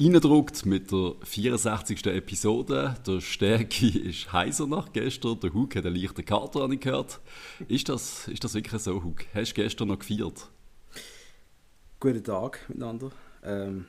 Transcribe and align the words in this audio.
reindruckt 0.00 0.64
mit 0.64 0.90
der 0.90 1.14
64. 1.22 2.06
Episode. 2.06 2.96
Der 3.06 3.20
Stärke 3.20 3.86
ist 3.86 4.32
heiser 4.32 4.66
nach 4.66 4.92
gestern. 4.92 5.38
Der 5.40 5.52
Hug 5.52 5.76
hat 5.76 5.84
einen 5.84 5.94
leichten 5.94 6.24
Kater 6.24 6.62
habe 6.62 6.74
ich 6.74 6.80
gehört. 6.80 7.20
Ist 7.68 7.90
das, 7.90 8.26
ist 8.28 8.42
das 8.42 8.54
wirklich 8.54 8.80
so, 8.80 9.04
Hug? 9.04 9.26
Hast 9.34 9.50
du 9.50 9.62
gestern 9.62 9.88
noch 9.88 9.98
gefeiert? 9.98 10.48
Guten 12.00 12.24
Tag 12.24 12.66
miteinander. 12.68 13.10
Ähm, 13.44 13.84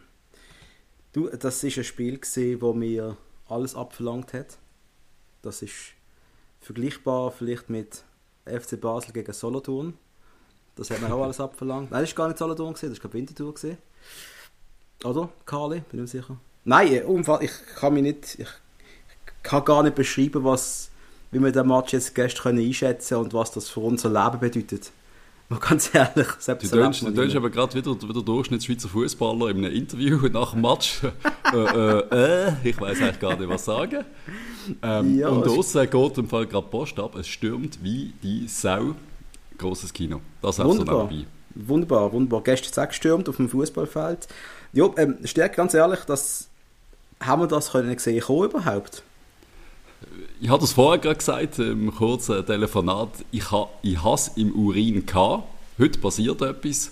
du, 1.14 1.30
das 1.30 1.64
ist 1.64 1.78
ein 1.78 1.84
Spiel 1.86 2.18
gewesen, 2.18 2.62
wo 2.62 2.74
mir 2.74 3.16
alles 3.48 3.74
abverlangt 3.74 4.34
hat. 4.34 4.58
Das 5.42 5.62
ist 5.62 5.94
vergleichbar 6.60 7.32
vielleicht 7.32 7.70
mit 7.70 8.04
FC 8.46 8.80
Basel 8.80 9.14
gegen 9.14 9.32
Solothurn. 9.32 9.94
Das 10.76 10.90
hat 10.90 11.00
mir 11.00 11.14
auch 11.14 11.24
alles 11.24 11.40
abverlangt. 11.40 11.92
Nein, 11.92 12.02
das 12.02 12.10
war 12.12 12.26
gar 12.26 12.28
nicht 12.28 12.38
Solothurn, 12.38 12.74
das 12.74 13.02
war 13.02 13.14
Winterthur. 13.14 13.54
Oder, 15.04 15.30
Carly? 15.46 15.82
Bin 15.92 16.04
ich 16.04 16.12
sicher. 16.12 16.38
Nein, 16.64 16.88
äh, 16.94 17.04
ich 17.42 17.52
kann 17.76 17.94
mich 17.94 18.04
nicht... 18.04 18.40
Ich 18.40 18.48
kann 19.44 19.66
gar 19.66 19.82
nicht 19.82 19.96
beschreiben, 19.96 20.44
was, 20.44 20.92
wie 21.32 21.40
wir 21.40 21.52
den 21.52 21.68
Match 21.68 21.94
jetzt 21.94 22.14
gestern 22.14 22.60
einschätzen 22.60 23.16
können 23.16 23.26
und 23.26 23.34
was 23.34 23.52
das 23.52 23.70
für 23.70 23.80
unser 23.80 24.10
Leben 24.10 24.40
bedeutet. 24.40 24.92
Mal 25.52 25.60
ganz 25.60 25.94
ehrlich, 25.94 26.28
selbst 26.40 26.72
Du 26.72 26.78
tönst, 26.78 27.02
du 27.02 27.12
tönst 27.12 27.36
aber 27.36 27.50
gerade 27.50 27.76
wieder, 27.76 28.02
wieder 28.02 28.22
Durchschnittsschweizer 28.22 28.88
Fußballer 28.88 29.50
in 29.50 29.58
einem 29.58 29.74
Interview 29.74 30.18
nach 30.32 30.54
dem 30.54 30.62
Match. 30.62 31.02
äh, 31.54 31.58
äh, 31.58 32.48
äh, 32.48 32.54
ich 32.64 32.80
weiß 32.80 33.02
eigentlich 33.02 33.20
gar 33.20 33.36
nicht, 33.36 33.50
was 33.50 33.66
sagen. 33.66 34.06
Ähm, 34.82 35.18
ja, 35.18 35.28
und 35.28 35.46
draußen 35.46 35.90
geht 35.90 36.18
im 36.18 36.30
Fall 36.30 36.48
gerade 36.48 36.68
Post 36.68 36.98
ab. 37.00 37.16
Es 37.16 37.28
stürmt 37.28 37.84
wie 37.84 38.14
die 38.24 38.48
Sau. 38.48 38.96
Großes 39.58 39.92
Kino. 39.92 40.22
Das 40.42 40.58
wunderbar. 40.60 41.10
So 41.10 41.68
wunderbar, 41.68 42.14
wunderbar. 42.14 42.44
Gestern 42.44 42.88
gestürmt 42.88 43.28
auf 43.28 43.36
dem 43.36 43.50
Fußballfeld. 43.50 44.30
Ja, 44.74 44.90
ähm, 44.98 45.18
Stärke, 45.26 45.58
ganz 45.58 45.74
ehrlich, 45.74 46.00
das, 46.06 46.48
haben 47.20 47.42
wir 47.42 47.48
das 47.48 47.72
können 47.72 47.98
sehen 47.98 48.22
können 48.22 48.44
überhaupt? 48.44 49.04
Ich 50.40 50.50
habe 50.50 50.62
das 50.62 50.74
vorher 50.74 51.00
gerade 51.00 51.18
gesagt, 51.18 51.60
im 51.60 51.94
kurzen 51.94 52.46
Telefonat. 52.46 53.10
Ich 53.32 53.52
habe 53.52 53.70
ich 53.84 54.04
es 54.04 54.30
im 54.36 54.56
Urin 54.56 55.06
gehabt. 55.06 55.44
Heute 55.78 56.00
passiert 56.00 56.42
etwas. 56.42 56.92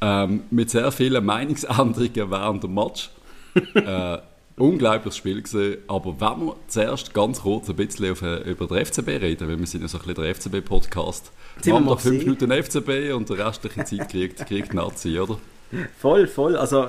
Ähm, 0.00 0.42
mit 0.50 0.70
sehr 0.70 0.92
vielen 0.92 1.24
Meinungsänderungen 1.24 2.30
während 2.30 2.62
dem 2.62 2.74
Match. 2.74 3.10
äh, 3.74 4.18
unglaubliches 4.58 5.16
Spiel 5.16 5.40
gesehen. 5.40 5.78
Aber 5.88 6.20
wenn 6.20 6.46
wir 6.46 6.56
zuerst 6.66 7.14
ganz 7.14 7.40
kurz 7.40 7.70
ein 7.70 7.76
bisschen 7.76 8.12
auf, 8.12 8.20
äh, 8.20 8.50
über 8.50 8.66
den 8.66 8.84
FCB 8.84 9.08
reden, 9.08 9.48
weil 9.48 9.58
wir 9.58 9.66
sind 9.66 9.82
ja 9.82 9.88
so 9.88 9.98
ein 9.98 10.04
bisschen 10.04 10.22
der 10.22 10.34
FCB-Podcast. 10.34 11.32
Wir 11.62 11.74
haben 11.74 11.86
noch 11.86 12.00
fünf 12.00 12.24
Minuten 12.24 12.50
FCB 12.50 13.14
und 13.14 13.28
die 13.30 13.34
restliche 13.34 13.84
Zeit 13.84 14.08
kriegt, 14.10 14.46
kriegt 14.46 14.74
Nazi, 14.74 15.18
oder? 15.18 15.38
Voll, 16.00 16.26
voll. 16.26 16.56
Also, 16.56 16.88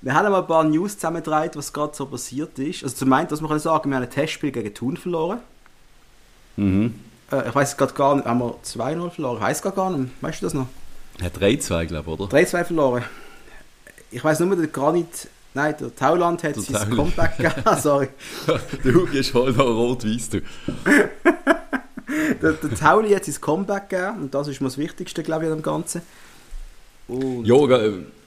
wir 0.00 0.14
haben 0.14 0.30
mal 0.30 0.40
ein 0.40 0.46
paar 0.46 0.64
News 0.64 0.94
zusammengetragen, 0.94 1.52
was 1.54 1.72
gerade 1.72 1.94
so 1.94 2.06
passiert 2.06 2.58
ist. 2.58 2.82
Also, 2.82 2.96
zum 2.96 3.12
einen, 3.12 3.30
was 3.30 3.40
man 3.40 3.50
kann 3.50 3.58
sagen, 3.58 3.90
wir 3.90 3.96
haben 3.96 4.04
ein 4.04 4.10
Testspiel 4.10 4.52
gegen 4.52 4.72
Thun 4.72 4.96
verloren. 4.96 5.40
Mhm. 6.56 6.94
Äh, 7.30 7.48
ich 7.48 7.54
weiß 7.54 7.76
gerade 7.76 7.94
gar 7.94 8.16
nicht, 8.16 8.26
haben 8.26 8.40
wir 8.40 8.54
2-0 8.64 9.10
verloren? 9.10 9.40
Heißt 9.40 9.62
gar 9.62 9.90
nicht, 9.90 10.10
weißt 10.20 10.42
du 10.42 10.46
das 10.46 10.54
noch? 10.54 10.66
Ja, 11.20 11.28
3-2, 11.28 11.86
glaube 11.86 12.10
ich, 12.10 12.20
oder? 12.20 12.36
3-2 12.36 12.64
verloren. 12.64 13.04
Ich 14.10 14.22
weiß 14.22 14.40
nur, 14.40 14.56
der 14.56 14.66
Granit, 14.68 15.28
nein, 15.54 15.74
der 15.78 15.94
Tauland 15.94 16.42
hat 16.44 16.56
sein 16.56 16.74
Tauland. 16.74 16.96
Comeback 16.96 17.36
gegeben, 17.38 17.80
sorry. 17.80 18.08
der 18.84 18.94
Hugi 18.94 19.18
ist 19.18 19.30
voll 19.30 19.52
noch 19.52 19.66
rot-weiß, 19.66 20.30
du. 20.30 20.40
der, 22.42 22.52
der 22.52 22.74
Tauli 22.74 23.14
hat 23.14 23.24
sein 23.24 23.40
Comeback 23.40 23.88
gegeben 23.88 24.22
und 24.22 24.34
das 24.34 24.48
ist 24.48 24.60
mir 24.60 24.68
das 24.68 24.78
Wichtigste, 24.78 25.22
glaube 25.22 25.44
ich, 25.44 25.50
an 25.50 25.58
dem 25.58 25.62
Ganzen. 25.62 26.02
Und 27.08 27.46
ja, 27.46 27.56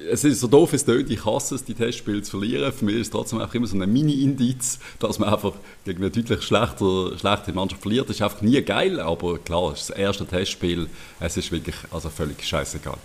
es 0.09 0.23
ist 0.23 0.39
so 0.39 0.47
doof, 0.47 0.71
es 0.71 0.85
tönt, 0.85 1.09
ich 1.09 1.25
hasse 1.25 1.55
es, 1.55 1.65
die 1.65 1.73
Testspiele 1.73 2.21
zu 2.21 2.31
verlieren. 2.31 2.71
Für 2.71 2.85
mich 2.85 2.95
ist 2.95 3.01
es 3.07 3.09
trotzdem 3.09 3.41
einfach 3.41 3.53
immer 3.55 3.67
so 3.67 3.77
ein 3.77 3.91
Mini-Indiz, 3.91 4.79
dass 4.99 5.19
man 5.19 5.33
einfach 5.33 5.53
gegen 5.83 6.01
eine 6.01 6.11
deutlich 6.11 6.41
schlechter, 6.43 7.17
schlechte 7.17 7.51
Mannschaft 7.51 7.81
verliert. 7.81 8.07
Das 8.07 8.15
ist 8.15 8.21
einfach 8.21 8.41
nie 8.41 8.61
geil, 8.61 9.01
aber 9.01 9.37
klar, 9.39 9.73
es 9.73 9.81
ist 9.81 9.89
das 9.89 9.97
erste 9.97 10.25
Testspiel, 10.25 10.87
es 11.19 11.35
ist 11.35 11.51
wirklich 11.51 11.75
also 11.91 12.09
völlig 12.09 12.41
scheißegal. 12.41 12.97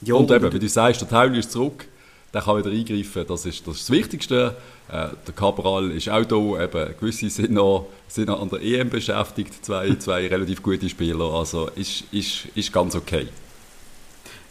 Ja, 0.00 0.14
und 0.14 0.30
eben, 0.30 0.52
wie 0.52 0.58
du 0.58 0.68
sagst, 0.68 1.02
der 1.02 1.08
Tauli 1.08 1.38
ist 1.38 1.52
zurück, 1.52 1.86
der 2.32 2.40
kann 2.40 2.56
wieder 2.56 2.70
eingreifen, 2.70 3.26
das 3.28 3.44
ist 3.44 3.66
das, 3.66 3.76
ist 3.76 3.88
das 3.88 3.90
Wichtigste. 3.90 4.56
Äh, 4.88 5.08
der 5.26 5.34
Cabral 5.36 5.90
ist 5.90 6.08
auch 6.08 6.24
da, 6.24 6.64
eben, 6.64 6.94
gewisse 6.98 7.28
sind 7.28 7.50
noch, 7.52 7.88
sind 8.08 8.28
noch 8.28 8.40
an 8.40 8.48
der 8.48 8.62
EM 8.62 8.88
beschäftigt, 8.88 9.64
zwei, 9.64 9.94
zwei 9.98 10.26
relativ 10.28 10.62
gute 10.62 10.88
Spieler, 10.88 11.30
also 11.34 11.68
ist, 11.76 12.04
ist, 12.10 12.46
ist 12.54 12.72
ganz 12.72 12.94
okay. 12.94 13.28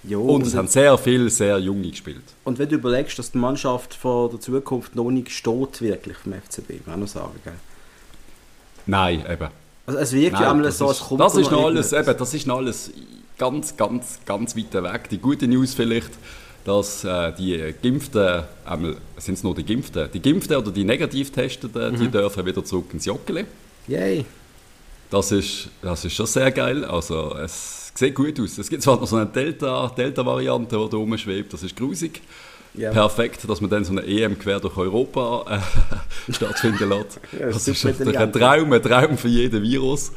Jo, 0.04 0.22
und 0.24 0.48
es 0.48 0.56
haben 0.56 0.68
sehr 0.68 0.98
viele 0.98 1.30
sehr 1.30 1.60
junge 1.60 1.90
gespielt. 1.90 2.24
Und 2.44 2.58
wenn 2.58 2.68
du 2.68 2.76
überlegst, 2.76 3.20
dass 3.20 3.32
die 3.32 3.38
Mannschaft 3.38 3.94
vor 3.94 4.30
der 4.30 4.40
Zukunft 4.40 4.96
noch 4.96 5.12
nicht 5.12 5.30
steht, 5.30 5.82
wirklich 5.82 6.18
vom 6.18 6.34
FCB, 6.34 6.88
muss 6.88 6.98
man 6.98 7.08
sagen, 7.08 7.40
gell? 7.44 7.54
Nein, 8.88 9.24
eben. 9.30 9.48
Also 9.86 10.00
es 10.00 10.12
wirkt 10.14 10.34
Nein, 10.34 10.42
ja 10.42 10.52
einmal 10.52 10.72
so, 10.72 10.88
als 10.88 11.00
kommt 11.00 11.22
Das 11.22 11.36
ist 11.36 11.52
noch 11.52 11.66
alles, 11.66 11.94
eben, 11.94 12.18
das 12.18 12.34
ist 12.34 12.48
noch 12.48 12.58
alles 12.58 12.92
ganz, 13.38 13.78
ganz, 13.78 14.20
ganz 14.26 14.56
weit 14.56 14.74
weg. 14.74 15.10
Die 15.10 15.20
gute 15.20 15.48
News 15.48 15.76
vielleicht, 15.76 16.12
dass 16.66 17.04
äh, 17.04 17.32
die 17.34 17.74
Geimpften, 17.82 18.44
einmal 18.66 18.98
sind 19.18 19.36
es 19.36 19.44
nur 19.44 19.54
die 19.54 19.66
Geimpften, 19.66 20.10
die 20.12 20.22
Geimpften 20.22 20.58
oder 20.58 20.72
die 20.72 20.84
Negativtesteten, 20.84 21.94
mhm. 21.94 22.00
die 22.00 22.08
dürfen 22.08 22.46
wieder 22.46 22.64
zurück 22.66 22.94
ins 22.94 23.06
Joggeli. 23.06 23.46
Yay. 23.88 24.26
Das 25.12 25.32
ist, 25.32 25.70
das 25.82 26.06
ist 26.06 26.14
schon 26.14 26.26
sehr 26.26 26.52
geil. 26.52 26.86
Also 26.86 27.36
es 27.36 27.81
sieht 28.02 28.16
gut 28.16 28.40
aus. 28.40 28.58
Es 28.58 28.70
gibt 28.70 28.84
zwar 28.84 29.00
noch 29.00 29.08
so 29.08 29.16
eine 29.16 29.28
Delta-Variante, 29.28 30.76
Delta 30.76 30.86
die 30.86 30.92
da 30.92 30.98
rumschwebt, 30.98 31.54
das 31.54 31.64
ist 31.64 31.76
grusig. 31.76 32.22
Yeah. 32.78 32.92
Perfekt, 32.92 33.50
dass 33.50 33.60
man 33.60 33.70
dann 33.70 33.84
so 33.84 33.92
eine 33.92 34.06
EM 34.06 34.40
quer 34.40 34.62
durch 34.62 34.78
Europa 34.78 35.62
äh, 36.30 36.32
stattfinden 36.34 36.88
lässt. 36.88 37.20
ja, 37.34 37.48
das, 37.48 37.66
das 37.66 37.68
ist 37.68 37.84
natürlich 37.84 38.18
ein 38.18 38.32
Traum, 38.32 38.72
ein 38.72 38.82
Traum 38.82 39.18
für 39.18 39.28
jeden 39.28 39.62
Virus. 39.62 40.14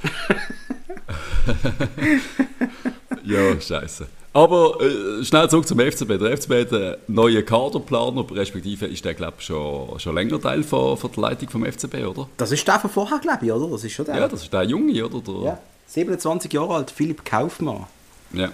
ja, 3.24 3.60
scheiße. 3.60 4.06
Aber 4.32 4.78
äh, 4.80 5.24
schnell 5.24 5.50
zurück 5.50 5.66
zum 5.66 5.80
FCB. 5.80 6.18
Der 6.18 6.36
FCB 6.36 6.52
hat 6.52 6.72
einen 6.72 6.96
neuen 7.08 7.44
Kaderplaner, 7.44 8.24
respektive 8.30 8.86
ist 8.86 9.04
der, 9.04 9.14
glaube 9.14 9.34
ich, 9.40 9.46
schon, 9.46 9.98
schon 9.98 10.14
länger 10.14 10.40
Teil 10.40 10.62
von, 10.62 10.96
von 10.96 11.10
der 11.10 11.22
Leitung 11.22 11.48
vom 11.50 11.64
FCB, 11.64 12.06
oder? 12.06 12.28
Das 12.36 12.52
ist 12.52 12.66
der 12.66 12.78
von 12.78 12.90
vorher, 12.90 13.18
glaube 13.18 13.46
ich, 13.46 13.52
oder? 13.52 13.68
Das 13.68 13.82
ist 13.82 13.92
schon 13.92 14.04
der. 14.04 14.16
Ja, 14.16 14.28
das 14.28 14.42
ist 14.42 14.52
der 14.52 14.62
Junge, 14.62 15.04
oder? 15.04 15.20
Der, 15.20 15.44
ja. 15.44 15.58
27 15.86 16.52
Jahre 16.52 16.74
alt, 16.74 16.90
Philipp 16.90 17.24
Kaufmann. 17.24 17.86
Ja. 18.32 18.52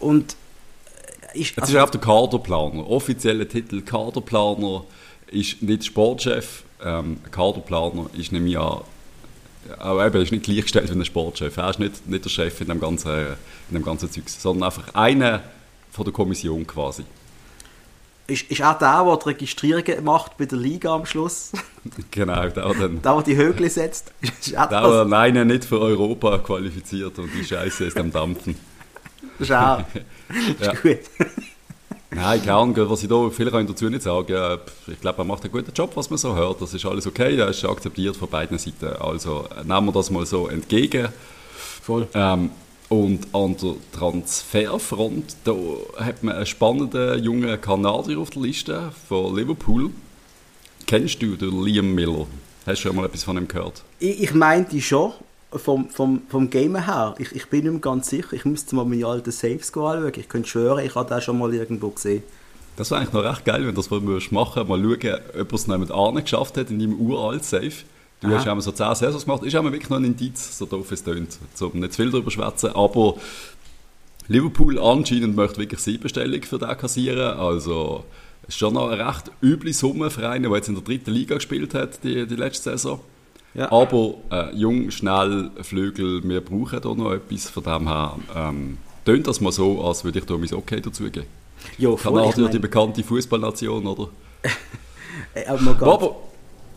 Und 0.00 0.36
äh, 1.34 1.40
ist, 1.40 1.58
also, 1.58 1.76
ist 1.76 1.82
auch 1.82 1.90
der 1.90 2.00
Kaderplaner. 2.00 2.88
Offizieller 2.88 3.48
Titel 3.48 3.82
Kaderplaner 3.82 4.84
ist 5.26 5.62
nicht 5.62 5.84
Sportchef. 5.84 6.64
Ähm, 6.82 7.18
Kaderplaner 7.30 8.06
ist 8.16 8.32
nämlich 8.32 8.54
ja 8.54 8.82
auch 9.78 10.04
eben, 10.04 10.22
ist 10.22 10.32
nicht 10.32 10.44
gleichgestellt 10.44 10.88
wie 10.90 10.98
ein 10.98 11.04
Sportchef. 11.04 11.56
Er 11.56 11.70
ist 11.70 11.78
nicht, 11.78 12.06
nicht 12.06 12.24
der 12.24 12.30
Chef 12.30 12.60
in 12.60 12.68
dem 12.68 12.80
ganzen, 12.80 13.36
in 13.68 13.74
dem 13.74 13.84
ganzen 13.84 14.10
Zeug, 14.10 14.28
sondern 14.28 14.64
einfach 14.64 14.94
einer 14.94 15.42
von 15.90 16.04
der 16.04 16.12
Kommission 16.12 16.66
quasi. 16.66 17.04
Ist, 18.30 18.42
ist 18.50 18.62
auch 18.62 18.78
der, 18.78 19.04
der 19.04 19.16
die 19.16 19.24
Registrierungen 19.30 20.04
macht 20.04 20.36
bei 20.36 20.44
der 20.44 20.58
Liga 20.58 20.94
am 20.94 21.06
Schluss. 21.06 21.52
Genau, 22.10 22.42
der, 22.42 22.50
der 22.50 22.74
dann... 22.74 23.00
Der, 23.00 23.14
der 23.14 23.22
die 23.22 23.36
Högle 23.36 23.70
setzt. 23.70 24.12
Ist 24.20 24.52
der, 24.52 24.66
der 24.66 24.82
alleine 24.82 25.46
nicht 25.46 25.64
für 25.64 25.80
Europa 25.80 26.36
qualifiziert 26.36 27.18
und 27.18 27.30
die 27.32 27.42
Scheiße 27.42 27.86
ist 27.86 27.96
am 27.96 28.12
Dampfen. 28.12 28.56
Das 29.38 29.48
ist 29.48 29.54
auch... 29.54 29.78
ja. 30.60 30.72
ist 30.72 30.82
gut. 30.82 30.98
Nein, 32.10 32.40
keine 32.40 32.54
Ahnung, 32.54 32.90
was 32.90 33.02
ich 33.02 33.08
da, 33.08 33.30
viel 33.30 33.50
kann 33.50 33.62
ich 33.62 33.68
dazu 33.68 33.88
nicht 33.88 34.02
sagen. 34.02 34.60
Ich 34.86 35.00
glaube, 35.00 35.22
er 35.22 35.24
macht 35.24 35.44
einen 35.44 35.52
guten 35.52 35.72
Job, 35.72 35.92
was 35.94 36.10
man 36.10 36.18
so 36.18 36.34
hört. 36.34 36.60
Das 36.60 36.74
ist 36.74 36.84
alles 36.84 37.06
okay, 37.06 37.38
er 37.38 37.48
ist 37.48 37.64
akzeptiert 37.64 38.16
von 38.16 38.28
beiden 38.28 38.58
Seiten. 38.58 38.94
Also 39.00 39.48
nehmen 39.64 39.86
wir 39.86 39.92
das 39.92 40.10
mal 40.10 40.26
so 40.26 40.48
entgegen. 40.48 41.08
Voll. 41.82 42.06
Ähm, 42.12 42.50
und 42.88 43.34
an 43.34 43.56
der 43.56 43.74
Transferfront, 43.92 45.36
da 45.44 45.54
hat 45.96 46.22
man 46.22 46.36
einen 46.36 46.46
spannenden 46.46 47.22
jungen 47.22 47.60
Kanadier 47.60 48.18
auf 48.18 48.30
der 48.30 48.42
Liste 48.42 48.92
von 49.08 49.36
Liverpool. 49.36 49.90
Kennst 50.86 51.20
du 51.20 51.36
den 51.36 51.62
Liam 51.62 51.94
Miller? 51.94 52.26
Hast 52.66 52.84
du 52.84 52.88
schon 52.88 52.96
mal 52.96 53.06
etwas 53.06 53.24
von 53.24 53.36
ihm 53.36 53.46
gehört? 53.46 53.82
Ich, 53.98 54.22
ich 54.22 54.34
meinte 54.34 54.80
schon, 54.80 55.12
vom, 55.52 55.88
vom, 55.90 56.22
vom 56.28 56.50
Game 56.50 56.76
her. 56.84 57.14
Ich, 57.18 57.32
ich 57.32 57.46
bin 57.48 57.62
nicht 57.62 57.72
mehr 57.72 57.80
ganz 57.80 58.08
sicher. 58.08 58.32
Ich 58.32 58.44
müsste 58.44 58.76
mal 58.76 58.84
meine 58.84 59.06
alten 59.06 59.30
Saves 59.30 59.68
anschauen. 59.68 60.12
Ich 60.16 60.28
könnte 60.28 60.48
schwören, 60.48 60.84
ich 60.84 60.94
habe 60.94 61.08
das 61.08 61.24
schon 61.24 61.38
mal 61.38 61.52
irgendwo 61.52 61.90
gesehen. 61.90 62.22
Das 62.76 62.90
wäre 62.90 63.00
eigentlich 63.00 63.14
noch 63.14 63.24
recht 63.24 63.44
geil, 63.44 63.60
wenn 63.60 63.74
du 63.74 63.80
das 63.80 63.90
mal 63.90 64.00
machen 64.00 64.08
würdest. 64.08 64.32
Mal 64.32 64.46
schauen, 64.54 65.40
ob 65.40 65.52
er 65.52 65.82
es 65.82 65.90
Arne 65.90 66.22
geschafft 66.22 66.56
hat 66.56 66.70
in 66.70 66.78
deinem 66.78 66.98
uralt 66.98 67.44
Safe. 67.44 67.72
Du 68.20 68.28
Aha. 68.28 68.36
hast 68.36 68.48
einmal 68.48 68.62
so 68.62 68.72
10 68.72 68.94
Saisons 68.96 69.24
gemacht, 69.24 69.44
ist 69.44 69.54
einmal 69.54 69.72
wirklich 69.72 69.90
noch 69.90 69.98
ein 69.98 70.04
Indiz, 70.04 70.58
so 70.58 70.66
doof 70.66 70.90
es 70.90 71.04
tönt, 71.04 71.38
um 71.60 71.80
nicht 71.80 71.92
zu 71.92 72.02
viel 72.02 72.10
darüber 72.10 72.30
schwätzen, 72.30 72.70
aber 72.74 73.14
Liverpool 74.26 74.78
anscheinend 74.78 75.36
möchte 75.36 75.58
wirklich 75.58 75.80
Siebenstellung 75.80 76.42
für 76.42 76.58
den 76.58 76.76
kassieren, 76.76 77.38
also 77.38 78.04
ist 78.48 78.58
schon 78.58 78.74
noch 78.74 78.90
eine 78.90 79.06
recht 79.06 79.30
üble 79.42 79.72
Summe 79.72 80.10
für 80.10 80.28
einen, 80.28 80.44
der 80.44 80.52
jetzt 80.52 80.68
in 80.68 80.74
der 80.74 80.82
dritten 80.82 81.12
Liga 81.12 81.36
gespielt 81.36 81.74
hat, 81.74 82.02
die, 82.02 82.26
die 82.26 82.34
letzte 82.34 82.70
Saison. 82.70 83.00
Ja. 83.54 83.70
Aber 83.70 84.14
äh, 84.30 84.54
jung, 84.54 84.90
schnell, 84.90 85.50
Flügel, 85.62 86.22
wir 86.28 86.40
brauchen 86.40 86.80
da 86.80 86.94
noch 86.94 87.12
etwas, 87.12 87.50
von 87.50 87.62
dem 87.62 87.88
her 87.88 88.16
ähm, 88.34 88.78
tönt 89.04 89.26
das 89.26 89.40
mal 89.40 89.52
so, 89.52 89.84
als 89.84 90.04
würde 90.04 90.18
ich 90.18 90.24
da 90.24 90.36
mein 90.36 90.52
Okay 90.52 90.80
dazugeben. 90.80 91.26
Jo, 91.76 91.96
Kanada, 91.96 92.30
ich 92.30 92.36
mein... 92.36 92.50
die 92.50 92.58
bekannte 92.58 93.04
Fußballnation, 93.04 93.86
oder? 93.86 94.08
Äh, 95.34 95.46
aber, 95.46 95.82
aber 95.82 96.16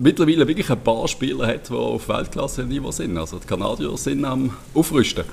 mittlerweile 0.01 0.47
wirklich 0.47 0.69
ein 0.69 0.83
paar 0.83 1.07
Spieler 1.07 1.47
hat, 1.47 1.69
die 1.69 1.73
auf 1.73 2.09
Weltklasse-Niveau 2.09 2.91
sind. 2.91 3.17
Also 3.17 3.39
die 3.39 3.47
Kanadier 3.47 3.95
sind 3.97 4.25
am 4.25 4.55
Aufrüsten. 4.73 5.25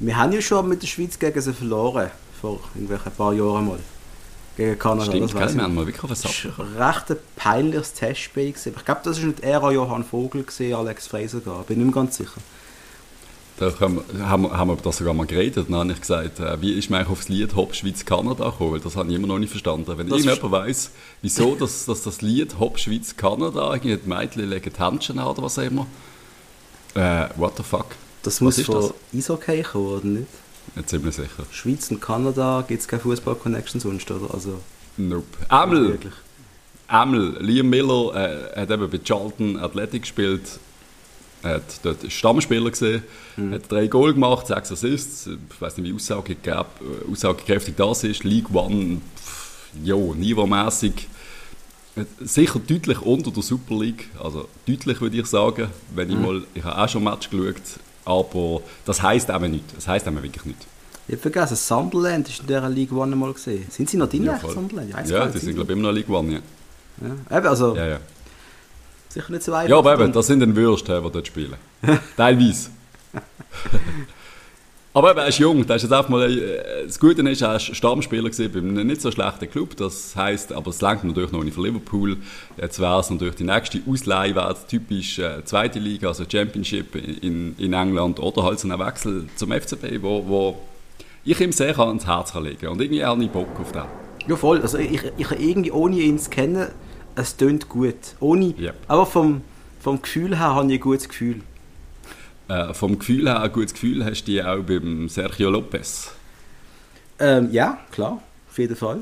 Wir 0.00 0.16
haben 0.16 0.32
ja 0.32 0.40
schon 0.40 0.68
mit 0.68 0.82
der 0.82 0.86
Schweiz 0.86 1.18
gegen 1.18 1.40
sie 1.40 1.52
verloren, 1.52 2.10
vor 2.40 2.60
irgendwelchen 2.74 3.12
paar 3.12 3.32
Jahren 3.32 3.66
mal. 3.66 3.78
Gegen 4.56 4.78
Kanada. 4.78 5.06
Stimmt, 5.06 5.34
das 5.34 5.54
wir 5.54 5.62
haben 5.62 5.74
mal 5.74 5.86
wirklich 5.86 6.10
was 6.10 6.22
Das 6.22 6.46
war 6.58 6.88
recht 6.88 7.10
ein 7.10 7.16
peinliches 7.36 7.92
Testspiel. 7.92 8.48
Ich 8.48 8.84
glaube, 8.84 9.00
das 9.04 9.20
war 9.20 9.28
nicht 9.28 9.40
Ära 9.40 9.70
Johann 9.70 10.04
Vogel, 10.04 10.42
gewesen, 10.42 10.74
Alex 10.74 11.06
Fraser, 11.06 11.40
bin 11.66 11.80
ich 11.80 11.86
mir 11.86 11.92
ganz 11.92 12.16
sicher. 12.16 12.40
Da 13.60 13.70
haben, 13.78 14.00
haben, 14.18 14.50
haben 14.50 14.70
wir 14.70 14.76
das 14.76 14.96
sogar 14.96 15.12
mal 15.12 15.26
geredet. 15.26 15.66
Dann 15.68 15.76
habe 15.76 15.92
ich 15.92 16.00
gesagt, 16.00 16.40
äh, 16.40 16.62
wie 16.62 16.72
ist 16.72 16.88
man 16.88 17.00
eigentlich 17.00 17.12
auf 17.12 17.18
das 17.18 17.28
Lied 17.28 17.54
Hop 17.56 17.74
Schweiz 17.74 18.06
Kanada 18.06 18.48
gekommen? 18.48 18.80
Das 18.82 18.96
habe 18.96 19.10
ich 19.10 19.14
immer 19.14 19.26
noch 19.26 19.38
nicht 19.38 19.50
verstanden. 19.50 19.86
Wenn 19.98 20.08
das 20.08 20.24
irgendjemand 20.24 20.52
weiss, 20.66 20.92
wieso 21.20 21.54
dass, 21.56 21.84
dass 21.84 22.02
das 22.02 22.22
Lied 22.22 22.58
Hop 22.58 22.78
Schweiz 22.78 23.18
Kanada, 23.18 23.74
irgendwie 23.74 23.98
die 23.98 24.08
Mädchen 24.08 24.48
legen 24.48 24.72
die 24.74 24.82
Händchen 24.82 25.18
an 25.18 25.26
oder 25.26 25.42
was 25.42 25.58
auch 25.58 25.62
immer. 25.62 25.86
Äh, 26.94 27.28
what 27.36 27.52
the 27.58 27.62
fuck? 27.62 27.88
Das 28.22 28.40
muss 28.40 28.58
von 28.62 28.76
das? 28.76 28.94
Eishockey 29.14 29.62
kommen, 29.62 29.86
oder 29.86 30.06
nicht? 30.06 30.28
Ja, 30.74 30.86
ziemlich 30.86 31.16
sicher. 31.16 31.44
Schweiz 31.50 31.90
und 31.90 32.00
Kanada 32.00 32.64
gibt 32.66 32.80
es 32.80 32.88
keine 32.88 33.02
Fußball-Connection 33.02 33.78
sonst, 33.78 34.10
oder? 34.10 34.32
Also, 34.32 34.58
nope. 34.96 35.26
Emil! 35.50 35.98
Emil, 36.88 37.36
Liam 37.40 37.68
Miller 37.68 38.14
äh, 38.56 38.62
hat 38.62 38.70
eben 38.70 38.88
bei 38.88 38.98
Charlton 39.04 39.58
Athletic 39.58 40.02
gespielt 40.02 40.58
hat 41.42 41.62
dort 41.82 42.10
Stammspieler 42.10 42.70
gesehen, 42.70 43.02
mhm. 43.36 43.54
hat 43.54 43.70
drei 43.70 43.86
Goal 43.86 44.14
gemacht, 44.14 44.46
sechs 44.46 44.70
Assists. 44.70 45.26
Ich 45.26 45.60
weiß 45.60 45.76
nicht, 45.78 45.90
wie 45.90 45.94
aussage, 45.94 46.36
aussagekräftig 47.10 47.76
das 47.76 48.04
ist. 48.04 48.24
League 48.24 48.54
One, 48.54 49.00
ja, 49.82 49.96
niveaumässig. 49.96 51.08
Sicher 52.20 52.60
deutlich 52.60 53.00
unter 53.02 53.30
der 53.30 53.42
Super 53.42 53.74
League. 53.74 54.08
Also 54.22 54.48
deutlich 54.66 55.00
würde 55.00 55.18
ich 55.18 55.26
sagen. 55.26 55.68
Wenn 55.94 56.10
ich 56.10 56.16
mhm. 56.16 56.22
mal, 56.22 56.42
ich 56.54 56.64
habe 56.64 56.82
auch 56.82 56.88
schon 56.88 57.06
ein 57.06 57.12
Match 57.12 57.30
geschaut, 57.30 57.62
aber 58.04 58.62
das 58.84 59.02
heisst 59.02 59.28
eben 59.28 59.50
nicht. 59.50 59.64
Das 59.76 59.88
heisst 59.88 60.06
eben 60.06 60.22
wirklich 60.22 60.44
nicht. 60.44 60.66
Ich 61.08 61.14
habe 61.14 61.22
vergessen, 61.22 61.56
Sunderland 61.56 62.28
ist 62.28 62.40
in 62.40 62.46
dieser 62.46 62.68
League 62.68 62.92
One 62.92 63.16
mal 63.16 63.32
gesehen. 63.32 63.66
Sind 63.68 63.90
sie 63.90 63.96
noch 63.96 64.08
drin, 64.08 64.24
ja, 64.24 64.38
Sunderland? 64.38 64.90
Ja, 64.90 65.02
ja 65.02 65.26
die 65.26 65.38
sind, 65.38 65.56
glaube 65.56 65.72
ich, 65.72 65.78
immer 65.78 65.88
noch 65.88 65.94
League 65.94 66.08
One, 66.08 66.34
ja. 66.34 66.38
ja. 67.00 67.38
Eben, 67.38 67.46
also, 67.48 67.74
ja, 67.74 67.86
ja. 67.88 68.00
Sicher 69.10 69.32
nicht 69.32 69.42
so 69.42 69.52
einfach. 69.52 69.68
Ja, 69.68 69.78
aber 69.78 69.94
eben, 69.94 70.12
das 70.12 70.28
sind 70.28 70.40
dann 70.40 70.54
Würste, 70.54 71.02
die 71.04 71.10
dort 71.10 71.26
spielen. 71.26 71.56
Teilweise. 72.16 72.70
aber 74.94 75.10
eben, 75.10 75.18
er 75.18 75.26
ist 75.26 75.38
jung. 75.38 75.66
Das, 75.66 75.82
ist 75.82 75.90
jetzt 75.90 76.08
mal, 76.08 76.38
äh, 76.38 76.86
das 76.86 77.00
Gute 77.00 77.28
ist, 77.28 77.42
er 77.42 77.48
war 77.48 77.58
Stammspieler 77.58 78.30
bei 78.30 78.58
einem 78.60 78.86
nicht 78.86 79.02
so 79.02 79.10
schlechten 79.10 79.50
Club. 79.50 79.76
Das 79.76 80.14
heisst, 80.14 80.52
aber 80.52 80.70
es 80.70 80.80
lenkt 80.80 81.02
natürlich 81.02 81.32
noch 81.32 81.42
nicht 81.42 81.54
für 81.54 81.62
Liverpool. 81.62 82.18
Jetzt 82.56 82.78
wäre 82.78 83.00
es 83.00 83.10
natürlich 83.10 83.34
die 83.34 83.44
nächste 83.44 83.80
Ausleihe, 83.84 84.36
wäre 84.36 84.56
typisch 84.68 85.18
äh, 85.18 85.44
zweite 85.44 85.80
Liga, 85.80 86.06
also 86.06 86.24
Championship 86.30 86.94
in, 86.94 87.56
in 87.58 87.72
England 87.72 88.20
oder 88.20 88.44
halt 88.44 88.60
so 88.60 88.68
ein 88.68 88.78
Wechsel 88.78 89.26
zum 89.34 89.50
FCB, 89.50 90.00
wo, 90.02 90.24
wo 90.28 90.58
ich 91.24 91.40
ihm 91.40 91.50
sehr 91.50 91.76
ans 91.80 92.06
Herz 92.06 92.32
legen 92.34 92.58
kann. 92.60 92.68
Und 92.70 92.80
irgendwie 92.80 93.04
habe 93.04 93.24
ich 93.24 93.30
Bock 93.30 93.58
auf 93.60 93.72
den. 93.72 93.82
Ja, 94.28 94.36
voll. 94.36 94.60
Also 94.60 94.78
ich, 94.78 95.02
ich 95.16 95.30
irgendwie, 95.32 95.72
ohne 95.72 95.96
ihn 95.96 96.16
zu 96.16 96.30
kennen, 96.30 96.68
es 97.20 97.36
tönt 97.36 97.68
gut. 97.68 97.94
Ohne, 98.20 98.54
yep. 98.58 98.76
Aber 98.88 99.06
vom, 99.06 99.42
vom 99.80 100.00
Gefühl 100.02 100.38
her 100.38 100.54
habe 100.54 100.66
ich 100.68 100.78
ein 100.78 100.80
gutes 100.80 101.08
Gefühl. 101.08 101.42
Äh, 102.48 102.74
vom 102.74 102.98
Gefühl 102.98 103.28
her 103.28 103.40
ein 103.40 103.52
gutes 103.52 103.74
Gefühl 103.74 104.04
hast 104.04 104.24
du 104.24 104.48
auch 104.48 104.62
beim 104.62 105.08
Sergio 105.08 105.50
Lopez? 105.50 106.12
Ähm, 107.18 107.48
ja, 107.52 107.78
klar, 107.92 108.22
auf 108.50 108.58
jeden 108.58 108.76
Fall. 108.76 109.00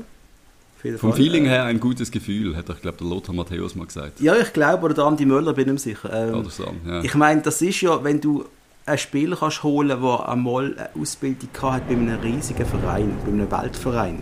Auf 0.77 0.85
jeden 0.85 0.97
Vom 0.97 1.11
Fall. 1.11 1.17
Feeling 1.17 1.45
her 1.45 1.65
ein 1.65 1.79
gutes 1.79 2.11
Gefühl, 2.11 2.55
hat 2.55 2.69
ich 2.69 2.81
glaube 2.81 2.97
der 2.99 3.07
Lothar 3.07 3.35
Matthäus 3.35 3.75
mal 3.75 3.85
gesagt. 3.85 4.21
Ja, 4.21 4.37
ich 4.37 4.53
glaube, 4.53 4.85
oder 4.85 4.93
der 4.93 5.03
Andi 5.05 5.25
Möller, 5.25 5.53
bin 5.53 5.67
ich 5.67 5.73
mir 5.73 5.79
sicher. 5.79 6.13
Ähm, 6.13 6.35
oder 6.35 6.49
so, 6.49 6.71
ja. 6.87 7.03
Ich 7.03 7.15
meine, 7.15 7.41
das 7.41 7.61
ist 7.61 7.81
ja, 7.81 8.03
wenn 8.03 8.21
du 8.21 8.45
einen 8.85 8.97
Spieler 8.97 9.35
kannst 9.35 9.63
holen 9.63 10.01
der 10.01 10.29
einmal 10.29 10.75
eine 10.77 10.89
Ausbildung 10.99 11.49
hatte 11.61 11.85
bei 11.87 11.93
einem 11.93 12.19
riesigen 12.19 12.65
Verein, 12.65 13.13
bei 13.25 13.31
einem 13.31 13.51
Weltverein. 13.51 14.21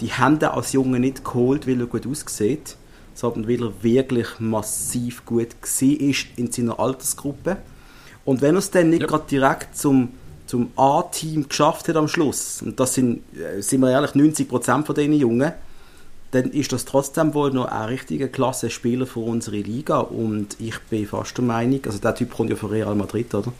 Die 0.00 0.12
haben 0.12 0.38
den 0.38 0.50
als 0.50 0.72
Junge 0.72 1.00
nicht 1.00 1.24
geholt, 1.24 1.66
weil 1.66 1.80
er 1.80 1.86
gut 1.86 2.06
aussieht, 2.06 2.76
sondern 3.18 3.48
weil 3.48 3.62
er 3.64 3.72
wirklich 3.82 4.28
massiv 4.38 5.26
gut 5.26 5.48
war 5.60 6.14
in 6.36 6.52
seiner 6.52 6.78
Altersgruppe. 6.78 7.56
Und 8.24 8.42
wenn 8.42 8.54
er 8.54 8.60
es 8.60 8.70
dann 8.70 8.90
nicht 8.90 9.00
yep. 9.00 9.10
gerade 9.10 9.24
direkt 9.28 9.76
zum, 9.76 10.10
zum 10.46 10.70
A-Team 10.76 11.48
geschafft 11.48 11.88
hat 11.88 11.96
am 11.96 12.06
Schluss, 12.06 12.62
und 12.62 12.78
das 12.78 12.94
sind, 12.94 13.22
äh, 13.36 13.60
sind 13.60 13.80
wir 13.80 13.90
ehrlich, 13.90 14.12
90% 14.12 14.84
von 14.84 14.94
diesen 14.94 15.14
Jungen, 15.14 15.52
dann 16.30 16.44
ist 16.52 16.72
das 16.72 16.84
trotzdem 16.84 17.34
wohl 17.34 17.50
noch 17.50 17.64
ein 17.64 17.88
richtiger 17.88 18.28
Klasse-Spieler 18.28 19.06
für 19.06 19.20
unsere 19.20 19.56
Liga. 19.56 19.98
Und 19.98 20.54
ich 20.60 20.78
bin 20.88 21.04
fast 21.04 21.36
der 21.38 21.44
Meinung, 21.44 21.80
also 21.86 21.98
der 21.98 22.14
Typ 22.14 22.32
kommt 22.32 22.50
ja 22.50 22.56
von 22.56 22.70
Real 22.70 22.94
Madrid, 22.94 23.34
oder? 23.34 23.52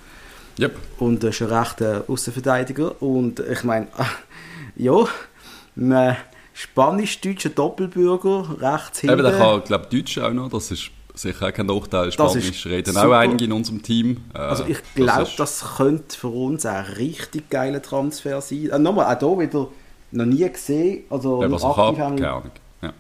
Yep. 0.61 0.77
Und 0.99 1.25
er 1.25 1.31
ist 1.31 1.43
ein 1.43 1.49
rechter 1.49 2.05
Außenverteidiger. 2.07 3.03
Und 3.03 3.41
ich 3.41 3.65
meine, 3.65 3.89
ja, 4.77 5.05
man 5.75 6.17
spanisch-deutscher 6.59 7.51
Doppelbürger, 7.51 8.57
rechts 8.61 9.01
hinten. 9.01 9.21
Eben, 9.21 9.31
der 9.31 9.39
kann, 9.39 9.63
glaube 9.63 9.87
Deutsch 9.91 10.19
auch 10.19 10.33
noch, 10.33 10.51
das 10.51 10.73
ist 10.73 10.91
sicher 11.15 11.47
auch 11.47 11.53
kein 11.53 11.67
Nachteil. 11.67 12.11
Spanisch 12.11 12.67
reden 12.67 12.93
super. 12.93 13.09
auch 13.09 13.13
einige 13.13 13.45
in 13.45 13.53
unserem 13.53 13.81
Team. 13.81 14.25
Äh, 14.35 14.39
also 14.39 14.65
ich 14.67 14.79
glaube, 14.95 15.21
das, 15.21 15.37
das, 15.37 15.77
könnte 15.77 16.17
für 16.17 16.29
uns 16.29 16.67
ein 16.67 16.85
richtig 16.85 17.49
geiler 17.49 17.81
Transfer 17.81 18.41
sein. 18.41 18.71
Äh, 18.71 18.79
nochmal, 18.81 19.15
auch 19.15 19.21
hier 19.21 19.39
wieder 19.39 19.69
noch 20.11 20.27
nie 20.27 20.49
gesehen. 20.51 21.05
Also 21.11 21.43
ja, 21.43 21.51
was 21.51 21.63
ich 21.63 21.69
habe, 21.69 21.97
keine 21.97 22.29
Ahnung. 22.29 22.51
Ja. 22.83 22.93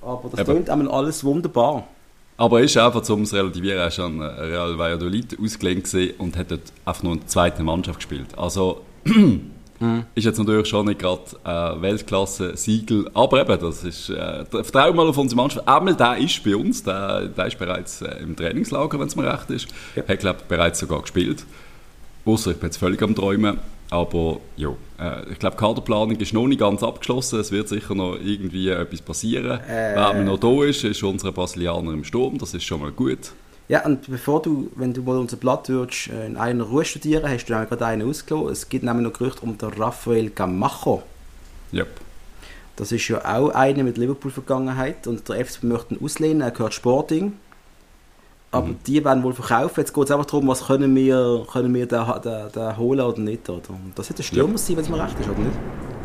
Aber 0.00 0.30
das 0.32 0.46
klingt 0.46 0.70
alles 0.70 1.24
wunderbar. 1.24 1.88
Aber 2.36 2.60
er 2.60 2.64
ist 2.64 2.76
einfach, 2.76 3.08
um 3.10 3.22
es 3.22 3.34
relativieren, 3.34 3.78
er 3.78 3.90
schon 3.90 4.22
Real 4.22 4.78
Valladolid 4.78 5.36
ausgelehnt 5.40 5.92
und 6.18 6.36
hat 6.36 6.50
dort 6.50 6.72
einfach 6.84 7.02
nur 7.02 7.14
eine 7.14 7.26
zweite 7.26 7.62
Mannschaft 7.64 7.98
gespielt. 7.98 8.38
Also 8.38 8.82
Mhm. 9.82 10.04
Ist 10.14 10.24
jetzt 10.24 10.38
natürlich 10.38 10.68
schon 10.68 10.86
nicht 10.86 11.00
gerade 11.00 11.22
äh, 11.44 11.82
Weltklasse-Siegel, 11.82 13.10
aber 13.14 13.40
eben, 13.40 13.60
das 13.60 13.82
ist, 13.82 14.10
äh, 14.10 14.44
vertrauen 14.44 14.94
mal 14.94 15.08
auf 15.08 15.18
unsere 15.18 15.40
Mannschaft. 15.40 15.66
Einmal, 15.66 15.96
der 15.96 16.18
ist 16.18 16.42
bei 16.44 16.54
uns, 16.54 16.84
der, 16.84 17.26
der 17.26 17.46
ist 17.46 17.58
bereits 17.58 18.00
äh, 18.00 18.22
im 18.22 18.36
Trainingslager, 18.36 19.00
wenn 19.00 19.08
es 19.08 19.16
mir 19.16 19.30
recht 19.30 19.50
ist. 19.50 19.66
Ja. 19.96 20.06
Hat, 20.06 20.20
glaube 20.20 20.38
bereits 20.48 20.78
sogar 20.78 21.02
gespielt. 21.02 21.44
Außer 22.24 22.52
ich 22.52 22.58
bin 22.58 22.68
jetzt 22.68 22.76
völlig 22.76 23.02
am 23.02 23.16
Träumen. 23.16 23.58
Aber 23.90 24.38
ja, 24.56 24.70
äh, 25.00 25.32
ich 25.32 25.38
glaube, 25.40 25.56
die 25.56 25.64
Kaderplanung 25.64 26.16
ist 26.16 26.32
noch 26.32 26.46
nicht 26.46 26.60
ganz 26.60 26.84
abgeschlossen. 26.84 27.40
Es 27.40 27.50
wird 27.50 27.68
sicher 27.68 27.96
noch 27.96 28.14
irgendwie 28.14 28.68
etwas 28.68 29.02
passieren. 29.02 29.60
Äh. 29.68 29.96
Wer 29.96 30.22
noch 30.22 30.38
da 30.38 30.64
ist, 30.64 30.84
ist 30.84 31.02
unser 31.02 31.32
Brasilianer 31.32 31.92
im 31.92 32.04
Sturm. 32.04 32.38
Das 32.38 32.54
ist 32.54 32.62
schon 32.64 32.80
mal 32.80 32.92
gut. 32.92 33.32
Ja, 33.72 33.86
und 33.86 34.06
bevor 34.10 34.42
du, 34.42 34.70
wenn 34.76 34.92
du 34.92 35.00
mal 35.00 35.16
unser 35.16 35.38
Blatt 35.38 35.70
würdest, 35.70 36.08
äh, 36.08 36.26
in 36.26 36.36
einer 36.36 36.64
Ruhe 36.64 36.84
studieren, 36.84 37.26
hast 37.26 37.46
du 37.46 37.54
gerade 37.54 37.86
einen 37.86 38.06
ausgelassen. 38.06 38.52
Es 38.52 38.68
gibt 38.68 38.84
nämlich 38.84 39.02
noch 39.02 39.14
Gerüchte 39.14 39.40
um 39.40 39.56
den 39.56 39.70
Rafael 39.70 40.28
Gamacho. 40.28 41.02
Yep. 41.72 41.88
Das 42.76 42.92
ist 42.92 43.08
ja 43.08 43.24
auch 43.24 43.48
einer 43.48 43.82
mit 43.82 43.96
Liverpool-Vergangenheit 43.96 45.06
und 45.06 45.26
der 45.26 45.42
FC 45.42 45.62
möchte 45.62 45.94
ihn 45.94 46.04
auslehnen, 46.04 46.42
er 46.42 46.50
gehört 46.50 46.74
Sporting. 46.74 47.32
Aber 48.50 48.66
mhm. 48.66 48.76
die 48.86 49.02
werden 49.02 49.22
wohl 49.22 49.32
verkaufen. 49.32 49.80
Jetzt 49.80 49.94
geht 49.94 50.04
es 50.04 50.10
einfach 50.10 50.26
darum, 50.26 50.48
was 50.48 50.66
können 50.66 50.94
wir, 50.94 51.46
können 51.50 51.72
wir 51.72 51.86
den, 51.86 52.04
den, 52.22 52.52
den 52.54 52.76
holen 52.76 53.00
oder 53.00 53.20
nicht. 53.20 53.48
Oder? 53.48 53.62
Das 53.94 54.10
hätte 54.10 54.20
ein 54.20 54.24
Stürmer 54.24 54.50
yep. 54.50 54.58
sein, 54.58 54.76
wenn 54.76 54.84
es 54.84 54.90
mir 54.90 55.02
recht 55.02 55.18
ist, 55.18 55.30
oder 55.30 55.38
nicht? 55.38 55.56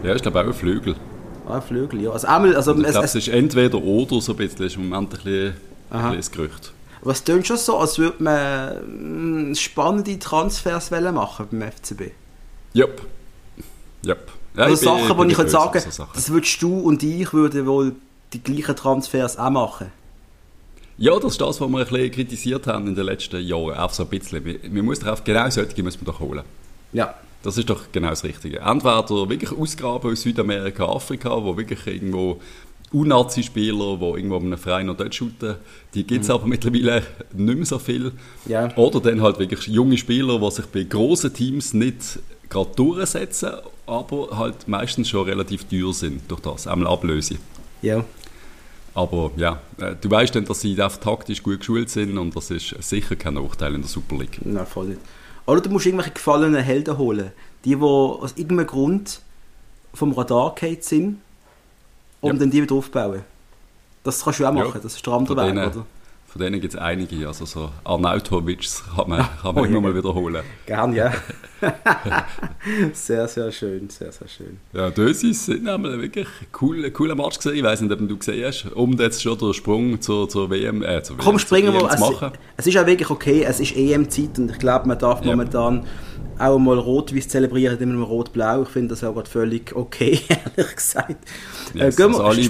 Ja, 0.04 0.16
ich 0.16 0.22
glaube 0.22 0.40
auch 0.40 0.46
ein 0.46 0.54
Flügel. 0.54 0.96
Ah, 1.46 1.56
ein 1.56 1.62
Flügel, 1.62 2.00
ja. 2.02 2.12
Also 2.12 2.28
einmal, 2.28 2.56
also, 2.56 2.72
ich 2.72 2.78
glaube, 2.78 2.98
es, 3.00 3.14
es, 3.14 3.28
ist 3.28 3.28
entweder 3.28 3.78
oder 3.84 4.22
so 4.22 4.32
ein 4.32 4.38
bisschen, 4.38 4.66
ist 4.66 4.78
im 4.78 4.88
Moment 4.88 5.14
ein 5.14 5.18
bisschen, 5.18 5.54
ein 5.90 6.16
bisschen 6.16 6.32
Gerücht. 6.32 6.72
Aber 7.08 7.14
es 7.14 7.24
klingt 7.24 7.48
schon 7.48 7.56
so, 7.56 7.78
als 7.78 7.98
würde 8.00 8.22
man 8.22 9.52
mm, 9.52 9.56
spannende 9.56 10.20
Transfers 10.20 10.92
machen 10.92 11.48
beim 11.50 11.62
FCB. 11.62 12.12
Yep. 12.76 13.02
Yep. 14.06 14.32
Ja, 14.58 14.64
also 14.66 14.76
Sachen, 14.76 15.18
wo 15.18 15.24
ich 15.24 15.34
könnte 15.34 15.52
sagen, 15.52 15.80
so 15.90 16.06
das 16.14 16.30
würdest 16.30 16.62
du 16.62 16.82
und 16.82 17.02
ich 17.04 17.32
würden 17.32 17.66
wohl 17.66 17.96
die 18.34 18.44
gleichen 18.44 18.76
Transfers 18.76 19.38
auch 19.38 19.50
machen. 19.50 19.90
Ja, 20.98 21.18
das 21.18 21.32
ist 21.32 21.40
das, 21.40 21.62
was 21.62 21.70
wir 21.70 21.78
ein 21.78 21.86
bisschen 21.86 22.12
kritisiert 22.12 22.68
haben 22.68 22.88
in 22.88 22.96
den 22.96 23.06
letzten 23.06 23.42
Jahren. 23.42 23.78
Auch 23.78 23.94
so 23.94 24.04
ein 24.04 24.10
bisschen. 24.10 24.44
Man 24.70 24.84
muss 24.84 25.00
darauf, 25.00 25.24
genau 25.24 25.50
solche 25.50 25.82
müssen 25.84 26.02
wir 26.02 26.12
doch 26.12 26.20
holen. 26.20 26.44
Ja. 26.92 27.16
Das 27.42 27.58
ist 27.58 27.70
doch 27.70 27.84
genau 27.94 28.10
das 28.10 28.26
Richtige. 28.26 28.60
Entweder 28.60 29.30
wirklich 29.30 29.58
Ausgaben 29.58 30.12
aus 30.12 30.24
Südamerika, 30.24 30.84
Afrika, 30.84 31.42
wo 31.42 31.56
wirklich 31.56 31.88
irgendwo 31.88 32.42
U-Nazi-Spieler, 32.94 33.98
die 33.98 34.06
irgendwo 34.06 34.38
einem 34.38 34.58
Verein 34.58 34.86
noch 34.86 34.98
dort 34.98 35.14
shooten. 35.14 35.56
Die 35.94 36.06
gibt 36.06 36.22
es 36.22 36.30
mhm. 36.30 36.34
aber 36.34 36.48
mittlerweile 36.48 37.04
nicht 37.34 37.56
mehr 37.58 37.66
so 37.66 37.80
viel. 37.80 38.14
Ja. 38.46 38.76
Oder 38.78 39.02
dann 39.02 39.22
halt 39.22 39.40
wirklich 39.40 39.68
junge 39.68 39.98
Spieler, 39.98 40.40
die 40.40 40.52
sich 40.52 40.66
bei 40.68 40.84
großen 40.84 41.34
Teams 41.34 41.74
nicht 41.74 42.20
gerade 42.50 42.70
durchsetzen, 42.76 43.52
aber 43.86 44.30
halt 44.38 44.68
meistens 44.68 45.10
schon 45.10 45.26
relativ 45.26 45.66
teuer 45.66 45.94
sind 45.94 46.22
durch 46.30 46.40
das, 46.42 46.68
einmal 46.68 46.92
Ablöse. 46.92 47.36
Ja. 47.82 48.06
Aber 48.94 49.32
ja, 49.36 49.62
äh, 49.78 49.96
du 50.00 50.10
weißt 50.10 50.34
dann, 50.36 50.46
dass 50.46 50.62
sie 50.62 50.82
einfach 50.82 50.98
taktisch 50.98 51.44
gut 51.44 51.60
geschult 51.60 51.90
sind 51.90 52.18
und 52.18 52.36
das 52.36 52.50
ist 52.50 52.76
sicher 52.82 53.16
kein 53.16 53.36
Nachteil 53.36 53.76
in 53.76 53.82
der 53.82 53.90
Super 53.90 54.16
League. 54.18 54.40
Nein, 54.44 54.66
voll 54.66 54.88
nicht. 54.88 55.02
Oder 55.46 55.62
du 55.62 55.70
musst 55.70 55.86
irgendwelche 55.86 56.12
gefallenen 56.12 56.64
Helden 56.64 56.98
holen. 56.98 57.32
Die, 57.64 57.76
die 57.76 57.82
aus 57.82 58.34
irgendeinem 58.38 58.68
Grund 58.68 59.22
vom 59.94 60.14
Radar 60.14 60.56
gefallen 60.56 60.78
sind, 60.82 61.18
um 62.22 62.32
Ja. 62.34 62.38
dann 62.40 62.52
die 62.52 62.62
wieder 62.62 62.76
aufzubauen. 62.76 63.22
Das 64.04 64.24
kannst 64.24 64.40
du 64.40 64.46
auch 64.46 64.56
Ja. 64.56 64.64
machen, 64.66 64.80
das 64.84 64.96
ist 64.96 65.06
der 65.06 65.14
andere 65.14 65.36
Weg, 65.38 65.54
oder? 65.54 65.86
von 66.30 66.42
denen 66.42 66.60
gibt 66.62 66.74
es 66.74 66.80
einige. 66.80 67.26
Also 67.28 67.46
so 67.46 67.70
Arnautovic 67.86 68.68
kann 68.96 69.10
man, 69.10 69.20
kann 69.42 69.56
man 69.56 69.64
Oh, 69.64 69.66
immer 69.66 69.76
ja. 69.76 69.82
mal 69.82 69.96
wiederholen. 69.96 70.44
Gern, 70.66 70.94
ja. 70.94 71.12
sehr, 72.94 73.28
sehr 73.28 73.52
schön, 73.52 73.90
sehr, 73.90 74.12
sehr 74.12 74.28
schön. 74.28 74.60
Ja, 74.74 74.90
Dösis 74.90 75.46
sind 75.46 75.64
nämlich 75.64 76.00
wirklich 76.00 76.28
ein 76.28 76.48
cooler, 76.52 76.90
cooler 76.92 77.16
Match 77.16 77.40
gewesen. 77.40 77.58
Ich 77.58 77.64
weiß 77.64 77.82
nicht, 77.82 77.92
ob 77.92 78.08
du 78.08 78.18
gesehen 78.18 78.46
hast. 78.46 78.66
Um 78.74 78.94
jetzt 78.94 79.22
schon 79.24 79.38
den 79.38 79.54
Sprung 79.54 80.00
zur, 80.02 80.28
zur 80.30 80.50
WM, 80.50 80.84
äh, 80.84 81.02
zur 81.02 81.18
Komm, 81.18 81.36
WM, 81.36 81.40
springen 81.40 81.74
wir. 81.74 81.86
Es, 81.90 81.96
zu 81.96 82.12
machen. 82.12 82.32
es 82.58 82.68
ist 82.68 82.78
auch 82.78 82.86
wirklich 82.86 83.10
okay, 83.10 83.44
es 83.44 83.60
ist 83.60 83.76
EM-Zeit 83.76 84.38
und 84.38 84.52
ich 84.52 84.60
glaube, 84.60 84.88
man 84.88 85.00
darf 85.00 85.24
Ja. 85.24 85.32
Auch 86.40 86.58
mal 86.58 86.78
rot-weiß 86.78 87.28
zelebrieren, 87.28 87.74
indem 87.74 87.96
man 87.96 88.08
rot-blau. 88.08 88.64
Ich 88.64 88.70
finde 88.70 88.90
das 88.90 89.04
auch 89.04 89.14
gerade 89.14 89.30
völlig 89.30 89.76
okay, 89.76 90.20
ehrlich 90.56 90.76
gesagt. 90.76 91.16
Yes, 91.74 91.96
gehen 91.96 92.08
also 92.08 92.24
alle, 92.24 92.38
die, 92.38 92.50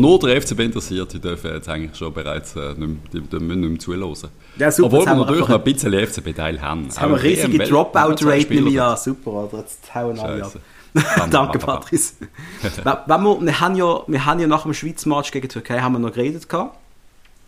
nur 0.00 0.18
der 0.18 0.40
FCB 0.40 0.60
interessiert, 0.60 1.12
die 1.12 1.20
dürfen 1.20 1.52
jetzt 1.52 1.68
eigentlich 1.68 1.96
schon 1.96 2.12
bereits 2.12 2.56
äh, 2.56 2.74
nicht, 2.74 2.78
mehr, 2.78 2.88
die, 3.12 3.20
die 3.20 3.36
müssen 3.38 3.60
nicht 3.60 3.70
mehr 3.70 3.78
zuhören. 3.78 4.30
Ja, 4.56 4.70
super, 4.70 4.86
Obwohl 4.86 5.00
wir 5.00 5.10
haben 5.10 5.18
wir 5.18 5.24
natürlich 5.26 5.48
noch 5.48 5.58
ein 5.58 5.64
bisschen 5.64 6.06
FCB-Teil 6.06 6.60
haben. 6.60 6.84
Jetzt 6.84 7.00
haben 7.00 7.12
wir 7.12 7.22
riesige 7.22 7.58
Dropout-Rate 7.58 8.54
ich 8.54 8.80
an. 8.80 8.96
Super, 8.96 9.30
oder? 9.30 9.58
Jetzt 9.58 9.94
hauen 9.94 10.18
alle 10.18 10.44
ab. 10.44 10.52
Danke, 11.30 11.58
Patrice. 11.58 12.14
wenn 13.06 13.22
wir, 13.22 13.40
wir, 13.40 13.60
haben 13.60 13.76
ja, 13.76 14.02
wir 14.06 14.24
haben 14.24 14.40
ja 14.40 14.46
nach 14.46 14.62
dem 14.62 14.74
Schweiz-Match 14.74 15.30
gegen 15.30 15.42
die 15.42 15.52
Türkei 15.52 15.80
haben 15.80 15.92
wir 15.92 15.98
noch 15.98 16.12
geredet. 16.12 16.48
Gehabt. 16.48 16.76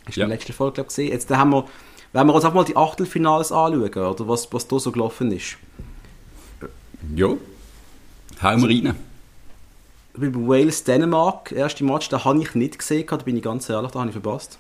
Hast 0.06 0.16
du 0.16 0.20
Ja. 0.20 0.24
in 0.26 0.30
der 0.30 0.38
letzten 0.38 0.52
Folge 0.52 0.74
glaub, 0.74 0.86
ich, 0.86 0.88
gesehen? 0.88 1.12
Jetzt 1.12 1.30
haben 1.30 1.50
wir, 1.50 1.64
wenn 2.12 2.26
wir 2.26 2.34
uns 2.34 2.44
auch 2.44 2.54
mal 2.54 2.64
die 2.64 2.76
Achtelfinals 2.76 3.52
anschauen, 3.52 3.94
oder 3.94 4.28
was, 4.28 4.52
was 4.52 4.66
da 4.66 4.78
so 4.78 4.90
gelaufen 4.90 5.32
ist. 5.32 5.56
Ja, 7.14 7.28
hauen 8.42 8.62
wir 8.62 8.68
rein. 8.68 8.96
Bei 10.14 10.34
Wales-Dänemark, 10.34 11.52
erste 11.52 11.84
Match, 11.84 12.08
da 12.08 12.24
habe 12.24 12.42
ich 12.42 12.54
nicht 12.54 12.78
gesehen, 12.78 13.06
da 13.08 13.16
bin 13.16 13.36
ich 13.36 13.42
ganz 13.42 13.68
ehrlich, 13.70 13.92
da 13.92 14.00
habe 14.00 14.10
ich 14.10 14.14
verpasst. 14.14 14.58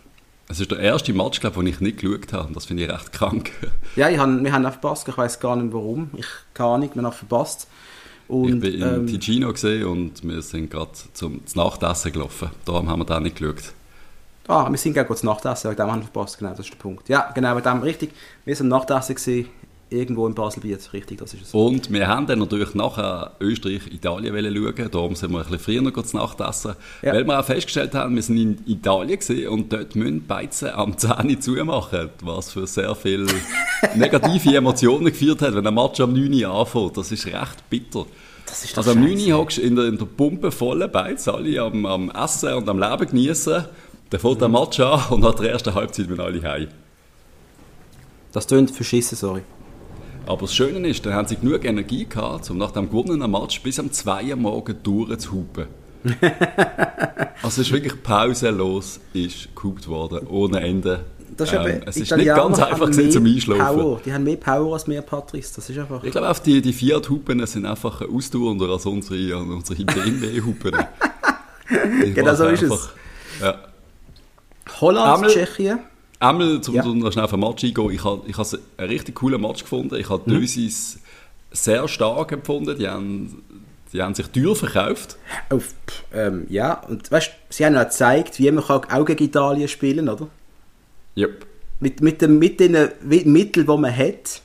Es 0.48 0.58
ist 0.58 0.70
der 0.70 0.80
erste 0.80 1.12
Match, 1.12 1.40
glaube 1.40 1.56
ich, 1.56 1.64
den 1.64 1.74
ich 1.74 1.80
nicht 1.80 1.98
geschaut 1.98 2.32
habe. 2.32 2.52
Das 2.52 2.66
finde 2.66 2.84
ich 2.84 2.90
recht 2.90 3.12
krank. 3.12 3.52
Ja, 3.96 4.08
ich 4.08 4.18
habe, 4.18 4.42
wir 4.42 4.52
haben 4.52 4.64
auch 4.66 4.72
verpasst, 4.72 5.08
ich 5.08 5.16
weiß 5.16 5.40
gar 5.40 5.56
nicht 5.56 5.72
warum. 5.72 6.10
Ich 6.16 6.26
keine 6.54 6.70
Ahnung, 6.70 6.90
wir 6.94 7.02
haben 7.02 7.12
verpasst. 7.12 7.68
Und, 8.28 8.54
ich 8.54 8.60
bin 8.60 8.74
in 8.74 8.82
ähm, 8.82 9.06
Ticino 9.06 9.52
gesehen 9.52 9.84
und 9.86 10.22
wir 10.22 10.40
sind 10.42 10.70
gerade 10.70 10.92
zum 11.12 11.44
zum 11.44 11.62
Nachtessen 11.62 12.12
gelaufen. 12.12 12.50
Darum 12.64 12.88
haben 12.88 13.00
wir 13.00 13.04
da 13.04 13.18
nicht 13.18 13.36
geschaut. 13.36 13.72
Ah, 14.48 14.68
wir 14.68 14.78
sind 14.78 14.94
gerade 14.94 15.06
kurz 15.06 15.22
Nachtessen, 15.22 15.70
wegen 15.70 15.76
dem 15.76 15.90
haben 15.92 16.00
wir 16.00 16.08
verpasst, 16.08 16.38
genau, 16.38 16.50
das 16.50 16.60
ist 16.60 16.70
der 16.70 16.78
Punkt. 16.78 17.08
Ja, 17.08 17.30
genau, 17.34 17.56
wegen 17.56 17.64
dem, 17.64 17.82
richtig. 17.82 18.10
Wir 18.44 18.56
sind 18.56 18.68
Nachtessen 18.68 19.14
gewesen, 19.14 19.48
irgendwo 19.90 20.26
in 20.26 20.34
Basel-Biet, 20.34 20.92
richtig, 20.92 21.18
das 21.18 21.34
ist 21.34 21.42
es. 21.42 21.54
Und 21.54 21.92
wir 21.92 22.06
haben 22.06 22.26
dann 22.26 22.38
natürlich 22.38 22.74
nachher 22.74 23.32
Österreich-Italien 23.40 24.34
wollen 24.34 24.54
schauen. 24.54 24.90
Darum 24.90 25.14
sind 25.14 25.32
wir 25.32 25.38
ein 25.38 25.44
bisschen 25.44 25.58
früher 25.58 25.82
noch 25.82 25.92
kurz 25.92 26.14
Nachtessen. 26.14 26.74
Ja. 27.02 27.12
Weil 27.12 27.24
wir 27.24 27.38
auch 27.38 27.44
festgestellt 27.44 27.94
haben, 27.94 28.14
wir 28.14 28.22
sind 28.22 28.38
in 28.38 28.58
Italien 28.66 29.18
gewesen 29.18 29.48
und 29.48 29.72
dort 29.72 29.94
müssen 29.96 30.26
Beizen 30.26 30.70
am 30.70 30.96
10 30.96 31.10
Uhr 31.30 31.40
zumachen. 31.40 32.10
Was 32.22 32.52
für 32.52 32.66
sehr 32.66 32.94
viele 32.94 33.26
negative 33.96 34.56
Emotionen 34.56 35.06
geführt 35.06 35.42
hat, 35.42 35.54
wenn 35.54 35.66
ein 35.66 35.74
Match 35.74 36.00
am 36.00 36.12
9 36.12 36.32
Uhr 36.44 36.50
anfängt. 36.50 36.96
Das 36.96 37.12
ist 37.12 37.26
recht 37.26 37.68
bitter. 37.68 38.06
Das 38.46 38.64
ist 38.64 38.76
Also 38.76 38.92
am 38.92 39.00
9 39.00 39.12
scheisse. 39.18 39.30
Uhr 39.30 39.38
hockst 39.38 39.58
du 39.58 39.62
in 39.62 39.76
der, 39.76 39.84
in 39.86 39.98
der 39.98 40.06
Pumpe 40.06 40.50
voll 40.50 40.86
Beiz, 40.88 41.26
alle 41.28 41.60
am, 41.60 41.86
am 41.86 42.10
Essen 42.10 42.54
und 42.54 42.68
am 42.68 42.78
Leben 42.78 43.06
genießen. 43.06 43.64
Dann 44.10 44.20
fängt 44.20 44.40
der 44.40 44.48
Match 44.48 44.80
an 44.80 45.00
und 45.10 45.20
nach 45.20 45.34
der 45.34 45.52
ersten 45.52 45.74
Halbzeit 45.74 46.08
müssen 46.08 46.20
alle 46.20 46.42
heim. 46.42 46.68
Das 48.32 48.46
tönt 48.46 48.70
verschissen, 48.70 49.16
sorry. 49.16 49.42
Aber 50.26 50.42
das 50.42 50.54
Schöne 50.54 50.86
ist, 50.88 51.04
dann 51.06 51.14
haben 51.14 51.26
sie 51.26 51.36
genug 51.36 51.64
Energie 51.64 52.06
gehabt, 52.06 52.50
um 52.50 52.58
nach 52.58 52.72
dem 52.72 52.88
gewonnenen 52.88 53.30
Match 53.30 53.60
bis 53.62 53.78
am 53.78 53.90
2 53.90 54.30
Uhr 54.30 54.36
morgen 54.36 54.76
durchzuhupen. 54.82 55.66
also 57.42 57.46
es 57.46 57.58
ist 57.58 57.72
wirklich 57.72 58.02
pausenlos 58.02 59.00
ist 59.12 59.54
gehupt 59.54 59.86
worden, 59.88 60.26
ohne 60.28 60.60
Ende. 60.60 61.04
Das 61.36 61.52
ist 61.52 61.58
Ähm, 61.58 61.82
es 61.86 61.96
ist 61.96 62.16
nicht 62.16 62.26
ganz 62.26 62.58
einfach 62.58 62.90
gewesen, 62.90 63.10
zum 63.10 63.24
Einschlafen. 63.24 63.76
Power. 63.76 64.00
Die 64.04 64.12
haben 64.12 64.24
mehr 64.24 64.36
Power 64.36 64.74
als 64.74 64.88
wir, 64.88 65.02
Patrice, 65.02 65.54
das 65.56 65.70
ist 65.70 65.78
einfach... 65.78 66.02
Ich 66.04 66.10
glaube, 66.10 66.28
auch 66.28 66.38
die, 66.38 66.60
die 66.60 66.72
Fiat-Hupen 66.72 67.46
sind 67.46 67.66
einfach 67.66 68.02
ausdauernder 68.02 68.68
als 68.68 68.86
unsere, 68.86 69.38
unsere 69.38 69.84
BMW-Hupen. 69.84 70.72
Genau 72.14 72.34
so 72.34 72.46
ist 72.46 72.62
es. 72.62 72.88
Ja. 73.40 73.69
Holland, 74.80 75.14
Einmal- 75.14 75.30
Tschechien. 75.30 75.78
Einmal, 76.18 76.60
zum 76.60 76.74
Ja. 76.74 76.84
um 76.84 76.98
noch 76.98 77.12
schnell 77.12 77.24
auf 77.24 77.30
den 77.30 77.40
Match 77.40 77.64
eingehen, 77.64 77.90
ich 77.92 78.04
habe 78.04 78.22
ich 78.26 78.36
habe 78.36 78.58
einen 78.76 78.90
richtig 78.90 79.14
coolen 79.14 79.40
Match 79.40 79.62
gefunden. 79.62 79.94
Ich 79.96 80.08
Mhm. 80.08 80.12
habe 80.12 80.30
Dösis 80.30 80.98
sehr 81.50 81.88
stark 81.88 82.32
empfunden. 82.32 82.78
Die 82.78 82.86
haben, 82.88 83.42
die 83.92 84.02
haben 84.02 84.14
sich 84.14 84.26
teuer 84.28 84.54
verkauft. 84.54 85.16
Auf, 85.48 85.74
pff, 85.88 86.02
ähm, 86.12 86.46
ja, 86.50 86.74
und 86.88 87.10
weißt, 87.10 87.30
sie 87.48 87.64
haben 87.64 87.76
auch 87.76 87.84
gezeigt, 87.84 88.38
wie 88.38 88.50
man 88.50 88.62
kann 88.64 88.84
auch 88.90 89.04
gegen 89.04 89.24
Italien 89.24 89.66
spielen 89.68 90.08
oder? 90.08 90.28
Yep. 91.16 91.46
Mit, 91.80 92.02
mit, 92.02 92.20
dem, 92.20 92.38
mit 92.38 92.60
den 92.60 92.72
Mitteln, 93.02 93.66
die 93.66 93.76
man 93.78 93.96
hat, 93.96 94.42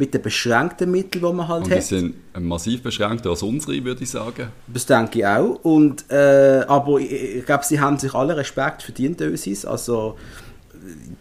mit 0.00 0.14
den 0.14 0.22
beschränkten 0.22 0.90
Mitteln, 0.90 1.22
die 1.22 1.32
man 1.32 1.46
halt 1.46 1.64
Und 1.64 1.70
die 1.70 1.76
hat. 1.76 1.82
sind 1.82 2.14
massiv 2.38 2.82
beschränkter 2.82 3.28
als 3.28 3.42
unsere, 3.42 3.84
würde 3.84 4.02
ich 4.02 4.08
sagen. 4.08 4.48
Das 4.66 4.86
denke 4.86 5.18
ich 5.18 5.26
auch. 5.26 5.60
Und, 5.62 6.10
äh, 6.10 6.64
aber 6.66 6.98
ich, 6.98 7.12
ich 7.12 7.44
glaube, 7.44 7.64
sie 7.64 7.78
haben 7.78 7.98
sich 7.98 8.14
alle 8.14 8.34
Respekt 8.34 8.82
verdient, 8.82 9.20
Ösis. 9.20 9.66
Also 9.66 10.16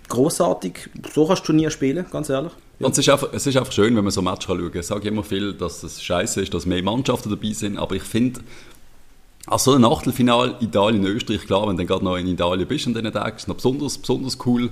großartig. 0.08 0.90
So 1.14 1.28
kannst 1.28 1.42
du 1.44 1.48
Turnier 1.48 1.70
spielen, 1.72 2.06
ganz 2.10 2.30
ehrlich. 2.30 2.54
Und 2.80 2.94
es 2.94 3.00
ist, 3.00 3.10
einfach, 3.10 3.28
es 3.34 3.46
ist 3.46 3.58
einfach 3.58 3.74
schön, 3.74 3.94
wenn 3.98 4.04
man 4.06 4.12
so 4.12 4.22
ein 4.22 4.24
Match 4.24 4.48
schauen 4.48 4.72
kann. 4.72 4.80
Ich 4.80 4.88
sage 4.88 5.10
immer 5.10 5.24
viel, 5.24 5.52
dass 5.54 5.84
es 5.84 6.02
scheiße 6.02 6.42
ist, 6.42 6.54
dass 6.54 6.66
mehr 6.66 6.82
Mannschaften 6.82 7.30
dabei 7.30 7.52
sind, 7.52 7.78
aber 7.78 7.96
ich 7.96 8.04
finde, 8.04 8.40
als 9.46 9.66
so 9.66 9.74
ein 9.74 9.84
Achtelfinal 9.84 10.56
Italien-Österreich, 10.62 11.46
klar, 11.46 11.64
wenn 11.64 11.76
du 11.76 11.78
dann 11.80 11.88
gerade 11.88 12.06
noch 12.06 12.16
in 12.16 12.28
Italien 12.28 12.66
bist 12.66 12.88
an 12.88 12.94
diesen 12.94 13.12
Tagen, 13.12 13.36
ist 13.36 13.42
es 13.42 13.48
noch 13.50 13.56
besonders, 13.56 13.98
besonders 13.98 14.38
cool. 14.46 14.70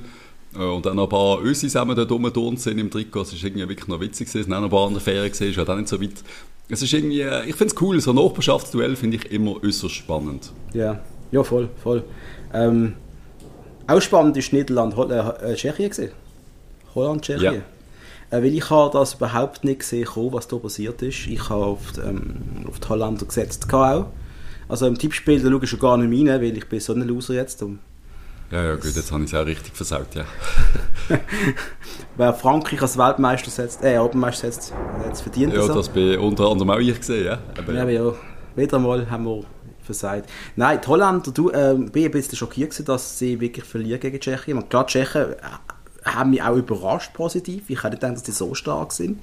Äh, 0.57 0.63
Und 0.63 0.85
dann 0.85 0.95
noch 0.95 1.03
ein 1.03 1.09
paar 1.09 1.41
Ösis 1.41 1.75
haben 1.75 1.95
dort 1.95 2.11
rumgeturnt 2.11 2.59
sind 2.59 2.77
im 2.79 2.89
Trikot. 2.89 3.21
Es 3.21 3.33
ist 3.33 3.43
irgendwie 3.43 3.67
wirklich 3.67 3.87
noch 3.87 3.99
witzig 3.99 4.27
gewesen. 4.27 4.39
Es 4.39 4.45
sind 4.45 4.53
auch 4.53 4.59
noch 4.59 4.67
ein 4.67 4.71
paar 4.71 4.87
andere 4.87 5.01
Ferien 5.01 5.29
gesehen, 5.29 5.51
ist 5.51 5.57
halt 5.57 5.69
auch 5.69 5.75
nicht 5.75 5.87
so 5.87 6.01
weit. 6.01 6.23
Es 6.69 6.81
ist 6.81 6.93
irgendwie, 6.93 7.21
äh, 7.21 7.45
ich 7.45 7.55
finde 7.55 7.73
es 7.73 7.81
cool, 7.81 7.99
so 7.99 8.11
ein 8.11 8.15
Nachbarschaftsduell 8.15 8.95
finde 8.95 9.17
ich 9.17 9.31
immer 9.31 9.55
äußerst 9.63 9.93
spannend. 9.93 10.51
Ja, 10.73 10.99
ja 11.31 11.43
voll, 11.43 11.69
voll. 11.81 12.03
Ähm, 12.53 12.93
auch 13.87 14.01
spannend 14.01 14.35
ist 14.35 14.51
Niederland, 14.51 14.95
Hol 14.95 15.11
äh, 15.11 15.51
äh, 15.51 15.55
Tschechien 15.55 15.89
gesehen. 15.89 16.11
Holland, 16.93 17.21
Tschechien. 17.21 17.63
Ja. 18.29 18.37
Äh, 18.37 18.43
weil 18.43 18.53
ich 18.53 18.69
habe 18.69 18.91
das 18.91 19.13
überhaupt 19.13 19.63
nicht 19.63 19.79
gesehen, 19.79 20.07
was 20.13 20.47
da 20.49 20.57
passiert 20.57 21.01
ist. 21.01 21.27
Ich 21.27 21.49
habe 21.49 21.65
auf 21.65 21.93
die, 21.95 22.01
ähm, 22.01 22.65
auf 22.67 22.79
die 22.79 22.89
Holländer 22.89 23.25
gesetzt, 23.25 23.71
auch. 23.73 24.07
Also 24.67 24.85
im 24.87 24.97
Tippspiel, 24.97 25.41
da 25.41 25.49
schaue 25.49 25.63
ich 25.63 25.69
schon 25.69 25.79
gar 25.79 25.97
nicht 25.97 26.29
rein, 26.29 26.41
weil 26.41 26.57
ich 26.57 26.67
bin 26.67 26.81
so 26.81 26.91
ein 26.93 27.01
Loser 27.01 27.35
jetzt. 27.35 27.63
Und 27.63 27.79
Ja, 28.49 28.63
ja, 28.63 28.75
gut, 28.75 28.95
jetzt 28.95 29.11
habe 29.11 29.23
ich 29.23 29.33
es 29.33 29.39
auch 29.39 29.45
richtig 29.45 29.75
versaut, 29.75 30.15
ja. 30.15 30.23
wer 32.17 32.33
Frankreich 32.33 32.81
als 32.81 32.97
Weltmeister 32.97 33.51
setzt, 33.51 33.83
äh, 33.83 33.97
Europameister 33.97 34.49
setzt, 34.49 34.73
hat 34.73 35.13
es 35.13 35.21
verdient. 35.21 35.53
Ja, 35.53 35.67
das 35.67 35.89
bin 35.89 36.17
unter 36.17 36.49
anderem 36.49 36.69
auch 36.69 36.79
ich 36.79 36.97
gesehen, 36.97 37.25
ja. 37.25 37.39
Aber, 37.57 37.73
Ja, 37.73 37.81
aber 37.81 37.91
ja, 37.91 38.13
wieder 38.55 38.79
mal 38.79 39.09
haben 39.09 39.25
wir 39.25 39.43
versagt. 39.81 40.29
Nein, 40.55 40.79
die 40.81 40.87
Holländer, 40.87 41.31
du, 41.31 41.51
ähm, 41.51 41.91
bin 41.91 42.05
ein 42.05 42.11
bisschen 42.11 42.37
schockiert 42.37 42.69
gewesen, 42.69 42.85
dass 42.85 43.19
sie 43.19 43.39
wirklich 43.39 43.65
verlieren 43.65 43.99
gegen 43.99 44.19
Tschechien. 44.19 44.57
Und 44.57 44.69
klar, 44.69 44.85
die 44.85 44.91
Tschechen 44.91 45.33
äh, 45.33 45.35
haben 46.05 46.29
mich 46.29 46.41
auch 46.41 46.55
überrascht 46.55 47.13
positiv. 47.13 47.69
Ich 47.69 47.83
hätte 47.83 47.89
nicht 47.89 48.01
gedacht, 48.01 48.15
dass 48.15 48.23
die 48.23 48.31
so 48.31 48.53
stark 48.53 48.93
sind. 48.93 49.19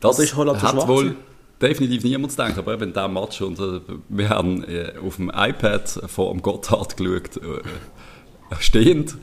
Das 0.00 0.16
Oder 0.16 0.24
ist 0.24 0.36
Holland 0.36 0.62
hat 0.62 0.70
schwach 0.70 0.88
wohl? 0.88 1.16
Definitiv 1.60 2.04
niemand 2.04 2.30
gedacht, 2.30 2.58
aber 2.58 2.74
eben 2.74 2.92
diesem 2.92 3.12
Match, 3.12 3.40
und, 3.40 3.58
äh, 3.58 3.80
wir 4.08 4.28
haben 4.28 4.64
äh, 4.64 4.92
auf 5.04 5.16
dem 5.16 5.30
iPad 5.34 5.88
vor 6.06 6.32
dem 6.32 6.42
Gotthard 6.42 6.96
geschaut, 6.96 7.36
äh, 7.36 8.56
stehend, 8.60 9.16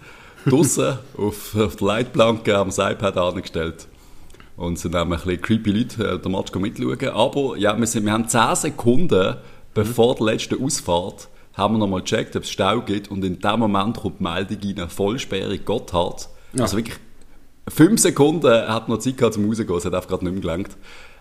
draussen 0.46 1.00
auf, 1.18 1.56
auf 1.56 1.75
der 1.75 1.88
Leitplanke, 1.88 2.56
haben 2.56 2.70
das 2.70 2.80
iPad 2.80 3.18
angestellt 3.18 3.88
und 4.58 4.80
sind 4.80 4.94
dann 4.94 5.12
ein 5.12 5.20
bisschen 5.20 5.42
creepy 5.42 5.72
Leute 5.72 6.08
äh, 6.08 6.20
den 6.20 6.32
Match 6.32 6.54
mitschauen. 6.54 7.10
Aber 7.10 7.58
ja, 7.58 7.77
wir, 7.77 7.88
sind, 7.88 8.06
wir 8.06 8.13
haben 8.13 8.27
10 8.27 8.56
Sekunden 8.56 9.36
bevor 9.74 10.15
der 10.15 10.27
letzten 10.27 10.63
Ausfahrt 10.63 11.27
haben 11.54 11.75
wir 11.75 11.80
nochmal 11.80 12.01
gecheckt, 12.01 12.36
ob 12.36 12.44
es 12.44 12.50
Stau 12.50 12.82
gibt 12.82 13.10
und 13.12 13.24
in 13.24 13.39
dem 13.39 13.60
Moment 13.60 13.98
kommt 13.98 14.20
die 14.20 14.24
Meldung 14.24 14.58
rein, 14.77 14.89
Vollsperrung 14.89 15.60
Gotthard. 15.63 16.30
Also 16.58 16.77
wirklich 16.77 16.98
Fünf 17.68 18.00
Sekunden 18.00 18.51
hat 18.51 18.89
noch 18.89 19.00
Zeit 19.00 19.18
gehabt 19.18 19.34
zum 19.34 19.48
rausgehen, 19.48 19.75
es 19.75 19.86
hat 19.86 19.94
einfach 19.94 20.08
gerade 20.08 20.25
nicht 20.25 20.34
mehr 20.34 20.42
gelangt. 20.42 20.77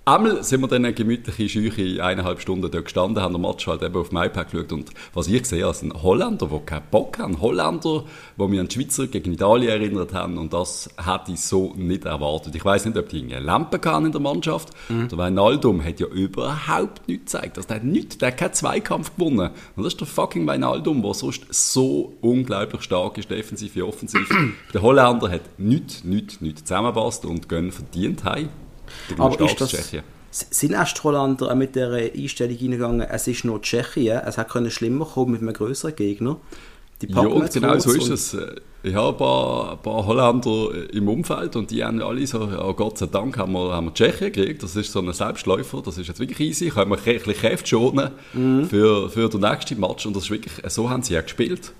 Einmal 0.07 0.45
sind 0.45 0.61
wir 0.61 0.69
dann 0.69 0.85
eine 0.85 0.93
gemütliche 0.93 1.49
Scheuche 1.49 2.05
eineinhalb 2.05 2.39
Stunden 2.39 2.71
dort 2.71 2.85
gestanden, 2.85 3.23
haben 3.23 3.33
den 3.33 3.41
Match 3.41 3.67
halt 3.67 3.83
eben 3.83 3.97
auf 3.97 4.11
dem 4.11 4.19
iPad 4.19 4.51
geschaut 4.51 4.73
und 4.73 4.91
was 5.15 5.29
ich 5.29 5.43
gesehen 5.43 5.65
habe, 5.65 5.73
sind 5.73 6.03
Holländer, 6.03 6.47
die 6.47 6.59
keinen 6.67 6.83
Bock 6.91 7.19
haben. 7.19 7.41
Holländer, 7.41 8.05
die 8.37 8.47
mich 8.47 8.61
an 8.61 8.69
die 8.69 8.75
Schweizer 8.75 9.07
gegen 9.07 9.33
Italien 9.33 9.71
erinnert 9.71 10.13
haben 10.13 10.37
und 10.37 10.53
das 10.53 10.91
hätte 11.03 11.33
ich 11.33 11.41
so 11.41 11.73
nicht 11.77 12.05
erwartet. 12.05 12.55
Ich 12.55 12.63
weiß 12.63 12.85
nicht, 12.85 12.99
ob 12.99 13.09
die 13.09 13.23
eine 13.23 13.41
Lampe 13.41 13.79
kann 13.79 14.05
in 14.05 14.13
der 14.13 14.21
Mannschaft. 14.21 14.73
Der 14.91 15.17
Wijnaldum 15.17 15.83
hat 15.83 15.99
ja 16.01 16.07
überhaupt 16.07 17.09
nichts 17.09 17.33
gezeigt. 17.33 17.57
Also 17.57 17.69
der 17.69 17.77
hat 17.77 17.85
nichts, 17.85 18.19
der 18.19 18.29
hat 18.29 18.37
keinen 18.37 18.53
Zweikampf 18.53 19.17
gewonnen. 19.17 19.53
Und 19.75 19.85
das 19.85 19.95
ist 19.95 20.01
der 20.01 20.07
fucking 20.07 20.47
Wijnaldum, 20.47 21.01
der 21.01 21.15
sonst 21.15 21.47
so 21.49 22.13
unglaublich 22.21 22.83
stark 22.83 23.17
ist, 23.17 23.31
defensiv 23.31 23.75
wie 23.75 23.83
offensiv. 23.83 24.29
der 24.75 24.83
Holländer 24.83 25.31
hat 25.31 25.59
nichts, 25.59 26.05
nichts, 26.05 26.43
nichts 26.43 26.65
zusammenpasst 26.65 27.25
und 27.25 27.49
gehen 27.49 27.73
verdient 27.73 28.23
heim. 28.25 28.51
Aber 29.19 29.41
ist 29.45 29.61
das, 29.61 29.71
Tschechien. 29.71 30.03
sind 30.31 30.75
auch 30.77 31.55
mit 31.55 31.75
dieser 31.75 31.93
Einstellung 31.93 32.57
reingegangen, 32.57 33.01
es 33.03 33.27
ist 33.29 33.45
nur 33.45 33.61
Tschechien, 33.63 34.21
es 34.25 34.37
hätte 34.37 34.51
können 34.51 34.71
schlimmer 34.71 35.05
kommen 35.05 35.33
mit 35.33 35.43
einem 35.43 35.53
größeren 35.53 35.97
Gegner. 35.97 36.37
Die 37.03 37.13
ja, 37.13 37.23
genau 37.23 37.79
so 37.79 37.93
ist 37.93 38.09
es. 38.09 38.37
Ich 38.83 38.95
habe 38.95 39.09
ein 39.09 39.17
paar, 39.17 39.73
ein 39.73 39.79
paar, 39.79 40.07
Holländer 40.07 40.93
im 40.93 41.09
Umfeld 41.09 41.57
und 41.57 41.71
die 41.71 41.83
haben 41.83 42.03
alle 42.03 42.27
so, 42.27 42.47
ja, 42.47 42.71
Gott 42.73 42.99
sei 42.99 43.07
Dank 43.07 43.39
haben 43.39 43.53
wir, 43.53 43.73
haben 43.73 43.87
wir 43.87 43.95
Tschechien 43.95 44.31
gekriegt, 44.31 44.63
das 44.63 44.77
ist 44.77 44.93
so 44.93 45.01
ein 45.01 45.13
Selbstläufer, 45.13 45.83
das 45.83 45.99
ist 45.99 46.07
jetzt 46.07 46.21
wirklich 46.21 46.41
easy, 46.41 46.69
können 46.69 46.91
wir 46.91 46.99
ein 46.99 47.05
bisschen 47.05 47.35
Kräfte 47.35 47.67
schonen 47.67 48.11
mhm. 48.35 48.67
für, 48.67 49.09
für 49.09 49.29
den 49.29 49.41
nächsten 49.41 49.81
Match 49.81 50.05
und 50.07 50.15
das 50.15 50.25
ist 50.25 50.31
wirklich, 50.31 50.53
so 50.71 50.91
haben 50.91 51.03
sie 51.03 51.15
ja 51.15 51.23
gespielt. 51.23 51.73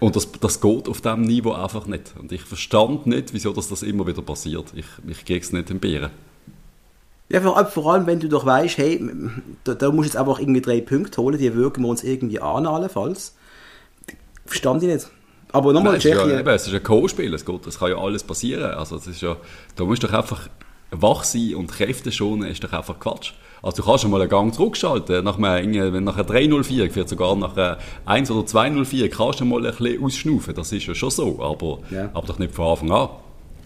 Und 0.00 0.16
das, 0.16 0.30
das 0.32 0.60
geht 0.60 0.88
auf 0.88 1.00
diesem 1.00 1.22
Niveau 1.22 1.52
einfach 1.52 1.86
nicht. 1.86 2.14
Und 2.18 2.32
ich 2.32 2.42
verstand 2.42 3.06
nicht, 3.06 3.32
wieso 3.32 3.52
das, 3.52 3.68
das 3.68 3.82
immer 3.82 4.06
wieder 4.06 4.22
passiert. 4.22 4.72
Ich, 4.74 4.86
ich 5.06 5.24
kriege 5.24 5.40
es 5.40 5.52
nicht 5.52 5.70
entbehren. 5.70 6.10
Ja, 7.28 7.42
vor, 7.42 7.64
vor, 7.66 7.92
allem, 7.92 8.06
wenn 8.06 8.20
du 8.20 8.28
doch 8.28 8.46
weißt, 8.46 8.78
hey, 8.78 9.06
da, 9.64 9.74
da 9.74 9.90
musst 9.90 10.08
du 10.08 10.12
jetzt 10.12 10.16
einfach 10.16 10.40
irgendwie 10.40 10.62
drei 10.62 10.80
Punkte 10.80 11.20
holen, 11.20 11.38
die 11.38 11.54
wirken 11.54 11.82
wir 11.82 11.88
uns 11.88 12.02
irgendwie 12.02 12.40
an, 12.40 12.66
allenfalls. 12.66 13.36
Verstand 14.46 14.82
ich 14.82 14.88
nicht. 14.88 15.10
Aber 15.52 15.72
nochmal 15.72 15.98
Tschechien. 15.98 16.30
Ja, 16.30 16.40
eben, 16.40 16.48
es 16.48 16.66
ist 16.66 16.74
ein 16.74 16.82
Co-Spiel, 16.82 17.32
es, 17.34 17.44
es 17.66 17.78
kann 17.78 17.90
ja 17.90 17.98
alles 17.98 18.22
passieren. 18.22 18.70
Also, 18.72 18.96
das 18.96 19.06
ist 19.06 19.20
ja, 19.20 19.36
da 19.76 19.84
musst 19.84 20.02
du 20.02 20.06
doch 20.06 20.14
einfach 20.14 20.48
wach 20.90 21.24
sein 21.24 21.54
und 21.54 21.70
Kräfte 21.70 22.12
schonen, 22.12 22.48
ist 22.48 22.64
doch 22.64 22.72
einfach 22.72 22.98
Quatsch. 22.98 23.32
Also 23.62 23.82
du 23.82 23.88
kannst 23.88 24.02
schon 24.02 24.10
mal 24.10 24.20
einen 24.20 24.30
Gang 24.30 24.54
zurückschalten, 24.54 25.24
nach 25.24 25.38
einem, 25.38 25.92
wenn 25.92 26.04
nachher 26.04 26.24
304, 26.24 26.90
vielleicht 26.90 27.08
sogar 27.08 27.34
nach 27.36 27.78
1 28.04 28.30
oder 28.30 28.46
204, 28.46 29.10
kannst 29.10 29.40
du 29.40 29.44
mal 29.44 29.66
ein 29.66 29.74
bisschen 29.74 30.04
ausschnaufen, 30.04 30.54
das 30.54 30.72
ist 30.72 30.86
ja 30.86 30.94
schon 30.94 31.10
so, 31.10 31.42
aber, 31.42 31.78
ja. 31.90 32.10
aber 32.14 32.26
doch 32.26 32.38
nicht 32.38 32.54
von 32.54 32.66
Anfang 32.68 32.90
an. 32.92 33.08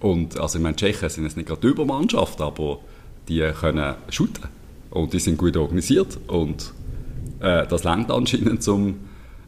Und 0.01 0.39
also 0.41 0.59
ich 0.59 0.63
meine, 0.63 0.77
Tschechen 0.77 1.09
sind 1.09 1.25
jetzt 1.25 1.37
nicht 1.37 1.47
gerade 1.47 1.61
die 1.61 1.69
Übermannschaft, 1.69 2.41
aber 2.41 2.79
die 3.29 3.41
können 3.59 3.95
shooten 4.09 4.45
und 4.91 5.13
die 5.13 5.21
sind 5.21 5.39
gut 5.39 5.57
organisiert 5.57 6.19
und 6.27 6.73
äh, 7.41 7.67
das 7.67 7.85
langt 7.85 8.11
anscheinend 8.11 8.63
zum, 8.63 9.01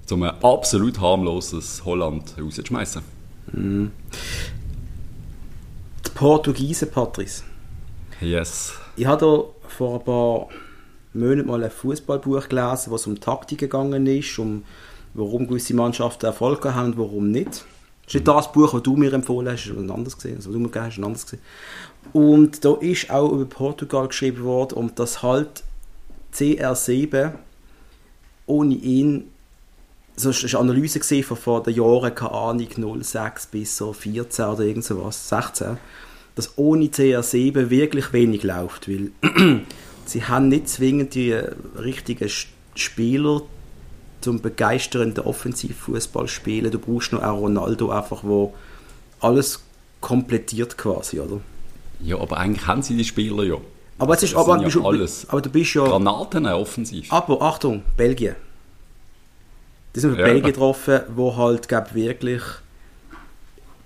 zum 0.07 0.23
ein 0.23 0.43
absolut 0.43 1.01
harmloses 1.01 1.85
Holland 1.85 2.35
rauszuschmeißen. 2.41 3.03
Mm. 3.53 3.87
Die 6.07 6.11
Portugiesen, 6.15 6.91
Patrice. 6.91 7.43
Yes. 8.21 8.75
Ich 8.97 9.07
habe 9.07 9.49
vor 9.75 9.99
ein 9.99 10.05
paar 10.05 10.49
Monaten 11.13 11.49
mal 11.49 11.63
ein 11.63 11.71
Fußballbuch 11.71 12.49
gelesen, 12.49 12.91
was 12.91 13.07
um 13.07 13.21
Taktik 13.21 13.59
gegangen 13.59 14.07
ist, 14.07 14.39
um 14.39 14.65
warum 15.15 15.47
gewisse 15.47 15.75
Mannschaften 15.75 16.27
Erfolg 16.27 16.65
haben 16.65 16.93
und 16.93 16.99
warum 16.99 17.31
nicht. 17.31 17.65
Das 18.05 18.09
ist 18.09 18.15
nicht 18.15 18.29
das 18.29 18.53
Buch, 18.53 18.73
das 18.73 18.83
du 18.83 18.97
mir 18.97 19.13
empfohlen 19.13 19.53
hast, 19.53 19.67
das 19.67 19.91
anderes 19.91 20.17
gesehen, 20.17 20.37
also, 20.37 20.51
was 20.51 20.55
du 20.55 20.61
mir 20.61 20.69
gegeben 20.69 20.87
hast, 20.87 20.99
ein 20.99 21.05
anderes 21.05 21.25
gesehen. 21.25 21.43
Und 22.13 22.65
da 22.65 22.75
ist 22.75 23.11
auch 23.11 23.33
über 23.33 23.47
Portugal 23.47 24.09
geschrieben 24.09 24.45
worden 24.45 24.75
und 24.75 24.99
das 24.99 25.23
halt 25.23 25.63
CR7 26.35 27.33
ohne 28.47 28.75
ihn 28.75 29.31
so 30.17 30.31
ist 30.31 30.45
eine 30.45 30.61
Analyse 30.61 31.01
gesehen 31.01 31.25
von 31.25 31.37
vor 31.37 31.63
den 31.63 31.75
Jahren, 31.75 32.15
keine 32.15 32.31
Ahnung, 32.31 33.03
06 33.03 33.47
bis 33.47 33.77
so 33.77 33.93
14 33.93 34.45
oder 34.45 34.63
irgend 34.63 34.85
sowas, 34.85 35.29
16 35.29 35.77
dass 36.35 36.59
ohne 36.59 36.87
CR7 36.87 37.71
wirklich 37.71 38.13
wenig 38.13 38.43
läuft, 38.43 38.89
weil 38.89 39.11
sie 40.05 40.25
haben 40.25 40.49
nicht 40.49 40.69
zwingend 40.69 41.15
die 41.15 41.33
richtigen 41.33 42.29
Spieler 42.75 43.43
zum 44.21 44.41
begeisternden 44.41 45.25
Offensivfußball 45.25 46.29
spielen. 46.29 46.71
Du 46.71 46.79
brauchst 46.79 47.13
noch 47.13 47.23
auch 47.23 47.39
Ronaldo 47.39 47.91
einfach, 47.91 48.25
wo 48.25 48.55
alles 49.21 49.63
komplettiert 50.01 50.77
quasi, 50.77 51.21
oder? 51.21 51.41
Ja, 52.01 52.19
aber 52.19 52.39
eigentlich 52.39 52.67
haben 52.67 52.83
sie 52.83 52.97
die 52.97 53.05
Spieler 53.05 53.45
ja. 53.45 53.57
Aber 53.99 54.15
es 54.15 54.23
ist 54.25 54.35
aber, 54.35 54.59
ja 54.59 54.65
bist, 54.65 54.77
alles. 54.77 55.29
aber 55.29 55.41
du 55.41 55.51
bist 55.51 55.75
ja 55.75 55.85
Granaten 55.85 56.47
offensiv. 56.47 57.13
Aber 57.13 57.41
Achtung, 57.41 57.83
Belgien. 57.97 58.35
Die 59.95 60.01
sind 60.01 60.19
ja. 60.19 60.25
Belgien 60.25 60.45
getroffen, 60.45 61.01
wo 61.15 61.37
halt 61.37 61.69
glaub, 61.69 61.95
wirklich 61.95 62.43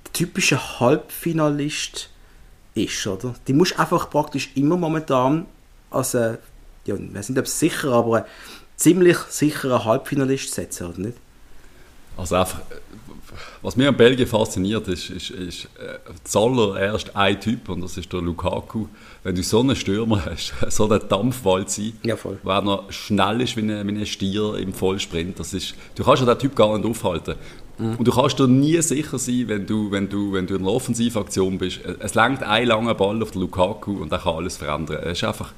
der 0.07 0.13
typische 0.15 0.81
Halbfinalist 0.81 2.11
ist, 2.85 3.07
oder? 3.07 3.35
Die 3.47 3.53
musst 3.53 3.79
einfach 3.79 4.11
praktisch 4.11 4.51
immer 4.55 4.77
momentan 4.77 5.47
als, 5.91 6.15
äh, 6.15 6.39
ja, 6.85 6.95
ich 6.95 7.15
weiß 7.15 7.29
nicht, 7.31 7.39
ob 7.39 7.45
es 7.45 7.59
sicher, 7.59 7.93
aber 7.93 8.27
ziemlich 8.77 9.19
sicherer 9.29 9.85
Halbfinalist 9.85 10.53
setzen, 10.53 10.89
oder 10.89 11.01
nicht? 11.01 11.19
Also 12.17 12.35
einfach, 12.37 12.61
was 13.63 13.77
mir 13.77 13.89
an 13.89 13.97
Belgien 13.97 14.27
fasziniert, 14.27 14.89
ist, 14.89 15.11
ist, 15.11 15.31
ist 15.31 15.65
äh, 15.65 15.99
zuallererst 16.25 17.15
ein 17.15 17.41
Typ, 17.41 17.69
und 17.69 17.81
das 17.81 17.97
ist 17.97 18.13
der 18.13 18.21
Lukaku. 18.21 18.87
Wenn 19.23 19.35
du 19.35 19.43
so 19.43 19.61
einen 19.61 19.77
Stürmer 19.77 20.25
hast, 20.25 20.55
so 20.69 20.89
einen 20.89 21.09
Dampfwald 21.09 21.71
sein, 21.71 21.93
ja, 22.03 22.17
voll. 22.17 22.39
der 22.45 22.63
noch 22.63 22.91
schnell 22.91 23.41
ist 23.41 23.57
wie 23.57 23.61
ein, 23.61 23.87
wie 23.87 24.01
ein 24.01 24.07
Stier 24.07 24.55
im 24.55 24.73
Vollsprint, 24.73 25.39
das 25.39 25.53
ist, 25.55 25.75
du 25.95 26.05
kannst 26.05 26.23
ja 26.23 26.35
den 26.35 26.39
Typ 26.39 26.57
gar 26.57 26.77
nicht 26.77 26.89
aufhalten. 26.89 27.37
Mhm. 27.79 27.97
Und 27.97 28.09
du 28.09 28.13
kannst 28.13 28.39
dir 28.39 28.49
nie 28.49 28.81
sicher 28.83 29.19
sein, 29.19 29.45
wenn 29.47 29.67
du, 29.67 29.91
wenn 29.91 30.09
du, 30.09 30.33
wenn 30.33 30.47
du 30.47 30.57
in 30.57 30.63
einer 30.63 30.73
Offensivaktion 30.73 31.59
bist. 31.59 31.81
Es 32.01 32.15
lenkt 32.15 32.43
ein 32.43 32.67
langer 32.67 32.95
Ball 32.95 33.23
auf 33.23 33.31
den 33.31 33.43
Lukaku 33.43 34.03
und 34.03 34.13
er 34.13 34.19
kann 34.19 34.37
alles 34.37 34.57
verändern. 34.57 34.99
Er 35.03 35.13
ist 35.13 35.25
einfach 35.25 35.53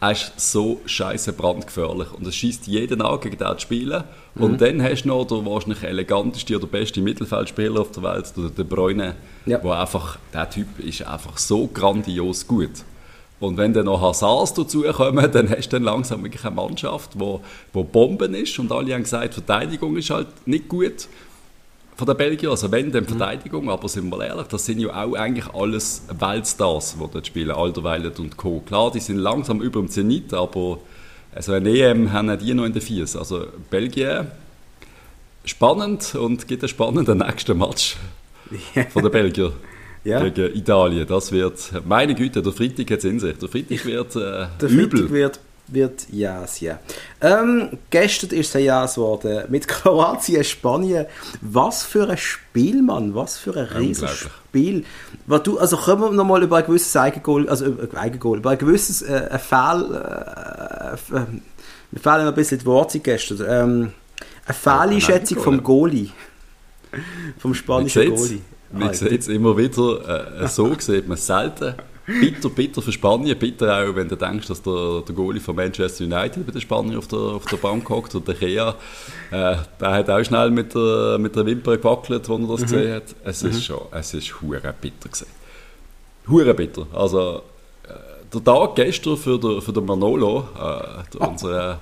er 0.00 0.12
ist 0.12 0.32
so 0.36 0.80
scheiße 0.86 1.32
brandgefährlich 1.32 2.12
und 2.12 2.26
es 2.26 2.36
schießt 2.36 2.68
jeden 2.68 3.02
an, 3.02 3.18
gegen 3.20 3.36
den 3.36 3.48
zu 3.54 3.60
spielen. 3.60 4.04
Mhm. 4.34 4.42
Und 4.42 4.60
dann 4.60 4.82
hast 4.82 5.02
du 5.02 5.08
noch 5.08 5.24
den 5.24 5.44
wahrscheinlich 5.44 5.82
eleganteste 5.82 6.56
oder 6.56 6.66
beste 6.66 7.00
Mittelfeldspieler 7.00 7.80
auf 7.80 7.90
der 7.90 8.04
Welt, 8.04 8.32
der 8.36 8.50
De 8.50 8.64
Bruyne, 8.64 9.16
ja. 9.46 9.62
wo 9.62 9.72
einfach, 9.72 10.18
der 10.32 10.48
Typ 10.48 10.78
ist 10.78 11.02
einfach 11.02 11.36
so 11.36 11.66
grandios 11.66 12.46
gut. 12.46 12.70
Und 13.40 13.56
wenn 13.56 13.72
dann 13.72 13.86
noch 13.86 14.00
Hazards 14.00 14.54
dazukommen, 14.54 15.30
dann 15.32 15.50
hast 15.50 15.68
du 15.68 15.76
dann 15.76 15.84
langsam 15.84 16.22
wirklich 16.22 16.44
eine 16.44 16.54
Mannschaft, 16.54 17.10
wo, 17.14 17.40
wo 17.72 17.82
Bomben 17.82 18.34
ist 18.34 18.58
und 18.58 18.70
alle 18.70 18.94
haben 18.94 19.02
gesagt, 19.02 19.34
Verteidigung 19.34 19.96
ist 19.96 20.10
halt 20.10 20.28
nicht 20.46 20.68
gut 20.68 21.08
von 21.98 22.06
den 22.06 22.16
Belgiern, 22.16 22.52
also 22.52 22.70
wenn, 22.70 22.92
dann 22.92 23.02
mhm. 23.02 23.08
Verteidigung, 23.08 23.64
mhm. 23.64 23.70
aber 23.70 23.88
sind 23.88 24.08
wir 24.08 24.24
ehrlich, 24.24 24.46
das 24.46 24.64
sind 24.64 24.78
ja 24.78 24.88
auch 24.90 25.14
eigentlich 25.14 25.52
alles 25.52 26.04
Weltstars, 26.16 26.94
die 26.94 27.12
dort 27.12 27.26
spielen, 27.26 27.50
Alderweireld 27.50 28.20
und 28.20 28.36
Co. 28.36 28.60
Klar, 28.60 28.92
die 28.92 29.00
sind 29.00 29.18
langsam 29.18 29.60
über 29.60 29.80
dem 29.80 29.88
Zenit, 29.88 30.32
aber 30.32 30.78
also 31.34 31.52
ein 31.52 31.66
EM 31.66 32.12
haben 32.12 32.38
die 32.38 32.54
noch 32.54 32.64
in 32.64 32.72
den 32.72 32.80
Viers. 32.80 33.16
Also 33.16 33.46
Belgien, 33.68 34.28
spannend 35.44 36.14
und 36.14 36.46
gibt 36.46 36.62
einen 36.62 36.68
spannenden 36.68 37.18
nächsten 37.26 37.58
Match 37.58 37.96
von 38.90 39.02
den 39.02 39.10
Belgiern. 39.10 39.52
ja. 40.04 40.22
Gegen 40.22 40.56
Italien. 40.56 41.04
Das 41.04 41.32
wird, 41.32 41.72
meine 41.84 42.14
Güte, 42.14 42.42
der 42.42 42.52
Freitag 42.52 42.92
hat 42.92 42.98
es 42.98 43.04
in 43.06 43.18
sich. 43.18 43.36
Der 43.38 43.48
Freitag 43.48 43.84
wird 43.84 44.14
äh, 44.14 44.46
der 44.60 44.68
Freitag 44.68 45.10
wird 45.10 45.40
wird 45.72 46.06
Jas, 46.10 46.60
ja. 46.60 46.78
Ähm, 47.20 47.78
gestern 47.90 48.30
ist 48.30 48.54
es 48.54 48.62
Jas 48.62 48.94
geworden 48.94 49.44
mit 49.48 49.68
Kroatien, 49.68 50.44
Spanien. 50.44 51.06
Was 51.40 51.84
für 51.84 52.08
ein 52.08 52.16
Spiel, 52.16 52.82
Mann. 52.82 53.14
Was 53.14 53.38
für 53.38 53.56
ein 53.56 53.66
riesiges 53.66 54.26
Spiel. 54.48 54.84
Was 55.26 55.42
du, 55.42 55.58
also 55.58 55.76
können 55.76 56.00
wir 56.00 56.10
nochmal 56.10 56.42
über 56.42 56.58
ein 56.58 56.66
gewisses 56.66 56.94
Eigengoal, 56.96 57.48
also 57.48 57.66
über, 57.66 57.98
Eigengoal, 57.98 58.38
über 58.38 58.50
ein 58.50 58.58
gewisses 58.58 59.02
äh, 59.02 59.28
ein 59.30 59.38
Fehl, 59.38 59.94
äh, 59.94 61.16
äh, 61.16 61.26
mir 61.90 62.00
fehlen 62.00 62.26
ein 62.26 62.34
bisschen 62.34 62.58
die 62.58 62.66
Worte 62.66 63.00
gestern. 63.00 63.44
Ähm, 63.48 63.92
eine 64.46 64.54
Fehleinschätzung 64.54 65.38
vom 65.38 65.62
Goalie. 65.62 66.10
Vom 67.38 67.54
spanischen 67.54 68.14
Goalie. 68.14 68.40
Man 68.72 68.92
sieht 68.92 69.20
es 69.20 69.28
immer 69.28 69.56
wieder, 69.56 70.42
äh, 70.42 70.48
so 70.48 70.74
sieht 70.78 71.08
man 71.08 71.16
selten 71.16 71.74
bitter, 72.20 72.48
bitter 72.48 72.82
für 72.82 72.92
Spanien. 72.92 73.38
Bitter 73.38 73.78
auch, 73.78 73.94
wenn 73.94 74.08
du 74.08 74.16
denkst, 74.16 74.48
dass 74.48 74.62
der, 74.62 75.02
der 75.06 75.14
Goalie 75.14 75.40
von 75.40 75.54
Manchester 75.54 76.04
United 76.04 76.44
bei 76.46 76.52
den 76.52 76.60
Spaniern 76.60 76.98
auf 76.98 77.08
der, 77.08 77.18
auf 77.18 77.44
der 77.46 77.56
Bank 77.58 77.88
hockt 77.88 78.14
und 78.14 78.26
der 78.26 78.34
Kea, 78.34 78.74
äh, 79.30 79.56
der 79.80 79.90
hat 79.90 80.10
auch 80.10 80.24
schnell 80.24 80.50
mit 80.50 80.74
der, 80.74 81.18
mit 81.18 81.36
der 81.36 81.46
Wimper 81.46 81.76
gewackelt, 81.76 82.28
als 82.28 82.40
er 82.40 82.46
das 82.46 82.60
mhm. 82.60 82.64
gesehen 82.64 82.94
hat. 82.94 83.14
Es 83.24 83.42
mhm. 83.42 83.50
ist 83.50 83.64
schon, 83.64 83.80
es 83.92 84.14
ist 84.14 84.40
hure 84.40 84.74
bitter 84.80 85.08
gesehen. 85.08 85.28
Hure 86.28 86.54
bitter. 86.54 86.86
Also, 86.92 87.42
äh, 87.84 87.92
der 88.32 88.44
Tag 88.44 88.74
gestern 88.76 89.16
für 89.16 89.38
den, 89.38 89.60
für 89.60 89.72
den 89.72 89.84
Manolo, 89.84 90.48
äh, 90.58 91.18
oh. 91.20 91.26
unsere 91.26 91.80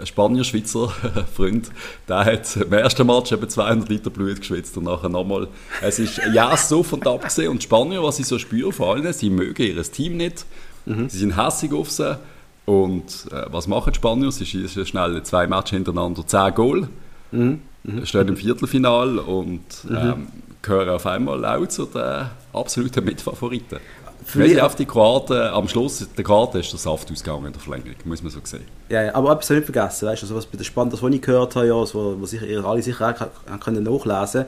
ein 0.00 0.06
Spanier-Schweizer 0.06 0.88
Freund, 1.36 1.70
der 2.08 2.24
hat 2.24 2.56
im 2.56 2.72
ersten 2.72 3.06
Match 3.06 3.32
eben 3.32 3.48
200 3.48 3.88
Liter 3.88 4.10
Blut 4.10 4.40
geschwitzt 4.40 4.76
und 4.76 4.84
nachher 4.84 5.08
nochmal. 5.08 5.48
Es 5.82 5.98
ist 5.98 6.20
ja 6.32 6.56
so 6.56 6.82
von 6.82 7.00
da 7.00 7.14
abgesehen 7.14 7.50
und 7.50 7.62
die 7.62 7.64
Spanier, 7.64 8.02
was 8.02 8.18
ich 8.18 8.26
so 8.26 8.38
spüre 8.38 8.72
vor 8.72 8.94
allem, 8.94 9.12
sie 9.12 9.30
mögen 9.30 9.62
ihr 9.62 9.82
Team 9.82 10.16
nicht, 10.16 10.46
mhm. 10.86 11.08
sie 11.08 11.18
sind 11.18 11.36
hässig 11.36 11.72
auf 11.72 11.90
sie 11.90 12.18
und 12.66 13.26
äh, 13.32 13.46
was 13.50 13.66
machen 13.66 13.92
die 13.92 13.96
Spanier? 13.96 14.30
Sie 14.30 14.44
schießen 14.44 14.84
schnell 14.84 15.22
zwei 15.22 15.46
Matches 15.46 15.70
hintereinander 15.70 16.26
10 16.26 16.54
Goal, 16.54 16.88
mhm. 17.30 17.60
mhm. 17.82 18.06
stehen 18.06 18.28
im 18.28 18.36
Viertelfinal 18.36 19.18
und 19.18 19.62
mhm. 19.84 19.96
ähm, 19.96 20.26
gehören 20.60 20.90
auf 20.90 21.06
einmal 21.06 21.40
laut 21.40 21.72
zu 21.72 21.86
den 21.86 22.26
absoluten 22.52 23.04
Mitfavoriten. 23.04 23.78
Weil 24.34 24.60
auf 24.60 24.74
die 24.74 24.84
Kroaten, 24.84 25.36
am 25.36 25.68
Schluss, 25.68 26.06
der 26.16 26.24
Kroaten 26.24 26.60
ist 26.60 26.72
der 26.72 26.78
Saft 26.78 27.10
ausgegangen 27.10 27.46
in 27.46 27.52
der 27.52 27.60
Verlängerung, 27.60 27.96
muss 28.04 28.22
man 28.22 28.30
so 28.30 28.40
sehen. 28.44 28.64
Ja, 28.88 29.04
ja 29.04 29.14
aber 29.14 29.32
etwas 29.32 29.50
nicht 29.50 29.64
vergessen, 29.64 30.08
weißt 30.08 30.22
du, 30.22 30.26
also 30.26 30.36
was 30.36 30.46
bei 30.46 30.58
der 30.58 30.64
Spannung, 30.64 30.92
was 30.92 31.12
ich 31.14 31.22
gehört 31.22 31.56
habe, 31.56 31.66
ja, 31.66 31.74
was, 31.74 31.94
was 31.94 32.32
ich, 32.32 32.64
alle 32.64 32.82
sicher 32.82 33.14
auch 33.14 33.60
können 33.60 33.82
nachlesen 33.84 34.46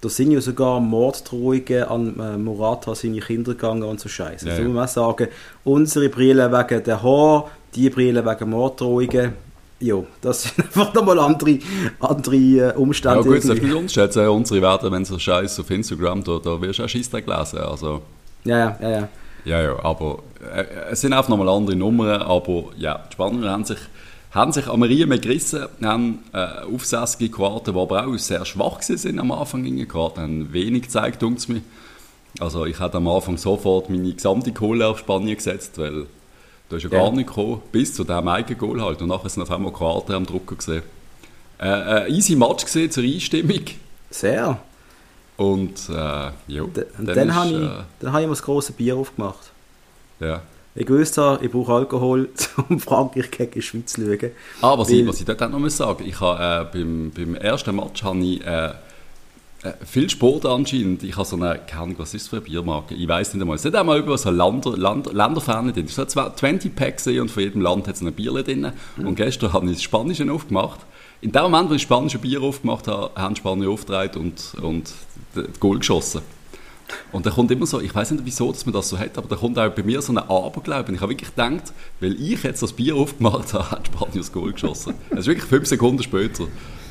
Da 0.00 0.08
sind 0.08 0.32
ja 0.32 0.40
sogar 0.40 0.80
Morddrohungen 0.80 1.84
an 1.84 2.18
äh, 2.18 2.36
Murata, 2.38 2.94
seine 2.94 3.20
Kinder 3.20 3.52
gegangen 3.52 3.82
und 3.82 4.00
so 4.00 4.08
Scheiße. 4.08 4.46
Ja, 4.46 4.52
Also 4.52 4.62
ja. 4.62 4.68
muss 4.68 4.74
man 4.74 4.84
auch 4.84 5.16
sagen, 5.18 5.28
unsere 5.64 6.08
Brille 6.08 6.50
wegen 6.50 6.82
der 6.84 7.02
Haar, 7.02 7.50
die 7.74 7.90
Brille 7.90 8.24
wegen 8.24 8.50
Morddrohungen. 8.50 9.32
Ja, 9.82 9.96
das 10.20 10.42
sind 10.42 10.58
einfach 10.58 10.92
nochmal 10.92 11.18
andere, 11.18 11.58
andere 12.00 12.36
äh, 12.36 12.56
Ja 12.58 12.76
Umstände. 12.76 13.22
gut, 13.22 13.38
das 13.38 13.44
irgendwie. 13.46 13.66
nicht 13.66 13.76
uns 13.76 13.92
schätzen, 13.94 14.28
unsere 14.28 14.60
werden, 14.60 14.92
wenn 14.92 15.04
so 15.04 15.18
Scheiß 15.18 15.58
auf 15.60 15.70
Instagram, 15.70 16.22
da, 16.22 16.38
da 16.42 16.60
wirst 16.60 16.78
du 16.80 16.84
auch 16.84 16.88
Scheissdreck 16.88 17.26
lesen. 17.26 17.58
Also, 17.60 18.02
ja, 18.44 18.58
ja, 18.58 18.76
ja, 18.80 18.90
ja. 18.90 19.08
ja, 19.44 19.62
ja, 19.62 19.84
aber 19.84 20.18
äh, 20.54 20.64
es 20.90 21.00
sind 21.00 21.12
einfach 21.12 21.28
nochmal 21.28 21.48
andere 21.48 21.76
Nummern, 21.76 22.22
aber 22.22 22.64
ja, 22.76 23.04
die 23.08 23.12
Spanier 23.14 23.50
haben 23.50 23.64
sich, 23.64 23.78
haben 24.32 24.52
sich 24.52 24.66
am 24.66 24.82
Riemen 24.82 25.20
gerissen, 25.20 25.66
haben 25.82 26.20
äh, 26.32 26.64
aufsässige 26.72 27.30
Quarten, 27.30 27.74
die 27.74 27.80
aber 27.80 28.06
auch 28.06 28.16
sehr 28.18 28.44
schwach 28.44 28.82
sind 28.82 29.18
am 29.18 29.32
Anfang 29.32 29.64
den 29.64 29.86
Quarten, 29.88 30.20
haben 30.20 30.52
wenig 30.52 30.82
gezeigt, 30.84 31.22
dunkt 31.22 31.48
mir. 31.48 31.62
Also 32.38 32.64
ich 32.64 32.78
hatte 32.78 32.98
am 32.98 33.08
Anfang 33.08 33.36
sofort 33.38 33.90
meine 33.90 34.12
gesamte 34.12 34.52
Kohle 34.52 34.86
auf 34.86 35.00
Spanien 35.00 35.36
gesetzt, 35.36 35.78
weil 35.78 36.06
da 36.68 36.76
ist 36.76 36.84
ja 36.84 36.88
gar 36.88 37.06
Ja. 37.06 37.10
nicht 37.10 37.26
gekommen, 37.26 37.60
bis 37.72 37.92
zu 37.94 38.04
diesem 38.04 38.28
Eigengoal 38.28 38.80
halt. 38.82 39.02
Und 39.02 39.08
nachher 39.08 39.28
sind 39.28 39.42
auf 39.42 39.50
einmal 39.50 39.72
Kroaten 39.72 40.14
am 40.14 40.26
Drucker 40.26 40.54
gesehen. 40.54 40.82
Äh, 41.58 41.64
ein 41.66 42.14
easy 42.14 42.36
Match 42.36 42.64
gesehen 42.64 42.90
zur 42.90 43.02
Einstimmung. 43.02 43.62
Sehr. 44.10 44.58
Und 45.40 45.88
äh, 45.88 45.92
ja, 46.48 46.62
und 46.62 46.76
dann, 46.98 47.28
ist, 47.30 47.34
habe 47.34 47.48
ich, 47.48 47.56
äh, 47.56 47.70
dann 48.00 48.12
habe 48.12 48.20
ich 48.20 48.26
mir 48.26 48.32
das 48.32 48.42
große 48.42 48.72
Bier 48.74 48.96
aufgemacht. 48.96 49.50
ja. 50.20 50.42
Ich 50.74 50.88
wusste, 50.88 51.38
ich 51.42 51.50
brauche 51.50 51.72
Alkohol, 51.72 52.28
um 52.68 52.78
Frankreich 52.78 53.30
gegen 53.30 53.50
die 53.50 53.62
Schweiz 53.62 53.94
zu 53.94 54.02
schauen. 54.02 54.30
Ah, 54.60 54.78
was, 54.78 54.90
ich, 54.90 55.04
was 55.06 55.18
ich 55.18 55.24
dort 55.24 55.42
auch 55.42 55.48
noch 55.48 55.68
sagen 55.70 56.04
ich 56.06 56.20
habe, 56.20 56.68
äh, 56.70 56.72
beim, 56.72 57.10
beim 57.10 57.34
ersten 57.34 57.74
Match 57.74 58.04
habe 58.04 58.18
ich 58.20 58.46
äh, 58.46 58.66
äh, 58.66 58.72
viel 59.84 60.10
Sport 60.10 60.44
anscheinend. 60.44 61.02
Ich 61.02 61.16
habe 61.16 61.26
so 61.26 61.36
eine, 61.36 61.58
keine 61.66 61.84
Ahnung, 61.84 61.94
was 61.98 62.12
ist 62.12 62.24
das 62.24 62.28
für 62.28 62.36
eine 62.36 62.44
Biermarke? 62.44 62.94
Ich 62.94 63.08
weiß 63.08 63.32
nicht 63.32 63.40
einmal. 63.40 63.56
Es 63.56 63.64
hat 63.64 63.74
auch 63.74 63.84
mal 63.84 63.98
über 63.98 64.16
so 64.18 64.30
Länder, 64.30 64.76
Länderferne 64.76 65.72
drin. 65.72 65.86
Es 65.86 65.96
so 65.96 66.04
20 66.04 66.76
Packs 66.76 67.06
und 67.06 67.30
von 67.30 67.42
jedem 67.42 67.62
Land 67.62 67.88
hat 67.88 67.94
es 67.94 68.02
ein 68.02 68.12
Bier 68.12 68.32
drin. 68.42 68.72
Mhm. 68.96 69.06
Und 69.06 69.14
gestern 69.16 69.54
habe 69.54 69.66
ich 69.66 69.72
das 69.72 69.82
Spanische 69.82 70.30
aufgemacht. 70.30 70.80
In 71.22 71.32
dem 71.32 71.42
Moment, 71.42 71.70
wo 71.70 71.74
ich 71.74 71.80
das 71.80 71.82
spanische 71.82 72.18
Bier 72.18 72.42
aufgemacht 72.42 72.88
habe, 72.88 73.10
haben 73.20 73.36
Spanier 73.36 73.70
aufgetragen 73.70 74.20
und, 74.20 74.62
und 74.62 74.92
das 75.34 75.60
Goal 75.60 75.78
geschossen. 75.78 76.22
Und 77.12 77.24
da 77.24 77.30
kommt 77.30 77.50
immer 77.52 77.66
so, 77.66 77.80
ich 77.80 77.94
weiß 77.94 78.10
nicht 78.12 78.24
wieso, 78.24 78.50
dass 78.50 78.66
man 78.66 78.72
das 78.72 78.88
so 78.88 78.98
hat, 78.98 79.16
aber 79.16 79.28
da 79.28 79.36
kommt 79.36 79.56
auch 79.58 79.70
bei 79.70 79.82
mir 79.84 80.02
so 80.02 80.12
ein 80.12 80.18
Aberglaube. 80.18 80.88
Und 80.88 80.94
ich 80.96 81.00
habe 81.00 81.12
wirklich 81.12 81.30
gedacht, 81.34 81.72
weil 82.00 82.20
ich 82.20 82.42
jetzt 82.42 82.62
das 82.62 82.72
Bier 82.72 82.96
aufgemacht 82.96 83.52
habe, 83.54 83.70
hat 83.70 83.86
Spanien 83.86 84.18
das 84.18 84.32
Goal 84.32 84.52
geschossen. 84.52 84.94
Es 85.10 85.20
ist 85.20 85.26
wirklich 85.28 85.44
fünf 85.46 85.66
Sekunden 85.68 86.02
später 86.02 86.46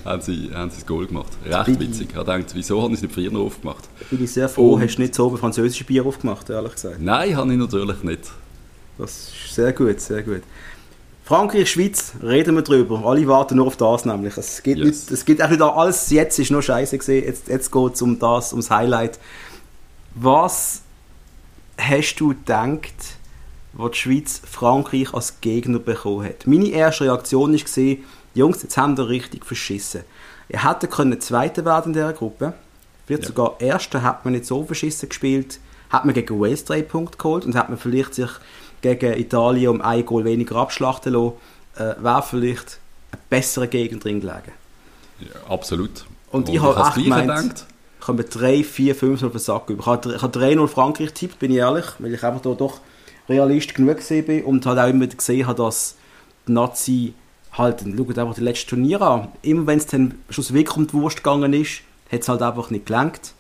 haben 0.06 0.22
sie, 0.22 0.50
haben 0.54 0.70
sie 0.72 0.78
das 0.78 0.86
Goal 0.86 1.06
gemacht. 1.06 1.28
Recht 1.46 1.80
witzig. 1.80 2.08
Ich 2.12 2.16
habe 2.16 2.32
gedacht, 2.32 2.52
wieso 2.56 2.82
habe 2.82 2.94
ich 2.94 3.00
es 3.00 3.02
nicht 3.04 3.14
früher 3.14 3.30
noch 3.32 3.42
aufgemacht? 3.42 3.90
Bin 4.10 4.24
ich 4.24 4.32
sehr 4.32 4.48
froh, 4.48 4.76
Und- 4.76 4.82
hast 4.84 4.96
du 4.96 5.02
nicht 5.02 5.14
so 5.14 5.30
ein 5.30 5.38
französisches 5.38 5.86
Bier 5.86 6.06
aufgemacht, 6.06 6.50
ehrlich 6.50 6.72
gesagt. 6.72 7.02
Nein, 7.02 7.36
habe 7.36 7.52
ich 7.52 7.60
natürlich 7.60 8.02
nicht. 8.04 8.22
Das 8.98 9.12
ist 9.34 9.56
sehr 9.56 9.74
gut, 9.74 10.00
sehr 10.00 10.24
gut. 10.24 10.42
Frankreich, 11.30 11.70
Schweiz, 11.70 12.14
reden 12.24 12.56
wir 12.56 12.64
drüber. 12.64 13.06
Alle 13.06 13.28
warten 13.28 13.58
nur 13.58 13.68
auf 13.68 13.78
das 13.78 14.04
nämlich. 14.04 14.36
Es 14.36 14.64
geht, 14.64 14.80
Yes. 14.80 14.88
nicht, 14.88 15.12
es 15.12 15.26
geht 15.26 15.44
auch 15.44 15.50
nicht 15.50 15.62
alles, 15.62 16.10
jetzt 16.10 16.40
ist 16.40 16.50
nur 16.50 16.64
scheiße 16.64 16.98
gesehen, 16.98 17.24
jetzt, 17.24 17.50
jetzt 17.50 17.72
geht 17.72 17.94
es 17.94 18.02
um 18.02 18.18
das, 18.18 18.52
ums 18.52 18.72
Highlight. 18.72 19.20
Was 20.16 20.82
hast 21.78 22.16
du 22.16 22.30
gedacht, 22.30 22.96
wo 23.74 23.90
die 23.90 23.98
Schweiz 24.00 24.42
Frankreich 24.44 25.14
als 25.14 25.40
Gegner 25.40 25.78
bekommen 25.78 26.26
hat? 26.26 26.48
Meine 26.48 26.68
erste 26.70 27.04
Reaktion 27.04 27.52
war, 27.54 27.60
gesehen, 27.60 28.04
Jungs, 28.34 28.64
jetzt 28.64 28.76
haben 28.78 28.98
wir 28.98 29.08
richtig 29.10 29.46
verschissen. 29.46 30.02
Ihr 30.50 30.68
hättet 30.68 30.90
können 30.90 31.22
Zweiter 31.22 31.64
werden 31.64 31.90
in 31.90 31.94
dieser 31.94 32.14
Gruppe. 32.14 32.54
Vielleicht 33.06 33.22
Ja. 33.22 33.28
sogar 33.28 33.62
Erster 33.62 34.02
hat 34.02 34.26
man 34.26 34.34
nicht 34.34 34.48
so 34.48 34.64
verschissen 34.66 35.10
gespielt. 35.10 35.60
Hat 35.92 36.06
man 36.06 36.16
gegen 36.16 36.40
Wales 36.40 36.66
drei 36.66 36.82
Punkte 36.82 37.20
geholt 37.20 37.46
und 37.46 37.54
hat 37.56 37.70
man 37.70 37.78
vielleicht 37.78 38.16
sich 38.16 38.32
gegen 38.82 39.18
Italien 39.20 39.70
um 39.70 39.82
ein 39.82 40.06
Goal 40.06 40.26
weniger 40.26 40.56
abschlachten 40.58 41.14
lassen, 41.14 41.34
äh, 41.76 41.96
wäre 42.02 42.24
vielleicht 42.24 42.80
ein 43.12 43.20
besserer 43.30 43.68
Gegner 43.68 44.00
drin 44.00 44.22
gelegen. 44.22 44.52
Ja, 45.20 45.54
absolut. 45.54 46.06
Und 46.32 46.50
ich 46.50 46.62
habe 46.62 46.80
echt 46.80 46.96
gemeint, 46.96 47.28
gedacht. 47.28 47.66
Ich 48.02 48.08
habe 48.08 48.24
3, 48.24 48.64
4, 48.64 48.96
5 48.96 49.24
auf 49.24 49.32
den 49.32 49.40
Sack 49.40 49.70
über. 49.70 49.82
Ich 49.82 49.88
habe, 49.88 50.16
ich 50.16 50.22
habe 50.22 50.40
3-0 50.40 50.68
Frankreich 50.68 51.08
getippt, 51.08 51.40
bin 51.40 51.52
ich 51.52 51.58
ehrlich, 51.58 51.86
weil 52.00 52.14
ich 52.14 52.24
einfach 52.24 52.42
da 52.42 52.54
doch 52.54 52.80
Realist 53.28 53.76
genug 53.76 53.98
gesehen 53.98 54.26
bin 54.26 54.44
und 54.44 54.66
halt 54.66 54.80
auch 54.80 54.88
immer 54.88 55.06
gesehen 55.06 55.46
habe, 55.48 55.62
dass 55.62 55.96
die 56.48 56.52
Nazi 56.52 57.14
halt, 57.52 57.82
schaut 57.82 58.18
einfach 58.18 58.36
die 58.36 58.42
letzten 58.42 58.70
Turniere 58.70 59.06
an. 59.06 59.28
Immer 59.42 59.68
wenn 59.68 59.80
es 59.80 59.88
dann 59.88 60.16
schon 60.30 60.50
wirklich 60.52 60.78
um 60.78 60.88
die 60.88 60.94
Wurst 60.94 61.18
gegangen 61.18 61.54
ist, 61.54 61.82
hat 62.12 62.22
es 62.22 62.30
halt 62.30 62.42
einfach 62.42 62.70
nicht 62.70 62.86
gelangt. 62.86 63.34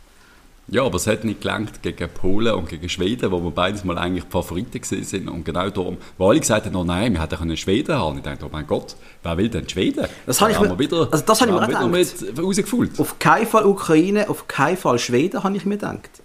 Ja, 0.71 0.83
aber 0.83 0.97
es 0.97 1.07
hat 1.07 1.23
nicht 1.23 1.41
gelangt 1.41 1.81
gegen 1.81 2.07
Polen 2.09 2.53
und 2.53 2.69
gegen 2.69 2.87
Schweden, 2.89 3.31
wo 3.31 3.41
wir 3.43 3.49
beides 3.51 3.83
mal 3.83 3.97
eigentlich 3.97 4.25
die 4.25 4.31
Favoriten 4.31 4.79
gewesen 4.79 5.03
sind. 5.03 5.27
Und 5.27 5.43
genau 5.43 5.69
darum, 5.69 5.97
wo 6.17 6.29
alle 6.29 6.39
gesagt 6.39 6.65
haben, 6.67 6.75
oh 6.75 6.83
nein, 6.83 7.13
wir 7.13 7.21
hätten 7.21 7.57
Schweden 7.57 7.95
haben. 7.95 8.17
Ich 8.17 8.23
dachte, 8.23 8.45
oh 8.45 8.49
mein 8.51 8.67
Gott, 8.67 8.95
wer 9.23 9.37
will 9.37 9.49
denn 9.49 9.67
Schweden? 9.67 10.05
Das 10.27 10.39
habe 10.41 10.51
ich 10.51 10.59
mir- 10.59 10.77
wieder, 10.77 11.07
also 11.11 11.23
das 11.25 11.41
habe 11.41 11.51
ich 11.51 11.57
mir 11.59 11.67
wieder 11.67 12.43
rausgefühlt. 12.43 12.99
Auf 12.99 13.17
keinen 13.17 13.47
Fall 13.47 13.65
Ukraine, 13.65 14.29
auf 14.29 14.47
keinen 14.47 14.77
Fall 14.77 14.99
Schweden, 14.99 15.43
habe 15.43 15.57
ich 15.57 15.65
mir 15.65 15.77
gedacht. 15.77 16.21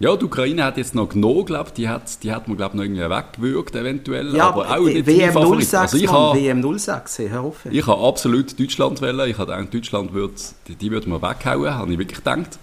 Ja, 0.00 0.14
die 0.14 0.26
Ukraine 0.26 0.62
hat 0.64 0.76
jetzt 0.76 0.94
noch 0.94 1.08
genommen, 1.08 1.44
glaube 1.44 1.72
die 1.76 1.88
hat, 1.88 2.22
die 2.22 2.30
hat 2.30 2.46
man 2.46 2.56
glaube 2.56 2.76
noch 2.76 2.84
irgendwie 2.84 3.00
weggewürgt 3.02 3.74
eventuell, 3.74 4.32
Ja, 4.36 4.48
aber 4.50 4.70
auch 4.70 4.84
nicht 4.84 5.06
WM 5.06 5.16
die 5.28 5.32
Favorit. 5.32 5.64
06, 5.64 5.74
Also 5.74 5.96
ich 5.96 6.06
Mann, 6.06 6.14
habe 6.14 6.38
WM 6.38 6.78
06, 6.78 7.18
hör 7.30 7.40
auf. 7.40 7.56
ich 7.68 7.84
habe 7.86 8.00
absolut 8.06 8.60
Deutschland 8.60 9.00
wählen. 9.02 9.28
Ich 9.28 9.38
habe 9.38 9.50
gedacht, 9.50 9.74
Deutschland 9.74 10.12
würde, 10.12 10.34
die, 10.68 10.76
die 10.76 10.90
würde 10.92 11.08
man 11.08 11.20
weghauen, 11.20 11.74
habe 11.74 11.90
ich 11.92 11.98
wirklich 11.98 12.18
gedacht. 12.18 12.60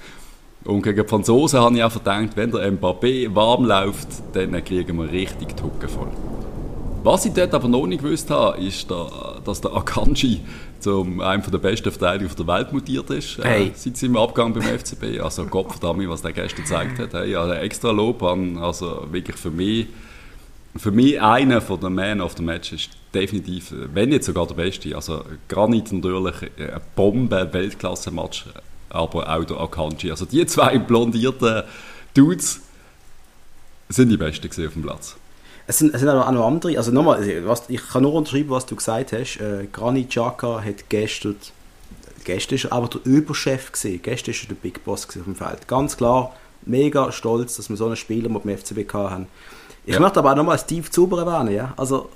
Und 0.65 0.81
gegen 0.81 1.03
die 1.03 1.07
Franzosen 1.07 1.59
habe 1.59 1.75
ich 1.75 1.83
einfach 1.83 1.99
gedacht, 1.99 2.29
wenn 2.35 2.51
der 2.51 2.71
Mbappé 2.71 3.33
warm 3.33 3.65
läuft, 3.65 4.07
dann 4.33 4.63
kriegen 4.65 4.97
wir 4.97 5.11
richtig 5.11 5.55
die 5.55 5.63
Hucke 5.63 5.87
voll. 5.87 6.07
Was 7.03 7.23
ich 7.25 7.33
dort 7.33 7.53
aber 7.53 7.67
noch 7.67 7.85
nicht 7.85 8.01
gewusst 8.01 8.31
habe, 8.31 8.57
ist, 8.59 8.89
da, 8.89 9.37
dass 9.45 9.61
der 9.61 9.75
Akanji 9.75 10.41
zum 10.79 11.21
einem 11.21 11.43
der 11.51 11.59
besten 11.59 11.91
Verteidiger 11.91 12.33
der 12.33 12.47
Welt 12.47 12.73
mutiert 12.73 13.11
ist, 13.11 13.37
Hey. 13.43 13.67
äh, 13.67 13.71
seit 13.75 13.95
seinem 13.97 14.17
Abgang 14.17 14.53
beim 14.53 14.63
FCB. 14.63 15.19
Also 15.21 15.45
Gott 15.45 15.71
verdammt, 15.71 16.09
was 16.09 16.23
der 16.23 16.33
gestern 16.33 16.63
gezeigt 16.63 16.97
hat. 16.97 17.13
Hey, 17.13 17.35
also 17.35 17.53
extra 17.53 17.91
Lob 17.91 18.23
an, 18.23 18.57
also 18.57 19.05
wirklich 19.11 19.37
für 19.37 19.51
mich, 19.51 19.85
für 20.75 20.89
mich 20.91 21.21
einer 21.21 21.61
von 21.61 21.79
den 21.79 21.93
Man 21.93 22.21
of 22.21 22.33
the 22.37 22.43
Match 22.43 22.73
ist 22.73 22.89
definitiv, 23.13 23.71
äh, 23.71 23.87
wenn 23.93 24.09
nicht 24.09 24.23
sogar 24.23 24.47
der 24.47 24.55
Beste. 24.55 24.95
Also 24.95 25.21
Granit 25.47 25.91
natürlich, 25.93 26.35
äh, 26.57 26.71
ein 26.71 26.81
Bombe-Weltklasse-Match, 26.95 28.45
aber 28.89 29.29
auch 29.29 29.43
der 29.43 29.57
Akanji. 29.59 30.11
Also 30.11 30.25
die 30.25 30.45
zwei 30.45 30.77
blondierten 30.77 31.63
Dudes 32.13 32.61
sind 33.89 34.09
die 34.09 34.17
Besten 34.17 34.47
auf 34.67 34.73
dem 34.73 34.81
Platz. 34.83 35.15
Es 35.67 35.79
sind, 35.79 35.93
es 35.93 35.99
sind 36.01 36.09
auch 36.09 36.31
noch 36.31 36.45
andere. 36.45 36.77
Also 36.77 36.91
nochmal, 36.91 37.45
was, 37.45 37.63
ich 37.69 37.81
kann 37.87 38.03
nur 38.03 38.13
unterschreiben, 38.13 38.49
was 38.49 38.65
du 38.65 38.75
gesagt 38.75 39.13
hast. 39.13 39.37
Äh, 39.37 39.67
Granit 39.71 40.09
Xhaka 40.09 40.61
hat 40.63 40.89
gestern, 40.89 41.35
gestern 42.23 42.55
ist 42.55 42.65
er 42.65 42.73
aber 42.73 42.87
der 42.87 43.01
Überchef 43.05 43.71
gesehen. 43.71 43.99
Gestern 44.01 44.31
ist 44.31 44.43
er 44.43 44.47
der 44.49 44.55
Big 44.55 44.83
Boss 44.85 45.07
auf 45.07 45.13
dem 45.23 45.35
Feld. 45.35 45.67
Ganz 45.67 45.97
klar, 45.97 46.35
mega 46.65 47.11
stolz, 47.11 47.55
dass 47.57 47.69
wir 47.69 47.77
so 47.77 47.87
einen 47.87 47.95
Spieler 47.95 48.29
mit 48.29 48.43
dem 48.43 48.55
FCB 48.57 48.91
haben. 48.93 49.27
Ich 49.85 49.95
Ja. 49.95 49.99
möchte 49.99 50.19
aber 50.19 50.31
auch 50.31 50.35
nochmal 50.35 50.57
Steve 50.59 50.89
Zuber 50.89 51.19
erwähnen. 51.25 51.53
Ja? 51.55 51.73
Also, 51.77 52.09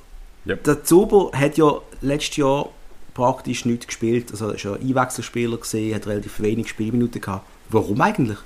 Ja. 0.46 0.56
der 0.56 0.84
Zuber 0.84 1.32
hat 1.34 1.58
ja 1.58 1.80
letztes 2.02 2.38
Jahr 2.38 2.70
praktisch 3.14 3.66
nichts 3.66 3.88
gespielt. 3.88 4.32
Also 4.32 4.52
ist 4.52 4.64
ja 4.64 4.74
Einwechselspieler 4.74 5.58
gesehen, 5.58 5.96
hat 5.96 6.08
relativ 6.08 6.40
wenig 6.40 6.70
Spielminuten 6.70 7.22
gehabt. 7.22 7.46
Warum 7.70 8.00
eigentlich? 8.02 8.38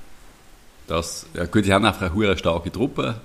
Das, 0.88 1.26
ja 1.34 1.45
gut, 1.45 1.65
die 1.65 1.73
haben 1.73 1.86
einfach 1.86 2.13
eine 2.13 2.38
starke 2.38 2.71
Truppe, 2.71 3.15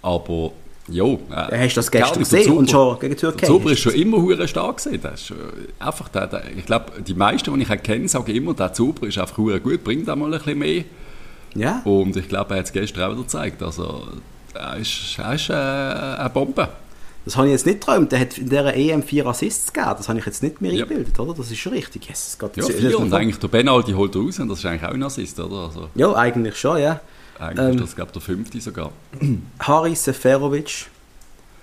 aber 0.00 0.52
ja, 0.88 1.04
äh, 1.04 1.64
Hast 1.64 1.76
du 1.76 1.78
das 1.78 1.90
gestern 1.90 2.18
nicht. 2.18 2.30
Gesehen 2.30 2.52
und 2.56 2.68
Zuber- 2.68 2.90
schon 2.90 3.00
gegen 3.00 3.16
Türkei? 3.16 3.46
Zuber 3.46 3.70
ist 3.72 3.80
schon 3.80 3.94
immer 3.94 4.16
hure 4.16 4.48
stark 4.48 4.78
gewesen. 4.82 5.00
Der 5.00 5.12
ist, 5.12 5.30
äh, 5.30 5.34
einfach 5.78 6.08
der, 6.08 6.26
der, 6.26 6.42
ich 6.56 6.66
glaube, 6.66 7.00
die 7.02 7.14
meisten, 7.14 7.54
die 7.54 7.62
ich 7.62 7.82
kenne, 7.82 8.08
sagen 8.08 8.34
immer, 8.34 8.54
der 8.54 8.72
Zuber 8.72 9.06
ist 9.06 9.18
einfach 9.18 9.36
hure 9.38 9.60
gut, 9.60 9.84
bringt 9.84 10.08
auch 10.10 10.16
mal 10.16 10.32
ein 10.32 10.38
bisschen 10.38 10.58
mehr. 10.58 10.84
Ja. 11.54 11.82
Und 11.84 12.16
ich 12.16 12.28
glaube, 12.28 12.54
er 12.54 12.58
hat 12.60 12.66
es 12.66 12.72
gestern 12.72 13.04
auch 13.04 13.12
wieder 13.12 13.22
gezeigt. 13.22 13.62
Also, 13.62 14.08
er 14.54 14.76
ist, 14.78 15.16
er 15.18 15.34
ist 15.34 15.50
äh, 15.50 15.52
eine 15.52 16.30
Bombe. 16.30 16.68
Das 17.24 17.36
habe 17.36 17.46
ich 17.46 17.52
jetzt 17.52 17.66
nicht 17.66 17.80
geträumt. 17.80 18.10
Der 18.10 18.18
hat 18.20 18.36
in 18.38 18.48
dieser 18.48 18.74
EM 18.74 19.02
vier 19.02 19.24
Assists 19.26 19.72
gegeben. 19.72 19.94
Das 19.96 20.08
habe 20.08 20.18
ich 20.18 20.26
jetzt 20.26 20.42
nicht 20.42 20.60
mehr 20.60 20.72
Ja. 20.72 20.82
eingebildet, 20.82 21.18
oder? 21.20 21.34
Das 21.34 21.50
ist 21.50 21.58
schon 21.58 21.72
richtig. 21.72 22.08
Yes, 22.08 22.28
es 22.28 22.38
geht 22.38 22.56
Ja, 22.56 22.64
vier. 22.64 22.98
Und 22.98 23.12
eigentlich 23.14 23.38
der 23.38 23.48
Benaldi 23.48 23.92
holt 23.92 24.16
raus 24.16 24.38
und 24.40 24.48
das 24.48 24.58
ist 24.58 24.66
eigentlich 24.66 24.84
auch 24.84 24.94
ein 24.94 25.02
Assist, 25.02 25.38
oder? 25.38 25.56
Also, 25.66 25.88
Ja, 25.94 26.12
eigentlich 26.14 26.56
schon, 26.56 26.78
ja. 26.80 27.00
eigentlich 27.38 27.66
Ähm. 27.68 27.74
ist 27.76 27.82
das, 27.82 27.94
glaube 27.96 28.08
ich, 28.08 28.12
der 28.14 28.22
fünfte 28.22 28.60
sogar. 28.60 28.90
Haris 29.60 30.04
Seferovic. 30.04 30.86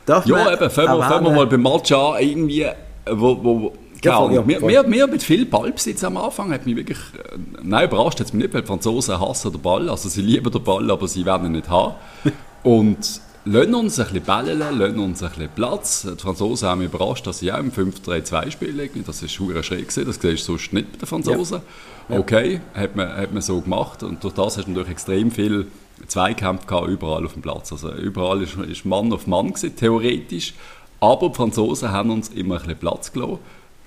Darf 0.05 0.25
Ja, 0.25 0.53
eben, 0.53 0.69
fangen 0.69 0.97
wir, 0.97 1.03
fangen 1.03 1.25
wir 1.25 1.31
mal 1.33 1.47
beim 1.47 1.61
Match 1.61 1.91
an, 1.91 2.15
irgendwie, 2.21 2.65
wo, 3.11 3.43
wo 3.43 3.73
voll, 4.01 4.33
ja, 4.33 4.41
mir, 4.41 4.59
mir, 4.61 4.83
mir 4.83 5.07
mit 5.07 5.21
viel 5.21 5.45
Ballbesitz 5.45 6.03
am 6.05 6.15
Anfang 6.17 6.51
hat 6.53 6.65
mich 6.65 6.75
wirklich, 6.77 6.97
äh, 6.97 7.37
nein, 7.61 7.85
überrascht 7.87 8.19
hat 8.21 8.33
mich 8.33 8.43
nicht, 8.45 8.53
weil 8.53 8.61
die 8.61 8.67
Franzosen 8.67 9.19
hassen 9.19 9.51
den 9.51 9.61
Ball, 9.61 9.89
also 9.89 10.07
sie 10.09 10.21
lieben 10.21 10.49
den 10.51 10.63
Ball, 10.63 10.89
aber 10.89 11.07
sie 11.07 11.25
werden 11.25 11.47
ihn 11.47 11.51
nicht 11.51 11.69
haben. 11.69 11.95
Und 12.63 13.21
lassen 13.51 13.75
uns 13.75 13.99
ein 13.99 14.05
bisschen 14.05 14.23
bellen, 14.23 14.59
lassen 14.59 14.99
uns 14.99 15.23
ein 15.23 15.29
bisschen 15.29 15.49
Platz. 15.55 16.07
Die 16.09 16.21
Franzosen 16.21 16.67
haben 16.67 16.79
mich 16.79 16.93
überrascht, 16.93 17.25
dass 17.27 17.39
sie 17.39 17.51
auch 17.51 17.59
im 17.59 17.71
5-3-2 17.71 18.51
spielen. 18.51 18.89
Das 19.05 19.21
ist 19.21 19.31
schwer 19.31 19.63
schräg 19.63 19.88
gewesen, 19.88 20.05
das 20.05 20.15
siehst 20.15 20.47
du 20.47 20.53
sonst 20.53 20.73
nicht 20.73 20.91
bei 20.91 20.97
den 20.97 21.07
Franzosen. 21.07 21.62
Ja. 22.09 22.19
Okay, 22.19 22.62
hat 22.73 22.95
man, 22.95 23.09
hat 23.15 23.33
man 23.33 23.41
so 23.41 23.59
gemacht 23.62 24.03
und 24.03 24.23
durch 24.23 24.33
das 24.33 24.57
hast 24.57 24.65
du 24.65 24.71
natürlich 24.71 24.91
extrem 24.91 25.31
viel 25.31 25.67
Zweikämpfe 26.07 26.65
gehabt, 26.65 26.88
überall 26.88 27.25
auf 27.25 27.33
dem 27.33 27.41
Platz. 27.41 27.71
Also 27.71 27.91
überall 27.93 28.41
ist, 28.41 28.55
ist 28.55 28.85
Mann 28.85 29.12
auf 29.12 29.27
Mann 29.27 29.47
gewesen, 29.47 29.75
theoretisch. 29.75 30.53
Aber 30.99 31.29
die 31.29 31.35
Franzosen 31.35 31.91
haben 31.91 32.09
uns 32.09 32.29
immer 32.29 32.55
ein 32.55 32.62
bisschen 32.62 32.79
Platz 32.79 33.12
gelassen. 33.12 33.39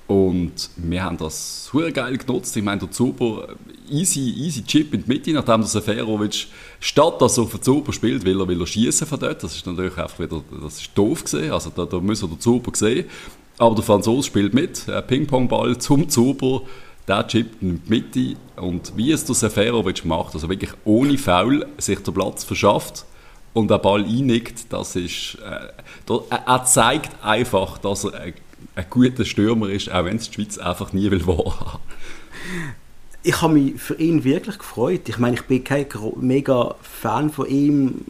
Und 0.08 0.70
wir 0.76 1.04
haben 1.04 1.16
das 1.16 1.70
sehr 1.72 1.90
geil 1.92 2.18
genutzt. 2.18 2.56
Ich 2.56 2.62
meine, 2.62 2.80
der 2.80 2.90
Zuber, 2.90 3.48
easy, 3.88 4.20
easy 4.20 4.62
Chip 4.62 4.92
in 4.92 5.04
die 5.04 5.08
Mitte, 5.08 5.32
nachdem 5.32 5.60
der 5.60 5.68
Seferovic, 5.68 6.48
statt 6.82 7.22
dass 7.22 7.38
er 7.38 7.44
auf 7.44 7.52
den 7.52 7.62
Zuber 7.62 7.92
spielt, 7.92 8.24
will 8.24 8.40
er, 8.40 8.48
will 8.48 8.60
er 8.60 8.66
schießen 8.66 9.06
von 9.06 9.18
dort. 9.18 9.42
Das 9.42 9.54
ist 9.54 9.66
natürlich 9.66 9.96
einfach 9.96 10.18
wieder, 10.18 10.42
das 10.62 10.80
ist 10.80 10.90
doof 10.94 11.24
gesehen. 11.24 11.52
Also 11.52 11.70
da, 11.74 11.86
da 11.86 12.00
müssen 12.00 12.28
wir 12.28 12.36
den 12.36 12.40
Zuber 12.40 12.72
sehen. 12.74 13.06
Aber 13.58 13.74
der 13.74 13.84
Franzose 13.84 14.26
spielt 14.26 14.52
mit, 14.52 14.86
Ping-Pong-Ball 15.06 15.78
zum 15.78 16.08
Zuber, 16.08 16.62
der 17.06 17.26
Chip 17.28 17.62
in 17.62 17.82
die 17.84 17.90
Mitte. 17.90 18.36
Und 18.56 18.92
wie 18.96 19.12
es 19.12 19.24
der 19.24 19.34
Seferovic 19.34 20.04
macht, 20.04 20.34
also 20.34 20.48
wirklich 20.48 20.72
ohne 20.84 21.16
Foul 21.16 21.66
sich 21.78 22.00
den 22.00 22.14
Platz 22.14 22.44
verschafft 22.44 23.04
und 23.52 23.70
den 23.70 23.80
Ball 23.80 24.04
einnickt, 24.04 24.72
das 24.72 24.96
ist, 24.96 25.38
äh, 25.44 26.14
er 26.46 26.64
zeigt 26.64 27.22
einfach, 27.22 27.78
dass 27.78 28.04
er 28.04 28.14
ein 28.14 28.34
ein 28.74 28.86
guter 28.88 29.24
Stürmer 29.24 29.68
ist, 29.68 29.90
auch 29.90 30.04
wenn 30.04 30.16
es 30.16 30.30
die 30.30 30.34
Schweiz 30.34 30.58
einfach 30.58 30.92
nie 30.92 31.10
will 31.10 31.26
wahrhaben. 31.26 31.80
Ich 33.22 33.40
habe 33.40 33.54
mich 33.54 33.80
für 33.80 33.94
ihn 33.94 34.24
wirklich 34.24 34.58
gefreut. 34.58 35.08
Ich 35.08 35.18
meine, 35.18 35.36
ich 35.36 35.42
bin 35.42 35.62
kein 35.62 35.86
mega 36.16 36.74
Fan 36.82 37.30
von 37.30 37.46
ihm 37.46 38.00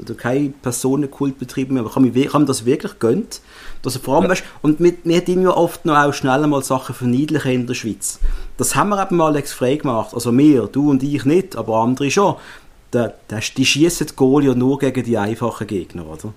oder 0.00 0.14
kein 0.14 0.52
Personenkult 0.52 1.38
betrieben, 1.38 1.78
aber 1.78 1.88
ich 1.88 1.94
habe, 1.94 2.06
mich, 2.06 2.16
ich 2.16 2.28
habe 2.28 2.40
mir 2.40 2.46
das 2.46 2.64
wirklich 2.64 2.98
gönnt. 2.98 3.40
Dass 3.82 3.94
er 3.94 4.00
vor 4.00 4.16
allem, 4.16 4.24
ja. 4.24 4.30
weißt, 4.30 4.44
und 4.62 4.80
wir, 4.80 4.94
wir 5.04 5.20
haben 5.20 5.42
ja 5.42 5.56
oft 5.56 5.84
noch 5.84 5.96
auch 5.96 6.12
schnell 6.12 6.46
mal 6.46 6.62
Sachen 6.62 6.94
verniedlichen 6.94 7.52
in 7.52 7.66
der 7.66 7.74
Schweiz. 7.74 8.18
Das 8.56 8.74
haben 8.74 8.90
wir 8.90 9.02
eben 9.02 9.16
mal 9.16 9.28
Alex 9.28 9.52
Frey 9.52 9.76
gemacht. 9.76 10.12
Also 10.12 10.36
wir, 10.36 10.66
du 10.66 10.90
und 10.90 11.02
ich 11.02 11.24
nicht, 11.24 11.56
aber 11.56 11.76
andere 11.76 12.10
schon. 12.10 12.36
Die, 12.92 13.08
die 13.56 13.66
schießen 13.66 14.08
die 14.08 14.16
Goal 14.16 14.44
ja 14.44 14.54
nur 14.54 14.78
gegen 14.78 15.04
die 15.04 15.18
einfachen 15.18 15.66
Gegner, 15.66 16.06
oder? 16.06 16.32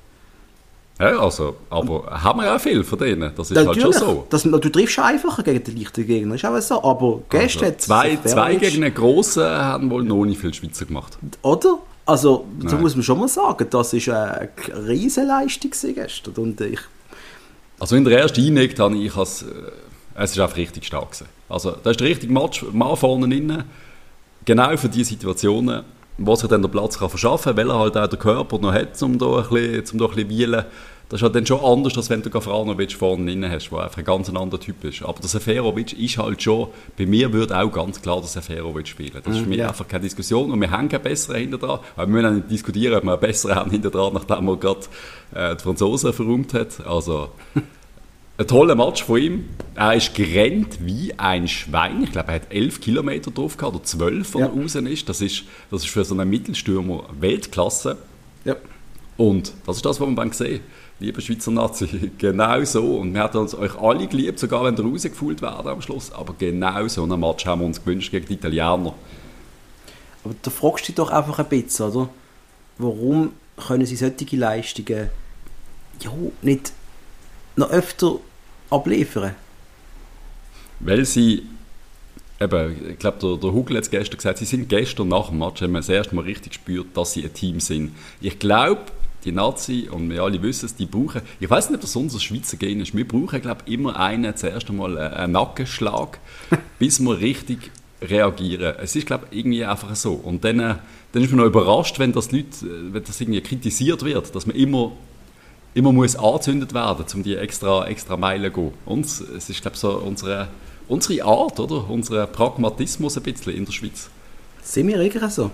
Ja, 0.99 1.17
also, 1.17 1.55
aber 1.69 2.07
haben 2.11 2.41
wir 2.41 2.53
auch 2.53 2.59
viel 2.59 2.83
von 2.83 2.99
denen, 2.99 3.31
das 3.33 3.49
ist 3.49 3.55
Natürlich, 3.55 3.85
halt 3.85 3.95
schon 3.95 4.15
so. 4.15 4.27
Das, 4.29 4.43
du 4.43 4.59
triffst 4.59 4.95
schon 4.95 5.05
einfacher 5.05 5.43
gegen 5.43 5.63
die 5.63 5.71
leichten 5.71 6.05
Gegner, 6.05 6.35
ist 6.35 6.43
auch 6.43 6.59
so, 6.59 6.83
aber 6.83 7.21
gestern 7.29 7.73
also, 7.73 7.77
zwei, 7.77 8.17
zwei 8.17 8.55
gegen 8.55 8.83
einen 8.83 8.93
grossen 8.93 9.43
haben 9.45 9.89
wohl 9.89 10.03
noch 10.03 10.25
nicht 10.25 10.41
viel 10.41 10.53
Schweizer 10.53 10.85
gemacht. 10.85 11.17
Oder? 11.41 11.79
Also, 12.05 12.45
da 12.59 12.75
muss 12.75 12.95
man 12.95 13.03
schon 13.03 13.19
mal 13.19 13.29
sagen, 13.29 13.67
das 13.69 13.93
war 13.93 14.33
eine 14.39 14.49
riesige 14.87 15.25
Leistung 15.25 15.71
gestern 15.71 16.33
und 16.35 16.59
ich... 16.59 16.79
Also 17.79 17.95
in 17.95 18.03
der 18.03 18.19
ersten 18.19 18.45
Einheit 18.45 18.77
habe 18.77 18.97
ich, 18.97 19.15
als, 19.15 19.43
äh, 19.43 19.45
es 20.15 20.31
ist 20.31 20.39
einfach 20.39 20.57
richtig 20.57 20.85
stark 20.85 21.11
gewesen. 21.11 21.27
Also, 21.47 21.75
da 21.81 21.91
ist 21.91 21.99
der 22.01 22.07
richtige 22.07 22.33
Match, 22.33 22.65
Mann 22.73 22.97
vorne 22.97 23.29
drin, 23.29 23.63
genau 24.43 24.75
für 24.75 24.89
diese 24.89 25.11
Situationen 25.11 25.85
wo 26.19 26.35
sich 26.35 26.49
dann 26.49 26.61
der 26.61 26.69
Platz 26.69 26.99
kann 26.99 27.09
verschaffen 27.09 27.55
kann, 27.55 27.57
weil 27.57 27.69
er 27.69 27.79
halt 27.79 27.97
auch 27.97 28.07
den 28.07 28.19
Körper 28.19 28.59
noch 28.59 28.73
hat, 28.73 29.01
um 29.01 29.17
da 29.17 29.37
ein 29.37 29.49
bisschen, 29.49 29.93
um 29.93 29.97
da 29.99 30.05
ein 30.05 30.15
bisschen 30.15 30.29
wielen. 30.29 30.65
Das 31.09 31.17
ist 31.17 31.23
halt 31.23 31.33
dann 31.33 31.45
schon 31.47 31.59
anders, 31.61 31.97
als 31.97 32.11
wenn 32.11 32.21
du 32.21 32.29
Gafranovic 32.29 32.93
vorne 32.93 33.25
drin 33.31 33.49
hast, 33.49 33.71
der 33.71 33.79
einfach 33.79 33.97
ein 33.97 34.03
ganz 34.03 34.29
anderer 34.29 34.59
Typ 34.59 34.83
ist. 34.83 35.01
Aber 35.01 35.19
der 35.19 35.27
Seferovic 35.27 35.93
ist 35.93 36.19
halt 36.19 36.43
schon, 36.43 36.67
bei 36.99 37.07
mir 37.07 37.33
würde 37.33 37.57
auch 37.59 37.71
ganz 37.71 37.99
klar 37.99 38.19
der 38.19 38.27
Seferovic 38.27 38.87
spielen. 38.87 39.19
Das 39.23 39.35
ist 39.35 39.41
für 39.41 39.49
mich 39.49 39.57
ja. 39.57 39.69
einfach 39.69 39.87
keine 39.87 40.03
Diskussion 40.03 40.51
und 40.51 40.61
wir 40.61 40.69
haben 40.69 40.87
keinen 40.87 41.01
besseren 41.01 41.37
hinter 41.37 41.57
dran. 41.57 41.79
Wir 41.95 42.05
müssen 42.05 42.25
auch 42.27 42.31
nicht 42.31 42.51
diskutieren, 42.51 42.93
ob 42.93 43.03
wir 43.03 43.13
einen 43.13 43.21
besseren 43.21 43.55
haben 43.55 43.71
hinter 43.71 43.89
dran, 43.89 44.13
nachdem 44.13 44.47
er 44.49 44.57
gerade 44.57 44.81
äh, 45.33 45.55
die 45.55 45.63
Franzosen 45.63 46.13
verräumt 46.13 46.53
hat. 46.53 46.85
Also, 46.85 47.29
ein 48.39 48.47
toller 48.47 48.75
Match 48.75 49.03
von 49.03 49.21
ihm. 49.21 49.49
Er 49.75 49.95
ist 49.95 50.15
gerannt 50.15 50.79
wie 50.79 51.13
ein 51.17 51.47
Schwein. 51.49 52.03
Ich 52.03 52.11
glaube, 52.13 52.29
er 52.29 52.35
hat 52.35 52.53
elf 52.53 52.79
Kilometer 52.79 53.31
drauf 53.31 53.57
gehabt, 53.57 53.75
oder 53.75 53.83
zwölf, 53.83 54.33
wenn 54.33 54.41
ja. 54.41 54.47
er 54.47 54.53
raus 54.53 54.75
ist. 54.75 55.09
Das, 55.09 55.19
ist. 55.19 55.43
das 55.69 55.83
ist 55.83 55.89
für 55.89 56.05
so 56.05 56.15
einen 56.15 56.29
Mittelstürmer 56.29 57.03
Weltklasse. 57.19 57.97
Ja. 58.45 58.55
Und 59.17 59.51
das 59.65 59.75
ist 59.75 59.85
das, 59.85 59.99
was 59.99 60.07
man 60.07 60.15
dann 60.15 60.31
sehen. 60.31 60.61
Liebe 61.01 61.21
Schweizer 61.21 61.51
Nazi, 61.51 62.11
genau 62.17 62.63
so. 62.63 62.99
Und 62.99 63.13
wir 63.13 63.23
hätten 63.23 63.37
uns 63.37 63.53
euch 63.53 63.77
alle 63.77 64.07
geliebt, 64.07 64.39
sogar 64.39 64.63
wenn 64.63 64.77
ihr 64.77 64.85
rausgefühlt 64.85 65.41
werden 65.41 65.67
am 65.67 65.81
Schluss. 65.81 66.09
Aber 66.13 66.33
genau 66.39 66.87
so 66.87 67.03
einen 67.03 67.19
Match 67.19 67.45
haben 67.45 67.59
wir 67.59 67.65
uns 67.65 67.83
gewünscht 67.83 68.11
gegen 68.11 68.25
die 68.25 68.33
Italiener. 68.35 68.95
Aber 70.23 70.35
da 70.41 70.49
fragst 70.49 70.85
du 70.85 70.87
dich 70.87 70.95
doch 70.95 71.11
einfach 71.11 71.39
ein 71.39 71.49
bisschen, 71.49 71.87
oder? 71.87 72.09
Warum 72.77 73.33
können 73.67 73.85
sie 73.85 73.97
solche 73.97 74.37
Leistungen 74.37 75.09
ja, 75.99 76.11
nicht 76.41 76.71
noch 77.57 77.69
öfter 77.71 78.19
abliefern? 78.69 79.35
Weil 80.79 81.05
sie, 81.05 81.43
eben, 82.39 82.91
ich 82.91 82.99
glaube, 82.99 83.17
der, 83.21 83.37
der 83.37 83.51
Hugel 83.51 83.77
hat 83.77 83.83
es 83.83 83.91
gestern 83.91 84.17
gesagt, 84.17 84.37
sie 84.37 84.45
sind 84.45 84.69
gestern 84.69 85.09
nach 85.09 85.29
dem 85.29 85.39
Match, 85.39 85.61
haben 85.61 85.73
wir 85.73 85.79
das 85.79 85.89
erste 85.89 86.15
Mal 86.15 86.23
richtig 86.23 86.53
gespürt, 86.53 86.87
dass 86.95 87.13
sie 87.13 87.23
ein 87.23 87.33
Team 87.33 87.59
sind. 87.59 87.91
Ich 88.21 88.39
glaube, 88.39 88.83
die 89.25 89.31
Nazi, 89.31 89.89
und 89.91 90.09
wir 90.09 90.23
alle 90.23 90.41
wissen 90.41 90.65
es, 90.65 90.75
die 90.75 90.85
brauchen, 90.85 91.21
ich 91.39 91.49
weiß 91.49 91.69
nicht, 91.69 91.75
ob 91.75 91.81
das 91.81 91.95
unser 91.95 92.19
Schweizer 92.19 92.57
Gen 92.57 92.79
ist, 92.79 92.95
wir 92.95 93.07
brauchen, 93.07 93.41
glaube 93.41 93.63
ich, 93.65 93.73
immer 93.73 93.99
einen, 93.99 94.35
zuerst 94.35 94.69
einmal 94.69 94.97
einen 94.97 95.33
Nackenschlag, 95.33 96.19
bis 96.79 96.99
wir 96.99 97.19
richtig 97.19 97.71
reagieren. 98.01 98.75
Es 98.81 98.95
ist, 98.95 99.05
glaube 99.05 99.25
ich, 99.29 99.39
irgendwie 99.39 99.65
einfach 99.65 99.93
so. 99.95 100.13
Und 100.13 100.43
dann, 100.45 100.59
äh, 100.59 100.75
dann 101.11 101.23
ist 101.23 101.31
man 101.31 101.39
noch 101.39 101.47
überrascht, 101.47 101.99
wenn 101.99 102.13
das 102.13 102.31
Leute, 102.31 102.65
äh, 102.65 102.93
wenn 102.93 103.03
das 103.03 103.19
irgendwie 103.19 103.41
kritisiert 103.41 104.03
wird, 104.03 104.33
dass 104.33 104.45
man 104.45 104.55
immer 104.55 104.93
immer 105.73 105.91
muss 105.91 106.15
angezündet 106.15 106.73
werden, 106.73 107.05
um 107.13 107.23
die 107.23 107.35
extra, 107.35 107.87
extra 107.87 108.17
Meile 108.17 108.51
zu 108.51 108.61
gehen. 108.61 108.73
Und 108.85 109.05
es 109.05 109.49
ist, 109.49 109.61
glaube 109.61 109.75
ich, 109.75 109.79
so 109.79 109.97
unsere, 109.97 110.47
unsere 110.87 111.23
Art, 111.23 111.59
oder? 111.59 111.89
Unser 111.89 112.27
Pragmatismus 112.27 113.17
ein 113.17 113.23
bisschen 113.23 113.53
in 113.53 113.65
der 113.65 113.71
Schweiz. 113.71 114.09
Sind 114.61 114.87
wir 114.87 114.99
irgendwie 114.99 115.29
so? 115.29 115.51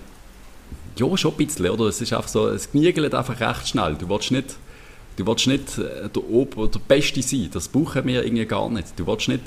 Ja, 0.98 1.18
schon 1.18 1.32
ein 1.32 1.38
bisschen, 1.38 1.70
oder? 1.70 1.86
Es 1.86 2.00
ist 2.02 2.14
einfach 2.14 2.30
so, 2.30 2.48
es 2.48 2.72
kniegelt 2.72 3.14
einfach 3.14 3.40
recht 3.40 3.68
schnell. 3.68 3.96
Du 3.96 4.08
willst 4.10 4.32
nicht, 4.32 4.56
du 5.18 5.28
willst 5.28 5.48
nicht 5.48 5.78
äh, 5.78 6.10
der, 6.10 6.30
Ober, 6.30 6.68
der 6.68 6.80
Beste 6.80 7.22
sein, 7.22 7.50
das 7.52 7.68
brauchen 7.68 8.06
wir 8.06 8.24
irgendwie 8.24 8.46
gar 8.46 8.70
nicht. 8.70 8.98
Du 8.98 9.06
willst 9.06 9.28
nicht, 9.28 9.44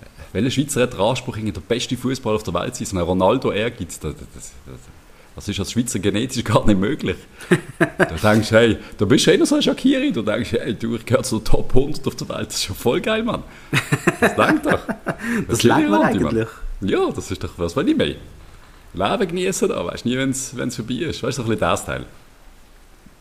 äh, 0.00 0.06
welcher 0.32 0.50
Schweizer 0.50 0.82
hat 0.82 0.94
den 0.94 1.00
Anspruch, 1.00 1.36
der 1.36 1.60
beste 1.60 1.96
Fußballer 1.96 2.36
auf 2.36 2.42
der 2.42 2.54
Welt 2.54 2.74
zu 2.74 2.84
sein? 2.84 3.00
Ronaldo 3.00 3.52
das, 4.00 4.00
das, 4.00 4.14
das, 4.34 4.52
das 5.36 5.48
ist 5.48 5.58
als 5.60 5.72
Schweizer 5.72 5.98
genetisch 5.98 6.44
gar 6.44 6.66
nicht 6.66 6.78
möglich. 6.78 7.16
du 7.78 8.14
denkst, 8.22 8.50
hey, 8.50 8.78
du 8.98 9.06
bist 9.06 9.26
eh 9.28 9.36
noch 9.36 9.46
so 9.46 9.56
ein 9.56 9.62
Shakiri. 9.62 10.12
Du 10.12 10.22
denkst, 10.22 10.52
hey, 10.52 10.74
du, 10.74 10.96
ich 10.96 11.06
gehöre 11.06 11.22
zu 11.22 11.38
den 11.38 11.44
Top 11.44 11.74
100 11.74 12.06
auf 12.06 12.14
der 12.16 12.28
Welt. 12.28 12.48
Das 12.48 12.56
ist 12.56 12.64
schon 12.64 12.76
voll 12.76 13.00
geil, 13.00 13.22
Mann. 13.22 13.44
Das 14.20 14.36
langt 14.36 14.66
doch. 14.66 14.80
Das, 15.48 15.62
langt 15.62 15.90
man 15.90 16.02
eigentlich. 16.02 16.32
Mann. 16.32 16.46
Ja, 16.80 17.10
das 17.14 17.30
ist 17.30 17.44
doch 17.44 17.50
was, 17.56 17.76
was 17.76 17.86
ich 17.86 17.96
meine. 17.96 18.16
Leben 18.92 19.28
genießen 19.28 19.68
da, 19.68 19.84
weißt 19.84 20.04
du 20.04 20.08
nie, 20.08 20.18
wenn 20.18 20.30
es 20.30 20.76
vorbei 20.76 20.94
ist. 20.94 21.22
Weißt 21.22 21.38
du, 21.38 21.42
so 21.42 21.48
ein 21.48 21.48
bisschen 21.48 21.60
das 21.60 21.84
Teil. 21.84 22.06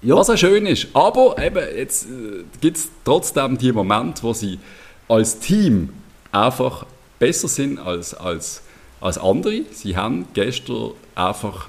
Ja. 0.02 0.16
Was 0.16 0.30
auch 0.30 0.38
schön 0.38 0.66
ist. 0.66 0.88
Aber 0.94 1.38
eben, 1.38 1.64
jetzt 1.76 2.06
äh, 2.06 2.44
gibt 2.62 2.78
es 2.78 2.90
trotzdem 3.04 3.58
die 3.58 3.72
Momente, 3.72 4.24
wo 4.24 4.34
sie 4.34 4.60
als 5.08 5.40
Team 5.40 5.90
einfach 6.32 6.86
besser 7.20 7.48
sind 7.48 7.80
als, 7.80 8.14
als, 8.14 8.62
als 9.02 9.18
andere. 9.18 9.62
Sie 9.72 9.98
haben 9.98 10.28
gestern 10.34 10.92
einfach 11.16 11.68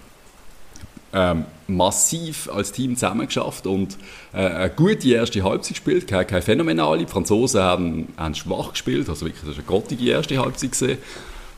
ähm, 1.13 1.45
massiv 1.67 2.49
als 2.53 2.73
Team 2.73 2.95
zusammengeschafft 2.95 3.67
und 3.67 3.97
äh, 4.33 4.39
eine 4.39 4.71
gute 4.71 5.09
erste 5.09 5.43
Halbzeit 5.43 5.75
gespielt, 5.75 6.07
keine, 6.07 6.25
keine 6.25 6.43
phänomenale. 6.43 6.99
Die 6.99 7.07
Franzosen 7.07 7.61
haben, 7.61 8.09
haben 8.17 8.35
schwach 8.35 8.73
gespielt, 8.73 9.09
also 9.09 9.27
wirklich 9.27 9.43
das 9.45 9.51
war 9.51 9.55
eine 9.57 9.65
grottige 9.65 10.11
erste 10.11 10.39
Halbzeit 10.39 10.73
gesehen. 10.73 10.99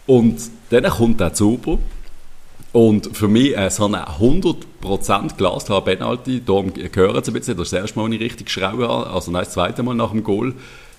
Und 0.06 0.40
dann 0.70 0.84
kommt 0.84 1.20
der 1.20 1.34
Zuber 1.34 1.78
und 2.72 3.14
für 3.14 3.28
mich 3.28 3.56
äh, 3.56 3.70
so 3.70 3.84
eine 3.84 4.06
100% 4.08 5.36
glasklare 5.36 5.82
Penalty, 5.82 6.42
darum 6.44 6.72
gehört 6.72 7.22
es 7.22 7.28
ein 7.28 7.34
bisschen, 7.34 7.56
das 7.56 7.66
ist 7.66 7.72
das 7.72 7.80
erste 7.82 7.98
Mal, 7.98 8.06
als 8.06 8.14
ich 8.14 8.20
richtig 8.20 8.46
geschrauen 8.46 8.82
habe, 8.82 9.10
also 9.10 9.30
nein, 9.30 9.44
das 9.44 9.52
zweite 9.52 9.82
Mal 9.82 9.94
nach 9.94 10.10
dem 10.10 10.24
Goal. 10.24 10.54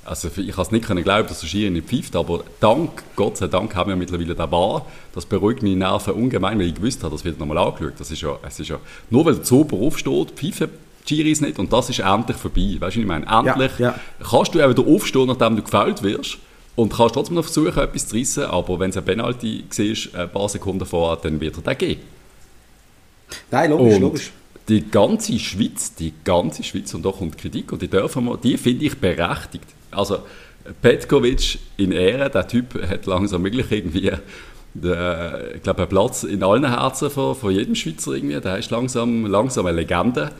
Also 0.05 0.29
ich 0.35 0.51
kann 0.51 0.61
es 0.63 0.71
nicht 0.71 0.85
glauben, 0.85 1.27
dass 1.27 1.39
der 1.39 1.47
Schiri 1.47 1.69
nicht 1.69 1.87
pfeift, 1.87 2.15
aber 2.15 2.43
dank, 2.59 3.03
Gott 3.15 3.37
sei 3.37 3.47
Dank 3.47 3.73
haben 3.75 3.89
wir 3.89 3.95
mittlerweile 3.95 4.35
den 4.35 4.49
Bar. 4.49 4.85
Das 5.15 5.25
beruhigt 5.25 5.63
meine 5.63 5.77
Nerven 5.77 6.13
ungemein, 6.13 6.59
weil 6.59 6.67
ich 6.67 6.75
gewusst 6.75 7.03
habe, 7.03 7.15
das 7.15 7.23
wird 7.23 7.39
nochmal 7.39 7.57
angeschaut. 7.57 7.93
Das 7.99 8.11
ist 8.11 8.21
ja, 8.21 8.37
es 8.45 8.59
ist 8.59 8.69
ja, 8.69 8.79
nur 9.09 9.25
weil 9.25 9.35
der 9.35 9.43
Zuber 9.43 9.77
aufsteht, 9.77 10.31
pfeifen 10.31 10.69
Schiris 11.07 11.41
nicht 11.41 11.59
und 11.59 11.71
das 11.71 11.89
ist 11.89 11.99
endlich 11.99 12.37
vorbei. 12.37 12.77
Weißt 12.79 12.95
du, 12.95 13.01
ich 13.01 13.05
meine? 13.05 13.25
Endlich 13.25 13.79
ja, 13.79 13.89
ja. 13.89 13.99
kannst 14.29 14.55
du 14.55 14.63
auch 14.63 14.69
wieder 14.69 14.85
aufstehen, 14.85 15.27
nachdem 15.27 15.55
du 15.55 15.61
gefällt 15.61 16.03
wirst 16.03 16.37
und 16.75 16.93
kannst 16.93 17.15
trotzdem 17.15 17.35
noch 17.35 17.43
versuchen, 17.43 17.77
etwas 17.77 18.07
zu 18.07 18.15
reissen, 18.15 18.45
aber 18.45 18.79
wenn 18.79 18.89
es 18.89 18.97
ein 18.97 19.05
Penalty 19.05 19.65
siehst, 19.69 20.15
ein 20.15 20.29
paar 20.29 20.49
Sekunden 20.49 20.85
vorher, 20.85 21.17
dann 21.21 21.39
wird 21.39 21.57
er 21.57 21.61
den 21.61 21.77
gehen. 21.77 21.99
Nein, 23.51 23.69
logisch, 23.71 23.95
und 23.95 24.01
logisch 24.01 24.31
die 24.69 24.89
ganze 24.89 25.37
Schweiz, 25.39 25.95
die 25.95 26.13
ganze 26.23 26.63
Schweiz, 26.63 26.93
und 26.93 27.05
da 27.05 27.11
kommt 27.11 27.37
Kritik, 27.37 27.71
und 27.71 27.81
die 27.81 27.87
dürfen 27.87 28.25
wir, 28.25 28.37
die 28.37 28.57
finde 28.57 28.85
ich 28.85 28.97
berechtigt. 28.97 29.65
Also 29.91 30.19
Petkovic 30.81 31.59
in 31.77 31.91
Ehre, 31.91 32.29
der 32.29 32.47
Typ 32.47 32.81
hat 32.89 33.05
langsam 33.05 33.43
wirklich 33.43 33.71
irgendwie, 33.71 34.11
der, 34.73 35.55
ich 35.55 35.63
glaube, 35.63 35.81
einen 35.81 35.89
Platz 35.89 36.23
in 36.23 36.43
allen 36.43 36.67
Herzen 36.67 37.09
von, 37.09 37.35
von 37.35 37.51
jedem 37.51 37.75
Schweizer 37.75 38.13
irgendwie. 38.13 38.39
Der 38.39 38.57
ist 38.57 38.71
langsam, 38.71 39.25
langsam 39.25 39.65
eine 39.65 39.77
Legende. 39.77 40.31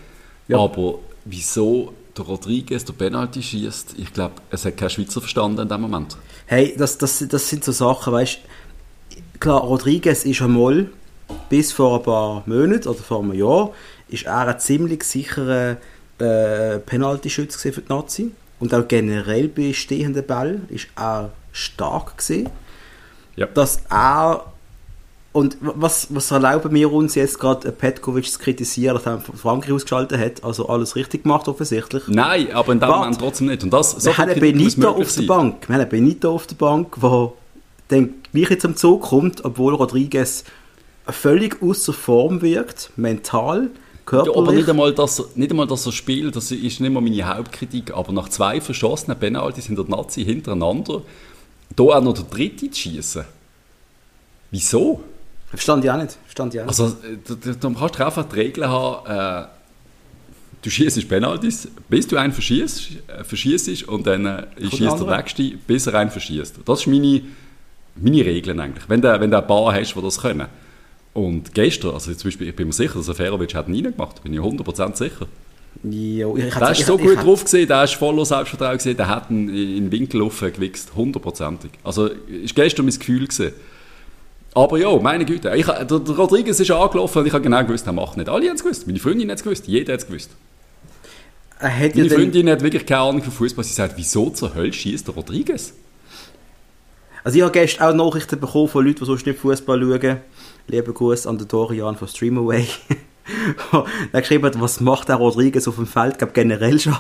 Ja. 0.48 0.58
Aber 0.58 1.00
wieso 1.26 1.94
der 2.18 2.26
Rodriguez 2.26 2.86
der 2.86 2.94
Penalty 2.94 3.42
schießt, 3.42 3.96
ich 3.98 4.14
glaube, 4.14 4.36
es 4.50 4.66
hat 4.66 4.78
kein 4.78 4.90
Schweizer 4.90 5.20
verstanden 5.20 5.62
in 5.62 5.68
dem 5.68 5.82
Moment. 5.82 6.18
Hey, 6.46 6.74
das, 6.78 6.98
das, 6.98 7.26
das 7.28 7.50
sind 7.50 7.64
so 7.64 7.72
Sachen, 7.72 8.14
weißt 8.14 8.40
klar, 9.40 9.62
Rodriguez 9.62 10.26
ist 10.26 10.42
einmal 10.42 10.88
bis 11.50 11.72
vor 11.72 11.98
ein 11.98 12.04
paar 12.04 12.44
Monaten 12.46 12.88
oder 12.88 13.00
vor 13.00 13.22
einem 13.22 13.34
Jahr 13.34 13.72
ist 14.14 14.26
er 14.26 14.48
ein 14.48 14.60
ziemlich 14.60 15.04
sicherer 15.04 15.78
äh, 16.20 16.78
Penaltyschütze 16.80 17.72
für 17.72 17.82
die 17.82 17.90
Nazi 17.92 18.32
und 18.60 18.74
auch 18.74 18.88
generell 18.88 19.48
bei 19.48 19.74
stehenden 19.74 20.26
Ball 20.26 20.62
ist 20.70 20.88
er 20.96 21.32
stark 21.52 22.18
gesehen, 22.18 22.50
Ja. 23.36 23.48
dass 23.48 23.82
er 23.90 24.46
und 25.32 25.58
was, 25.62 26.08
was 26.12 26.30
erlauben 26.30 26.72
wir 26.76 26.92
uns 26.94 27.16
jetzt 27.16 27.40
gerade 27.40 27.72
Petkovic 27.72 28.30
zu 28.32 28.38
kritisieren, 28.38 28.94
dass 28.96 29.08
er 29.08 29.20
Frankreich 29.20 29.72
ausgeschaltet 29.74 30.20
hat, 30.20 30.44
also 30.44 30.70
alles 30.70 30.96
richtig 30.96 31.24
gemacht 31.24 31.48
offensichtlich. 31.48 32.04
Nein, 32.08 32.52
aber 32.54 32.72
in 32.74 32.80
dem 32.80 32.88
Warte. 32.88 33.00
Moment 33.00 33.20
trotzdem 33.20 33.48
nicht. 33.48 33.64
Und 33.64 33.74
das, 33.74 33.92
so 33.94 34.06
wir 34.06 34.18
haben 34.20 34.30
einen 34.30 34.40
Benito 34.40 34.90
auf 34.90 34.98
der 34.98 35.08
sein. 35.08 35.26
Bank. 35.26 35.68
Wir 35.68 35.74
haben 35.74 35.82
einen 35.82 35.90
Benito 35.90 36.36
auf 36.36 36.46
der 36.46 36.56
Bank, 36.56 36.96
der 37.02 37.32
dann 37.88 38.14
gleich 38.32 38.52
jetzt 38.52 38.62
zum 38.62 38.76
Zug 38.76 39.02
kommt, 39.02 39.44
obwohl 39.44 39.74
Rodriguez 39.74 40.44
völlig 41.10 41.64
außer 41.64 41.94
Form 41.94 42.44
wirkt, 42.44 42.92
mental, 42.96 43.72
Ja, 44.12 44.20
aber 44.20 44.34
körperlich. 44.34 44.60
nicht 44.60 44.70
einmal, 44.70 44.94
dass 44.94 45.20
er, 45.20 45.26
nicht 45.36 45.52
einmal, 45.52 45.68
dass 45.68 45.86
er 45.86 45.92
spielt, 45.92 46.36
das 46.36 46.52
ist 46.52 46.80
nicht 46.80 46.92
mal 46.92 47.02
meine 47.02 47.24
Hauptkritik, 47.26 47.94
aber 47.94 48.12
nach 48.12 48.30
zwei 48.30 48.60
verschossenen 48.60 49.18
Penalties 49.18 49.70
in 49.70 49.76
der 49.76 49.86
Nazi 49.86 50.26
hintereinander, 50.26 51.02
da 51.76 51.84
auch 51.84 52.02
noch 52.02 52.14
der 52.14 52.26
dritte 52.26 52.70
zu 52.70 52.80
schießen. 52.82 53.24
Wieso? 54.52 55.04
Verstand 55.48 55.86
ich 55.86 55.92
auch 55.92 55.98
nicht. 55.98 56.18
Verstand 56.26 56.54
ich 56.54 56.62
auch 56.62 56.66
nicht. 56.66 56.80
Also, 56.80 56.96
äh, 57.08 57.18
du, 57.26 57.36
du, 57.36 57.56
du 57.56 57.74
kannst 57.74 57.96
doch 57.96 58.06
einfach 58.06 58.26
die 58.26 58.36
Regel 58.36 58.68
haben, 58.68 59.46
äh, 59.46 59.48
du 60.62 60.70
schießt 60.70 61.08
Penalties, 61.08 61.68
bis 61.90 62.08
du 62.08 62.18
einen 62.18 62.34
verschießt, 62.34 62.92
äh, 63.08 63.24
verschießt 63.24 63.88
und 63.88 64.06
dann 64.06 64.26
äh, 64.26 64.46
schießt 64.60 65.00
der 65.00 65.18
nächste, 65.18 65.58
bis 65.68 65.88
er 65.88 65.96
einen 65.96 66.12
verschießt. 66.12 66.60
Das 66.66 66.82
ist 66.82 66.88
meine, 66.88 67.22
meine 67.96 68.26
Regeln 68.26 68.60
eigentlich. 68.60 68.88
Wenn 68.90 69.02
du, 69.02 69.20
wenn 69.20 69.32
du 69.32 69.38
ein 69.38 69.48
paar 69.48 69.74
hast, 69.74 69.96
die 69.96 70.02
das 70.02 70.20
können. 70.20 70.48
Und 71.14 71.54
gestern, 71.54 71.92
also 71.94 72.12
zum 72.14 72.28
Beispiel, 72.28 72.50
ich 72.50 72.56
bin 72.56 72.68
mir 72.68 72.74
sicher, 72.74 72.96
dass 72.96 73.06
Seferovic 73.06 73.54
hat 73.54 73.68
ihn 73.68 73.76
reingemacht, 73.86 74.24
bin 74.24 74.34
ich 74.34 74.40
100% 74.40 74.96
sicher. 74.96 75.28
Jo, 75.84 76.38
ich, 76.38 76.54
Der 76.54 76.72
ist 76.72 76.86
so 76.86 76.96
ich- 76.96 77.02
gut 77.02 77.14
ich- 77.14 77.20
drauf 77.20 77.44
gesehen, 77.44 77.68
der 77.68 77.84
ist 77.84 77.94
voller 77.96 78.26
Selbstvertrauen 78.26 78.78
gesehen, 78.78 78.98
der 78.98 79.08
hat 79.10 79.30
ihn 79.30 79.50
in 79.50 79.90
den 79.90 79.92
Winkel 79.92 80.22
gewichst, 80.28 80.96
hundertprozentig. 80.96 81.72
Also, 81.84 82.08
ist 82.08 82.56
gestern 82.56 82.86
mein 82.86 82.98
Gefühl 82.98 83.28
gesehen. 83.28 83.54
Aber 84.56 84.78
ja, 84.78 84.96
meine 84.98 85.26
Güte, 85.26 85.52
ich, 85.56 85.66
der, 85.66 85.84
der 85.86 86.16
Rodriguez 86.16 86.60
ist 86.60 86.70
angelaufen 86.72 87.20
und 87.20 87.26
ich 87.28 87.34
habe 87.34 87.44
genau 87.44 87.64
gewusst, 87.64 87.86
er 87.88 87.94
macht 87.94 88.18
nicht. 88.18 88.30
Alle 88.30 88.48
haben 88.48 88.56
es 88.56 88.64
gewusst, 88.64 88.86
meine 88.88 89.00
Freundin 89.00 89.30
hat 89.32 89.38
es 89.40 89.44
gewusst, 89.44 89.68
jeder 89.68 89.94
hat 89.94 90.02
es 90.02 90.08
gewusst. 90.08 90.30
Er 91.60 91.70
hat 91.76 91.96
ja 91.96 91.98
Meine 92.04 92.10
dann, 92.10 92.18
Freundin 92.20 92.50
hat 92.50 92.62
wirklich 92.62 92.86
keine 92.86 93.02
Ahnung 93.02 93.24
von 93.24 93.32
Fußball. 93.32 93.64
Sie 93.64 93.74
sagt, 93.74 93.94
wieso 93.98 94.30
zur 94.30 94.54
Hölle 94.54 94.74
schießt 94.74 95.08
der 95.08 95.16
Rodriguez? 95.16 95.74
also 97.24 97.38
ich 97.38 97.42
habe 97.42 97.52
gestern 97.54 98.00
auch 98.00 98.06
Nachrichten 98.06 98.40
bekommen 98.40 98.68
von 98.68 98.86
Leuten, 98.86 99.00
die 99.00 99.06
sonst 99.06 99.26
nicht 99.26 99.40
Fußball 99.40 99.80
schauen. 99.82 100.18
Lieben 100.68 100.94
Gruß 100.94 101.28
an 101.28 101.38
den 101.38 101.48
Dorian 101.48 101.96
von 101.96 102.08
Streamaway. 102.08 102.68
der 104.14 104.22
geschrieben 104.22 104.46
hat, 104.46 104.60
was 104.60 104.80
macht 104.80 105.10
der 105.10 105.16
Rodriguez 105.18 105.68
auf 105.68 105.76
dem 105.76 105.88
Feld, 105.88 106.18
glaube 106.18 106.34
generell 106.34 106.80
schon. 106.80 106.98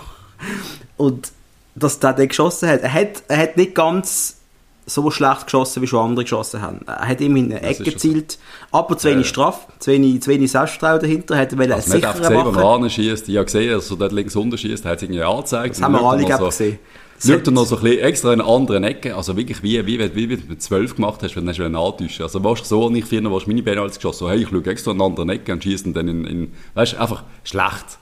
Und 0.98 1.32
dass 1.76 2.00
der 2.00 2.14
den 2.14 2.28
geschossen 2.28 2.70
hat. 2.70 2.82
Er 2.82 2.94
hat, 2.94 3.24
er 3.28 3.38
hat 3.38 3.58
nicht 3.58 3.76
ganz 3.76 4.38
so 4.86 5.10
schlecht 5.12 5.46
geschossen, 5.46 5.82
wie 5.82 5.88
schon 5.88 6.06
andere 6.10 6.26
geschossen 6.26 6.62
haben. 6.62 6.82
Er 6.86 7.08
hat 7.08 7.22
ihm 7.22 7.36
in 7.38 7.46
eine 7.46 7.62
Ecke 7.62 7.84
gezielt, 7.84 8.38
aber 8.72 8.98
zu 8.98 9.08
wenig 9.10 9.28
Ja. 9.28 9.30
Strafe, 9.30 9.60
zu 9.80 9.92
wenig, 9.92 10.22
zu 10.22 10.30
wenig 10.30 10.52
Selbstvertrauen 10.52 11.00
dahinter. 11.00 11.38
Hätte 11.38 11.56
er 11.56 11.76
Also, 11.76 11.92
sicherer 11.92 12.10
einfach 12.10 12.22
gesehen, 12.22 12.46
wenn 12.46 12.54
machen. 12.54 12.84
er 12.84 12.90
schießt. 12.90 13.30
Ich 13.30 13.36
habe 13.38 13.46
gesehen, 13.46 13.72
dass 13.72 13.90
er 13.90 13.98
dort 13.98 14.12
links 14.12 14.36
unten 14.36 14.58
schießt, 14.58 14.86
hat 14.86 14.98
es 14.98 15.04
irgendwie 15.04 15.24
angezeigt. 15.24 15.76
Das 15.76 15.82
haben 15.82 15.94
wir 15.94 16.02
alle, 16.02 16.22
ich, 16.24 16.38
gesehen. 16.38 16.80
Schaut 17.20 17.48
noch 17.48 17.66
so 17.66 17.78
ein 17.78 17.84
bisschen 17.84 18.00
extra 18.02 18.34
in 18.34 18.42
einer 18.42 18.50
anderen 18.50 18.84
Ecke, 18.84 19.16
also 19.16 19.38
wirklich 19.38 19.64
wie, 19.64 19.86
wie, 19.86 20.00
wie, 20.00 20.30
wie 20.30 20.38
du 20.38 20.44
mit 20.48 20.62
12 20.62 20.96
gemacht 20.96 21.24
hast, 21.24 21.36
wenn 21.36 21.46
du 21.46 21.54
dann 21.54 21.76
antäuschen. 21.76 22.24
Also 22.24 22.44
warst 22.44 22.64
du 22.64 22.68
so 22.68 22.90
nicht 22.90 23.08
früher, 23.08 23.24
warst 23.32 23.46
du 23.46 23.52
meine 23.52 23.64
Penalties 23.64 23.98
geschossen, 23.98 24.20
so 24.20 24.30
hey, 24.30 24.42
ich 24.42 24.50
schaue 24.50 24.66
extra 24.66 24.92
in 24.92 25.02
eine 25.02 25.06
andere 25.06 25.32
Ecke 25.32 25.54
und 25.54 25.64
schieße 25.64 25.92
dann 25.92 26.08
in, 26.08 26.26
in 26.26 26.52
weißt 26.74 26.94
du, 26.94 27.00
einfach 27.00 27.24
schlecht. 27.44 27.98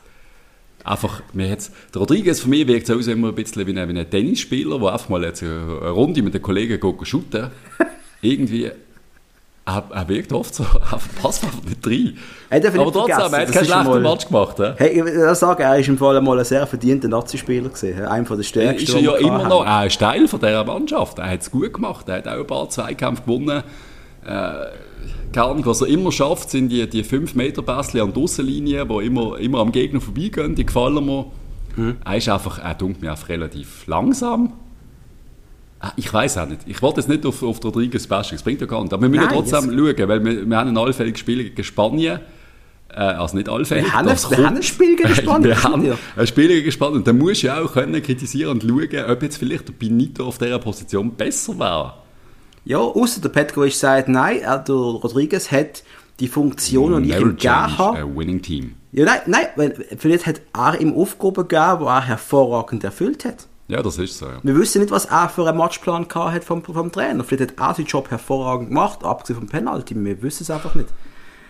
Einfach, 0.84 1.22
mir 1.34 1.48
jetzt, 1.48 1.72
der 1.94 2.00
Rodriguez 2.00 2.40
für 2.40 2.50
mich 2.50 2.68
wirkt 2.68 2.88
so 2.88 2.96
aus 2.96 3.06
immer 3.06 3.28
ein 3.28 3.36
bisschen 3.36 3.68
wie 3.68 3.80
ein, 3.80 3.88
wie 3.88 4.00
ein 4.00 4.10
Tennisspieler, 4.10 4.80
der 4.80 4.94
einfach 4.94 5.10
mal 5.10 5.24
jetzt 5.24 5.44
eine 5.44 5.90
Runde 5.92 6.24
mit 6.24 6.34
den 6.34 6.42
Kollegen 6.42 6.80
shooten. 7.04 7.52
Irgendwie, 8.22 8.72
er, 9.78 9.84
er 9.96 10.08
wirkt 10.10 10.34
oft 10.34 10.54
so, 10.56 10.64
er 10.92 11.00
passt 11.22 11.44
einfach 11.44 11.64
nicht 11.64 11.86
rein. 11.86 12.18
Nicht 12.62 12.66
Aber 12.80 12.92
trotzdem, 12.92 13.18
er 13.18 13.24
hat 13.26 13.32
keinen 13.32 13.48
ist 13.50 13.66
schlechten 13.68 13.86
mal- 13.86 14.00
Match 14.02 14.28
gemacht. 14.28 14.58
He? 14.58 14.64
Hey, 14.78 14.90
ich 15.00 15.06
will 15.06 15.36
sagen, 15.36 15.62
er 15.62 15.78
ist 15.80 15.88
im 15.88 15.98
Fall 15.98 16.20
mal 16.22 16.38
ein 16.40 16.46
sehr 16.46 16.66
verdienter 16.68 17.08
Nazi-Spieler. 17.08 17.70
Einer 18.10 18.26
von 18.26 18.38
der 18.38 18.44
stärksten. 18.44 18.84
ist 18.84 18.94
er 18.94 19.00
die 19.00 19.06
ja 19.06 19.16
immer 19.18 19.48
noch, 19.48 19.66
er 19.66 19.86
ist 19.86 20.00
Teil 20.00 20.28
von 20.28 20.40
dieser 20.40 20.64
Mannschaft. 20.64 21.20
Er 21.20 21.30
hat 21.32 21.42
es 21.42 21.50
gut 21.52 21.74
gemacht. 21.74 22.08
Er 22.10 22.18
hat 22.18 22.28
auch 22.28 22.40
ein 22.40 22.48
paar 22.48 22.70
Zweikämpfe 22.70 23.24
gewonnen. 23.24 23.64
Äh, 24.26 24.32
keine 25.34 25.46
Ahnung, 25.48 25.66
was 25.66 25.82
er 25.82 25.88
immer 25.88 26.12
schafft, 26.12 26.50
sind 26.50 26.70
die, 26.70 26.90
die 26.90 27.04
5 27.04 27.36
Meter 27.36 27.62
Pässe 27.62 28.02
an 28.04 28.14
der 28.14 28.22
Aussenlinie, 28.22 28.86
die 28.86 29.06
immer, 29.06 29.38
immer 29.40 29.60
am 29.60 29.72
Gegner 29.72 30.02
vorbeigehen. 30.02 30.56
Die 30.56 30.66
gefallen 30.66 31.06
mir. 31.06 31.26
Mhm. 31.78 31.98
Er 32.04 32.18
ist 32.18 32.28
einfach, 32.28 32.60
er 32.62 32.74
dunkelt 32.76 33.02
mir 33.02 33.12
einfach 33.12 33.30
relativ 33.30 33.88
langsam. 33.88 34.52
Ah, 35.84 35.94
Ich 35.96 36.14
weiß 36.14 36.38
auch 36.38 36.48
nicht. 36.48 36.62
Ich 36.68 36.82
wollte 36.82 37.00
jetzt 37.02 37.10
nicht 37.10 37.26
auf, 37.26 37.42
auf 37.42 37.64
Rodriguez 37.64 38.06
bashen, 38.08 38.36
das 38.36 38.44
bringt 38.44 38.62
ja 38.62 38.68
gar 38.68 38.82
nicht. 38.84 38.94
Aber 38.94 39.02
wir 39.02 39.10
müssen 39.10 39.24
Nein, 39.26 39.34
trotzdem 39.34 39.64
schauen, 39.78 40.08
weil 40.10 40.24
wir, 40.24 40.46
wir 40.50 40.58
haben 40.58 40.70
ein 40.70 40.78
allfälliges 40.78 41.20
Spiel 41.20 41.44
gegen 41.44 41.64
Spanien. 41.64 42.20
Äh, 42.94 43.00
also 43.00 43.36
nicht 43.38 43.50
allfällig. 43.50 43.86
Wir 43.86 43.94
haben 43.94 44.08
das 44.08 44.26
ein- 44.26 44.30
wir 44.32 44.36
kommt. 44.38 44.48
haben 44.48 44.56
ein 44.58 44.64
Spiel 44.64 44.96
gegen 44.96 45.16
Spanien, 45.16 45.44
wir 45.46 45.64
haben 45.64 45.98
ein 46.18 46.28
Spiel 46.28 46.48
gegen 46.50 46.72
Spanien. 46.72 46.98
Und 46.98 47.08
dann 47.08 47.18
musst 47.18 47.42
du 47.44 47.48
ja 47.48 47.60
auch 47.62 47.72
können 47.74 48.02
kritisieren 48.02 48.52
und 48.52 48.64
schauen, 48.64 49.06
ob 49.10 49.24
jetzt 49.24 49.38
vielleicht 49.38 49.68
der 49.70 49.74
Benito 49.74 50.26
auf 50.28 50.38
dieser 50.38 50.60
Position 50.60 51.12
besser 51.12 51.58
wäre. 51.58 51.94
Ja, 52.64 52.78
außer 52.78 53.22
der 53.22 53.30
Petkovic 53.30 53.74
sagt, 53.74 54.08
nein, 54.08 54.40
er, 54.42 54.60
der 54.60 54.76
Rodriguez 54.76 55.52
hat 55.52 55.84
die 56.20 56.28
Funktion, 56.28 57.02
die 57.02 57.10
ich 57.10 57.16
ihm 57.20 57.30
gegeben 57.30 57.78
habe. 57.78 58.16
winning 58.16 58.42
team. 58.44 58.76
Ja, 58.92 59.06
nein, 59.06 59.20
nein, 59.26 59.46
weil 59.56 59.86
vielleicht 59.98 60.28
hat 60.28 60.42
er 60.54 60.80
ihm 60.80 60.94
Aufgaben 60.94 61.48
gegeben, 61.48 61.78
die 61.80 61.86
er 61.86 62.06
hervorragend 62.06 62.84
erfüllt 62.84 63.26
hat. 63.26 63.48
Ja, 63.72 63.82
das 63.82 63.98
ist 63.98 64.18
so. 64.18 64.26
Ja. 64.26 64.34
Wir 64.44 64.58
wissen 64.58 64.82
nicht, 64.82 64.92
was 64.92 65.06
er 65.06 65.30
für 65.30 65.48
einen 65.48 65.58
Matchplan 65.58 66.06
hat 66.14 66.44
vom, 66.44 66.62
vom 66.62 66.92
Trainer. 66.92 67.24
Vielleicht 67.24 67.58
hat 67.58 67.70
er 67.70 67.76
seinen 67.76 67.86
Job 67.86 68.12
hervorragend 68.12 68.68
gemacht, 68.68 69.06
abgesehen 69.06 69.40
vom 69.40 69.48
Penalty. 69.48 69.96
Wir 69.96 70.22
wissen 70.22 70.44
es 70.44 70.52
einfach 70.52 70.76
nicht. 70.76 70.90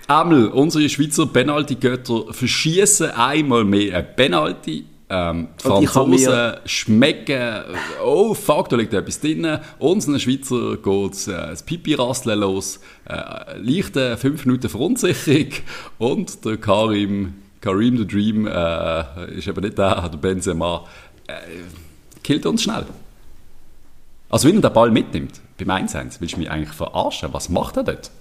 Emil, 0.08 0.46
unsere 0.46 0.88
Schweizer 0.88 1.26
Penalty-Götter 1.26 2.32
verschießen 2.32 3.10
einmal 3.10 3.64
mehr 3.64 3.98
ein 3.98 4.16
Penalty. 4.16 4.86
Ähm, 5.10 5.48
die 5.64 5.68
Und 5.68 5.88
Franzosen 5.88 6.54
schmecken, 6.66 7.64
oh 8.06 8.36
fuck, 8.36 8.70
da 8.70 8.76
liegt 8.76 8.94
etwas 8.94 9.20
drin. 9.20 9.58
Unseren 9.80 10.20
Schweizer 10.20 10.78
geht 10.78 11.28
äh, 11.28 11.32
das 11.32 11.64
Pipi-Rasteln 11.64 12.40
los. 12.40 12.82
Äh, 13.10 13.58
leichte 13.58 14.16
5 14.16 14.46
Minuten 14.46 14.70
Verunsicherung. 14.70 15.54
Und 15.98 16.46
der 16.46 16.58
Karim, 16.58 17.34
Karim 17.62 17.98
the 17.98 18.06
Dream, 18.06 18.46
äh, 18.46 19.34
ist 19.34 19.48
eben 19.48 19.62
nicht 19.62 19.80
der, 19.80 20.08
der 20.08 20.18
Benzema, 20.20 20.86
äh, 21.26 21.34
killt 22.24 22.46
uns 22.46 22.64
schnell. 22.64 22.86
Also 24.30 24.48
wenn 24.48 24.56
er 24.58 24.62
den 24.70 24.74
Ball 24.74 24.92
mitnimmt, 24.92 25.42
beim 25.58 25.70
1-1, 25.70 26.20
willst 26.20 26.36
du 26.36 26.40
mich 26.40 26.50
eigentlich 26.50 26.72
verarschen? 26.76 27.34
Was 27.34 27.50
macht 27.50 27.78
er 27.78 27.84
dort? 27.84 28.12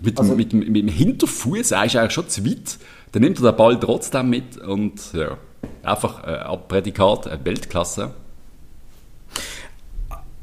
Mit, 0.00 0.18
Also- 0.18 0.32
dem, 0.32 0.36
mit, 0.36 0.52
dem, 0.52 0.58
mit 0.60 0.82
dem 0.82 0.88
Hinterfuß, 0.88 1.70
er 1.72 1.84
ist 1.84 1.96
eigentlich 1.96 2.12
schon 2.12 2.28
zu 2.28 2.44
weit. 2.44 2.78
Dann 3.12 3.22
nimmt 3.22 3.38
er 3.40 3.52
den 3.52 3.56
Ball 3.56 3.78
trotzdem 3.78 4.30
mit 4.30 4.56
und 4.58 5.00
ja, 5.12 5.36
einfach 5.82 6.24
äh, 6.24 6.36
ein 6.38 6.58
Prädikat, 6.68 7.26
eine 7.28 7.44
Weltklasse. 7.44 8.12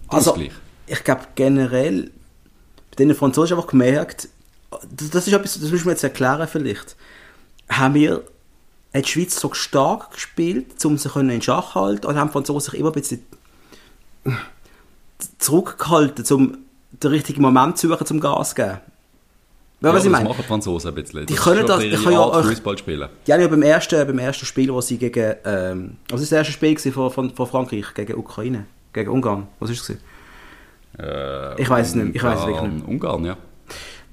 Also, 0.08 0.32
Ausgleich. 0.32 0.52
ich 0.88 1.04
glaube 1.04 1.22
generell, 1.36 2.12
bei 2.92 2.96
den 3.06 3.14
Franzosen 3.14 3.56
einfach 3.58 3.70
gemerkt, 3.70 4.30
das, 4.96 5.10
das 5.10 5.28
ist 5.28 5.34
etwas, 5.34 5.60
das 5.60 5.70
müssen 5.72 5.86
wir 5.86 5.92
jetzt 5.92 6.04
erklären 6.04 6.48
vielleicht, 6.48 6.96
haben 7.70 7.94
wir, 7.94 8.24
hat 8.94 9.06
die 9.06 9.10
Schweiz 9.10 9.40
so 9.40 9.54
stark 9.54 10.12
gespielt, 10.14 10.84
um 10.86 10.98
sich 10.98 11.16
in 11.16 11.42
Schach 11.42 11.74
zu 11.74 11.76
halten, 11.82 12.06
oder 12.08 12.18
haben 12.20 12.30
die 12.30 12.34
Franzosen 12.34 12.72
sich 12.72 12.80
immer 12.80 12.90
ein 12.90 12.94
bisschen 13.00 13.24
zurückgehalten, 15.38 16.26
um 16.36 16.58
den 16.92 17.12
richtigen 17.12 17.42
Moment 17.42 17.78
zu 17.78 17.88
suchen, 17.88 18.06
zum 18.06 18.20
Gas 18.20 18.50
zu 18.50 18.56
geben? 18.56 18.80
Ja, 19.82 19.94
was 19.94 20.04
ich 20.04 20.12
das 20.12 20.12
meine? 20.12 20.28
machen 20.30 20.42
die 20.42 20.48
Franzosen 20.48 20.90
ein 20.90 20.96
bisschen. 20.96 21.26
Die 21.26 21.34
ist 21.34 21.42
können 21.42 21.66
das- 21.66 21.82
ich 21.82 22.04
kann 22.04 22.12
ja 22.12 22.20
Art, 22.20 22.36
euch- 22.36 22.46
Fußball 22.48 22.78
spielen. 22.78 23.08
Die 23.26 23.32
haben 23.34 23.40
ja 23.42 23.48
beim 23.48 23.62
ersten, 23.62 24.06
beim 24.08 24.20
ersten 24.20 24.46
Spiel, 24.46 24.74
wo 24.74 24.82
sie 24.82 24.98
gegen, 24.98 25.36
ähm, 25.46 25.98
was 26.10 26.22
ist 26.22 26.32
das 26.34 26.38
erste 26.40 26.52
Spiel 26.54 26.78
von, 26.92 27.10
von, 27.12 27.34
von 27.34 27.48
Frankreich 27.48 27.86
gegen 27.94 28.16
Ukraine, 28.16 28.66
gegen 28.92 29.10
Ungarn, 29.10 29.48
was 29.60 29.70
ist 29.70 29.90
es? 29.90 29.98
Äh, 31.00 31.62
Ich 31.62 31.70
weiss 31.70 31.90
es 31.90 31.96
nicht, 31.96 32.16
ich 32.16 32.22
es 32.22 32.46
wirklich 32.46 32.60
Ungarn, 32.60 32.82
Ungarn, 32.88 33.26
ja. 33.26 33.38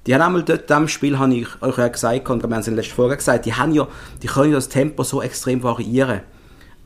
Die 0.06 0.14
haben 0.14 0.22
einmal 0.22 0.42
dort, 0.44 0.60
in 0.62 0.66
diesem 0.68 0.88
Spiel, 0.88 1.18
habe 1.18 1.34
ich 1.34 1.48
euch 1.62 1.78
ja 1.78 1.88
gesagt, 1.88 2.30
und 2.30 2.42
wir 2.42 2.48
haben 2.50 2.60
es 2.60 2.68
in 2.68 2.74
der 2.76 2.82
letzten 2.84 2.94
Folge 2.96 3.16
gesagt, 3.16 3.44
die, 3.46 3.54
haben 3.54 3.72
ja, 3.72 3.88
die 4.22 4.26
können 4.28 4.50
ja 4.50 4.56
das 4.56 4.68
Tempo 4.68 5.02
so 5.02 5.20
extrem 5.20 5.62
variieren. 5.62 6.20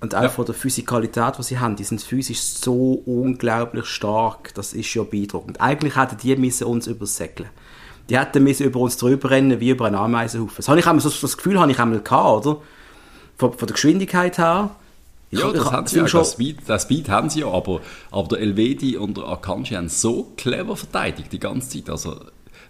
Und 0.01 0.15
auch 0.15 0.23
Ja. 0.23 0.29
von 0.31 0.47
der 0.47 0.55
Physikalität, 0.55 1.35
die 1.39 1.43
sie 1.43 1.59
haben, 1.59 1.77
die 1.77 1.85
sind 1.85 2.01
physisch 2.01 2.41
so 2.41 3.03
unglaublich 3.05 3.85
stark, 3.85 4.55
das 4.55 4.73
ist 4.73 4.95
ja 4.95 5.03
beeindruckend. 5.03 5.61
Eigentlich 5.61 5.97
hätten 5.97 6.17
die 6.17 6.35
müssen 6.37 6.65
uns 6.67 6.87
übersäckeln. 6.87 7.51
die 8.09 8.19
hätten 8.19 8.43
müssen 8.43 8.65
über 8.65 8.81
uns 8.81 8.97
drüber 8.97 9.31
rennen 9.31 9.61
wie 9.61 9.71
über 9.71 9.85
einen 9.85 9.95
Ameisenhaufen. 9.97 10.55
Das, 10.57 10.69
habe 10.69 10.81
ich 10.81 10.87
einmal, 10.87 11.01
so, 11.03 11.11
das 11.11 11.37
Gefühl 11.37 11.61
habe 11.61 11.71
ich 11.71 11.79
einmal 11.79 12.01
gehabt, 12.01 12.47
oder? 12.47 12.57
Von, 13.39 13.53
von 13.53 13.67
der 13.69 13.75
Geschwindigkeit 13.75 14.37
her. 14.39 14.71
Ja, 15.31 15.47
Ich- 15.49 15.53
das 15.53 15.65
ich- 15.67 15.71
haben 15.73 15.87
sie 15.87 15.99
ja, 15.99 16.09
schon- 16.09 16.21
das 16.23 16.33
Speed, 16.33 16.59
das 16.67 16.83
Speed 16.83 17.09
haben 17.09 17.31
sie 17.31 17.41
ja, 17.41 17.47
aber, 17.49 17.81
aber 18.11 18.29
der 18.29 18.39
Elvedi 18.41 18.97
und 18.97 19.17
der 19.17 19.29
Akanji 19.29 19.77
haben 19.77 19.89
so 19.89 20.33
clever 20.37 20.75
verteidigt 20.77 21.31
die 21.33 21.39
ganze 21.39 21.69
Zeit. 21.69 21.89
Also, 21.91 22.17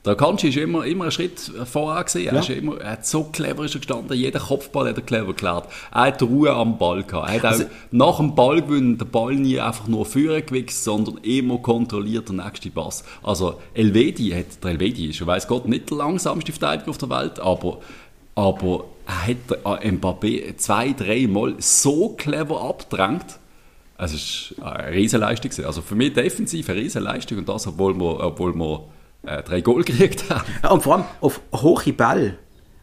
der 0.05 0.13
Akanji 0.13 0.49
ist 0.49 0.57
immer, 0.57 0.85
immer 0.87 1.05
einen 1.05 1.11
Schritt 1.13 1.39
voran 1.71 2.05
gesehen. 2.05 2.29
Er, 2.29 2.35
Ja. 2.35 2.41
ist 2.41 2.49
ja 2.49 2.55
immer, 2.55 2.81
er 2.81 2.93
hat 2.93 3.07
so 3.07 3.25
clever 3.25 3.65
ist 3.65 3.75
er 3.75 3.81
gestanden, 3.81 4.17
jeder 4.17 4.41
Kopfball 4.41 4.89
hat 4.89 4.97
er 4.97 5.03
clever 5.03 5.27
geklärt. 5.29 5.65
Er 5.93 6.01
hat 6.03 6.23
Ruhe 6.23 6.51
am 6.53 6.79
Ball 6.79 7.03
gehabt. 7.03 7.29
Er 7.29 7.35
hat 7.37 7.45
Also- 7.45 7.65
auch 7.65 7.69
nach 7.91 8.17
dem 8.17 8.35
Ballgewinn 8.35 8.97
den 8.99 9.09
Ball 9.11 9.35
nie 9.35 9.61
einfach 9.61 9.89
nur 9.89 10.07
führen 10.07 10.45
gewichst, 10.47 10.85
sondern 10.85 11.19
immer 11.19 11.59
kontrolliert 11.59 12.29
den 12.31 12.37
nächsten 12.37 12.71
Pass. 12.73 13.05
Also 13.23 13.61
Elvedi 13.75 14.31
hat, 14.31 14.65
der 14.65 14.71
Elvedi 14.71 15.11
ist, 15.11 15.27
weiß 15.27 15.47
Gott, 15.47 15.69
nicht 15.69 15.91
der 15.91 15.99
langsamste 15.99 16.53
Verteidiger 16.53 16.91
auf 16.91 16.99
der 16.99 17.11
Welt, 17.11 17.39
aber, 17.39 17.79
aber 18.35 18.85
er 19.07 19.27
hat 19.27 19.83
äh, 19.85 19.91
Mbappé 19.91 20.57
zwei, 20.57 20.93
drei 20.93 21.27
Mal 21.27 21.57
so 21.59 22.11
clever 22.11 22.63
abgedrängt. 22.63 23.27
Es 23.99 24.15
ist 24.15 24.55
eine 24.63 24.93
Riesenleistung. 24.95 25.51
gewesen. 25.51 25.67
Also 25.67 25.83
für 25.83 25.95
mich 25.95 26.15
defensiv 26.15 26.71
eine 26.71 26.81
Riesenleistung 26.81 27.37
und 27.39 27.49
das, 27.51 27.67
obwohl 27.67 27.95
wir, 28.01 28.21
obwohl 28.25 28.55
wir 28.55 28.85
äh, 29.25 29.43
drei 29.43 29.61
Goal 29.61 29.83
gekriegt 29.85 30.29
haben. 30.31 30.45
Ja, 30.63 30.71
und 30.71 30.83
vor 30.83 30.95
allem 30.97 31.05
auf 31.21 31.41
hohe 31.53 31.93
Bälle 31.93 32.37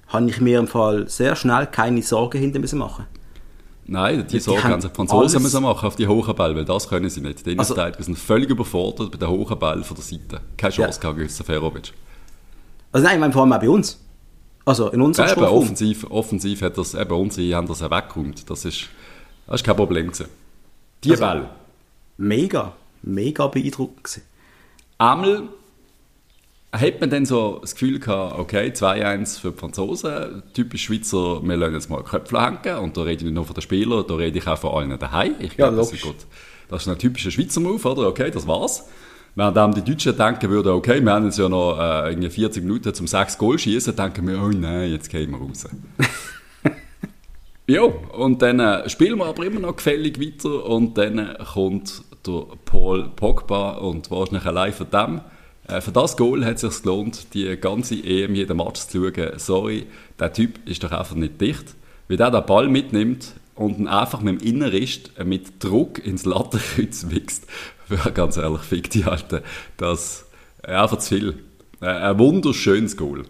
habe 0.08 0.30
ich 0.30 0.40
mir 0.40 0.60
im 0.60 0.68
Fall 0.68 1.08
sehr 1.10 1.36
schnell 1.36 1.68
keine 1.68 2.02
Sorgen 2.02 2.40
hinter 2.40 2.60
müssen 2.60 2.80
machen. 2.80 3.06
Nein, 3.90 4.20
die 4.28 4.34
Die 4.36 4.40
Sorge 4.42 4.64
haben 4.66 4.82
sich 4.82 4.92
die 4.92 4.96
Franzosen 4.96 5.42
müssen 5.42 5.64
machen 5.64 5.88
auf 5.88 5.96
die 5.96 6.08
hohen 6.08 6.36
Bälle, 6.36 6.56
weil 6.56 6.66
das 6.66 6.90
können 6.90 7.10
sie 7.10 7.22
nicht. 7.22 7.46
Die 7.46 7.58
Also- 7.58 7.74
Innenverteidiger 7.74 8.04
sind 8.04 8.18
völlig 8.20 8.50
überfordert 8.50 9.12
bei 9.12 9.18
den 9.18 9.30
hohen 9.30 9.58
Bällen 9.60 9.84
von 9.84 9.96
der 9.96 10.04
Seite. 10.04 10.42
Keine 10.58 10.74
Chance 10.74 11.00
Ja. 11.04 11.12
gegen 11.12 11.30
Seferovic. 11.30 11.94
Also 12.92 13.06
nein, 13.06 13.16
ich 13.16 13.20
meine 13.22 13.34
vor 13.34 13.44
allem 13.44 13.54
auch 13.54 13.60
bei 13.60 13.70
uns. 13.70 14.00
Also 14.66 14.90
in 14.90 15.02
unserem 15.02 15.28
Ja, 15.28 15.32
eben, 15.34 15.40
Strafraum. 15.42 15.64
offensiv, 15.64 16.06
offensiv 16.10 16.62
hat 16.62 16.78
das, 16.78 16.94
eben, 16.94 17.12
unsere 17.12 17.56
haben 17.56 17.68
das 17.68 17.82
auch 17.82 17.92
weggeräumt. 17.92 18.50
Das 18.50 18.66
ist, 18.66 18.90
das 19.46 19.56
ist 19.62 19.64
kein 19.66 19.76
Problem 19.78 20.08
gewesen. 20.08 20.28
Die 21.06 21.12
Also- 21.12 21.24
Bälle. 21.24 21.50
Mega, 22.18 22.74
mega 23.04 23.48
beeindruckend 23.48 24.04
gewesen. 24.04 24.24
Einmal 24.98 25.44
hat 26.80 27.00
man 27.02 27.10
dann 27.10 27.26
so 27.26 27.60
das 27.62 27.74
Gefühl 27.74 28.00
gehabt, 28.00 28.40
okay, 28.40 28.70
2-1 28.70 29.40
für 29.40 29.52
die 29.52 29.58
Franzosen, 29.58 30.44
typisch 30.54 30.84
Schweizer, 30.86 31.42
wir 31.44 31.58
lassen 31.58 31.74
jetzt 31.74 31.90
mal 31.90 32.04
Köpfe 32.04 32.42
hängen 32.42 32.80
und 32.80 32.98
da 32.98 33.02
rede 33.02 33.18
ich 33.18 33.24
nicht 33.24 33.34
nur 33.34 33.46
von 33.46 33.54
den 33.54 33.62
Spielern, 33.62 34.06
da 34.08 34.16
rede 34.16 34.38
ich 34.38 34.48
auch 34.48 34.58
von 34.58 34.74
allen 34.74 34.98
daheim. 35.00 35.36
Ich 35.40 35.52
Ja, 35.54 35.68
glaube, 35.70 35.78
das, 35.78 35.94
ist 35.94 36.02
gut. 36.02 36.16
das 36.70 36.82
ist 36.84 36.88
ein 36.88 36.98
typischer 36.98 37.32
Schweizer 37.32 37.60
Move, 37.60 37.88
oder? 37.88 38.08
Okay, 38.08 38.32
das 38.32 38.48
war's. 38.48 38.86
Während 39.36 39.78
die 39.78 39.84
Deutschen 39.84 40.18
denken 40.18 40.50
würden, 40.50 40.72
okay, 40.74 41.00
wir 41.00 41.12
haben 41.14 41.26
jetzt 41.26 41.38
ja 41.38 41.48
noch 41.48 41.78
äh, 41.80 42.10
irgendwie 42.10 42.30
40 42.32 42.64
Minuten 42.64 42.94
zum 42.94 43.06
6 43.06 43.38
Goal 43.38 43.60
schießen, 43.60 43.96
denken 43.96 44.28
wir, 44.28 44.42
oh 44.42 44.50
nein, 44.50 44.92
jetzt 44.92 45.10
gehen 45.10 45.30
wir 45.32 45.38
raus. 45.38 45.66
Ja, 47.70 47.82
und 47.82 48.42
dann 48.42 48.62
äh, 48.62 48.88
spielen 48.90 49.18
wir 49.18 49.26
aber 49.26 49.46
immer 49.46 49.60
noch 49.60 49.76
gefällig 49.76 50.22
weiter 50.22 50.66
und 50.66 50.98
dann 50.98 51.36
kommt 51.54 52.02
der 52.26 52.44
Paul 52.64 53.10
Pogba 53.14 53.72
und 53.72 54.10
wahrscheinlich 54.10 54.46
allein 54.46 54.72
von 54.72 54.90
dem, 54.90 55.22
äh, 55.68 55.82
für 55.82 55.92
das 55.92 56.18
Goal 56.18 56.46
hat 56.46 56.56
es 56.56 56.62
sich 56.62 56.82
gelohnt, 56.82 57.34
die 57.34 57.56
ganze 57.58 57.96
EM 57.96 58.36
jeden 58.36 58.58
Match 58.58 58.82
zu 58.82 59.12
schauen. 59.14 59.38
Sorry, 59.38 59.86
der 60.20 60.34
Typ 60.34 60.68
ist 60.68 60.84
doch 60.84 60.92
einfach 60.92 61.16
nicht 61.16 61.40
dicht. 61.42 61.76
Wie 62.08 62.18
der 62.18 62.32
den 62.32 62.46
Ball 62.46 62.68
mitnimmt 62.68 63.34
und 63.56 63.80
ihn 63.80 63.88
einfach 63.88 64.22
mit 64.22 64.42
dem 64.42 64.48
Innenrist 64.48 65.12
äh, 65.18 65.24
mit 65.24 65.64
Druck 65.64 66.04
ins 66.06 66.26
Lattenkreuz 66.26 67.08
wächst. 67.10 67.46
Ja, 67.90 68.10
ganz 68.10 68.36
ehrlich, 68.36 68.64
fick 68.64 68.90
die 68.90 69.06
Alte. 69.06 69.44
Das 69.78 70.26
äh, 70.62 70.74
einfach 70.74 70.98
zu 70.98 71.16
viel. 71.16 71.40
Ein 71.80 72.20
wunderschönes 72.20 72.98
Goal. 72.98 73.24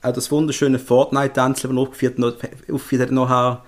Auch 0.00 0.12
das 0.12 0.30
wunderschöne 0.30 0.78
Fortnite-Tänzchen, 0.78 1.76
das 1.76 2.18
noch, 2.18 2.36
aufgeführt 2.72 3.02
hat 3.02 3.10
nachher, 3.10 3.62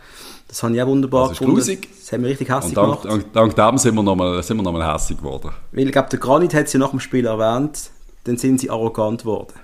das 0.48 0.62
habe 0.62 0.74
ich 0.74 0.82
auch 0.82 0.86
wunderbar 0.86 1.28
Das 1.28 1.38
gefunden. 1.38 1.54
grusig. 1.56 1.88
Das 2.00 2.12
hat 2.12 2.20
mich 2.20 2.30
richtig 2.30 2.48
hässlich 2.48 2.74
dank, 2.74 3.02
gemacht. 3.02 3.24
dank, 3.34 3.54
dank 3.54 3.72
dem 3.72 3.78
sind 3.78 3.94
wir 3.94 4.02
nochmal 4.02 4.42
sind 4.42 4.56
wir 4.56 4.62
noch 4.62 4.72
mal 4.72 4.94
hässlich 4.94 5.18
geworden. 5.18 5.50
Weil 5.72 5.86
ich 5.86 5.92
glaube, 5.92 6.08
der 6.10 6.18
Granit 6.18 6.54
hat 6.54 6.68
sie 6.68 6.78
nach 6.78 6.90
dem 6.90 7.00
Spiel 7.00 7.26
erwähnt, 7.26 7.90
dann 8.24 8.36
sind 8.36 8.60
sie 8.60 8.70
arrogant 8.70 9.22
geworden. 9.22 9.54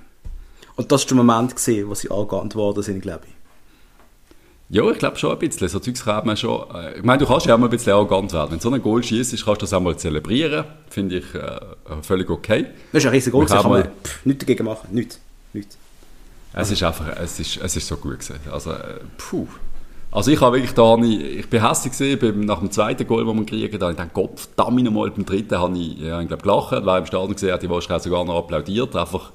Und 0.77 0.91
das 0.91 1.03
war 1.03 1.09
der 1.09 1.17
Moment, 1.19 1.55
gewesen, 1.55 1.89
wo 1.89 1.95
sie 1.95 2.11
arrogant 2.11 2.53
geworden 2.53 2.83
sind, 2.83 3.01
glaube 3.03 3.21
ich. 3.27 3.33
Ja, 4.75 4.91
ich 4.91 4.99
glaube 4.99 5.19
schon 5.19 5.33
ein 5.33 5.39
bisschen. 5.39 5.69
So 5.69 5.81
Zeugs 5.81 6.03
kann 6.03 6.25
man 6.27 6.35
schon. 6.37 6.65
Äh, 6.75 6.97
ich 6.97 7.03
meine, 7.05 7.19
du 7.19 7.27
kannst 7.27 7.45
ja 7.45 7.55
auch 7.55 7.59
mal 7.59 7.67
ein 7.67 7.71
bisschen 7.71 7.93
arrogant 7.93 8.33
werden. 8.33 8.53
Wenn 8.53 8.61
so 8.61 8.71
ein 8.71 8.81
Goal 8.81 9.03
schießt, 9.03 9.33
kannst 9.33 9.47
du 9.47 9.53
das 9.55 9.73
auch 9.75 9.81
mal 9.81 9.97
zelebrieren. 9.99 10.65
Finde 10.89 11.19
ich 11.19 11.35
äh, 11.35 11.61
völlig 12.01 12.31
okay. 12.31 12.67
Das 12.91 13.03
ist 13.03 13.07
ein 13.07 13.13
riesiger 13.13 13.33
Goal, 13.33 13.43
Wir 13.49 13.55
kann 13.55 13.65
haben 13.65 13.71
man 13.71 13.83
pff, 14.03 14.25
nichts 14.25 14.41
dagegen 14.47 14.65
machen. 14.65 14.89
Nichts. 14.93 15.21
nichts. 15.53 15.77
Es 16.55 16.71
ist 16.71 16.83
einfach, 16.83 17.07
es 17.19 17.39
ist, 17.39 17.59
es 17.63 17.77
ist 17.77 17.87
so 17.87 17.97
gut 17.97 18.13
gewesen. 18.21 18.37
Also, 18.51 18.73
äh, 18.73 19.01
puh. 19.19 19.47
Also 20.13 20.31
ich 20.31 20.41
habe 20.43 20.59
wirklich 20.59 20.75
da, 20.75 20.95
ich 20.99 21.49
bin 21.49 21.67
hässlich 21.67 21.93
gesehen 21.93 22.45
nach 22.45 22.59
dem 22.59 22.71
zweiten 22.71 23.07
Goal, 23.07 23.25
das 23.25 23.35
wir 23.35 23.47
kriegen, 23.47 23.79
da 23.79 23.87
habe 23.87 23.93
ich 23.93 23.99
gedacht, 23.99 24.13
Gott 24.13 24.41
verdammt 24.41 24.85
nochmal, 24.85 25.11
beim 25.11 25.25
dritten 25.25 25.59
habe 25.59 25.77
ich, 25.79 25.99
ja, 26.01 26.21
ich 26.21 26.29
glaube, 26.29 26.43
gelacht, 26.43 26.73
wer 26.85 26.99
im 26.99 27.07
Stadion 27.07 27.33
gesehen 27.33 27.53
hat, 27.53 27.63
die 27.63 27.71
wahrscheinlich 27.71 28.03
sogar 28.03 28.23
noch 28.23 28.37
applaudiert, 28.37 28.95
einfach, 28.95 29.33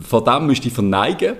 von 0.00 0.24
dem 0.24 0.46
müsste 0.46 0.68
ich 0.68 0.74
verneigen. 0.74 1.36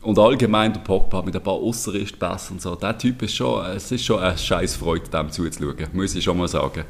Und 0.00 0.18
allgemein 0.18 0.72
der 0.72 0.80
Pogba 0.80 1.22
mit 1.22 1.36
ein 1.36 1.42
paar 1.42 1.54
Ausserristpässe 1.54 2.54
und 2.54 2.60
so, 2.60 2.74
der 2.74 2.98
Typ 2.98 3.22
ist 3.22 3.36
schon, 3.36 3.64
es 3.66 3.92
ist 3.92 4.04
schon 4.04 4.18
eine 4.18 4.36
scheiß 4.36 4.74
Freude, 4.74 5.08
dem 5.08 5.30
zuzuschauen, 5.30 5.76
muss 5.92 6.14
ich 6.16 6.24
schon 6.24 6.38
mal 6.38 6.48
sagen. 6.48 6.84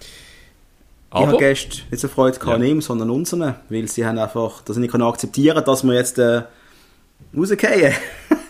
ich 0.00 1.16
habe 1.16 1.28
Aber, 1.28 1.36
gestern 1.36 1.82
nicht 1.90 2.00
so 2.00 2.08
Freude 2.08 2.38
gehabt 2.38 2.48
Ja. 2.48 2.54
an 2.54 2.64
ihm, 2.64 2.80
sondern 2.80 3.10
unseren, 3.10 3.56
weil 3.68 3.86
sie 3.88 4.06
haben 4.06 4.16
einfach, 4.18 4.62
dass 4.62 4.76
sie 4.76 4.80
nicht 4.80 4.94
akzeptieren 4.94 5.62
dass 5.62 5.84
wir 5.84 5.92
jetzt 5.92 6.18
äh, 6.18 6.44
rausgehen. 7.36 7.92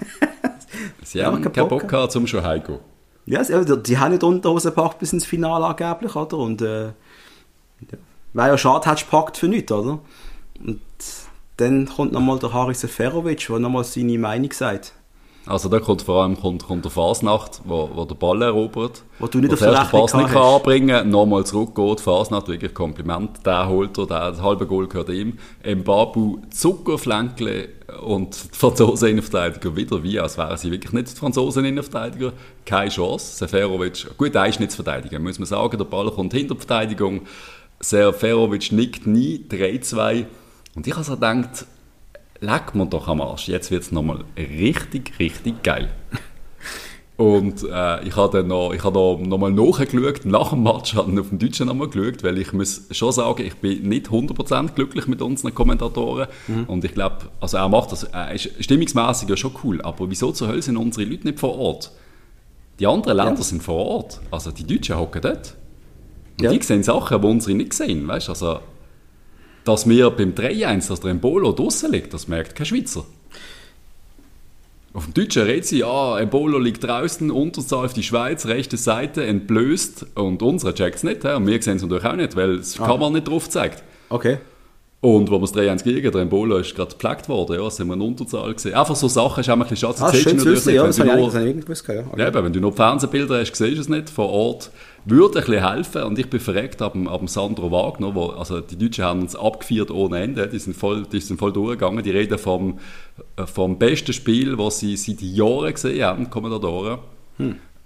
sie 1.07 1.19
Ja, 1.19 1.27
haben 1.27 1.41
keinen 1.43 1.53
Bock 1.69 1.69
Bock 1.69 1.89
gehabt 1.89 2.13
zum 2.13 2.27
schon 2.27 2.43
heimgehen. 2.45 2.79
ja, 3.27 3.43
sie, 3.43 3.65
die, 3.65 3.83
die 3.83 3.99
haben 3.99 4.13
nicht 4.13 4.23
Unterhose 4.25 4.71
gepackt 4.71 4.99
bis 4.99 5.13
ins 5.13 5.25
Finale 5.27 5.67
angeblich, 5.67 6.15
oder? 6.15 6.39
Und 6.39 6.63
äh, 6.63 6.87
ja. 6.87 6.93
wäre 8.33 8.49
ja 8.49 8.59
schade, 8.59 8.89
hättest 8.89 9.07
du 9.07 9.11
gepackt 9.11 9.37
für 9.37 9.49
nichts, 9.49 9.73
oder? 9.73 9.99
Und 10.65 10.81
dann 11.59 11.87
kommt 11.87 12.13
nochmal 12.13 12.39
der 12.39 12.53
Haris 12.53 12.81
Seferovic, 12.81 13.47
der 13.47 13.59
nochmal 13.59 13.85
seine 13.85 14.19
Meinung 14.19 14.53
sagt. 14.53 14.93
Also 15.47 15.69
da 15.69 15.79
kommt 15.79 16.03
vor 16.03 16.23
allem 16.23 16.39
kommt, 16.39 16.67
kommt 16.67 16.85
der 16.85 16.91
Fasnacht, 16.91 17.61
wo, 17.65 17.89
wo 17.95 18.05
der 18.05 18.17
Ball 18.17 18.43
erobert. 18.43 19.05
Wo 19.21 19.29
du 19.29 19.39
nicht 19.39 19.53
auf 19.53 19.61
der 19.61 19.71
Pass 19.73 20.13
nicht 20.13 20.33
kann 20.33 20.43
anbringen 20.43 21.09
nochmal 21.09 21.47
zurückgeht. 21.47 22.01
Fasnacht, 22.01 22.49
wirklich 22.49 22.75
Kompliment. 22.75 23.47
Der 23.47 23.69
holt 23.69 23.97
er, 23.97 24.07
der, 24.07 24.31
das 24.33 24.43
halbe 24.43 24.67
Goal 24.67 24.89
gehört 24.89 25.09
ihm. 25.11 25.39
Mbabu, 25.65 26.41
Zuckerflänkle 26.51 27.69
und 28.03 28.37
die 28.53 28.59
Franzosen 28.59 29.11
Innenverteidiger 29.11 29.77
wieder 29.77 30.03
wie, 30.03 30.19
als 30.19 30.37
wären 30.37 30.57
sie 30.57 30.73
wirklich 30.73 30.93
nicht 30.93 31.13
die 31.13 31.17
Franzosen 31.17 31.65
Innenverteidiger. 31.65 32.33
Keine 32.65 32.91
Chance. 32.91 33.37
Seferovic, 33.37 34.19
gut, 34.19 34.35
er 34.35 34.47
ist 34.49 34.59
nicht 34.59 34.73
zu 34.73 34.83
verteidigen, 34.83 35.23
muss 35.23 35.39
man 35.39 35.47
sagen. 35.47 35.79
Der 35.79 35.85
Ball 35.85 36.11
kommt 36.11 36.35
hinter 36.35 36.55
die 36.55 36.61
Verteidigung. 36.61 37.23
Seferovic 37.79 38.73
nickt 38.73 39.07
nie, 39.07 39.47
3-2. 39.49 40.27
Und 40.75 40.87
ich 40.89 40.93
habe 40.93 41.05
so 41.05 41.15
gedacht, 41.15 41.67
leck 42.41 42.75
mir 42.75 42.87
doch 42.87 43.09
am 43.09 43.21
Arsch, 43.21 43.49
jetzt 43.49 43.71
wird 43.71 43.83
es 43.83 43.93
nochmal 43.93 44.25
richtig, 44.37 45.19
richtig 45.19 45.63
geil. 45.63 45.89
Und 47.17 47.63
äh, 47.63 48.07
ich 48.07 48.15
habe 48.15 48.37
dann 48.39 48.49
noch, 48.49 48.75
ich 48.75 48.85
habe 48.85 48.95
noch, 48.99 49.19
noch 49.19 49.39
mal 49.39 49.51
nachgeschaut, 49.51 50.27
nach 50.27 50.51
dem 50.51 50.63
Match 50.63 50.95
habe 50.95 51.11
ich 51.13 51.19
auf 51.19 51.31
dem 51.31 51.39
Deutschen 51.39 51.67
nochmal 51.67 51.89
geschaut, 51.89 52.23
weil 52.23 52.37
ich 52.37 52.53
muss 52.53 52.83
schon 52.91 53.11
sagen, 53.11 53.43
ich 53.43 53.55
bin 53.57 53.89
nicht 53.89 54.09
100% 54.09 54.75
glücklich 54.75 55.07
mit 55.07 55.23
unseren 55.23 55.55
Kommentatoren. 55.55 56.27
Und 56.67 56.85
ich 56.85 56.93
glaube, 56.93 57.17
also 57.41 57.57
er 57.57 57.71
macht 57.71 57.93
das, 57.93 58.05
er 58.05 58.33
ist 58.35 58.51
stimmungsmäßig 58.63 59.31
ja 59.31 59.37
schon 59.39 59.53
cool, 59.65 59.81
aber 59.81 60.11
wieso 60.11 60.31
zur 60.33 60.49
Hölle 60.49 60.61
sind 60.61 60.77
unsere 60.77 61.09
Leute 61.09 61.27
nicht 61.27 61.41
vor 61.41 61.57
Ort? 61.59 61.91
Die 62.81 62.87
anderen 62.87 63.17
Länder 63.17 63.37
Ja. 63.37 63.43
sind 63.43 63.63
vor 63.63 63.77
Ort, 63.87 64.21
also 64.31 64.51
die 64.51 64.67
Deutschen 64.67 64.99
hocken 64.99 65.23
dort. 65.23 65.55
Und 66.39 66.45
Ja. 66.45 66.51
die 66.53 66.63
sehen 66.63 66.83
Sachen, 66.83 67.19
die 67.23 67.27
unsere 67.27 67.55
nicht 67.57 67.73
sehen, 67.73 68.07
weißt 68.07 68.29
also 68.29 68.59
dass 69.67 69.87
wir 69.87 70.11
beim 70.11 70.33
3-1, 70.35 70.89
dass 70.89 71.01
der 71.01 71.11
Embolo 71.11 71.53
draussen 71.53 71.93
liegt, 71.93 72.15
das 72.15 72.27
merkt 72.29 72.55
kein 72.55 72.65
Schweizer. 72.67 73.05
Auf 74.95 75.05
dem 75.05 75.13
Deutschen 75.13 75.43
redet 75.43 75.67
sie, 75.67 75.81
ja, 75.81 76.19
Embolo 76.19 76.59
liegt 76.59 76.83
draußen, 76.83 77.31
Unterzahl 77.31 77.85
auf 77.85 77.93
die 77.93 78.03
Schweiz, 78.03 78.47
rechte 78.47 78.79
Seite, 78.79 79.27
entblößt. 79.27 80.07
Und 80.15 80.41
unsere 80.43 80.73
checkt 80.73 80.97
es 80.97 81.03
nicht. 81.03 81.23
hä? 81.23 81.35
Und 81.35 81.47
wir 81.47 81.61
sehen 81.61 81.77
es 81.77 81.83
natürlich 81.83 82.05
auch 82.07 82.17
nicht, 82.17 82.35
weil 82.35 82.57
das 82.57 82.81
Ah. 82.81 82.87
Kamera 82.87 83.11
nicht 83.11 83.29
drauf 83.29 83.51
zeigt. 83.51 83.83
Okay. 84.09 84.39
Und 85.03 85.31
wo 85.31 85.35
wir 85.35 85.41
das 85.41 85.53
3-1 85.53 85.85
gegen, 85.85 86.11
der 86.11 86.23
Embolo 86.23 86.57
ist 86.57 86.75
gerade 86.75 86.93
gepflegt 86.97 87.29
worden, 87.29 87.61
ja, 87.63 87.69
sind 87.71 87.89
wir 87.89 87.95
in 87.95 88.01
Unterzahl 88.01 88.55
gesehen. 88.55 88.73
Einfach 88.75 88.97
so 88.97 89.07
Sachen 89.09 89.41
ist 89.43 89.51
auch 89.51 89.53
ein 89.53 89.59
bisschen 89.61 89.77
schade. 89.77 89.97
Ah, 90.01 90.11
das 90.11 90.21
schön 90.23 90.39
zu 90.39 90.47
wissen, 90.47 90.75
ja, 90.75 90.81
wenn 90.83 90.87
das 90.89 90.97
du 90.97 91.03
habe 91.03 91.11
ich, 91.11 91.17
nur- 91.19 91.27
das 91.27 91.35
habe 91.35 91.45
ich 91.45 91.51
irgendwie 91.51 91.67
gewusst. 91.67 91.89
Ja. 91.89 92.01
Okay. 92.01 92.21
ja, 92.23 92.29
eben, 92.29 92.45
wenn 92.45 92.53
du 92.55 92.61
noch 92.61 92.75
Fernsehbilder 92.75 93.39
hast, 93.41 93.55
siehst 93.55 93.77
du 93.77 93.81
es 93.83 93.89
nicht 93.91 94.09
vor 94.09 94.31
Ort. 94.31 94.71
Würde 95.09 95.39
ein 95.39 95.45
bisschen 95.45 95.69
helfen 95.69 96.03
und 96.03 96.19
ich 96.19 96.29
bin 96.29 96.41
verreckt 96.41 96.83
ab 96.83 96.97
ab 97.07 97.29
Sandro 97.29 97.71
Wagner, 97.71 98.15
wo, 98.15 98.27
also 98.31 98.61
die 98.61 98.77
Deutschen 98.77 99.05
haben 99.05 99.21
uns 99.21 99.37
abgeführt 99.37 99.91
ohne 99.93 100.19
Ende, 100.19 100.49
die 100.49 100.59
sind 100.59 100.77
voll, 100.77 101.07
die 101.07 101.21
sind 101.21 101.39
voll 101.39 101.53
durchgegangen, 101.53 102.03
die 102.03 102.11
reden 102.11 102.39
vom, 102.39 102.81
äh, 103.37 103.47
vom 103.47 103.79
besten 103.79 104.13
Spiel, 104.13 104.57
das 104.57 104.81
sie 104.81 104.97
seit 104.97 105.23
Jahren 105.23 105.73
gesehen 105.73 106.05
haben, 106.05 106.29
Kommentatoren. 106.29 106.99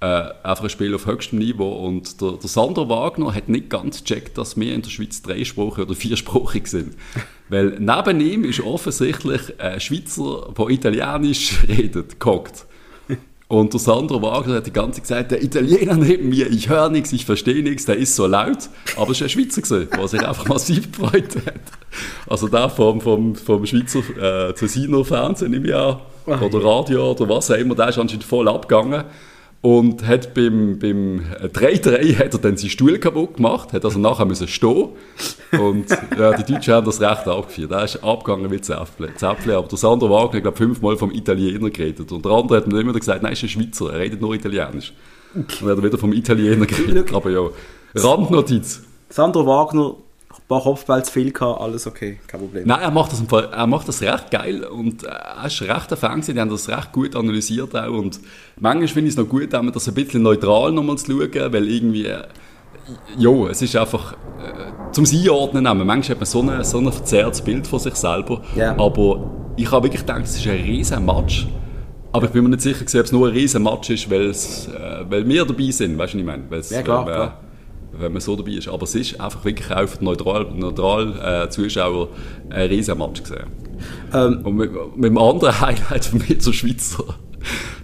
äh, 0.00 0.30
einfach 0.42 0.64
ein 0.64 0.70
Spiel 0.70 0.94
auf 0.94 1.06
höchstem 1.06 1.38
Niveau. 1.38 1.72
Und 1.86 2.20
der, 2.20 2.32
der 2.32 2.48
Sandro 2.48 2.88
Wagner 2.88 3.34
hat 3.34 3.48
nicht 3.48 3.68
ganz 3.68 4.02
gecheckt, 4.02 4.38
dass 4.38 4.58
wir 4.58 4.74
in 4.74 4.82
der 4.82 4.90
Schweiz 4.90 5.20
dreisprachig 5.22 5.84
oder 5.84 5.94
viersprachig 5.94 6.66
sind. 6.66 6.96
Weil 7.48 7.78
neben 7.78 8.20
ihm 8.20 8.44
ist 8.44 8.60
offensichtlich 8.60 9.60
ein 9.60 9.80
Schweizer, 9.80 10.52
der 10.56 10.68
Italienisch 10.68 11.64
redet, 11.68 12.18
gehockt. 12.18 12.66
Und 13.50 13.72
der 13.72 13.80
Sandro 13.80 14.22
Wagner 14.22 14.54
hat 14.54 14.66
die 14.68 14.72
ganze 14.72 15.02
Zeit 15.02 15.28
gesagt, 15.28 15.30
der 15.32 15.42
Italiener 15.42 15.96
neben 15.96 16.28
mir, 16.28 16.48
ich 16.48 16.68
höre 16.68 16.88
nichts, 16.88 17.12
ich 17.12 17.26
verstehe 17.26 17.64
nichts, 17.64 17.84
der 17.84 17.96
ist 17.96 18.14
so 18.14 18.28
laut. 18.28 18.70
Aber 18.96 19.10
es 19.10 19.20
war 19.20 19.26
ein 19.26 19.28
Schweizer, 19.28 19.60
gewesen, 19.60 19.88
der 19.92 20.06
sich 20.06 20.24
einfach 20.24 20.46
massiv 20.46 20.92
gefreut 20.92 21.34
hat. 21.44 21.60
Also 22.28 22.46
der 22.46 22.70
vom, 22.70 23.00
vom, 23.00 23.34
vom 23.34 23.66
Schweizer 23.66 24.50
äh, 24.50 24.54
Zesiner 24.54 25.04
Fernsehen 25.04 25.52
im 25.52 25.64
Jahr 25.64 26.00
oder 26.26 26.64
Radio 26.64 27.10
oder 27.10 27.28
was 27.28 27.50
auch 27.50 27.56
immer, 27.56 27.74
der 27.74 27.88
ist 27.88 27.98
anscheinend 27.98 28.22
voll 28.22 28.48
abgegangen 28.48 29.02
und 29.62 30.06
hat 30.06 30.32
beim, 30.32 30.78
beim 30.78 31.22
3-3 31.42 32.18
hat 32.18 32.32
er 32.32 32.40
dann 32.40 32.56
seinen 32.56 32.70
Stuhl 32.70 32.98
kaputt 32.98 33.36
gemacht, 33.36 33.72
hat 33.72 33.84
also 33.84 33.98
nachher 33.98 34.24
müssen 34.24 34.48
stehen 34.48 34.88
und 35.52 35.86
ja, 36.18 36.32
die 36.32 36.50
Deutschen 36.50 36.74
haben 36.74 36.86
das 36.86 37.00
recht 37.00 37.28
abgeführt. 37.28 37.70
Er 37.70 37.84
ist 37.84 38.02
abgegangen 38.02 38.50
wie 38.50 38.60
Zäpfle. 38.60 39.14
Zäpfle. 39.16 39.56
Aber 39.56 39.68
der 39.68 39.76
Sandro 39.76 40.08
Wagner 40.08 40.36
hat, 40.36 40.42
glaube 40.42 40.56
fünfmal 40.56 40.96
vom 40.96 41.10
Italiener 41.10 41.68
geredet 41.70 42.10
und 42.10 42.24
der 42.24 42.32
andere 42.32 42.58
hat 42.58 42.66
mir 42.66 42.80
immer 42.80 42.92
gesagt, 42.92 43.22
nein, 43.22 43.32
er 43.32 43.36
ist 43.36 43.42
ein 43.42 43.48
Schweizer, 43.48 43.92
er 43.92 43.98
redet 43.98 44.20
nur 44.20 44.34
Italienisch. 44.34 44.94
Und 45.34 45.60
dann 45.60 45.70
hat 45.70 45.78
er 45.78 45.84
wieder 45.84 45.98
vom 45.98 46.12
Italiener 46.12 46.66
geredet. 46.66 47.12
Aber 47.12 47.30
ja, 47.30 47.42
Randnotiz. 47.94 48.82
Sandro 49.10 49.44
Wagner 49.46 49.96
paar 50.50 50.62
Kopfbälle 50.62 51.02
zu 51.04 51.12
viel 51.12 51.30
gehabt, 51.30 51.60
alles 51.60 51.86
okay, 51.86 52.18
kein 52.26 52.40
Problem. 52.40 52.66
Nein, 52.66 52.80
er 52.80 52.90
macht 52.90 53.12
das, 53.12 53.22
er 53.52 53.66
macht 53.68 53.88
das 53.88 54.02
recht 54.02 54.30
geil 54.30 54.64
und 54.64 55.04
er 55.04 55.46
ist 55.46 55.62
recht 55.62 55.92
ein 55.92 55.96
Fan 55.96 56.20
die 56.20 56.38
haben 56.38 56.50
das 56.50 56.68
recht 56.68 56.92
gut 56.92 57.14
analysiert 57.14 57.74
auch 57.76 57.92
und 57.92 58.20
manchmal 58.58 58.88
finde 58.88 59.08
ich 59.08 59.14
es 59.14 59.16
noch 59.16 59.28
gut, 59.28 59.52
das 59.52 59.88
ein 59.88 59.94
bisschen 59.94 60.22
neutral 60.22 60.72
nochmal 60.72 60.98
zu 60.98 61.12
schauen, 61.12 61.52
weil 61.52 61.68
irgendwie, 61.68 62.08
ja, 63.16 63.30
es 63.48 63.62
ist 63.62 63.76
einfach 63.76 64.12
äh, 64.12 64.92
zum 64.92 65.04
Einordnen, 65.04 65.62
manchmal 65.62 66.02
hat 66.02 66.18
man 66.18 66.26
so 66.26 66.42
ein, 66.42 66.64
so 66.64 66.78
ein 66.78 66.92
verzerrtes 66.92 67.42
Bild 67.42 67.66
von 67.66 67.78
sich 67.78 67.94
selber, 67.94 68.42
yeah. 68.56 68.76
aber 68.76 69.30
ich 69.56 69.70
habe 69.70 69.84
wirklich 69.84 70.04
gedacht, 70.04 70.22
es 70.24 70.36
ist 70.36 70.46
ein 70.46 70.60
riesen 70.62 71.04
Match. 71.06 71.46
Aber 72.12 72.26
ich 72.26 72.32
bin 72.32 72.42
mir 72.42 72.50
nicht 72.50 72.62
sicher, 72.62 72.82
ob 72.82 73.04
es 73.04 73.12
nur 73.12 73.28
ein 73.28 73.34
riesen 73.34 73.62
Match 73.62 73.88
ist, 73.90 74.10
äh, 74.10 74.18
weil 75.08 75.28
wir 75.28 75.44
dabei 75.44 75.70
sind, 75.70 75.96
weißt 75.96 76.14
du, 76.14 76.18
was 76.18 76.20
ich 76.20 76.24
meine? 76.24 76.42
Ja, 76.70 76.82
klar, 76.82 77.02
äh, 77.02 77.12
klar 77.12 77.40
wenn 77.92 78.12
man 78.12 78.20
so 78.20 78.36
dabei 78.36 78.52
ist. 78.52 78.68
Aber 78.68 78.84
es 78.84 78.94
ist 78.94 79.20
einfach 79.20 79.44
wirklich 79.44 79.70
auch 79.70 79.88
für 79.88 79.98
die 79.98 80.04
neutral, 80.04 80.46
neutral 80.54 81.44
äh, 81.44 81.50
Zuschauer 81.50 82.08
ein 82.50 82.68
riesen 82.68 82.98
Match 82.98 83.22
gesehen. 83.22 83.46
Ähm, 84.12 84.40
Und 84.44 84.56
mit, 84.56 84.72
mit 84.96 85.10
dem 85.10 85.18
anderen 85.18 85.60
Highlight 85.60 86.04
von 86.06 86.22
mir 86.26 86.38
zur 86.38 86.52
Schweizer. 86.52 87.04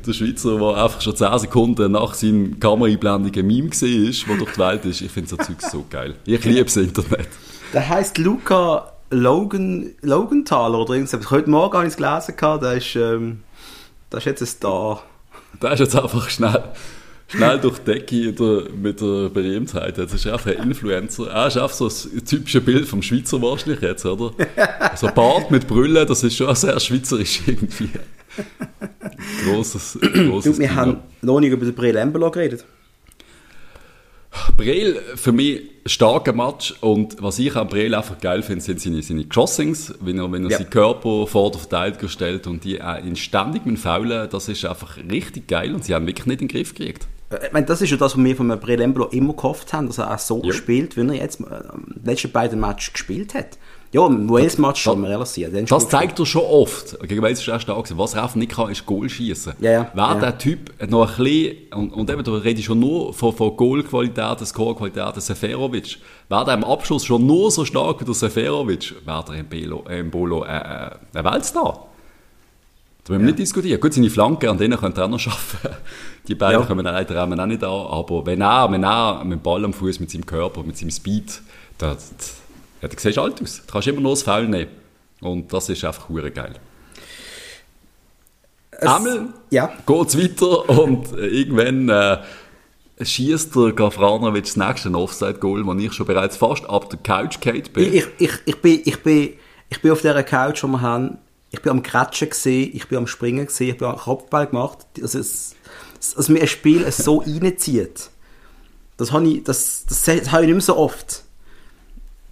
Der 0.06 0.12
Schweizer, 0.12 0.58
der 0.58 0.84
einfach 0.84 1.00
schon 1.00 1.16
10 1.16 1.38
Sekunden 1.38 1.92
nach 1.92 2.14
seinem 2.14 2.60
Kameraeinblendung 2.60 3.32
ein 3.34 3.46
Meme 3.46 3.70
war, 3.70 3.88
der 4.28 4.36
durch 4.36 4.52
die 4.52 4.58
Welt 4.58 4.84
ist. 4.84 5.00
Ich 5.00 5.10
finde 5.10 5.30
so 5.30 5.36
Zeug 5.36 5.60
so 5.62 5.84
geil. 5.88 6.14
Ich 6.26 6.44
liebe 6.44 6.64
das 6.64 6.76
Internet. 6.76 7.28
Der 7.72 7.88
heisst 7.88 8.18
Luca 8.18 8.92
Logan, 9.10 9.92
Logenthaler 10.02 10.78
oder 10.78 10.94
irgendwas. 10.94 11.30
Heute 11.30 11.48
Morgen 11.50 11.74
habe 11.74 11.86
ich 11.86 11.92
es 11.92 11.96
gelesen. 11.96 12.60
Der 12.60 12.72
ist, 12.74 12.96
ähm, 12.96 13.42
der 14.12 14.18
ist 14.18 14.24
jetzt 14.24 14.42
ein 14.42 14.46
Star. 14.46 15.02
Der 15.62 15.72
ist 15.72 15.80
jetzt 15.80 15.96
einfach 15.96 16.28
schnell 16.28 16.62
schnell 17.28 17.58
durch 17.58 17.78
die 17.78 17.92
Decke 17.92 18.70
mit 18.76 19.00
der 19.00 19.28
Berühmtheit. 19.28 19.98
Jetzt 19.98 20.14
ist 20.14 20.26
er 20.26 20.34
einfach 20.34 20.56
ein 20.56 20.68
Influencer. 20.68 21.28
Er 21.28 21.48
ist 21.48 21.56
einfach 21.56 21.74
so 21.74 21.86
ein 21.88 22.24
typisches 22.24 22.64
Bild 22.64 22.86
vom 22.86 23.02
Schweizer 23.02 23.40
wahrscheinlich 23.42 23.80
jetzt, 23.80 24.06
oder? 24.06 24.32
So 24.94 25.08
Bart 25.08 25.50
mit 25.50 25.66
Brille, 25.66 26.06
das 26.06 26.22
ist 26.22 26.36
schon 26.36 26.54
sehr 26.54 26.78
schweizerisch 26.78 27.42
irgendwie. 27.46 27.90
Grosses, 29.44 29.98
grosses 30.00 30.56
du, 30.56 30.60
wir 30.60 30.68
Thema. 30.68 30.80
haben 30.80 30.98
noch 31.22 31.40
nicht 31.40 31.52
über 31.52 31.64
den 31.64 31.74
Breel 31.74 31.96
Embolo 31.96 32.30
geredet. 32.30 32.64
Breel, 34.56 35.00
für 35.14 35.32
mich 35.32 35.60
ein 35.60 35.88
starker 35.88 36.34
Match 36.34 36.74
und 36.80 37.22
was 37.22 37.38
ich 37.38 37.56
an 37.56 37.68
Breel 37.68 37.94
einfach 37.94 38.18
geil 38.20 38.42
finde, 38.42 38.62
sind 38.62 38.80
seine, 38.80 39.02
seine 39.02 39.24
Crossings, 39.24 39.94
wenn 40.00 40.18
er, 40.18 40.30
wenn 40.30 40.44
er 40.44 40.50
ja. 40.50 40.58
seinen 40.58 40.70
Körper 40.70 41.26
vor 41.26 41.50
der 41.50 41.60
Verteidigung 41.60 42.08
stellt 42.10 42.46
und 42.46 42.64
die 42.64 42.76
äh, 42.76 43.00
in 43.06 43.16
ständig 43.16 43.64
mit 43.64 43.78
Faulen, 43.78 44.28
das 44.28 44.48
ist 44.48 44.64
einfach 44.66 44.98
richtig 44.98 45.48
geil 45.48 45.74
und 45.74 45.84
sie 45.84 45.94
haben 45.94 46.06
wirklich 46.06 46.26
nicht 46.26 46.42
in 46.42 46.48
den 46.48 46.54
Griff 46.54 46.74
gekriegt. 46.74 47.06
Äh, 47.30 47.46
ich 47.46 47.52
meine, 47.52 47.66
das 47.66 47.82
ist 47.82 47.90
ja 47.90 47.96
das, 47.96 48.16
was 48.16 48.24
wir 48.24 48.36
von 48.36 48.48
Brelembolo 48.48 49.06
immer 49.06 49.34
gehofft 49.34 49.72
haben, 49.72 49.86
dass 49.86 49.98
er 49.98 50.14
auch 50.14 50.18
so 50.18 50.42
ja. 50.44 50.52
spielt, 50.52 50.96
wie 50.96 51.06
er 51.06 51.14
jetzt 51.14 51.40
äh, 51.40 51.44
die 51.96 52.08
letzten 52.08 52.32
beiden 52.32 52.60
Matches 52.60 52.92
gespielt 52.92 53.34
hat. 53.34 53.58
Ja, 53.92 54.04
im 54.06 54.28
Wales-Match 54.28 54.82
schon 54.82 55.00
mal 55.00 55.08
realisiert. 55.08 55.70
Das 55.70 55.88
zeigt 55.88 56.18
er 56.18 56.26
schon 56.26 56.42
oft. 56.42 56.98
Gegen 57.08 57.22
Wales 57.22 57.40
ist 57.40 57.48
er 57.48 57.60
stark 57.60 57.84
gewesen. 57.84 57.98
Was 57.98 58.14
einfach 58.14 58.34
nicht 58.34 58.52
kann, 58.52 58.70
ist 58.70 58.84
Goal 58.84 59.08
schießen. 59.08 59.54
Ja, 59.60 59.70
ja. 59.70 59.90
Wäre 59.94 60.14
ja. 60.14 60.20
der 60.20 60.38
Typ 60.38 60.72
noch 60.90 61.18
ein 61.18 61.24
bisschen, 61.24 61.56
und, 61.72 61.92
und 61.92 62.10
eben, 62.10 62.24
da 62.24 62.32
rede 62.32 62.58
ich 62.58 62.66
schon 62.66 62.80
nur 62.80 63.14
von, 63.14 63.32
von 63.32 63.56
Goal-Qualität, 63.56 64.46
Score-Qualität, 64.46 65.22
Seferovic. 65.22 65.98
Wäre 66.28 66.44
der 66.44 66.54
im 66.54 66.64
Abschluss 66.64 67.04
schon 67.04 67.24
nur 67.26 67.50
so 67.50 67.64
stark 67.64 68.00
wie 68.00 68.04
der 68.04 68.14
Seferovic, 68.14 68.94
wäre 69.06 69.24
der 69.24 69.36
Embolo, 69.36 69.84
Embolo 69.88 70.44
äh, 70.44 70.48
äh, 70.48 70.90
ein 71.14 71.24
Weltstar. 71.24 71.86
Da 73.06 73.12
wollen 73.12 73.20
wir 73.20 73.26
ja. 73.28 73.32
nicht 73.34 73.38
diskutieren. 73.38 73.80
Gut, 73.80 73.94
seine 73.94 74.10
Flanken, 74.10 74.48
an 74.48 74.58
denen 74.58 74.76
könnte 74.76 75.00
er 75.00 75.06
noch 75.06 75.24
arbeiten. 75.24 75.76
Die 76.26 76.34
beiden 76.34 76.60
ja. 76.60 76.66
kommen 76.66 76.84
leider 76.84 77.22
auch 77.22 77.46
nicht 77.46 77.62
an. 77.62 77.70
Aber 77.70 78.26
wenn 78.26 78.40
er, 78.40 78.70
wenn 78.72 78.82
er 78.82 79.22
mit 79.24 79.38
dem 79.38 79.42
Ball 79.42 79.64
am 79.64 79.72
Fuß, 79.72 80.00
mit 80.00 80.10
seinem 80.10 80.26
Körper, 80.26 80.64
mit 80.64 80.76
seinem 80.76 80.90
Speed, 80.90 81.40
da, 81.78 81.94
da, 81.94 81.96
ja, 82.82 82.88
da 82.88 82.98
siehst 82.98 83.16
du 83.16 83.22
alt 83.22 83.40
aus. 83.40 83.62
Du 83.64 83.72
kannst 83.72 83.86
immer 83.86 84.00
nur 84.00 84.10
das 84.10 84.24
Foul 84.24 84.48
nehmen. 84.48 84.70
Und 85.20 85.52
das 85.52 85.68
ist 85.68 85.84
einfach 85.84 86.08
hure 86.08 86.32
geil. 86.32 86.54
Einmal 88.80 89.28
ja. 89.50 89.72
geht 89.86 90.08
es 90.08 90.18
weiter 90.20 90.68
und 90.68 91.12
irgendwann 91.12 91.88
äh, 91.88 92.18
schießt 93.00 93.54
der 93.54 93.72
Gafranovic 93.72 94.44
das 94.44 94.56
nächste 94.56 94.90
Offside-Goal, 94.92 95.64
wo 95.64 95.74
ich 95.74 95.92
schon 95.92 96.06
bereits 96.06 96.36
fast 96.36 96.68
ab 96.68 96.90
der 96.90 96.98
Couch 96.98 97.40
geht 97.40 97.72
bin. 97.72 97.94
Ich, 97.94 98.06
ich, 98.18 98.32
ich, 98.44 98.60
bin, 98.60 98.80
ich, 98.84 99.02
bin, 99.02 99.34
ich 99.70 99.80
bin 99.80 99.92
auf 99.92 100.00
dieser 100.00 100.24
Couch, 100.24 100.64
wo 100.64 100.66
wir 100.66 100.80
haben 100.80 101.18
ich 101.50 101.62
bin 101.62 101.70
am 101.70 101.82
Kratschen 101.82 102.30
gesehen, 102.30 102.70
ich 102.74 102.88
bin 102.88 102.98
am 102.98 103.06
Springen 103.06 103.46
gesehen, 103.46 103.70
ich 103.70 103.78
bin 103.78 103.88
am 103.88 103.96
Kopfball 103.96 104.46
gemacht. 104.46 104.78
Also, 105.00 105.18
es, 105.18 105.54
dass 106.14 106.28
mir 106.28 106.40
ein 106.40 106.48
Spiel 106.48 106.90
so 106.92 107.18
reinzieht, 107.18 108.10
das 108.96 109.12
habe 109.12 109.28
ich, 109.28 109.44
das, 109.44 109.84
das, 109.88 110.02
das 110.02 110.32
habe 110.32 110.42
ich 110.42 110.48
nicht 110.48 110.56
mehr 110.56 110.60
so 110.60 110.76
oft. 110.76 111.22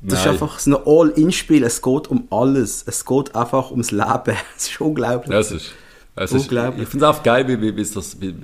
Das 0.01 0.25
Nein. 0.25 0.35
ist 0.35 0.43
einfach 0.43 0.59
so 0.59 0.77
ein 0.77 0.83
All-In-Spiel. 0.87 1.65
Es 1.65 1.81
geht 1.81 2.09
um 2.09 2.29
alles. 2.31 2.85
Es 2.87 3.07
geht 3.07 3.35
einfach 3.35 3.71
ums 3.71 3.91
Leben. 3.91 4.37
Es 4.57 4.69
ist 4.69 4.81
unglaublich. 4.81 5.31
Das 5.31 5.51
ist, 5.51 5.73
es 6.17 6.31
ist, 6.31 6.45
ich 6.45 6.49
finde 6.51 6.79
es 6.79 7.03
auch 7.03 7.23
geil, 7.25 7.49
wie, 7.49 7.77
wie, 7.77 7.83
das, 7.83 8.21
wie, 8.21 8.35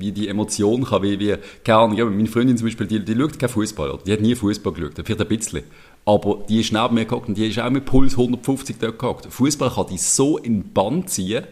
wie, 0.00 0.10
die 0.10 0.26
Emotion 0.26 0.84
kann, 0.84 1.02
wie, 1.02 1.18
wie 1.20 1.36
keine 1.62 1.78
Ahnung, 1.78 2.16
meine 2.16 2.26
Freundin 2.26 2.56
zum 2.56 2.66
Beispiel, 2.66 2.88
die, 2.88 3.04
die 3.04 3.14
schaut 3.14 3.38
keinen 3.38 3.50
Fußball, 3.50 4.00
die 4.04 4.12
hat 4.12 4.20
nie 4.20 4.34
Fußball 4.34 4.72
geschaut, 4.72 4.94
vielleicht 4.96 5.20
ein 5.20 5.28
bisschen. 5.28 5.62
Aber 6.10 6.40
die 6.48 6.58
ist 6.58 6.72
neben 6.72 6.94
mir 6.94 7.04
gehockt 7.04 7.28
und 7.28 7.36
die 7.36 7.46
ist 7.46 7.60
auch 7.60 7.70
mit 7.70 7.84
Puls 7.84 8.14
150 8.14 8.78
dort 8.80 8.98
gehockt. 8.98 9.26
Fußball 9.26 9.70
kann 9.70 9.86
die 9.92 9.96
so 9.98 10.38
in 10.38 10.62
den 10.62 10.72
Bann 10.72 11.06
ziehen. 11.06 11.44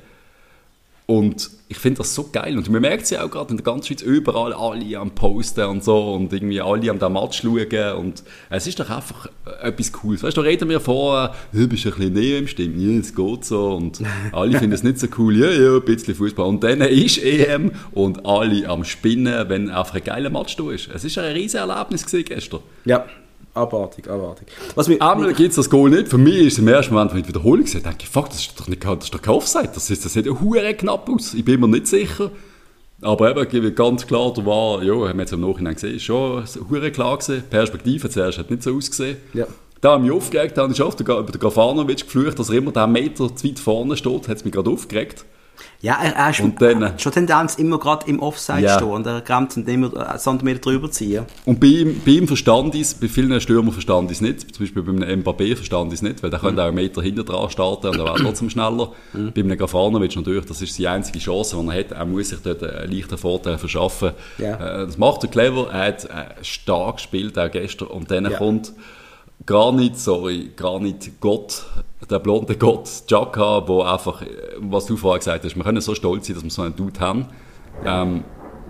Und 1.06 1.50
ich 1.68 1.78
finde 1.78 1.98
das 1.98 2.12
so 2.12 2.28
geil. 2.32 2.58
Und 2.58 2.68
man 2.68 2.82
merkt 2.82 3.04
es 3.04 3.10
ja 3.10 3.24
auch 3.24 3.30
gerade 3.30 3.50
in 3.52 3.56
der 3.56 3.64
ganzen 3.64 3.86
Schweiz, 3.86 4.02
überall 4.02 4.52
alle 4.52 4.98
am 4.98 5.12
Posten 5.12 5.64
und 5.66 5.84
so 5.84 6.12
und 6.12 6.32
irgendwie 6.32 6.60
alle 6.60 6.90
am 6.90 6.98
den 6.98 7.12
Match 7.12 7.40
schauen. 7.40 7.98
Und 7.98 8.24
es 8.50 8.66
ist 8.66 8.80
doch 8.80 8.90
einfach 8.90 9.28
etwas 9.62 9.92
Cooles. 9.92 10.24
Weißt 10.24 10.36
du, 10.36 10.42
da 10.42 10.48
reden 10.48 10.68
wir 10.68 10.80
vorher, 10.80 11.36
du 11.52 11.68
bist 11.68 11.86
ein 11.86 11.92
bisschen 11.92 12.12
näher 12.14 12.38
im 12.40 12.48
Stimmen, 12.48 12.80
ja, 12.80 12.98
es 12.98 13.14
geht 13.14 13.44
so. 13.44 13.74
Und 13.76 14.02
alle 14.32 14.58
finden 14.58 14.74
es 14.74 14.82
nicht 14.82 14.98
so 14.98 15.06
cool, 15.18 15.36
ja, 15.36 15.52
ja, 15.52 15.76
ein 15.76 15.84
bisschen 15.84 16.16
Fußball. 16.16 16.46
Und 16.46 16.64
dann 16.64 16.80
ist 16.80 17.22
EM 17.22 17.70
und 17.92 18.26
alle 18.26 18.68
am 18.68 18.84
Spinnen, 18.84 19.48
wenn 19.48 19.70
einfach 19.70 19.94
ein 19.94 20.04
geiler 20.04 20.30
Match 20.30 20.56
da 20.56 20.68
ist. 20.72 20.90
Es 20.92 21.16
war 21.16 21.22
ein 21.22 21.32
riesiges 21.32 21.54
Erlebnis 21.54 22.04
gestern. 22.06 22.60
Ja, 22.84 23.06
abartig, 23.58 24.08
abartig. 24.08 24.48
Was 24.74 24.88
mir, 24.88 25.00
Einmal 25.00 25.32
gibt 25.34 25.50
es 25.50 25.56
das 25.56 25.68
Goal 25.68 25.90
nicht. 25.90 26.08
Für 26.08 26.18
mich 26.18 26.38
ist 26.38 26.52
es 26.54 26.58
im 26.58 26.68
ersten 26.68 26.94
Moment, 26.94 27.12
wenn 27.12 27.20
ich 27.20 27.28
Wiederholung 27.28 27.66
sehe, 27.66 27.80
denke 27.80 27.98
ich, 28.00 28.08
fuck, 28.08 28.28
das 28.28 28.40
ist 28.40 28.58
doch 28.58 28.68
nicht, 28.68 28.84
das 28.84 29.04
ist 29.04 29.14
doch 29.14 29.22
kein 29.22 29.34
Offside. 29.34 29.70
Das, 29.74 29.90
ist, 29.90 30.04
das 30.04 30.12
sieht 30.12 30.26
ja 30.26 30.32
hure 30.32 30.74
knapp 30.74 31.08
aus. 31.08 31.34
Ich 31.34 31.44
bin 31.44 31.60
mir 31.60 31.68
nicht 31.68 31.86
sicher. 31.86 32.30
Aber 33.00 33.30
eben, 33.30 33.74
ganz 33.74 34.06
klar, 34.06 34.32
da 34.34 34.44
war, 34.44 34.82
ja, 34.82 34.92
haben 34.94 35.18
wir 35.18 35.22
jetzt 35.22 35.32
im 35.32 35.40
Nachhinein 35.40 35.74
gesehen, 35.74 36.00
schon 36.00 36.44
hure 36.68 36.90
klar 36.90 37.18
gesehen. 37.18 37.44
Perspektive 37.48 38.10
zuerst 38.10 38.38
hat 38.38 38.50
nicht 38.50 38.62
so 38.62 38.74
ausgesehen. 38.74 39.18
Ja. 39.34 39.46
Da 39.80 39.92
habe 39.92 40.04
ich 40.04 40.10
mich 40.10 40.16
aufgeregt, 40.16 40.58
da 40.58 40.62
habe 40.62 40.72
ich 40.72 40.82
oft 40.82 40.98
über 41.00 41.22
den 41.22 41.38
Grafanovic 41.38 42.04
geflucht, 42.04 42.38
dass 42.38 42.50
er 42.50 42.56
immer 42.56 42.72
den 42.72 42.90
Meter 42.90 43.34
zu 43.34 43.46
weit 43.46 43.60
vorne 43.60 43.96
steht, 43.96 44.26
hat 44.26 44.38
es 44.38 44.44
mich 44.44 44.52
gerade 44.52 44.70
aufgeregt. 44.70 45.24
Ja, 45.80 45.96
er, 46.02 46.16
er 46.16 46.30
ist 46.30 46.40
und 46.40 46.60
dann, 46.60 46.84
hat 46.84 47.00
schon 47.00 47.12
Tendenz 47.12 47.54
immer 47.54 47.78
gerade 47.78 48.08
im 48.10 48.18
Offside 48.18 48.62
ja. 48.62 48.76
stehen 48.76 48.88
und 48.88 49.06
er 49.06 49.20
grenzt 49.20 49.56
und 49.56 49.68
immer 49.68 49.96
einen 49.96 50.18
Zentimeter 50.18 50.58
drüber 50.58 50.90
ziehen. 50.90 51.24
Und 51.44 51.60
bei 51.60 51.68
ihm, 51.68 52.00
bei 52.04 52.12
ihm 52.12 52.26
verstand 52.26 52.74
ich 52.74 52.80
es, 52.80 52.94
bei 52.94 53.06
vielen 53.06 53.40
Stürmern 53.40 53.72
verstand 53.72 54.10
ich 54.10 54.16
es 54.16 54.20
nicht, 54.20 54.56
zum 54.56 54.64
Beispiel 54.64 54.82
bei 54.82 55.06
einem 55.06 55.22
Mbappé 55.22 55.54
verstand 55.54 55.92
ich 55.92 55.98
es 55.98 56.02
nicht, 56.02 56.20
weil 56.24 56.30
der 56.30 56.40
mhm. 56.40 56.46
könnte 56.46 56.62
auch 56.62 56.66
einen 56.66 56.74
Meter 56.74 57.00
hinter 57.00 57.22
dran 57.22 57.48
starten 57.48 57.88
und 57.88 57.98
er 57.98 58.04
wäre 58.06 58.16
trotzdem 58.16 58.50
schneller. 58.50 58.90
Mhm. 59.12 59.32
Bei 59.32 59.40
einem 59.40 59.56
Grafanovic 59.56 60.16
natürlich, 60.16 60.46
das 60.46 60.60
ist 60.60 60.76
die 60.76 60.88
einzige 60.88 61.20
Chance, 61.20 61.56
die 61.56 61.68
er 61.68 61.78
hat, 61.78 61.92
er 61.92 62.04
muss 62.06 62.30
sich 62.30 62.40
dort 62.42 62.64
einen 62.64 62.92
leichten 62.92 63.16
Vorteil 63.16 63.56
verschaffen. 63.56 64.12
Ja. 64.38 64.54
Äh, 64.54 64.86
das 64.86 64.98
macht 64.98 65.22
er 65.22 65.30
clever, 65.30 65.70
er 65.70 65.86
hat 65.86 66.04
äh, 66.06 66.42
stark 66.42 66.96
gespielt, 66.96 67.38
auch 67.38 67.50
gestern, 67.52 67.86
und 67.86 68.10
dann 68.10 68.24
ja. 68.24 68.36
kommt 68.36 68.72
Granit, 69.46 69.96
sorry, 69.96 70.50
Granit 70.56 71.20
Gott, 71.20 71.62
der 72.10 72.18
blonde 72.18 72.56
Gott, 72.56 72.88
Jaka, 73.08 73.66
wo 73.66 73.82
einfach, 73.82 74.22
was 74.58 74.86
du 74.86 74.96
vorher 74.96 75.18
gesagt 75.18 75.44
hast, 75.44 75.56
wir 75.56 75.64
können 75.64 75.80
so 75.80 75.94
stolz 75.94 76.26
sein, 76.26 76.34
dass 76.34 76.44
wir 76.44 76.50
so 76.50 76.62
einen 76.62 76.76
Dude 76.76 77.00
haben. 77.00 77.26
Ähm, 77.84 78.24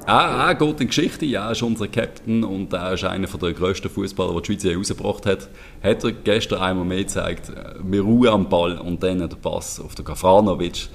er, 0.07 0.49
er 0.49 0.55
geht 0.55 0.80
in 0.80 0.86
Geschichte, 0.86 1.26
er 1.26 1.51
ist 1.51 1.62
unser 1.62 1.86
Captain 1.86 2.43
und 2.43 2.72
er 2.72 2.95
ist 2.95 3.05
einer 3.05 3.26
der 3.26 3.53
grössten 3.53 3.91
Fußballer, 3.91 4.32
die 4.34 4.41
die 4.41 4.47
Schweiz 4.47 4.62
je 4.62 4.74
rausgebracht 4.74 5.26
hat. 5.26 5.49
Hat 5.82 6.05
er 6.05 6.12
gestern 6.12 6.61
einmal 6.61 6.84
mehr 6.84 6.99
gezeigt, 6.99 7.53
wir 7.82 8.03
ruhen 8.03 8.28
am 8.28 8.49
Ball 8.49 8.78
und 8.78 9.03
dann 9.03 9.18
der 9.18 9.36
Pass 9.36 9.80
auf 9.80 9.95
den 9.95 10.05
Gafranovic 10.05 10.89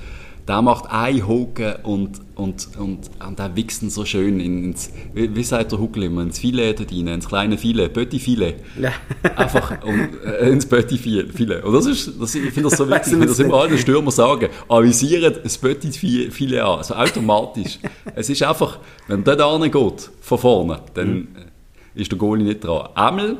der 0.48 0.62
macht 0.62 0.86
ein 0.90 1.26
Hocken 1.26 1.76
und, 1.84 2.20
und, 2.36 2.68
und, 2.78 3.10
und 3.26 3.40
der 3.40 3.56
wichst 3.56 3.90
so 3.92 4.04
schön 4.04 4.40
ins, 4.40 4.92
wie, 5.14 5.34
wie 5.34 5.44
sagt 5.44 5.72
der 5.72 5.80
Huckel 5.80 6.04
immer, 6.04 6.22
ins 6.22 6.40
Filet 6.40 6.74
dort 6.74 6.92
rein, 6.92 7.08
ins 7.08 7.28
kleine 7.28 7.58
Filet, 7.58 7.90
Petit 7.90 8.22
Filet. 8.22 8.56
Ja. 8.80 8.92
Einfach 9.36 9.84
und, 9.84 10.10
äh, 10.26 10.50
ins 10.50 10.66
Petit 10.66 11.00
Filet. 11.00 11.64
Und 11.64 11.74
das 11.74 11.86
ist, 11.86 12.20
das, 12.20 12.36
ich 12.36 12.52
finde 12.52 12.70
das 12.70 12.78
so 12.78 12.90
wichtig, 12.90 13.14
wenn 13.14 13.28
das 13.28 13.40
immer 13.40 13.62
alle 13.62 13.78
Stürmer 13.78 14.12
sagen, 14.12 14.50
avisieren 14.68 15.34
das 15.42 15.58
Petit 15.58 15.96
Filet 15.96 16.60
an, 16.60 16.80
also 16.80 16.96
automatisch. 16.96 17.80
es 18.16 18.30
ist 18.30 18.44
einfach, 18.44 18.80
wenn 19.08 19.24
der 19.24 19.38
da 19.38 19.58
geht, 19.58 20.12
von 20.20 20.38
vorne, 20.38 20.80
dann 20.94 21.14
mhm. 21.14 21.28
ist 21.96 22.12
der 22.12 22.18
Goalie 22.18 22.44
nicht 22.44 22.64
dran. 22.64 22.90
Einmal, 22.96 23.38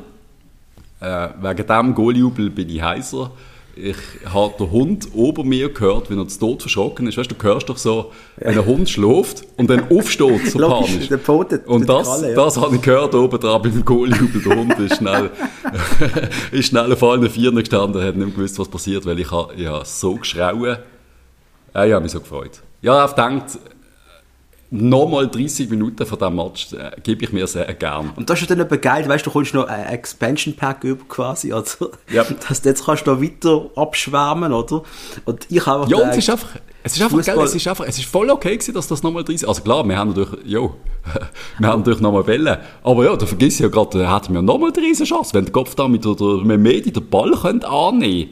äh, 1.00 1.28
wegen 1.40 1.66
diesem 1.66 1.94
Goalie-Jubel 1.94 2.48
bin 2.48 2.70
ich 2.70 2.80
heißer, 2.80 3.30
ich 3.76 3.96
habe 4.32 4.54
den 4.58 4.70
Hund 4.70 5.08
ober 5.14 5.44
mir 5.44 5.72
gehört, 5.72 6.10
wenn 6.10 6.18
er 6.18 6.28
zu 6.28 6.38
Tod 6.38 6.62
verschrocken 6.62 7.06
ist. 7.06 7.18
Weißt 7.18 7.30
du, 7.30 7.34
du 7.34 7.42
hörst 7.42 7.68
doch 7.68 7.76
so, 7.76 8.12
wenn 8.36 8.58
ein 8.58 8.66
Hund 8.66 8.88
schläft 8.88 9.44
und 9.56 9.68
dann 9.68 9.90
aufsteht, 9.90 10.46
so 10.48 10.58
panisch. 10.58 11.10
Und 11.66 11.88
das, 11.88 12.06
Kralle, 12.06 12.30
ja. 12.30 12.34
das 12.36 12.56
habe 12.56 12.76
ich 12.76 12.82
gehört 12.82 13.14
oben 13.14 13.40
dran 13.40 13.62
beim 13.62 13.84
Goalie-Jubel. 13.84 14.42
Der 14.42 14.56
Hund 14.56 14.78
ist 14.78 14.96
schnell, 14.96 15.30
ist 16.52 16.68
schnell 16.68 16.92
auf 16.92 17.02
allen 17.02 17.28
Vieren 17.28 17.56
gestanden, 17.56 18.02
hat 18.02 18.16
nicht 18.16 18.34
gewusst, 18.34 18.58
was 18.58 18.68
passiert, 18.68 19.04
weil 19.06 19.18
ich, 19.18 19.30
habe, 19.30 19.54
ich 19.54 19.66
habe 19.66 19.84
so 19.84 20.14
geschrauen. 20.14 20.78
Ja, 21.74 21.84
ich 21.84 21.92
habe 21.92 22.02
mich 22.02 22.12
so 22.12 22.20
gefreut. 22.20 22.62
Ja, 22.82 23.04
ich 23.04 23.10
gedacht, 23.10 23.58
nochmal 24.74 25.28
30 25.28 25.70
Minuten 25.70 26.04
von 26.04 26.18
diesem 26.18 26.34
Match 26.36 26.72
äh, 26.72 27.00
gebe 27.02 27.24
ich 27.24 27.32
mir 27.32 27.46
sehr 27.46 27.72
gern. 27.74 28.12
Und 28.16 28.28
das 28.28 28.40
ist 28.42 28.50
ja 28.50 28.56
dann 28.56 28.66
eben 28.66 28.80
geil, 28.80 29.08
weißt 29.08 29.24
du, 29.24 29.30
du 29.30 29.32
kommst 29.32 29.54
noch 29.54 29.68
ein 29.68 29.86
Expansion 29.86 30.54
Pack 30.54 30.82
über 30.84 31.04
quasi, 31.08 31.52
oder? 31.52 31.64
Ja. 32.12 32.24
Dass 32.48 32.62
du 32.62 32.68
jetzt 32.68 32.84
kannst 32.84 33.06
du 33.06 33.12
noch 33.12 33.22
weiter 33.22 33.70
abschwärmen, 33.76 34.52
oder? 34.52 34.82
Und 35.24 35.46
ich 35.48 35.64
habe 35.64 35.88
Ja, 35.88 36.10
es 36.10 36.18
ist 36.18 36.30
einfach, 36.30 36.48
es 36.82 36.96
ist 36.96 37.02
einfach 37.02 37.24
geil, 37.24 37.38
es 37.38 37.54
ist 37.54 37.68
einfach, 37.68 37.86
es 37.86 37.98
ist 37.98 38.06
voll 38.06 38.28
okay 38.30 38.56
gewesen, 38.56 38.74
dass 38.74 38.88
das 38.88 39.02
nochmal 39.02 39.22
30, 39.22 39.46
also 39.46 39.62
klar, 39.62 39.88
wir 39.88 39.96
haben 39.96 40.08
natürlich, 40.08 40.44
jo, 40.44 40.74
wir 41.58 41.68
haben 41.68 41.80
natürlich 41.80 42.00
nochmal 42.00 42.26
Wellen, 42.26 42.58
aber 42.82 43.04
ja, 43.04 43.16
da 43.16 43.26
vergiss 43.26 43.54
ich 43.54 43.60
ja 43.60 43.68
gerade, 43.68 43.98
da 44.00 44.16
hätten 44.16 44.34
wir 44.34 44.42
nochmal 44.42 44.72
eine 44.76 44.82
riesen 44.82 45.06
Chance, 45.06 45.34
wenn 45.34 45.44
der 45.44 45.52
Kopf 45.52 45.74
da 45.76 45.86
mit 45.86 46.04
der, 46.04 46.14
mit 46.44 46.60
Medi 46.60 46.92
den 46.92 47.08
Ball 47.08 47.32
könnte 47.32 47.68
annehmen. 47.68 48.30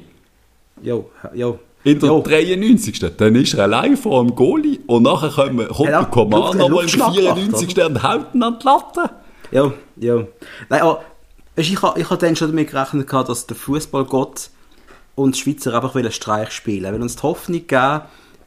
Jo, 0.83 1.09
jo. 1.35 1.61
In 1.85 1.99
der 1.99 2.09
jo. 2.09 2.23
93. 2.23 3.17
Dann 3.17 3.35
ist 3.35 3.55
er 3.55 3.65
allein 3.65 3.97
vor 3.97 4.23
dem 4.23 4.35
Goalie 4.35 4.79
und 4.87 5.03
nachher 5.03 5.31
kommt, 5.31 5.69
kommt 5.69 5.89
der 5.89 6.05
Command 6.05 6.55
nochmal 6.59 6.85
in 6.85 6.99
der 6.99 7.11
94. 7.11 7.75
Gemacht, 7.75 7.91
und 7.91 8.03
haut 8.03 8.35
ihn 8.35 8.43
an 8.43 8.59
die 8.59 8.65
Latte. 8.65 9.11
Ja, 9.51 9.73
ja. 9.97 10.27
Nein, 10.69 10.81
aber 10.81 11.03
ich 11.57 11.83
habe 11.83 12.01
ich 12.01 12.09
ha 12.09 12.17
dann 12.17 12.37
schon 12.37 12.49
damit 12.49 12.71
gerechnet, 12.71 13.13
dass 13.13 13.47
der 13.47 13.57
Fußballgott 13.57 14.51
und 15.15 15.35
die 15.35 15.41
Schweizer 15.41 15.75
einfach 15.75 15.95
einen 15.95 16.13
Streich 16.13 16.51
spielen 16.53 16.93
Weil 16.93 17.03
uns 17.03 17.17
die 17.17 17.23
Hoffnung 17.23 17.67
geben, 17.67 18.01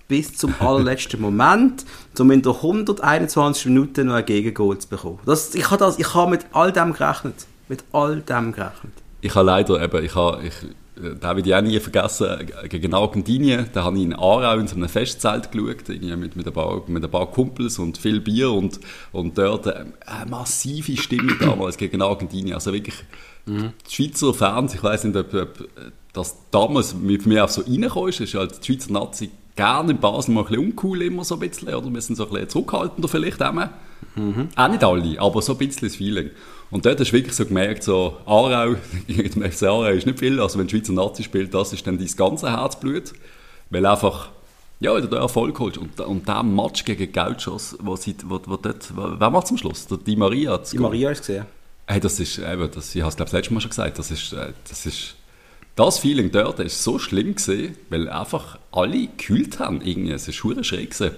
bis 0.07 0.36
zum 0.38 0.55
allerletzten 0.59 1.21
Moment, 1.21 1.86
um 2.17 2.31
in 2.31 2.41
der 2.41 2.53
121 2.53 3.65
Minuten 3.67 4.07
noch 4.07 4.15
ein 4.15 4.25
Gegengol 4.25 4.77
zu 4.77 4.88
bekommen. 4.88 5.19
Das, 5.25 5.53
ich 5.53 5.69
habe 5.69 5.86
ha 5.86 6.25
mit 6.27 6.45
all 6.53 6.71
dem 6.71 6.93
gerechnet. 6.93 7.45
Mit 7.67 7.83
all 7.91 8.21
dem 8.21 8.51
gerechnet. 8.51 8.93
Ich 9.21 9.33
habe 9.33 9.47
leider 9.47 9.81
eben, 9.81 10.05
ich 10.05 10.15
habe, 10.15 10.43
ich, 10.43 10.53
den 10.96 11.22
werde 11.22 11.41
ich 11.41 11.56
auch 11.56 11.62
nie 11.62 11.80
vergessen, 11.80 12.28
gegen 12.70 12.93
Argentinien, 12.93 13.68
da 13.74 13.84
habe 13.84 13.98
ich 13.98 14.04
in 14.04 14.14
Aarau 14.14 14.58
in 14.58 14.68
so 14.68 14.76
einem 14.76 14.88
Festzelt 14.88 15.52
geschaut, 15.52 15.89
mit, 15.89 16.36
mit, 16.36 16.48
ein 16.48 16.54
paar, 16.54 16.84
mit 16.88 17.04
ein 17.04 17.12
paar 17.12 17.30
Kumpels 17.32 17.80
und 17.80 17.98
viel 17.98 18.22
Bier 18.22 18.52
und, 18.52 18.80
und 19.12 19.38
dort 19.38 19.68
eine 19.68 20.30
massive 20.30 20.96
Stimmung 20.96 21.38
damals 21.39 21.78
gegen 21.78 22.02
Argentinien, 22.02 22.54
also 22.56 22.72
wirklich 22.72 22.96
mhm. 23.46 23.74
die 23.89 23.93
Schweizer 23.93 24.34
Fans, 24.34 24.74
ich 24.74 24.84
weiß 24.84 25.04
nicht, 25.06 25.18
ob, 25.18 25.34
ob 25.34 25.68
das 26.14 26.38
damals 26.52 26.96
mit 26.96 27.26
mir 27.26 27.43
auch 27.43 27.50
so 27.50 27.62
reingekommen 27.62 28.10
ist, 28.10 28.22
ist 28.22 28.34
halt 28.34 28.66
die 28.66 28.74
Schweizer 28.74 28.93
Nazi 28.93 29.32
gerne 29.56 29.91
in 29.91 30.00
Basel 30.00 30.34
mal 30.34 30.41
ein 30.41 30.48
bisschen 30.48 30.66
uncool 30.66 31.02
immer 31.02 31.24
so 31.24 31.36
ein 31.36 31.39
bisschen, 31.39 31.74
oder 31.74 31.93
wir 31.93 32.02
sind 32.02 32.16
so 32.16 32.26
ein 32.26 32.32
bisschen 32.32 32.50
zurückhaltender 32.50 33.08
vielleicht 33.08 33.41
auch. 33.41 33.54
Mhm. 34.16 34.50
Auch 34.56 34.68
nicht 34.68 34.84
alle, 34.84 35.20
aber 35.20 35.41
so 35.41 35.54
ein 35.54 35.58
bisschen 35.58 35.88
das 35.88 35.96
Feeling. 35.96 36.30
Und 36.76 36.86
dort 36.86 36.99
hast 36.99 37.11
du 37.11 37.13
wirklich 37.13 37.34
so 37.34 37.45
gemerkt, 37.45 37.84
so 37.84 38.17
Aarau, 38.26 38.76
gegen 39.07 39.39
den 39.39 39.49
FC 39.49 39.63
Aarau 39.63 39.91
ist 39.91 40.05
nicht 40.05 40.19
viel, 40.19 40.41
also 40.41 40.59
wenn 40.59 40.67
die 40.67 40.76
Schweizer 40.76 40.91
Nazi 40.91 41.23
spielt, 41.23 41.53
das 41.53 41.71
ist 41.71 41.88
dann 41.88 41.97
dein 41.97 42.15
ganze 42.17 42.51
Herzblut, 42.51 43.13
weil 43.69 43.86
einfach, 43.86 44.28
ja, 44.82 44.93
wenn 44.93 45.03
du 45.03 45.07
da 45.07 45.19
Erfolg 45.19 45.57
holst. 45.57 45.78
Und, 45.78 45.97
und 46.01 46.28
der 46.28 46.43
Match 46.43 46.84
gegen 46.84 47.09
Gauchos, 47.13 47.78
wo, 47.80 47.95
sie, 47.95 48.13
wo, 48.26 48.41
wo 48.45 48.57
dort, 48.57 48.91
wer 48.93 49.30
macht 49.30 49.47
zum 49.47 49.57
Schluss? 49.57 49.88
Der 49.88 49.99
Di 49.99 50.17
Maria 50.17 50.57
Di 50.57 50.78
Maria 50.78 51.11
ist 51.11 51.19
gesehen. 51.19 51.45
Hey, 51.88 52.01
das 52.01 52.19
ist, 52.19 52.39
eben, 52.39 52.69
das, 52.69 52.93
ich 52.93 53.01
habe 53.01 53.09
es 53.09 53.15
glaube 53.15 53.32
das 53.32 53.39
letzte 53.39 53.53
Mal 53.53 53.61
schon 53.61 53.69
gesagt, 53.69 53.97
das 53.97 54.11
ist, 54.11 54.34
äh, 54.34 54.51
das 54.67 54.86
ist, 54.86 55.15
das 55.78 55.99
Feeling 55.99 56.30
dort 56.30 56.59
ist 56.59 56.84
so 56.84 56.99
schlimm 56.99 57.36
gesehen, 57.36 57.78
weil 57.89 58.09
einfach 58.09 58.59
alle 58.73 59.07
gekühlt 59.07 59.59
haben 59.59 59.80
irgendwie, 59.80 60.11
es 60.11 60.28
ist 60.28 60.36
schräg 60.36 60.91
gewesen. 60.91 61.11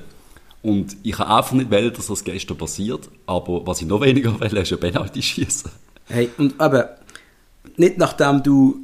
Und 0.62 0.97
ich 1.03 1.18
habe 1.18 1.36
einfach 1.36 1.53
nicht 1.53 1.72
wollen, 1.72 1.93
dass 1.93 2.08
das 2.08 2.24
gestern 2.24 2.58
passiert. 2.58 3.10
Aber 3.26 3.66
was 3.66 3.82
ich 3.82 3.88
noch 3.88 4.01
weniger 4.01 4.39
will, 4.39 4.58
ist 4.58 4.72
ein 4.72 4.80
Penalty 4.80 5.22
schießen. 5.22 5.72
Hey, 6.08 6.30
und 6.38 6.60
aber 6.60 6.97
nicht 7.76 7.97
nachdem 7.97 8.43
du 8.43 8.78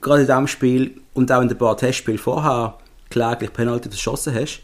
gerade 0.00 0.22
in 0.22 0.26
diesem 0.26 0.46
Spiel 0.46 1.00
und 1.14 1.32
auch 1.32 1.40
in 1.40 1.48
den 1.48 1.58
paar 1.58 1.76
Testspielen 1.76 2.18
vorher 2.18 2.74
kläglich 3.10 3.52
Penalty 3.52 3.88
verschossen 3.88 4.34
hast, 4.34 4.60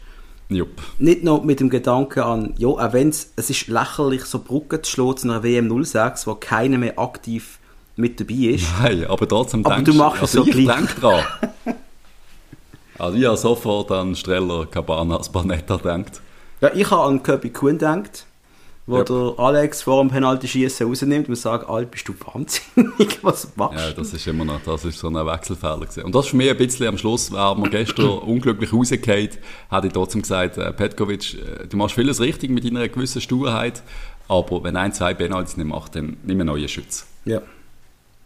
Jupp. 0.49 0.81
Nicht 0.99 1.23
noch 1.23 1.43
mit 1.43 1.59
dem 1.59 1.69
Gedanken 1.69 2.19
an, 2.19 2.53
ja, 2.57 2.67
auch 2.67 2.93
wenn 2.93 3.09
es 3.09 3.31
ist 3.35 3.67
lächerlich, 3.67 4.25
so 4.25 4.39
Brücken 4.39 4.83
zu 4.83 4.91
schlagen 4.91 5.17
zu 5.17 5.29
einer 5.29 5.43
WM 5.43 5.83
06, 5.83 6.27
wo 6.27 6.35
keiner 6.35 6.77
mehr 6.77 6.99
aktiv 6.99 7.59
mit 7.95 8.19
dabei 8.19 8.55
ist. 8.55 8.65
Nein, 8.79 9.05
aber 9.07 9.27
trotzdem 9.27 9.65
aber 9.65 9.75
denkst, 9.75 9.91
du 9.91 9.97
machst 9.97 10.21
also 10.21 10.41
es 10.41 10.45
so 10.45 10.59
ich 10.59 10.67
denk 10.67 10.99
dran. 10.99 11.23
also 12.99 13.17
ich 13.17 13.25
habe 13.25 13.37
sofort 13.37 13.91
an 13.91 14.15
Streller 14.15 14.65
Cabanas 14.65 15.31
Banetta 15.31 15.77
gedacht. 15.77 16.21
Ja, 16.63 16.71
ich 16.73 16.89
habe 16.89 17.03
an 17.03 17.21
Kirby 17.21 17.49
Kuhn 17.49 17.73
gedacht, 17.73 18.25
wo 18.85 18.95
ja. 18.95 19.03
der 19.03 19.33
Alex 19.37 19.81
vor 19.81 20.01
dem 20.01 20.09
Penalty-Schießen 20.09 20.87
rausnimmt 20.87 21.27
und 21.27 21.35
sagt, 21.35 21.67
Alt, 21.67 21.91
bist 21.91 22.07
du 22.07 22.13
wahnsinnig, 22.13 23.19
was 23.21 23.53
machst 23.57 23.77
du? 23.77 23.83
Ja, 23.83 23.91
das 23.91 24.13
ist 24.13 24.25
immer 24.27 24.45
noch, 24.45 24.61
das 24.61 24.85
ist 24.85 24.97
so 24.97 25.09
ein 25.09 25.15
Wechselfehler 25.15 25.81
gewesen. 25.81 26.03
Und 26.03 26.15
das 26.15 26.23
ist 26.23 26.31
für 26.31 26.37
mich 26.37 26.49
ein 26.49 26.55
bisschen 26.55 26.87
am 26.87 26.97
Schluss, 26.97 27.33
wäre 27.33 27.59
mir 27.59 27.69
gestern 27.69 28.05
unglücklich 28.19 28.71
rausgefallen, 28.71 29.31
hätte 29.69 29.87
ich 29.87 29.91
trotzdem 29.91 30.21
gesagt, 30.21 30.57
äh, 30.57 30.71
Petkovic, 30.71 31.33
äh, 31.33 31.67
du 31.67 31.75
machst 31.75 31.95
vieles 31.95 32.21
richtig 32.21 32.49
mit 32.49 32.63
deiner 32.63 32.87
gewissen 32.87 33.19
Sturheit, 33.19 33.83
aber 34.29 34.63
wenn 34.63 34.77
ein, 34.77 34.93
zwei 34.93 35.13
Penalties 35.13 35.57
nicht 35.57 35.67
macht, 35.67 35.97
dann 35.97 36.15
nimm 36.23 36.39
einen 36.39 36.47
neuen 36.47 36.69
Schütz. 36.69 37.05
Ja. 37.25 37.41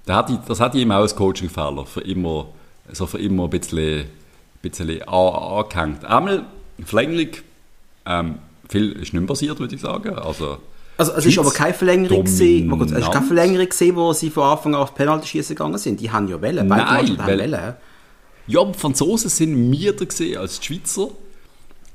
Das 0.06 0.16
hatte 0.16 0.34
ich, 0.34 0.40
das 0.48 0.60
hatte 0.60 0.78
ich 0.78 0.84
immer 0.84 0.98
als 0.98 1.16
Coaching-Fehler, 1.16 1.88
für 1.88 2.02
immer, 2.02 2.50
so 2.92 3.08
für 3.08 3.18
immer 3.18 3.46
ein 3.46 3.50
bisschen, 3.50 4.02
ein 4.02 4.10
bisschen 4.62 5.02
angehängt. 5.08 6.06
Einmal 6.06 6.46
Verlängerung, 6.86 7.30
ähm, 8.08 8.36
viel 8.70 8.92
ist 8.94 9.14
nicht 9.14 9.14
mehr 9.14 9.26
passiert, 9.26 9.60
würde 9.60 9.76
ich 9.76 9.82
sagen. 9.82 10.16
Also, 10.16 10.58
also 10.98 11.12
es 11.14 11.26
ist 11.26 11.38
aber 11.38 11.52
keine 11.52 11.74
Verlängerung 11.74 12.24
gesehen, 12.24 12.72
es 12.82 12.92
ist 12.92 13.12
keine 13.12 13.26
Verlängerung 13.26 13.70
gesehen, 13.70 13.96
wo 13.96 14.14
sie 14.14 14.30
von 14.30 14.44
Anfang 14.44 14.74
an 14.74 14.82
auf 14.82 14.96
Penalty 14.96 15.28
schießen 15.28 15.56
gegangen 15.56 15.78
sind. 15.78 16.00
Die 16.00 16.10
haben 16.10 16.28
ja 16.28 16.42
Wellen, 16.42 16.68
beide 16.68 16.84
Nein, 16.84 17.18
weil, 17.18 17.40
Wellen. 17.40 17.76
Ja, 18.48 18.62
aber 18.62 18.72
die 18.72 18.80
Franzosen 18.80 19.30
sind 19.30 19.70
milder 19.70 20.06
gesehen 20.06 20.38
als 20.38 20.60
die 20.60 20.66
Schweizer. 20.66 21.10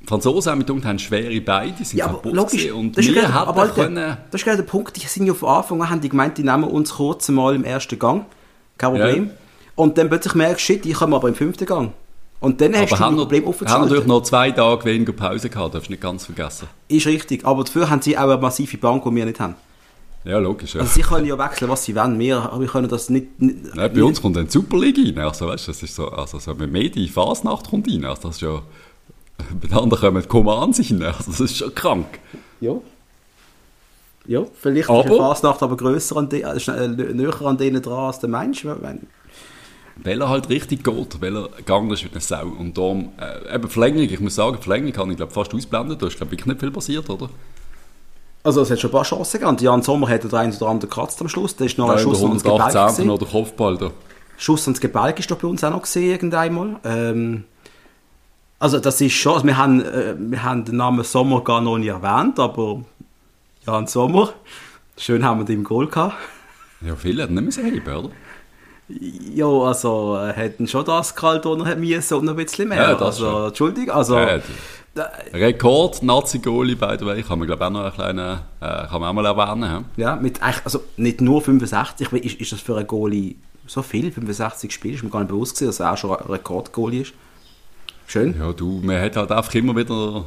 Die 0.02 0.06
Franzosen 0.06 0.52
haben 0.52 0.58
mit 0.58 0.84
haben 0.84 0.98
schwere 0.98 1.40
Beine, 1.40 1.74
die 1.78 1.84
sind 1.84 1.98
ja, 1.98 2.06
kaputt 2.06 2.34
logisch, 2.34 2.70
und 2.72 2.96
das 2.96 3.06
wir 3.06 3.22
ist 3.22 3.30
aber 3.30 3.62
Alter, 3.62 3.84
können... 3.84 4.16
Das 4.30 4.40
ist 4.40 4.44
gerade 4.44 4.58
der 4.58 4.64
Punkt, 4.64 4.96
die 4.96 5.06
sind 5.06 5.26
ja 5.26 5.34
von 5.34 5.48
Anfang 5.48 5.80
an, 5.80 5.90
haben 5.90 6.00
die 6.00 6.08
gemeint, 6.08 6.36
die 6.38 6.42
nehmen 6.42 6.64
uns 6.64 6.94
kurz 6.94 7.28
mal 7.28 7.54
im 7.54 7.64
ersten 7.64 7.98
Gang, 7.98 8.26
kein 8.78 8.90
Problem. 8.90 9.26
Ja. 9.26 9.32
Und 9.76 9.96
dann 9.98 10.08
plötzlich 10.08 10.34
merkst 10.34 10.68
du, 10.68 10.72
shit, 10.72 10.86
ich 10.86 10.94
komme 10.94 11.16
aber 11.16 11.28
im 11.28 11.36
fünften 11.36 11.66
Gang. 11.66 11.92
Und 12.42 12.60
dann 12.60 12.74
hast 12.74 12.92
aber 12.92 13.04
du 13.04 13.04
ein 13.04 13.16
Problem 13.16 13.46
aufgeschaltet. 13.46 13.74
haben 13.74 13.88
natürlich 13.88 14.06
noch 14.06 14.22
zwei 14.24 14.50
Tage 14.50 14.84
weniger 14.84 15.12
Pause 15.12 15.48
gehabt, 15.48 15.74
darfst 15.74 15.88
du 15.88 15.92
nicht 15.92 16.02
ganz 16.02 16.24
vergessen. 16.24 16.66
Ist 16.88 17.06
richtig, 17.06 17.46
aber 17.46 17.62
dafür 17.62 17.88
haben 17.88 18.02
sie 18.02 18.18
auch 18.18 18.22
eine 18.22 18.36
massive 18.36 18.76
Bank, 18.78 19.04
die 19.04 19.14
wir 19.14 19.24
nicht 19.24 19.38
haben. 19.38 19.54
Ja, 20.24 20.38
logisch. 20.38 20.74
Ja. 20.74 20.80
Also 20.80 20.92
sie 20.92 21.02
können 21.02 21.24
ja 21.26 21.38
wechseln, 21.38 21.70
was 21.70 21.84
sie 21.84 21.94
wollen. 21.94 22.18
Wir, 22.18 22.50
wir 22.58 22.66
können 22.66 22.88
das 22.88 23.10
nicht... 23.10 23.40
nicht 23.40 23.76
Nein, 23.76 23.92
bei 23.94 24.02
uns 24.02 24.20
kommt 24.20 24.36
dann 24.36 24.46
die 24.46 24.50
Superliga 24.50 25.02
rein. 25.02 25.18
Also, 25.18 25.46
weißt, 25.46 25.68
das 25.68 25.82
ist 25.84 25.94
so, 25.94 26.08
also 26.08 26.40
so 26.40 26.50
eine 26.50 26.66
Medi-Fasnacht 26.66 27.70
kommt 27.70 27.88
rein. 27.88 28.04
Also, 28.04 28.22
das 28.22 28.36
ist 28.36 28.42
ja... 28.42 28.60
Bei 29.60 29.68
den 29.68 29.78
anderen 29.78 30.00
kommen 30.00 30.28
Command 30.28 30.78
rein. 30.78 31.02
Also, 31.02 31.30
das 31.30 31.40
ist 31.40 31.56
schon 31.56 31.72
krank. 31.74 32.18
Ja. 32.60 32.74
Ja, 34.26 34.44
vielleicht 34.52 34.90
aber, 34.90 35.04
ist 35.04 35.12
die 35.12 35.16
Fasnacht 35.16 35.62
aber 35.62 35.76
grösser 35.76 36.16
an 36.16 36.28
de, 36.28 36.42
äh, 36.42 36.88
näher 36.88 37.42
an 37.42 37.56
denen 37.56 37.82
dran 37.82 38.06
als 38.06 38.20
der 38.20 38.30
Mensch. 38.30 38.64
Wenn, 38.64 39.06
weil 39.96 40.20
er 40.20 40.28
halt 40.28 40.48
richtig 40.48 40.84
geht, 40.84 41.20
weil 41.20 41.36
er 41.36 41.48
gegangen 41.56 41.90
ist 41.90 42.04
wie 42.04 42.10
eine 42.10 42.20
Sau. 42.20 42.46
Und 42.46 42.76
darum, 42.76 43.12
äh, 43.20 43.54
eben 43.54 43.68
Verlängerung, 43.68 44.08
ich 44.08 44.20
muss 44.20 44.34
sagen, 44.34 44.58
Verlängerung 44.60 44.92
kann 44.92 45.10
ich 45.10 45.16
glaube 45.16 45.32
fast 45.32 45.54
ausblenden, 45.54 45.98
da 45.98 46.06
ist 46.06 46.16
glaube 46.16 46.34
ich 46.34 46.46
nicht 46.46 46.60
viel 46.60 46.70
passiert, 46.70 47.08
oder? 47.10 47.28
Also 48.44 48.62
es 48.62 48.70
hat 48.70 48.80
schon 48.80 48.90
ein 48.90 48.92
paar 48.92 49.04
Chancen 49.04 49.40
gegeben. 49.40 49.56
Jan 49.60 49.82
Sommer 49.82 50.08
hat 50.08 50.24
den 50.24 50.34
einen 50.34 50.52
oder 50.52 50.66
anderen 50.66 50.90
gekratzt 50.90 51.20
am 51.20 51.28
Schluss, 51.28 51.54
da 51.54 51.64
ist 51.64 51.78
noch 51.78 51.90
ein 51.90 51.98
Schuss 51.98 52.22
ans 52.22 52.42
Gebälk 52.42 53.08
oder 53.08 53.26
Kopfball 53.26 53.76
da. 53.76 53.90
Schuss 54.36 54.66
ans 54.66 54.80
Gebälk 54.80 55.18
ist 55.20 55.30
da 55.30 55.36
bei 55.36 55.46
uns 55.46 55.62
auch 55.62 55.70
noch 55.70 55.82
gesehen, 55.82 56.10
irgendeinmal. 56.10 56.76
Ähm, 56.84 57.44
also 58.58 58.80
das 58.80 59.00
ist 59.00 59.12
schon, 59.12 59.34
also 59.34 59.46
wir, 59.46 59.56
haben, 59.56 59.80
äh, 59.80 60.14
wir 60.18 60.42
haben 60.42 60.64
den 60.64 60.76
Namen 60.76 61.04
Sommer 61.04 61.42
gar 61.42 61.60
noch 61.60 61.78
nicht 61.78 61.88
erwähnt, 61.88 62.38
aber 62.40 62.82
Jan 63.66 63.86
Sommer. 63.86 64.32
Schön 64.96 65.24
haben 65.24 65.40
wir 65.40 65.44
den 65.44 65.58
im 65.58 65.64
Goal 65.64 65.86
gehabt. 65.86 66.14
Ja, 66.80 66.96
viele 66.96 67.22
hätten 67.22 67.34
nicht 67.34 67.56
mehr 67.56 67.66
heben, 67.66 67.96
oder? 67.96 68.10
Ja, 69.34 69.46
also 69.46 70.18
äh, 70.18 70.32
hätten 70.32 70.68
schon 70.68 70.84
das 70.84 71.14
gehalten, 71.14 71.48
und 71.48 71.66
hat 71.66 71.78
müssen 71.78 72.14
und 72.14 72.24
noch 72.24 72.32
ein 72.32 72.44
bisschen 72.44 72.68
mehr. 72.68 72.90
Ja, 72.90 72.96
also, 72.96 73.24
schon. 73.24 73.46
Entschuldigung, 73.48 73.94
also... 73.94 74.18
Ja, 74.18 74.40
Rekord 75.32 76.02
Nazi-Goalie, 76.02 76.76
by 76.76 76.96
the 76.98 77.06
way, 77.06 77.22
kann 77.22 77.38
man 77.38 77.46
glaube 77.46 77.64
auch 77.66 77.70
noch 77.70 77.84
einen 77.84 77.92
kleinen, 77.94 78.40
äh, 78.60 78.86
kann 78.88 79.00
man 79.00 79.04
auch 79.04 79.14
mal 79.14 79.24
erwähnen. 79.24 79.86
Ja? 79.96 80.16
Mit 80.16 80.42
also 80.42 80.82
nicht 80.98 81.22
nur 81.22 81.40
65, 81.40 82.12
ist, 82.12 82.38
ist 82.38 82.52
das 82.52 82.60
für 82.60 82.76
einen 82.76 82.86
Goalie 82.86 83.36
so 83.66 83.80
viel? 83.80 84.12
65 84.12 84.70
Spiele, 84.70 84.96
ist 84.96 85.02
mir 85.02 85.08
gar 85.08 85.20
nicht 85.20 85.30
bewusst 85.30 85.54
gewesen, 85.54 85.68
dass 85.68 85.80
er 85.80 85.92
auch 85.92 85.96
schon 85.96 86.10
ein 86.10 86.26
Rekordgoalie 86.26 87.02
ist. 87.02 87.14
Schön. 88.06 88.34
Ja, 88.38 88.52
du, 88.52 88.80
man 88.82 89.00
hat 89.00 89.16
halt 89.16 89.32
einfach 89.32 89.54
immer 89.54 89.74
wieder 89.74 90.26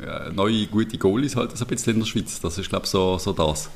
ja, 0.00 0.30
neue, 0.30 0.66
gute 0.66 0.98
Goalies 0.98 1.34
halt 1.34 1.56
so 1.56 1.64
ein 1.64 1.68
bisschen 1.68 1.94
in 1.94 2.00
der 2.00 2.06
Schweiz. 2.06 2.40
Das 2.40 2.56
ist, 2.58 2.68
glaube 2.68 2.84
ich, 2.84 2.90
so, 2.90 3.18
so 3.18 3.32
das. 3.32 3.70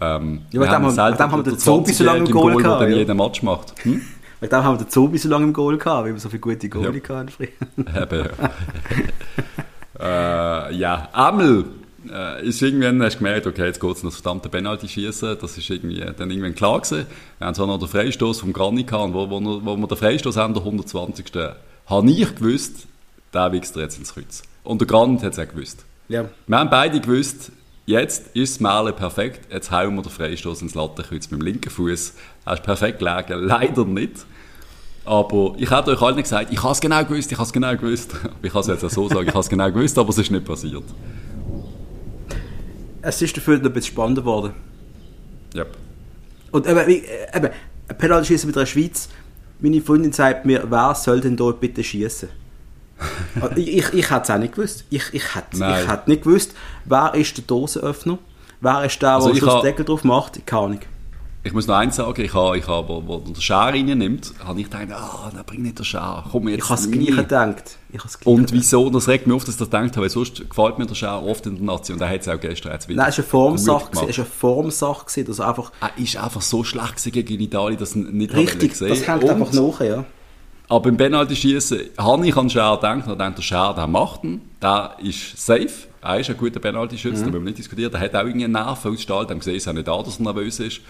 Ähm, 0.00 0.42
Ja, 0.50 0.60
wegen 0.60 0.70
dem 0.70 0.82
haben- 0.82 0.90
selten 0.90 1.18
haben 1.18 1.32
wir 1.38 1.42
den 1.42 1.58
Zombie 1.58 1.92
so 1.92 2.04
lange 2.04 2.18
im 2.20 2.24
20-Jährigen 2.26 2.32
Goal 2.40 2.52
Goal, 2.52 2.62
der 2.62 2.62
gehabt, 2.62 2.82
dann 2.82 2.90
ja. 2.92 2.96
jeden 2.98 3.16
Match 3.16 3.42
macht. 3.42 3.74
Hm? 3.84 4.00
Wegen 4.40 4.50
dem 4.50 4.62
haben 4.62 4.78
wir 4.78 4.84
den 4.84 4.88
Zobi 4.90 5.18
so 5.18 5.28
lange 5.28 5.44
im 5.46 5.52
Goal 5.52 5.76
gehabt, 5.78 6.04
weil 6.06 6.12
wir 6.12 6.20
so 6.20 6.28
viele 6.28 6.38
gute 6.40 6.68
Goalie 6.68 7.02
Ja. 7.08 7.14
hatten. 7.16 7.28
früher. 7.28 7.48
Eben, 8.02 8.28
ja. 9.98 10.68
äh, 10.68 10.74
ja, 10.76 11.08
Amel 11.12 11.64
äh, 12.08 12.46
ist 12.46 12.62
irgendwann, 12.62 13.02
hast 13.02 13.14
du 13.14 13.18
gemerkt, 13.18 13.46
okay, 13.46 13.64
jetzt 13.66 13.80
geht 13.80 13.96
es 13.96 14.02
um 14.02 14.08
das 14.10 14.16
verdammte 14.20 14.48
Penalty 14.48 14.88
schießen. 14.88 15.36
Das 15.40 15.58
ist 15.58 15.68
irgendwie 15.68 16.00
dann 16.16 16.30
irgendwann 16.30 16.54
klar 16.54 16.80
gewesen. 16.80 17.06
Wir 17.38 17.46
haben 17.48 17.54
so 17.54 17.66
noch 17.66 17.78
den 17.78 17.88
Freistoß 17.88 18.40
vom 18.40 18.52
Granit 18.52 18.86
gehabt, 18.86 19.06
und 19.06 19.14
wo, 19.14 19.28
wo, 19.28 19.40
wir- 19.40 19.64
wo 19.64 19.76
wir 19.76 19.86
den 19.88 19.96
Freistoß 19.98 20.36
haben, 20.36 20.54
der 20.54 20.62
120. 20.64 21.24
habe 21.86 22.10
ich 22.10 22.34
gewusst, 22.36 22.86
der 23.34 23.50
wächst 23.52 23.74
jetzt 23.76 23.98
ins 23.98 24.14
Kreuz. 24.14 24.42
Und 24.62 24.80
der 24.80 24.86
Granit 24.86 25.22
hat 25.24 25.32
es 25.32 25.38
auch 25.38 25.48
gewusst. 25.52 25.84
Ja. 26.08 26.26
Wir 26.46 26.58
haben 26.58 26.70
beide 26.70 27.00
gewusst, 27.00 27.50
jetzt 27.88 28.36
ist 28.36 28.54
das 28.54 28.60
Merle 28.60 28.92
perfekt, 28.92 29.50
jetzt 29.50 29.70
hauen 29.70 29.94
wir 29.96 30.02
den 30.02 30.12
Freistoß 30.12 30.60
ins 30.62 30.74
Lattenkreuz 30.74 31.30
mit 31.30 31.40
dem 31.40 31.44
linken 31.44 31.70
Fuß. 31.70 32.12
Er 32.44 32.52
ist 32.52 32.62
perfekt 32.62 32.98
gelegen, 32.98 33.44
leider 33.44 33.84
nicht. 33.86 34.26
Aber 35.06 35.54
ich 35.56 35.70
hätte 35.70 35.92
euch 35.92 36.02
allen 36.02 36.18
gesagt, 36.18 36.52
ich 36.52 36.62
habe 36.62 36.72
es 36.72 36.80
genau 36.80 37.02
gewusst, 37.02 37.32
ich 37.32 37.38
habe 37.38 37.46
es 37.46 37.52
genau 37.52 37.74
gewusst. 37.74 38.14
Ich 38.42 38.52
kann 38.52 38.60
es 38.60 38.66
jetzt 38.66 38.84
auch 38.84 38.90
so 38.90 39.08
sagen, 39.08 39.22
ich 39.22 39.28
habe 39.28 39.40
es 39.40 39.48
genau 39.48 39.72
gewusst, 39.72 39.96
aber 39.98 40.10
es 40.10 40.18
ist 40.18 40.30
nicht 40.30 40.44
passiert. 40.44 40.84
Es 43.00 43.22
ist 43.22 43.36
dafür 43.36 43.56
noch 43.56 43.64
ein 43.64 43.72
bisschen 43.72 43.94
spannender 43.94 44.20
geworden. 44.20 44.52
Yep. 45.54 45.76
Und 46.50 46.66
eben, 46.66 46.78
äh, 46.78 47.00
eben 47.34 47.48
ein 47.88 47.98
Penalty-Schießen 47.98 48.46
mit 48.46 48.56
der 48.56 48.66
Schweiz, 48.66 49.08
meine 49.60 49.80
Freundin 49.80 50.12
sagt 50.12 50.44
mir, 50.44 50.62
wer 50.68 50.94
soll 50.94 51.22
denn 51.22 51.36
dort 51.36 51.58
bitte 51.58 51.82
schießen? 51.82 52.28
ich 53.56 53.68
ich, 53.78 53.92
ich 53.94 54.10
hätte 54.10 54.22
es 54.22 54.30
auch 54.30 54.38
nicht 54.38 54.54
gewusst. 54.54 54.84
Ich, 54.90 55.04
ich, 55.12 55.34
hätte, 55.34 55.58
Nein. 55.58 55.84
ich 55.84 55.90
hätte 55.90 56.10
nicht 56.10 56.22
gewusst, 56.24 56.52
wer 56.84 57.14
ist 57.14 57.36
der 57.36 57.44
Dosenöffner, 57.44 58.18
wer 58.60 58.84
ist 58.84 59.00
der, 59.02 59.14
Also 59.14 59.28
der 59.28 59.34
ich 59.36 59.40
den 59.40 59.50
ha- 59.50 59.60
Deckel 59.62 59.84
drauf 59.84 60.04
macht, 60.04 60.44
keine 60.46 60.62
Ahnung. 60.62 60.80
Ich 61.44 61.52
muss 61.54 61.68
noch 61.68 61.76
eins 61.76 61.96
sagen, 61.96 62.20
ich 62.20 62.34
habe, 62.34 62.58
ich 62.58 62.66
habe 62.66 62.88
wo, 62.88 63.02
wo 63.06 63.18
der 63.18 63.40
Scher 63.40 63.56
reinnimmt, 63.56 64.32
habe 64.44 64.60
ich 64.60 64.68
gedacht, 64.68 64.88
ah, 64.92 65.30
der 65.34 65.44
bringt 65.44 65.62
nicht 65.62 65.78
den 65.78 65.84
Scher, 65.84 66.24
komm 66.30 66.48
jetzt 66.48 66.64
Ich 66.64 66.68
habe 66.68 66.80
das 66.80 66.86
nie. 66.88 67.06
Gleiche 67.06 67.22
gedacht. 67.22 67.78
Ich 67.90 68.02
das 68.02 68.16
Und 68.24 68.52
wieso, 68.52 68.90
das 68.90 69.06
regt 69.08 69.26
mich 69.28 69.36
auf, 69.36 69.44
dass 69.44 69.54
ich 69.54 69.58
das 69.60 69.70
gedacht 69.70 69.92
habe, 69.92 70.02
weil 70.02 70.10
sonst 70.10 70.50
gefällt 70.50 70.78
mir 70.78 70.86
der 70.86 70.96
Scher 70.96 71.22
oft 71.22 71.46
in 71.46 71.54
der 71.54 71.64
Nation 71.64 71.96
und 71.96 72.02
er 72.02 72.10
hat 72.10 72.20
es 72.22 72.28
auch 72.28 72.40
gestern 72.40 72.72
jetzt 72.72 72.88
wieder 72.88 73.00
Nein, 73.00 73.10
es 73.10 73.18
war 73.18 73.22
eine 73.24 73.30
Formsache. 73.30 73.90
Es 73.92 73.98
war 74.18 74.24
eine 74.24 74.24
Formsache, 74.26 75.24
dass 75.24 75.38
er 75.38 75.48
einfach 75.48 75.72
Er 75.80 75.90
ist 75.96 76.16
einfach 76.16 76.42
so 76.42 76.64
schlecht 76.64 77.02
gegen 77.12 77.40
Italien, 77.40 77.78
dass 77.78 77.94
er 77.94 78.02
nicht 78.02 78.34
richtig, 78.34 78.76
das 78.76 79.06
hängt 79.06 79.30
einfach 79.30 79.52
nach, 79.52 79.80
ja. 79.80 80.04
Aber 80.68 80.88
im 80.88 80.96
Penalty-Schießen 80.96 81.80
habe 81.96 82.26
ich 82.26 82.36
an 82.36 82.50
Scher 82.50 82.76
gedacht, 82.76 83.08
und 83.08 83.18
denkt 83.18 83.38
der 83.38 83.42
Scher, 83.42 83.72
der 83.74 83.86
macht 83.86 84.24
ihn, 84.24 84.42
der 84.60 84.92
ist 85.02 85.36
safe, 85.44 85.70
er 86.02 86.20
ist 86.20 86.28
ein 86.28 86.36
guter 86.36 86.60
Penalty-Schütze, 86.60 87.20
da 87.20 87.26
müssen 87.26 87.40
wir 87.40 87.40
nicht 87.40 87.58
diskutieren, 87.58 87.90
der 87.90 88.00
hat 88.00 88.14
auch 88.14 88.20
irgendwie 88.20 88.44
einen 88.44 88.52
Nerven 88.52 88.92
aus 88.92 89.00
Stahl, 89.02 89.26
dem 89.26 89.38
gesehen 89.38 89.56
es 89.56 89.66
auch 89.66 89.72
nicht 89.72 89.88
an, 89.88 90.04
dass 90.04 90.18
er 90.18 90.22
nervös 90.24 90.60
ist. 90.60 90.80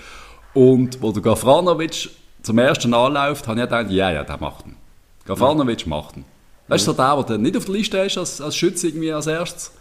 Und 0.52 1.00
wo 1.00 1.12
der 1.12 1.22
Gafranovic 1.22 2.10
zum 2.42 2.58
ersten 2.58 2.92
anläuft, 2.92 3.46
habe 3.46 3.60
ich 3.60 3.64
gedacht, 3.64 3.90
ja, 3.90 4.10
ja, 4.10 4.24
der 4.24 4.38
macht 4.38 4.66
ihn. 4.66 4.76
Gafranovic 5.26 5.86
macht 5.86 6.16
ihn. 6.16 6.24
Das 6.66 6.82
ist 6.82 6.86
so 6.86 6.92
der, 6.92 7.14
der 7.14 7.24
dann 7.24 7.42
nicht 7.42 7.56
auf 7.56 7.64
der 7.64 7.74
Liste 7.74 7.98
ist 7.98 8.18
als, 8.18 8.40
als 8.40 8.56
Schütze 8.56 8.88
irgendwie 8.88 9.12
als 9.12 9.26
erstes. 9.26 9.72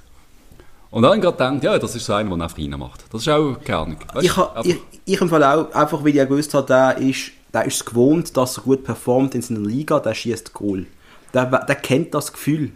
Und 0.89 1.03
dann 1.03 1.19
gerade 1.19 1.35
gedacht, 1.35 1.63
ja, 1.63 1.77
das 1.77 1.95
ist 1.95 2.05
so 2.05 2.13
einer, 2.13 2.33
der 2.35 2.43
einfach 2.43 2.57
reinmacht. 2.57 3.03
Das 3.11 3.21
ist 3.21 3.29
auch 3.29 3.55
keine 3.63 3.79
Ahnung. 3.79 3.97
Weißt 4.13 4.25
Ich, 4.25 4.37
ha, 4.37 4.61
ich, 4.63 4.77
ich 5.05 5.21
im 5.21 5.29
Fall 5.29 5.43
auch, 5.43 5.71
einfach 5.73 6.01
weil 6.01 6.09
ich 6.09 6.15
ja 6.15 6.25
gewusst 6.25 6.53
habe, 6.53 6.65
der 6.65 6.97
ist, 6.97 7.31
der 7.53 7.65
ist 7.65 7.75
es 7.75 7.85
gewohnt, 7.85 8.35
dass 8.37 8.57
er 8.57 8.63
gut 8.63 8.83
performt 8.83 9.35
in 9.35 9.41
seiner 9.41 9.61
Liga, 9.61 9.99
der 9.99 10.13
schießt 10.13 10.53
Goal. 10.53 10.85
Der, 11.33 11.45
der 11.45 11.75
kennt 11.75 12.13
das 12.13 12.31
Gefühl. 12.33 12.71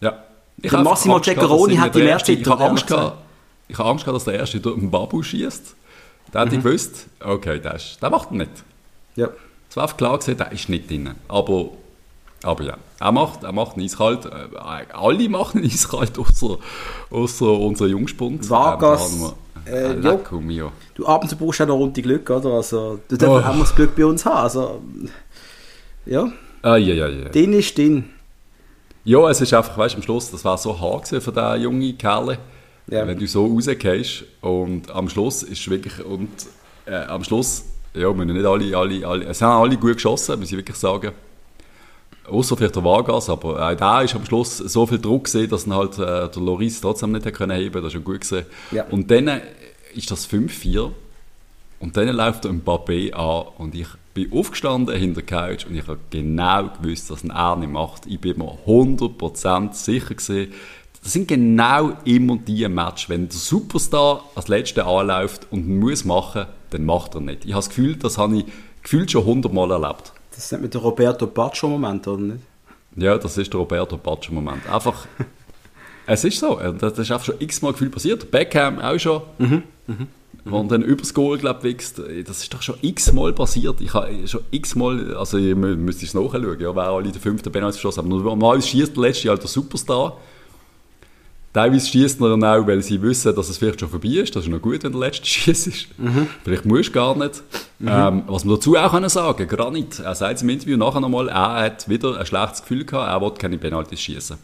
Ja. 0.00 0.22
Ich 0.60 0.70
Der 0.70 0.82
Massimo 0.82 1.20
Ceccaroni 1.20 1.76
hat 1.76 1.94
im 1.96 2.02
der 2.02 2.10
ersten 2.12 2.32
Ich 2.32 2.46
habe 2.46 2.64
Angst 2.64 2.86
gehabt, 2.86 3.18
ich 3.68 3.78
habe 3.78 3.88
Angst 3.88 4.04
gehabt, 4.04 4.16
dass 4.16 4.24
der 4.24 4.34
erste 4.34 4.60
durch 4.60 4.78
den 4.78 4.90
Babu 4.90 5.22
schießt. 5.22 5.74
Da 6.30 6.40
hätte 6.40 6.52
Mhm. 6.52 6.58
ich 6.58 6.64
gewusst, 6.64 7.06
okay, 7.24 7.58
der, 7.60 7.74
ist, 7.76 7.98
der 8.02 8.10
macht 8.10 8.30
ihn 8.30 8.38
nicht. 8.38 8.50
Ja. 9.16 9.28
Es 9.68 9.76
war 9.76 9.88
klar 9.96 10.18
gesehen, 10.18 10.36
der 10.38 10.52
ist 10.52 10.68
nicht 10.68 10.88
drin. 10.90 11.10
Aber, 11.28 11.70
aber 12.42 12.62
ja, 12.64 12.76
er 13.00 13.12
macht, 13.12 13.42
er 13.42 13.52
macht 13.52 13.76
ihn 13.76 13.84
eiskalt. 13.84 14.26
Äh, 14.26 14.92
alle 14.92 15.28
machen 15.28 15.62
ihn 15.62 15.70
eiskalt, 15.70 16.18
außer, 16.18 16.58
außer 17.10 17.50
unser 17.50 17.86
Jungspund. 17.86 18.48
Vargas, 18.50 19.12
Ähm, 19.14 19.32
äh, 19.66 20.00
ja. 20.00 20.12
äh, 20.14 20.34
mio. 20.40 20.72
Du 20.94 21.06
ab 21.06 21.22
und 21.22 21.28
zu 21.28 21.36
brauchst 21.36 21.60
du 21.60 21.64
auch 21.64 21.68
noch 21.68 21.76
runde 21.76 22.02
Glück, 22.02 22.28
oder? 22.30 22.50
Also, 22.54 22.98
du 23.08 23.14
Oh. 23.14 23.18
darfst 23.18 23.48
auch 23.48 23.54
mal 23.54 23.60
das 23.60 23.74
Glück 23.74 23.94
bei 23.96 24.04
uns 24.04 24.24
haben. 24.24 24.36
Also, 24.38 24.82
ja, 26.06 26.30
Ah, 26.62 26.76
ja, 26.76 26.94
ja, 26.94 27.08
ja. 27.08 27.28
den 27.28 27.52
ist 27.54 27.76
den. 27.76 28.10
Ja, 29.04 29.28
es 29.28 29.40
ist 29.40 29.52
einfach, 29.52 29.76
weißt 29.76 29.94
du, 29.94 29.98
am 29.98 30.02
Schluss, 30.02 30.30
das 30.30 30.44
war 30.44 30.56
so 30.58 30.78
hart 30.80 31.04
gewesen 31.06 31.20
für 31.22 31.32
den 31.32 31.60
jungen 31.62 31.98
Kerl, 31.98 32.38
Ja. 32.88 33.06
wenn 33.06 33.18
du 33.18 33.26
so 33.26 33.46
rausgehst 33.46 34.24
und 34.40 34.90
am 34.90 35.08
Schluss 35.08 35.42
ist 35.42 35.68
wirklich, 35.68 36.04
und 36.04 36.28
äh, 36.86 36.94
am 37.06 37.24
Schluss, 37.24 37.64
ja, 37.94 38.02
wir 38.02 38.08
haben 38.10 38.26
nicht 38.26 38.46
alle, 38.46 38.76
alle, 38.76 39.06
alle, 39.06 39.24
es 39.26 39.42
haben 39.42 39.62
alle 39.62 39.76
gut 39.76 39.94
geschossen, 39.94 40.38
muss 40.38 40.50
ich 40.52 40.56
wirklich 40.56 40.76
sagen. 40.76 41.10
Außer 42.28 42.56
vielleicht 42.56 42.76
der 42.76 42.84
Vargas, 42.84 43.28
aber 43.28 43.70
äh, 43.70 43.76
da 43.76 44.02
ist 44.02 44.14
am 44.14 44.24
Schluss 44.24 44.58
so 44.58 44.86
viel 44.86 45.00
Druck 45.00 45.24
gesehen, 45.24 45.50
dass 45.50 45.66
ihn 45.66 45.74
halt 45.74 45.98
äh, 45.98 46.28
der 46.28 46.42
Loris 46.42 46.80
trotzdem 46.80 47.12
nicht 47.12 47.32
können 47.34 47.56
heben, 47.56 47.74
das 47.74 47.86
ist 47.86 47.92
schon 47.94 48.04
gut 48.04 48.20
gesehen. 48.20 48.46
Ja. 48.70 48.84
Und 48.84 49.10
dann 49.10 49.26
äh, 49.28 49.40
ist 49.94 50.10
das 50.10 50.28
5-4 50.30 50.90
und 51.80 51.96
dann 51.96 52.08
läuft 52.08 52.46
ein 52.46 52.62
Mbappé 52.62 53.12
an 53.12 53.46
und 53.58 53.74
ich 53.74 53.88
bin 54.14 54.32
aufgestanden 54.32 54.96
hinter 54.96 55.22
der 55.22 55.26
Couch 55.26 55.66
und 55.66 55.74
ich 55.74 55.86
habe 55.86 55.98
genau 56.10 56.68
gewusst, 56.68 57.10
dass 57.10 57.24
er 57.24 57.56
nicht 57.56 57.72
macht. 57.72 58.06
Ich 58.06 58.20
bin 58.20 58.38
mir 58.38 58.56
100% 58.66 59.72
sicher 59.72 60.14
gewesen. 60.14 60.52
Das 61.02 61.12
sind 61.12 61.26
genau 61.26 61.94
immer 62.04 62.36
die 62.36 62.68
Matches, 62.68 63.08
wenn 63.08 63.28
der 63.28 63.36
Superstar 63.36 64.22
als 64.36 64.46
Letzter 64.46 64.86
anläuft 64.86 65.48
und 65.50 65.68
muss 65.68 66.04
machen, 66.04 66.46
dann 66.70 66.84
macht 66.84 67.16
er 67.16 67.20
nicht. 67.20 67.44
Ich 67.44 67.52
habe 67.52 67.58
das 67.58 67.70
Gefühl, 67.70 67.96
das 67.96 68.18
habe 68.18 68.36
ich 68.36 68.44
gefühlt 68.82 69.10
schon 69.10 69.22
100 69.22 69.52
Mal 69.52 69.72
erlebt. 69.72 70.12
Das 70.42 70.46
ist 70.46 70.52
nicht 70.52 70.62
mit 70.62 70.74
dem 70.74 70.80
Roberto 70.80 71.24
Baccio-Moment, 71.28 72.08
oder 72.08 72.20
nicht? 72.20 72.40
Ja, 72.96 73.16
das 73.16 73.38
ist 73.38 73.52
der 73.52 73.60
Roberto 73.60 73.96
Baccio-Moment. 73.96 74.68
Einfach, 74.68 75.06
es 76.06 76.24
ist 76.24 76.40
so. 76.40 76.58
Das 76.80 76.98
ist 76.98 77.12
einfach 77.12 77.24
schon 77.26 77.36
x-mal 77.38 77.70
Gefühl 77.72 77.90
passiert. 77.90 78.28
Beckham 78.28 78.80
auch 78.80 78.98
schon. 78.98 79.22
Wo 80.44 80.58
er 80.58 80.64
dann 80.64 80.82
übers 80.82 81.14
Goal, 81.14 81.38
glaube 81.38 81.62
wächst. 81.62 82.00
Das 82.26 82.42
ist 82.42 82.52
doch 82.52 82.60
schon 82.60 82.74
x-mal 82.82 83.32
passiert. 83.32 83.80
Ich 83.80 83.94
habe 83.94 84.26
schon 84.26 84.40
x-mal, 84.50 85.14
also 85.16 85.38
ihr 85.38 85.54
mü- 85.56 85.76
müsst 85.76 86.02
es 86.02 86.12
nachschauen, 86.12 86.58
ja, 86.60 86.74
wer 86.74 86.82
alle 86.88 87.12
den 87.12 87.20
fünften 87.22 87.52
Penalty 87.52 87.74
verschossen 87.78 88.02
haben. 88.02 88.08
Normalerweise 88.08 88.66
schießt 88.66 88.96
der 88.96 89.02
letzte 89.04 89.28
halt 89.28 89.40
der 89.42 89.48
Superstar. 89.48 90.16
Teilweise 91.52 91.86
schießt 91.86 92.20
er 92.22 92.30
dann 92.30 92.44
auch, 92.44 92.66
weil 92.66 92.80
sie 92.82 93.00
wissen, 93.02 93.34
dass 93.36 93.50
es 93.50 93.58
vielleicht 93.58 93.80
schon 93.80 93.90
vorbei 93.90 94.08
ist. 94.08 94.34
Das 94.34 94.44
ist 94.44 94.48
noch 94.50 94.62
gut, 94.62 94.82
wenn 94.84 94.92
der 94.92 95.00
letzte 95.00 95.26
schießt 95.26 95.66
ist. 95.66 95.86
Vielleicht 96.44 96.64
musst 96.64 96.88
du 96.88 96.92
gar 96.92 97.14
nicht. 97.16 97.42
Ähm, 97.86 98.22
was 98.26 98.44
man 98.44 98.54
dazu 98.54 98.76
auch 98.76 98.90
können 98.90 99.08
sagen 99.10 99.46
Granit, 99.48 99.98
er 99.98 100.14
sagt 100.14 100.40
im 100.40 100.48
Interview 100.48 100.76
nachher 100.78 101.00
nochmal, 101.00 101.28
er 101.28 101.64
hat 101.64 101.88
wieder 101.88 102.18
ein 102.18 102.24
schlechtes 102.24 102.62
Gefühl 102.62 102.84
gehabt, 102.86 103.10
er 103.10 103.20
will 103.20 103.36
keine 103.36 103.58
Penalties 103.58 104.00
schießen. 104.00 104.38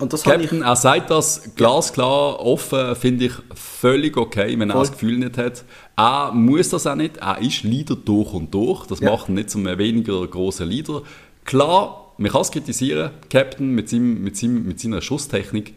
Und 0.00 0.12
das 0.12 0.26
habe 0.26 0.42
ich... 0.42 0.50
Captain, 0.50 0.62
er 0.62 0.76
sagt 0.76 1.10
das 1.10 1.50
glasklar, 1.54 2.40
offen, 2.40 2.96
finde 2.96 3.26
ich 3.26 3.32
völlig 3.54 4.16
okay, 4.16 4.58
wenn 4.58 4.68
er 4.68 4.74
Voll. 4.74 4.82
das 4.82 4.92
Gefühl 4.92 5.18
nicht 5.18 5.38
hat. 5.38 5.64
Er 5.96 6.32
muss 6.32 6.68
das 6.70 6.86
auch 6.86 6.96
nicht, 6.96 7.18
er 7.18 7.40
ist 7.40 7.62
Leader 7.62 7.94
durch 7.96 8.32
und 8.34 8.52
durch, 8.52 8.86
das 8.86 9.00
Ja. 9.00 9.12
macht 9.12 9.28
ihn 9.28 9.36
nicht 9.36 9.50
zum 9.50 9.64
weniger 9.64 10.26
großen 10.26 10.68
Leader. 10.68 11.02
Klar, 11.44 12.03
man 12.16 12.30
kann 12.30 12.40
es 12.42 12.50
kritisieren, 12.50 13.10
Captain 13.30 13.70
mit, 13.70 13.88
seinem, 13.88 14.22
mit, 14.22 14.36
seinem, 14.36 14.66
mit 14.66 14.80
seiner 14.80 15.00
Schusstechnik 15.00 15.74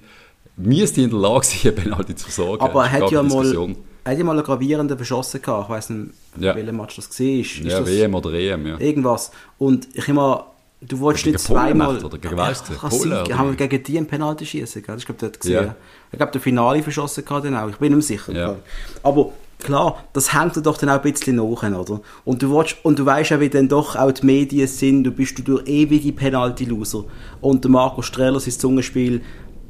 müsste 0.58 1.02
in 1.02 1.10
der 1.10 1.20
Lage 1.20 1.46
sein, 1.46 1.60
eine 1.64 1.72
Penalty 1.74 2.16
zu 2.16 2.26
versorgen. 2.26 2.64
Aber 2.64 2.84
er 2.86 2.92
hat 2.92 3.12
ja 3.12 3.24
mal, 3.24 3.46
hat 4.06 4.18
ja 4.18 4.24
mal 4.24 4.32
einen 4.32 4.44
gravierenden 4.44 4.98
verschossen 4.98 5.42
gehabt. 5.42 5.66
Ich 5.66 5.70
weiß 5.70 5.90
nicht, 5.92 6.12
Ja. 6.40 6.56
welcher 6.56 6.72
Match 6.74 6.96
das 6.96 7.20
war. 7.20 7.26
Ist, 7.26 7.58
Ja, 7.58 7.80
das 7.80 7.88
WM 7.90 8.16
oder 8.16 8.34
EM, 8.34 8.68
ja. 8.68 8.80
Irgendwas. 8.80 9.32
Und 9.58 9.88
ich 9.94 10.08
immer, 10.08 10.48
du 10.82 11.00
wolltest 11.00 11.26
nicht 11.28 11.40
zweimal... 11.40 11.94
macht, 11.94 12.04
oder 12.04 12.18
gegen 12.18 12.36
Polen, 12.36 12.56
sein, 12.56 13.22
oder 13.26 13.38
haben 13.38 13.58
wir 13.58 13.68
gegen 13.68 13.84
die 13.84 13.98
einen 13.98 14.08
Penalty 14.08 14.46
schießen, 14.46 14.82
ist, 14.82 14.86
glaube 14.86 15.00
ich, 15.00 15.06
dort 15.06 15.40
gesehen. 15.40 15.66
Ja. 15.66 15.76
Ich 16.12 16.18
glaube, 16.18 16.32
der 16.32 16.42
Finale 16.42 16.82
verschossen 16.82 17.24
gehabt 17.24 17.46
dann 17.46 17.56
auch. 17.56 17.70
Ich 17.70 17.78
bin 17.78 17.94
mehr 17.94 18.02
sicher. 18.02 18.34
Ja. 18.34 18.56
Aber 19.04 19.32
klar, 19.60 20.04
das 20.14 20.34
hängt 20.34 20.56
dir 20.56 20.62
doch 20.62 20.78
dann 20.78 20.90
auch 20.90 21.04
ein 21.04 21.12
bisschen 21.12 21.36
nach, 21.36 21.44
oder? 21.44 22.02
Und 22.26 22.42
du, 22.42 22.56
willst, 22.56 22.78
und 22.84 23.00
du 23.00 23.06
weißt 23.06 23.32
ja, 23.32 23.40
wie 23.40 23.50
dann 23.50 23.68
doch 23.68 23.96
auch 23.96 24.12
die 24.12 24.26
Medien 24.26 24.68
sind. 24.68 25.04
Du 25.04 25.12
bist 25.12 25.38
du 25.40 25.44
durch 25.44 25.68
ewige 25.68 26.12
Penalty-Loser. 26.12 27.06
Und 27.42 27.64
der 27.64 27.72
Marco 27.72 28.02
Streller, 28.02 28.40
sein 28.40 28.54
Zungenspiel, 28.54 29.22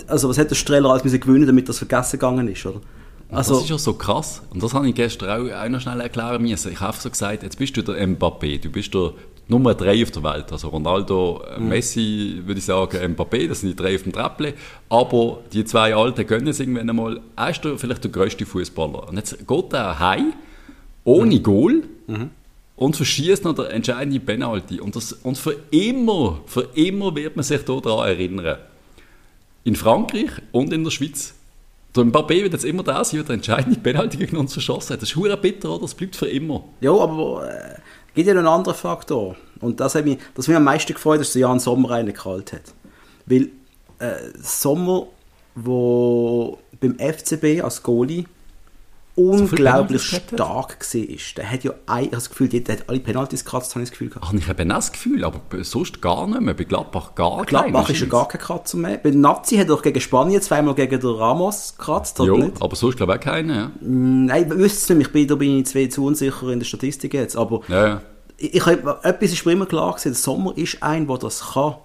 also 0.07 0.29
was 0.29 0.37
hat 0.37 0.49
der 0.49 0.55
Streller 0.55 0.89
alles 0.89 1.03
müssen 1.03 1.19
gewinnen, 1.19 1.47
damit 1.47 1.67
das 1.69 1.77
vergessen 1.77 2.19
gegangen 2.19 2.47
ist, 2.47 2.65
oder? 2.65 2.81
Also, 3.29 3.55
das 3.55 3.63
ist 3.63 3.69
ja 3.69 3.77
so 3.77 3.93
krass. 3.93 4.41
Und 4.51 4.63
das 4.63 4.73
habe 4.73 4.87
ich 4.87 4.95
gestern 4.95 5.29
auch, 5.29 5.53
auch 5.53 5.69
noch 5.69 5.81
schnell 5.81 5.99
erklären 5.99 6.41
müssen. 6.41 6.71
Ich 6.71 6.79
habe 6.79 6.95
so 6.97 7.09
gesagt, 7.09 7.43
jetzt 7.43 7.57
bist 7.57 7.75
du 7.75 7.81
der 7.81 8.07
Mbappé, 8.07 8.61
du 8.61 8.69
bist 8.69 8.93
der 8.93 9.11
Nummer 9.49 9.73
drei 9.73 10.03
auf 10.03 10.11
der 10.11 10.23
Welt. 10.23 10.51
Also 10.51 10.69
Ronaldo, 10.69 11.41
mhm. 11.57 11.69
Messi, 11.69 12.41
würde 12.45 12.59
ich 12.59 12.65
sagen, 12.65 13.15
Mbappé, 13.15 13.47
das 13.47 13.61
sind 13.61 13.69
die 13.69 13.75
drei 13.75 13.95
auf 13.95 14.03
dem 14.03 14.11
Treppli. 14.11 14.53
Aber 14.89 15.39
die 15.53 15.63
zwei 15.63 15.95
Alten 15.95 16.27
gönnen 16.27 16.47
es 16.47 16.59
irgendwann 16.59 16.89
einmal. 16.89 17.21
Er 17.35 17.49
ist 17.49 17.63
der, 17.63 17.77
vielleicht 17.77 18.03
der 18.03 18.11
größte 18.11 18.45
Fußballer. 18.45 19.07
Und 19.07 19.15
jetzt 19.15 19.47
geht 19.47 19.73
er 19.73 19.99
heim, 19.99 20.33
ohne 21.03 21.35
mhm. 21.35 21.43
Goal, 21.43 21.83
mhm. 22.07 22.29
und 22.75 22.95
verschießt 22.95 23.45
noch 23.45 23.55
der 23.55 23.71
entscheidende 23.71 24.19
Penalty. 24.19 24.81
Und, 24.81 24.95
das, 24.95 25.13
und 25.13 25.37
für 25.37 25.55
immer, 25.71 26.41
für 26.45 26.67
immer 26.73 27.15
wird 27.15 27.35
man 27.35 27.43
sich 27.43 27.63
daran 27.63 28.07
erinnern. 28.07 28.57
In 29.63 29.75
Frankreich 29.75 30.31
und 30.51 30.73
in 30.73 30.83
der 30.83 30.91
Schweiz 30.91 31.33
der 31.97 32.05
Mbappé 32.05 32.43
wird 32.43 32.53
jetzt 32.53 32.65
immer 32.65 32.83
da 32.83 33.03
sein, 33.03 33.23
der 33.25 33.35
entscheidende 33.35 33.79
Penalty 33.79 34.17
gegen 34.17 34.37
uns 34.37 34.53
verschossen 34.53 34.93
hat. 34.93 35.01
Das 35.01 35.11
ist 35.11 35.41
bitter, 35.41 35.71
oder? 35.71 35.81
Das 35.81 35.95
bleibt 35.95 36.15
für 36.15 36.27
immer. 36.27 36.63
Ja, 36.79 36.91
aber 36.91 37.49
äh, 37.49 37.79
gibt 38.17 38.27
ja 38.27 38.33
noch 38.33 38.39
einen 38.39 38.47
anderen 38.47 38.75
Faktor. 38.75 39.35
Und 39.61 39.79
das 39.79 39.93
hat 39.93 40.03
mich, 40.03 40.17
das 40.33 40.45
hat 40.45 40.49
mich 40.49 40.57
am 40.57 40.63
meisten 40.63 40.91
gefreut, 40.91 41.19
dass 41.19 41.33
der 41.33 41.41
Jan 41.41 41.59
Sommer 41.59 41.91
reingekalt 41.91 42.51
hat. 42.51 42.73
Weil 43.27 43.49
äh, 43.99 44.15
Sommer, 44.41 45.05
wo 45.53 46.57
beim 46.79 46.97
FCB 46.97 47.63
als 47.63 47.83
Goalie 47.83 48.25
unglaublich 49.17 50.01
so 50.03 50.17
stark 50.17 50.77
war. 50.79 51.17
Der 51.37 51.51
hat 51.51 51.63
ja 51.63 51.73
ein, 51.87 52.11
das 52.11 52.29
Gefühl, 52.29 52.47
der 52.49 52.77
hat 52.77 52.87
alle 52.87 52.99
Penalties 52.99 53.43
gekratzt, 53.43 53.73
habe 53.73 53.83
ich 53.83 53.89
das 53.89 53.91
Gefühl 53.91 54.09
gehabt. 54.09 54.25
Ach, 54.27 54.33
ich 54.33 54.47
habe 54.47 54.65
das 54.65 54.91
Gefühl, 54.91 55.25
aber 55.25 55.41
sonst 55.63 56.01
gar 56.01 56.27
nicht 56.27 56.39
mehr. 56.39 56.53
Bei 56.53 56.63
Gladbach 56.63 57.15
gar 57.15 57.37
nicht. 57.37 57.47
Gladbach 57.47 57.89
ist 57.89 57.99
ja 57.99 58.05
gar 58.05 58.27
kein 58.27 58.39
Kratzer 58.39 58.77
mehr. 58.77 58.97
Bei 58.97 59.09
Nazi 59.09 59.57
hat 59.57 59.69
er 59.69 59.77
gegen 59.77 59.99
Spanien 59.99 60.41
zweimal 60.41 60.75
gegen 60.75 60.99
den 60.99 61.09
Ramos 61.09 61.75
gekratzt. 61.77 62.19
Ja, 62.19 62.33
aber 62.59 62.75
sonst 62.75 62.97
glaube 62.97 63.13
ich 63.13 63.19
auch 63.19 63.23
keinen. 63.23 63.49
Ja. 63.49 63.71
Mm, 63.81 64.25
nein, 64.25 64.51
ich 64.51 64.57
wüsste 64.57 64.93
es 64.93 64.97
nicht. 64.97 65.07
Ich 65.07 65.13
bin, 65.13 65.27
da 65.27 65.35
bin 65.35 65.59
ich 65.59 65.65
zwei 65.65 65.87
zu 65.87 66.05
unsicher 66.05 66.49
in 66.49 66.59
der 66.59 66.65
Statistik 66.65 67.13
jetzt. 67.13 67.35
Aber 67.35 67.61
ja, 67.67 67.87
ja. 67.87 68.01
Ich, 68.37 68.53
ich, 68.53 68.67
etwas 68.67 69.31
ist 69.31 69.45
mir 69.45 69.53
immer 69.53 69.65
klar 69.65 69.93
gewesen, 69.93 70.09
der 70.09 70.15
Sommer 70.15 70.55
ist 70.55 70.83
ein, 70.83 71.07
der 71.07 71.17
das 71.17 71.53
kann. 71.53 71.75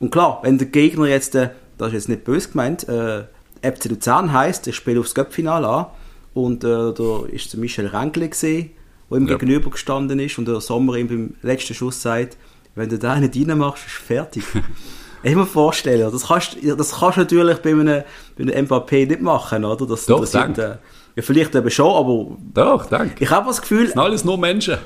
Und 0.00 0.10
klar, 0.10 0.40
wenn 0.42 0.58
der 0.58 0.66
Gegner 0.66 1.06
jetzt, 1.06 1.36
äh, 1.36 1.50
das 1.78 1.88
ist 1.88 1.94
jetzt 1.94 2.08
nicht 2.08 2.24
böse 2.24 2.48
gemeint, 2.48 2.88
äh, 2.88 3.22
FC 3.62 3.84
Luzern 3.84 4.32
heisst, 4.32 4.66
ich 4.66 4.74
spiele 4.74 4.98
aufs 4.98 5.14
Göppfinale 5.14 5.68
an, 5.68 5.86
und 6.34 6.64
äh, 6.64 6.68
da 6.68 6.98
war 6.98 7.26
der 7.26 7.60
Michel 7.60 7.86
Renkle, 7.86 8.28
der 8.28 9.18
ihm 9.18 9.28
ja. 9.28 9.36
gegenüber 9.36 9.70
gestanden 9.70 10.18
ist 10.18 10.38
und 10.38 10.48
der 10.48 10.60
Sommer 10.60 10.96
ihm 10.96 11.08
beim 11.08 11.34
letzten 11.42 11.74
Schuss 11.74 12.00
sagt, 12.00 12.36
wenn 12.74 12.88
du 12.88 12.98
da 12.98 13.18
nicht 13.18 13.36
reinmachst, 13.36 13.86
ist 13.86 13.96
fertig. 13.96 14.44
ich 15.22 15.34
mir 15.34 15.46
vorstellen, 15.46 16.10
das 16.10 16.28
kannst, 16.28 16.56
das 16.62 16.98
kannst 16.98 17.16
du 17.16 17.20
natürlich 17.20 17.58
bei 17.58 17.70
einem, 17.70 18.02
bei 18.36 18.44
einem 18.44 18.66
Mbappé 18.66 19.06
nicht 19.06 19.20
machen, 19.20 19.64
oder? 19.64 19.86
Das, 19.86 20.06
Doch, 20.06 20.20
das 20.20 20.32
sind, 20.32 20.58
äh, 20.58 20.76
ja, 21.14 21.22
vielleicht 21.22 21.54
eben 21.54 21.70
schon, 21.70 21.94
aber... 21.94 22.36
Doch, 22.54 22.86
danke. 22.86 23.22
Ich 23.22 23.30
habe 23.30 23.46
das 23.46 23.60
Gefühl... 23.60 23.84
Das 23.84 23.92
sind 23.92 24.00
alles 24.00 24.24
nur 24.24 24.38
Menschen. 24.38 24.78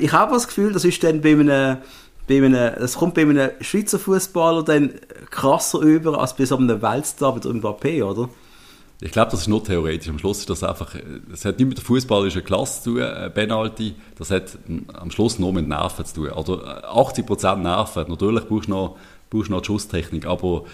Ich 0.00 0.12
habe 0.12 0.32
das 0.32 0.46
Gefühl, 0.46 0.72
das 0.72 0.84
ist 0.84 1.02
dann 1.04 1.20
bei 1.20 1.30
einem... 1.30 1.78
Bei 2.28 2.38
einem, 2.38 2.72
das 2.80 2.96
kommt 2.96 3.14
bei 3.14 3.20
einem 3.20 3.50
Schweizer 3.60 4.00
Fußballer 4.00 4.64
dann 4.64 4.94
krasser 5.30 5.78
über 5.78 6.18
als 6.18 6.34
bei 6.34 6.44
so 6.44 6.56
einem 6.56 6.82
Weltstar 6.82 7.38
der 7.38 7.52
Mbappé, 7.52 8.02
oder? 8.02 8.28
Ich 9.00 9.10
glaube, 9.10 9.30
das 9.30 9.42
ist 9.42 9.48
nur 9.48 9.62
theoretisch. 9.62 10.08
Am 10.08 10.18
Schluss 10.18 10.38
ist 10.38 10.48
das 10.48 10.62
einfach, 10.62 10.94
das 11.30 11.44
hat 11.44 11.58
nicht 11.58 11.68
mit 11.68 11.76
der 11.76 11.84
fußballischen 11.84 12.42
Klasse 12.44 12.82
zu 12.82 12.94
tun, 12.94 13.02
äh, 13.02 13.28
Penalty. 13.28 13.94
Das 14.16 14.30
hat 14.30 14.58
am 14.94 15.10
Schluss 15.10 15.38
nur 15.38 15.52
mit 15.52 15.68
Nerven 15.68 16.04
zu 16.06 16.14
tun. 16.14 16.30
Also 16.30 16.62
80% 16.62 17.56
Nerven. 17.56 18.06
Natürlich 18.08 18.48
brauchst 18.48 18.68
du 18.68 18.72
noch, 18.72 18.96
brauchst 19.28 19.50
noch 19.50 19.60
die 19.60 19.66
Schusstechnik. 19.66 20.24
Aber 20.24 20.64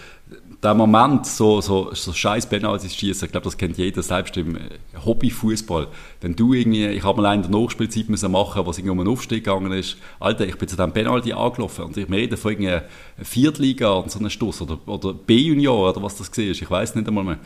der 0.63 0.73
Moment, 0.73 1.25
so, 1.25 1.59
so, 1.59 1.93
so 1.93 2.13
scheiß 2.13 2.47
Penalty 2.47 2.87
schießen, 2.87 3.25
ich 3.25 3.31
glaube, 3.33 3.43
das 3.43 3.57
kennt 3.57 3.77
jeder, 3.77 4.01
selbst 4.01 4.37
im 4.37 4.55
äh, 4.55 4.69
Hobbyfußball. 5.05 5.87
Wenn 6.21 6.37
du 6.37 6.53
irgendwie, 6.53 6.85
ich 6.85 7.03
habe 7.03 7.21
mal 7.21 7.35
in 7.35 7.41
der 7.41 7.51
Nachspielzeit 7.51 8.07
müssen 8.07 8.31
machen, 8.31 8.65
was 8.65 8.77
irgendwie 8.77 8.91
um 8.91 8.99
einen 9.01 9.09
Aufstieg 9.09 9.43
gegangen 9.43 9.73
ist. 9.73 9.97
Alter, 10.21 10.45
ich 10.45 10.57
bin 10.57 10.69
zu 10.69 10.77
diesem 10.77 10.93
Penalty 10.93 11.33
angelaufen 11.33 11.83
und 11.83 11.97
ich 11.97 12.09
rede 12.09 12.37
von 12.37 12.53
irgendwie 12.53 12.79
Viertliga 13.21 13.91
und 13.91 14.09
so 14.09 14.19
einem 14.19 14.29
Stoß 14.29 14.61
oder, 14.61 14.79
oder 14.85 15.13
B-Junior 15.13 15.89
oder 15.89 16.01
was 16.01 16.15
das 16.15 16.31
war. 16.31 16.45
Ich 16.45 16.71
weiß 16.71 16.95
nicht 16.95 17.05
einmal 17.05 17.25
mehr. 17.25 17.39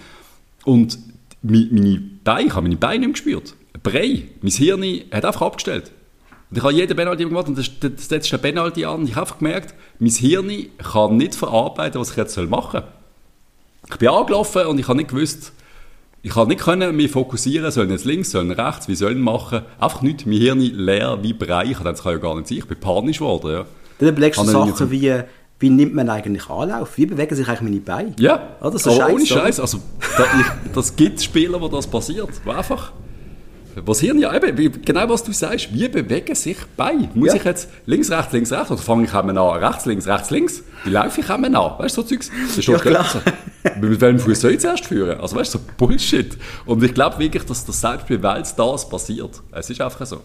Und 0.68 1.00
meine 1.42 2.02
Beine, 2.26 2.48
ich 2.48 2.54
habe 2.54 2.64
meine 2.64 2.76
Beine 2.76 3.08
nicht 3.08 3.26
mehr 3.26 3.36
gespürt. 3.38 3.56
Brei, 3.84 4.24
mein 4.42 4.52
Hirn 4.52 4.84
hat 5.14 5.24
einfach 5.24 5.44
abgestellt. 5.44 5.94
Und 6.50 6.58
ich 6.58 6.64
habe 6.64 6.74
jeden 6.74 6.94
Penalty 6.94 7.24
gemacht 7.24 7.48
und 7.48 7.58
das, 7.58 7.72
das 7.80 8.10
setzt 8.10 8.34
den 8.34 8.42
Penalty 8.42 8.84
an. 8.84 9.06
Ich 9.06 9.12
habe 9.12 9.22
einfach 9.22 9.38
gemerkt, 9.38 9.74
mein 10.00 10.10
Hirn 10.10 10.52
kann 10.78 11.16
nicht 11.16 11.36
verarbeiten, 11.36 12.02
was 12.02 12.12
ich 12.12 12.18
jetzt 12.18 12.36
machen 12.50 12.82
soll. 12.82 12.84
Ich 13.90 13.96
bin 13.96 14.10
angelaufen 14.10 14.66
und 14.66 14.78
ich 14.78 14.90
habe 14.90 14.98
nicht 14.98 15.10
gewusst, 15.10 15.54
ich 16.22 16.34
kann 16.34 16.50
nicht 16.50 16.60
können 16.60 16.94
mich 16.98 17.12
fokussieren, 17.12 17.72
sollen 17.72 17.92
jetzt 17.92 18.04
links, 18.04 18.32
sollen 18.32 18.52
rechts, 18.52 18.90
wie 18.90 18.96
sollen 18.96 19.22
machen. 19.22 19.62
Einfach 19.80 20.02
nicht, 20.02 20.26
mein 20.26 20.40
Hirn 20.40 20.60
leer 20.60 21.20
wie 21.22 21.32
Brei. 21.32 21.68
Ich 21.72 21.78
das 21.78 22.04
kann 22.04 22.12
ja 22.12 22.18
gar 22.18 22.36
nicht 22.36 22.50
sein. 22.50 22.58
Ich 22.58 22.66
bin 22.66 22.78
panisch 22.78 23.20
geworden. 23.20 23.52
Ja. 23.52 23.66
Dann 24.00 24.10
überlegst 24.10 24.42
du 24.42 24.44
Sachen 24.44 24.92
wie, 24.92 25.24
wie 25.60 25.70
nimmt 25.70 25.96
man 25.96 26.10
eigentlich 26.10 26.50
Anlauf? 26.50 26.98
Wie 26.98 27.06
bewegen 27.06 27.36
sich 27.36 27.48
eigentlich 27.48 27.62
meine 27.62 27.80
Beine? 27.80 28.14
Ja, 28.20 28.56
oder? 28.62 28.78
So 28.78 28.92
aber 28.92 29.00
Scheiß, 29.00 29.14
ohne 29.14 29.26
Scheiß. 29.26 29.60
Also, 29.60 29.80
da, 30.18 30.24
ich, 30.24 30.72
das 30.74 30.96
gibt 30.96 31.22
Spieler, 31.22 31.60
wo 31.60 31.68
das 31.68 31.88
passiert. 31.88 32.30
Einfach, 32.46 32.92
was 33.76 34.00
hier 34.00 34.16
ja 34.16 34.34
eben, 34.36 34.82
genau 34.84 35.10
was 35.10 35.24
du 35.24 35.32
sagst, 35.32 35.74
wie 35.74 35.88
bewegen 35.88 36.36
sich 36.36 36.58
Beine? 36.76 37.10
Muss 37.16 37.30
ja. 37.30 37.36
ich 37.36 37.44
jetzt 37.44 37.70
links, 37.88 38.12
rechts, 38.12 38.34
links, 38.34 38.52
rechts? 38.52 38.72
Oder 38.72 38.82
fange 38.82 39.06
ich 39.06 39.14
an, 39.14 39.36
rechts, 39.36 39.86
links, 39.86 40.08
rechts, 40.08 40.30
links? 40.30 40.64
Wie 40.84 40.92
laufe 40.92 41.22
ich 41.22 41.30
an? 41.30 41.42
Weißt 41.42 41.98
du, 41.98 42.02
so 42.02 42.08
Zeugs? 42.08 42.30
Das 42.48 42.58
ist 42.58 42.68
doch 42.68 42.86
ja, 42.86 42.92
klar. 42.92 43.06
Mit 43.82 44.00
welchem 44.00 44.20
Fuß 44.20 44.42
soll 44.42 44.52
ich 44.52 44.60
zuerst 44.60 44.86
führen? 44.86 45.20
Also, 45.20 45.36
weißt 45.36 45.56
du, 45.56 45.58
so 45.58 45.64
Bullshit. 45.78 46.38
Und 46.66 46.84
ich 46.84 46.94
glaube 46.94 47.18
wirklich, 47.18 47.44
dass 47.44 47.66
das 47.66 47.82
selbst 47.82 48.08
bei 48.08 48.22
Wels 48.22 48.56
das 48.56 48.88
passiert. 48.88 49.42
Es 49.52 49.70
ist 49.70 49.82
einfach 49.82 50.06
so. 50.06 50.22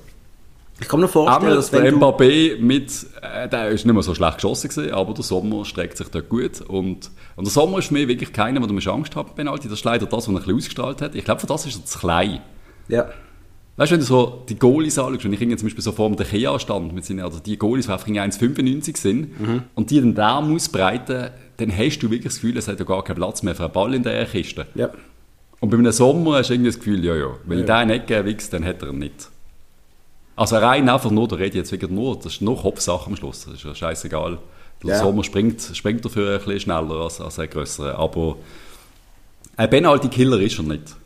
Ich 0.82 0.88
kann 0.88 0.98
mir 0.98 1.06
vorstellen, 1.06 1.54
dass 1.54 1.70
der 1.70 1.92
Mbappé 1.92 2.58
mit, 2.58 2.90
äh, 3.22 3.48
der 3.48 3.68
ist 3.68 3.86
nicht 3.86 3.94
mehr 3.94 4.02
so 4.02 4.16
schlecht 4.16 4.34
geschossen 4.34 4.68
gewesen, 4.68 4.92
aber 4.92 5.14
der 5.14 5.22
Sommer 5.22 5.64
streckt 5.64 5.96
sich 5.96 6.08
dort 6.08 6.28
gut 6.28 6.60
und, 6.62 7.10
und 7.36 7.46
der 7.46 7.52
Sommer 7.52 7.78
ist 7.78 7.92
mich 7.92 8.08
wirklich 8.08 8.32
keiner, 8.32 8.60
wo 8.60 8.66
du 8.66 8.90
Angst 8.90 9.14
haben 9.14 9.32
Penalty. 9.34 9.68
Das 9.68 9.78
ist 9.78 9.84
leider 9.84 10.06
das, 10.06 10.12
was 10.12 10.26
er 10.26 10.32
ein 10.32 10.36
bisschen 10.36 10.56
ausgestrahlt 10.56 11.00
hat. 11.00 11.14
Ich 11.14 11.24
glaube, 11.24 11.40
für 11.40 11.46
das 11.46 11.66
ist 11.66 11.78
er 11.78 11.84
zu 11.84 11.98
klein. 12.00 12.40
Ja. 12.88 13.06
Weißt 13.76 13.92
du, 13.92 13.94
wenn 13.94 14.00
du 14.00 14.06
so 14.06 14.42
die 14.48 14.58
Goalies 14.58 14.98
anschaust, 14.98 15.24
wenn 15.24 15.32
ich 15.32 15.58
zum 15.58 15.66
Beispiel 15.66 15.84
so 15.84 15.92
vor 15.92 16.10
dem 16.10 16.16
Kea 16.16 16.58
stand, 16.58 16.92
mit 16.92 17.04
seinen, 17.04 17.20
also 17.20 17.38
die 17.38 17.56
Goalies, 17.56 17.86
die 17.86 17.92
einfach 17.92 18.08
1,95 18.08 18.96
sind, 18.96 19.40
mhm. 19.40 19.62
und 19.76 19.90
die 19.90 20.00
den 20.00 20.16
Darm 20.16 20.52
ausbreiten, 20.52 21.30
dann 21.58 21.78
hast 21.78 22.00
du 22.00 22.10
wirklich 22.10 22.32
das 22.32 22.40
Gefühl, 22.40 22.56
es 22.56 22.66
hat 22.66 22.80
ja 22.80 22.84
gar 22.84 23.04
keinen 23.04 23.16
Platz 23.16 23.44
mehr 23.44 23.54
für 23.54 23.64
einen 23.64 23.72
Ball 23.72 23.94
in 23.94 24.02
der 24.02 24.26
Kiste. 24.26 24.66
Ja. 24.74 24.90
Und 25.60 25.70
bei 25.70 25.78
einem 25.78 25.92
Sommer 25.92 26.38
hast 26.38 26.50
du 26.50 26.54
irgendwie 26.54 26.70
das 26.70 26.78
Gefühl, 26.78 27.04
ja, 27.04 27.14
ja, 27.14 27.28
wenn 27.46 27.60
ja. 27.60 27.64
ich 27.64 27.70
den 27.70 27.88
nicht 27.88 28.06
gebe, 28.08 28.34
dann 28.50 28.64
hat 28.64 28.82
er 28.82 28.88
ihn 28.88 28.98
nicht. 28.98 29.31
Also 30.34 30.56
rein 30.56 30.88
einfach 30.88 31.10
nur, 31.10 31.28
da 31.28 31.36
rede 31.36 31.48
ich 31.48 31.54
jetzt 31.54 31.72
wirklich 31.72 31.90
nur, 31.90 32.16
das 32.16 32.34
ist 32.34 32.42
nur 32.42 32.60
Kopfsache 32.60 33.06
am 33.06 33.16
Schluss, 33.16 33.44
das 33.44 33.54
ist 33.54 33.64
ja 33.64 33.74
scheißegal. 33.74 34.38
Der 34.82 34.90
ja. 34.90 34.98
Sommer 34.98 35.22
springt, 35.22 35.60
springt 35.74 36.04
dafür 36.04 36.32
ein 36.32 36.38
bisschen 36.38 36.60
schneller 36.60 37.02
als, 37.02 37.20
als 37.20 37.38
ein 37.38 37.48
grösserer, 37.48 37.98
aber 37.98 38.36
ein 39.56 39.70
Penalty-Killer 39.70 40.40
ist 40.40 40.58
er 40.58 40.64
nicht. 40.64 40.96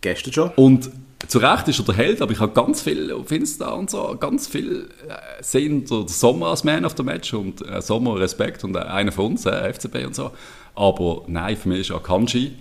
Gestern 0.00 0.32
schon. 0.32 0.50
Und 0.56 0.90
zu 1.26 1.38
Recht 1.38 1.68
ist 1.68 1.78
er 1.78 1.84
der 1.84 1.94
Held, 1.96 2.22
aber 2.22 2.32
ich 2.32 2.40
habe 2.40 2.52
ganz 2.52 2.82
viel 2.82 3.12
auf 3.12 3.30
Insta 3.30 3.70
und 3.70 3.90
so, 3.90 4.16
ganz 4.18 4.46
viel 4.46 4.88
äh, 5.08 5.42
sehen 5.42 5.84
der 5.86 6.08
Sommer 6.08 6.48
als 6.48 6.64
Man 6.64 6.84
of 6.84 6.94
the 6.96 7.02
Match 7.02 7.34
und 7.34 7.66
äh, 7.66 7.82
Sommer 7.82 8.18
Respekt 8.18 8.64
und 8.64 8.74
äh, 8.76 8.80
einer 8.80 9.12
von 9.12 9.26
uns, 9.26 9.46
äh, 9.46 9.72
FCB 9.72 10.06
und 10.06 10.14
so. 10.14 10.30
Aber 10.74 11.24
nein, 11.26 11.56
für 11.56 11.68
mich 11.68 11.80
ist 11.80 11.90
Akanji 11.90 12.52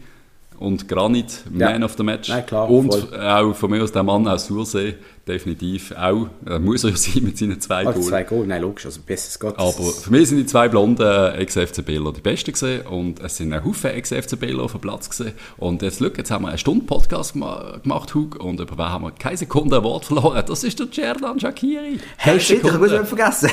und 0.60 0.88
Granit, 0.88 1.44
Man 1.50 1.80
ja. 1.80 1.86
of 1.86 1.96
the 1.98 2.04
Match. 2.04 2.30
Nein, 2.30 2.46
klar, 2.46 2.70
und 2.70 2.94
voll. 2.94 3.20
auch 3.20 3.54
von 3.54 3.72
mir 3.72 3.82
aus 3.82 3.92
der 3.92 4.04
Mann 4.04 4.28
aus 4.28 4.48
Sursee, 4.48 4.96
definitiv 5.26 5.94
auch. 5.94 6.28
Er 6.46 6.60
muss 6.60 6.84
er 6.84 6.92
ja 6.92 6.96
sein 6.98 7.24
mit 7.24 7.38
seinen 7.38 7.62
zwei 7.62 7.84
Goals. 7.86 8.08
zwei 8.08 8.24
Goals, 8.24 8.48
nein, 8.48 8.62
logisch, 8.62 8.86
also 8.86 9.00
besseres 9.06 9.40
Gott. 9.40 9.58
Aber 9.58 9.72
für 9.72 10.12
mich 10.12 10.28
sind 10.28 10.38
die 10.38 10.46
zwei 10.46 10.68
blonden 10.68 11.34
Ex-FCBler 11.36 12.12
die 12.12 12.22
besten 12.22 12.52
gesehen 12.52 12.86
und 12.88 13.22
es 13.22 13.38
sind 13.38 13.54
ein 13.54 13.64
Haufen 13.64 13.92
Ex-FCBler 13.92 14.64
auf 14.64 14.74
dem 14.74 14.82
Platz 14.82 15.10
gesehen. 15.10 15.34
Und 15.58 15.82
jetzt, 15.82 16.02
look, 16.02 16.18
jetzt 16.18 16.30
haben 16.30 16.44
wir 16.44 16.50
eine 16.50 16.58
Stunde 16.58 16.86
Podcast 16.86 17.34
gemacht, 17.34 18.14
Hug, 18.14 18.36
und 18.44 18.60
über 18.60 18.78
wen 18.78 18.90
haben 18.90 19.06
wir 19.06 19.12
keine 19.12 19.38
Sekunde 19.38 19.78
ein 19.78 19.84
Wort 19.84 20.06
verloren. 20.06 20.44
Das 20.46 20.64
ist 20.64 20.80
der 20.80 20.92
Cerdan 20.92 21.40
Shakiri. 21.40 22.00
Hey, 22.18 22.40
shit, 22.40 22.64
ich 22.64 22.78
muss 22.78 22.92
nicht 22.92 23.06
vergessen. 23.06 23.50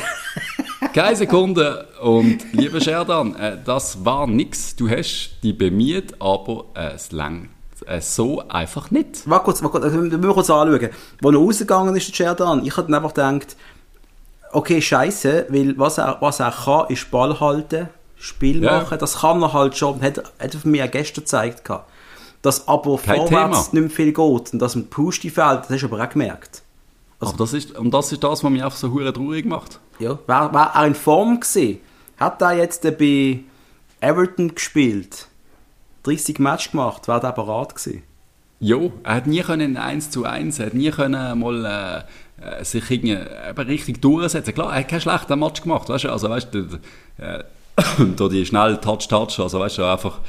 Keine 0.93 1.17
Sekunde. 1.17 1.87
Und 2.03 2.53
lieber 2.53 2.81
Sherdan, 2.81 3.35
äh, 3.37 3.59
das 3.65 4.05
war 4.05 4.27
nichts. 4.27 4.77
Du 4.77 4.89
hast 4.89 5.37
dich 5.43 5.57
bemüht, 5.57 6.21
aber 6.21 6.67
äh, 6.75 6.95
es 6.95 7.13
langt 7.13 7.49
äh, 7.87 8.01
so 8.01 8.47
einfach 8.49 8.91
nicht. 8.91 9.29
Warte 9.29 9.45
kurz, 9.45 9.63
warte 9.63 9.73
kurz, 9.73 9.85
also, 9.85 9.97
wir 10.03 10.19
müssen 10.19 10.33
kurz 10.33 10.51
anschauen. 10.51 10.81
Als 10.83 10.93
er 11.23 11.35
rausgegangen 11.35 11.97
ist, 11.97 12.09
der 12.09 12.15
Sherdan, 12.15 12.65
ich 12.65 12.77
habe 12.77 12.95
einfach 12.95 13.15
gedacht, 13.15 13.57
okay, 14.53 14.81
scheiße, 14.81 15.47
weil 15.49 15.79
was 15.79 15.99
er, 15.99 16.19
was 16.21 16.41
er 16.41 16.53
kann, 16.53 16.87
ist 16.89 17.11
Ball 17.11 17.39
halten, 17.41 17.89
Spiel 18.17 18.63
ja. 18.63 18.81
machen. 18.81 18.99
Das 18.99 19.21
kann 19.21 19.43
er 19.43 19.53
halt 19.53 19.77
schon. 19.77 20.01
Hat, 20.01 20.19
hat 20.39 20.55
er 20.55 20.85
auch 20.85 20.91
gestern 20.91 21.23
gezeigt. 21.23 21.71
Dass 22.43 22.69
aber 22.69 22.99
Kein 22.99 23.17
vorwärts 23.17 23.31
Thema. 23.31 23.57
nicht 23.59 23.73
mehr 23.73 23.91
viel 23.91 24.13
geht 24.13 24.53
und 24.53 24.59
dass 24.59 24.75
ein 24.75 24.89
Pusti 24.89 25.31
fehlt, 25.31 25.61
das 25.65 25.71
hast 25.71 25.83
du 25.83 25.87
aber 25.87 26.03
auch 26.03 26.09
gemerkt. 26.09 26.63
Also, 27.19 27.37
das 27.37 27.53
ist, 27.53 27.77
und 27.77 27.93
das 27.93 28.13
ist 28.13 28.23
das, 28.23 28.45
was 28.45 28.51
mich 28.51 28.63
einfach 28.63 28.77
so 28.77 28.91
hure 28.91 29.13
traurig 29.13 29.47
macht. 29.47 29.81
Ja, 29.99 30.19
wäre 30.27 30.53
wär 30.53 30.71
er 30.75 30.87
in 30.87 30.95
Form 30.95 31.41
gewesen, 31.41 31.79
hat 32.19 32.43
er 32.43 32.53
jetzt 32.53 32.83
bei 32.99 33.41
Everton 34.01 34.55
gespielt, 34.55 35.29
30 36.03 36.39
Matches 36.39 36.73
gemacht, 36.73 37.09
wäre 37.09 37.21
der 37.21 37.33
parat 37.33 37.75
gewesen. 37.75 38.03
Jo, 38.61 38.93
er 39.03 39.17
hat 39.17 39.27
nie 39.27 39.41
können 39.41 39.77
1 39.77 40.11
zu 40.11 40.25
1, 40.25 40.59
er 40.59 40.67
hat 40.67 40.75
nie 40.75 40.91
können 40.91 41.39
mal 41.39 42.07
äh, 42.41 42.65
sich 42.65 42.91
irgendwie 42.91 43.19
richtig 43.63 44.01
durchsetzen. 44.01 44.55
Klar, 44.55 44.73
er 44.73 44.81
hat 44.81 44.89
keinen 44.89 45.01
schlechten 45.01 45.39
Match 45.39 45.63
gemacht, 45.63 45.89
weißt 45.89 46.05
du, 46.05 46.11
also 46.11 46.31
weißt 46.31 46.55
du, 46.55 46.81
äh, 47.19 47.45
da 48.17 48.29
die 48.29 48.47
schnell 48.47 48.79
Touch-Touch, 48.79 49.41
also 49.41 49.61
weißt 49.61 49.79
du, 49.79 49.85
einfach 49.85 50.21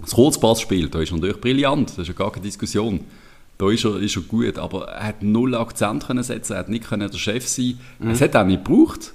das 0.00 0.12
Kurzpassspiel, 0.12 0.88
da 0.88 1.00
ist 1.00 1.12
natürlich 1.12 1.40
brillant, 1.40 1.90
das 1.90 1.98
ist 1.98 2.08
ja 2.08 2.14
gar 2.14 2.30
keine 2.30 2.44
Diskussion. 2.44 3.00
Da 3.58 3.70
ist 3.70 3.84
er, 3.84 4.00
ist 4.00 4.16
er 4.16 4.22
gut, 4.22 4.58
aber 4.58 4.88
er 4.88 5.08
hat 5.08 5.22
null 5.22 5.54
Akzent 5.54 6.06
können 6.06 6.22
setzen, 6.22 6.54
er 6.54 6.60
hat 6.60 6.68
nicht 6.68 6.88
können 6.88 7.10
der 7.10 7.18
Chef 7.18 7.46
sein. 7.46 7.78
Mhm. 7.98 8.10
Es 8.10 8.20
hat 8.20 8.34
auch 8.34 8.44
nicht 8.44 8.64
gebraucht, 8.64 9.12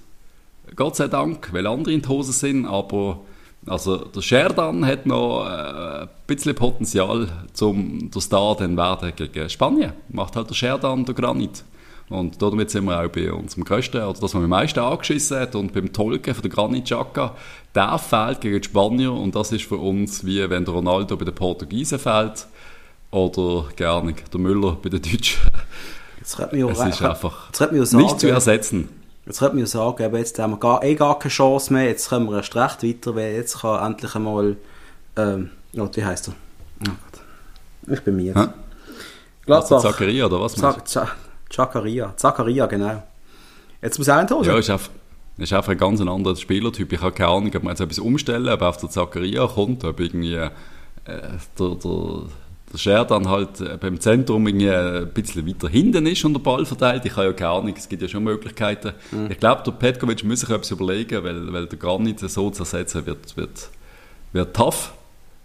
Gott 0.76 0.96
sei 0.96 1.08
Dank, 1.08 1.52
weil 1.52 1.68
andere 1.68 1.94
in 1.94 2.02
die 2.02 2.08
Hose 2.08 2.32
sind, 2.32 2.66
aber 2.66 3.20
also 3.66 3.98
der 3.98 4.22
Sherdan 4.22 4.86
hat 4.86 5.06
noch 5.06 5.46
äh, 5.46 6.04
ein 6.04 6.10
bisschen 6.28 6.56
Potenzial, 6.56 7.28
um 7.60 8.10
der 8.10 8.22
Star 8.22 8.56
dann 8.56 8.78
werden 8.78 9.12
gegen 9.16 9.50
Spanien. 9.50 9.94
Macht 10.10 10.36
halt 10.36 10.50
der 10.50 10.56
Sherdan 10.56 11.06
der 11.06 11.16
Granit. 11.16 11.64
Und 12.10 12.42
damit 12.42 12.72
sind 12.72 12.86
wir 12.86 13.00
auch 13.00 13.10
bei 13.10 13.32
unserem 13.32 13.66
größten, 13.66 14.02
oder 14.02 14.14
das, 14.14 14.22
was 14.22 14.34
wir 14.34 14.42
am 14.42 14.50
meisten 14.50 14.80
angeschissen 14.80 15.40
hat, 15.40 15.56
und 15.56 15.74
beim 15.74 15.94
Tolken 15.94 16.34
von 16.34 16.42
der 16.42 16.50
Granit 16.50 16.86
Xhaka, 16.86 17.36
der 17.76 18.00
fehlt 18.00 18.42
gegen 18.42 18.62
die 18.62 18.68
Spanier 18.68 19.14
und 19.14 19.36
das 19.36 19.52
ist 19.52 19.66
für 19.66 19.78
uns 19.78 20.26
wie 20.26 20.50
wenn 20.50 20.66
der 20.66 20.74
Ronaldo 20.74 21.18
bei 21.18 21.26
den 21.26 21.36
Portugiesen 21.36 22.00
fehlt 22.00 22.48
oder 23.12 23.70
gar 23.76 24.04
nicht 24.04 24.34
der 24.34 24.40
Müller 24.40 24.78
bei 24.82 24.90
den 24.90 25.02
Deutschen. 25.02 25.40
Jetzt 26.20 26.38
könnte 26.38 26.58
man 26.58 26.70
es 26.70 26.80
ist 26.80 27.02
einfach 27.02 27.54
sagen, 27.54 27.80
nicht 27.80 28.20
zu 28.20 28.28
ersetzen. 28.28 28.90
Jetzt 29.26 29.40
könnte 29.40 29.56
man 29.56 29.66
sagen, 29.66 30.04
aber 30.04 30.18
jetzt 30.18 30.38
haben 30.40 30.52
wir 30.52 30.58
gar, 30.58 30.84
eh 30.84 30.96
gar 30.96 31.18
keine 31.20 31.32
Chance 31.32 31.74
mehr, 31.74 31.86
jetzt 31.86 32.10
können 32.10 32.30
wir 32.30 32.38
erst 32.38 32.56
recht 32.56 32.84
weiter, 32.84 33.16
weil 33.16 33.34
jetzt 33.34 33.60
kann 33.60 33.92
endlich 33.92 34.16
einmal, 34.16 34.58
ähm, 35.16 35.52
oh, 35.78 35.88
wie 35.94 36.04
heisst 36.04 36.30
er? 36.30 36.34
Oh 36.82 36.92
Gott. 37.12 37.94
Ich 37.94 38.04
bin 38.04 38.16
mir 38.16 38.26
jetzt. 38.26 38.50
Gladbach. 39.46 39.82
Zakaria 39.82 40.26
oder 40.26 40.42
was? 40.42 40.56
Zakaria. 41.50 42.14
Zakaria, 42.16 42.66
genau. 42.68 43.02
Jetzt 43.82 43.98
muss 43.98 44.08
er 44.08 44.20
enttäuschen. 44.20 44.52
Ja, 44.52 44.58
ist 44.60 44.70
einfach, 44.70 44.90
ist 45.38 45.54
einfach 45.54 45.72
ein 45.72 45.78
ganz 45.78 46.02
anderer 46.02 46.36
Spielertyp. 46.36 46.92
Ich 46.92 47.02
habe 47.02 47.12
keine 47.12 47.30
Ahnung, 47.30 47.52
ob 47.56 47.64
man 47.64 47.72
jetzt 47.72 47.82
etwas 47.82 48.00
umstellen, 48.00 48.48
ob 48.50 48.62
auf 48.62 48.78
der 48.78 48.90
Zakaria 48.90 49.48
kommt, 49.48 49.84
ob 49.84 50.00
irgendwie 50.00 50.36
äh, 50.36 50.50
der, 51.06 51.76
der, 51.76 52.22
der 52.72 52.78
Scher 52.78 53.06
dann 53.06 53.28
halt 53.28 53.62
äh, 53.62 53.78
beim 53.80 54.00
Zentrum 54.00 54.48
irgendwie 54.48 54.70
ein 54.70 55.10
bisschen 55.14 55.48
weiter 55.48 55.70
hinten 55.70 56.06
ist 56.06 56.24
und 56.26 56.34
der 56.34 56.40
Ball 56.40 56.66
verteilt. 56.66 57.06
Ich 57.06 57.16
habe 57.16 57.28
ja 57.28 57.34
keine 57.34 57.52
Ahnung, 57.52 57.74
es 57.76 57.90
gibt 57.90 58.02
ja 58.02 58.08
schon 58.08 58.24
Möglichkeiten. 58.24 58.94
Mhm. 59.12 59.32
Ich 59.32 59.40
glaube, 59.40 59.64
der 59.66 59.72
Petkovic 59.72 60.24
muss 60.24 60.42
sich 60.42 60.50
etwas 60.50 60.72
überlegen, 60.72 61.24
weil, 61.24 61.52
weil 61.52 61.66
der 61.66 61.80
Granit 61.80 62.20
so 62.20 62.50
zu 62.50 62.64
ersetzen 62.64 63.06
wird, 63.06 63.36
wird, 63.36 63.70
wird 64.34 64.56
tough 64.56 64.94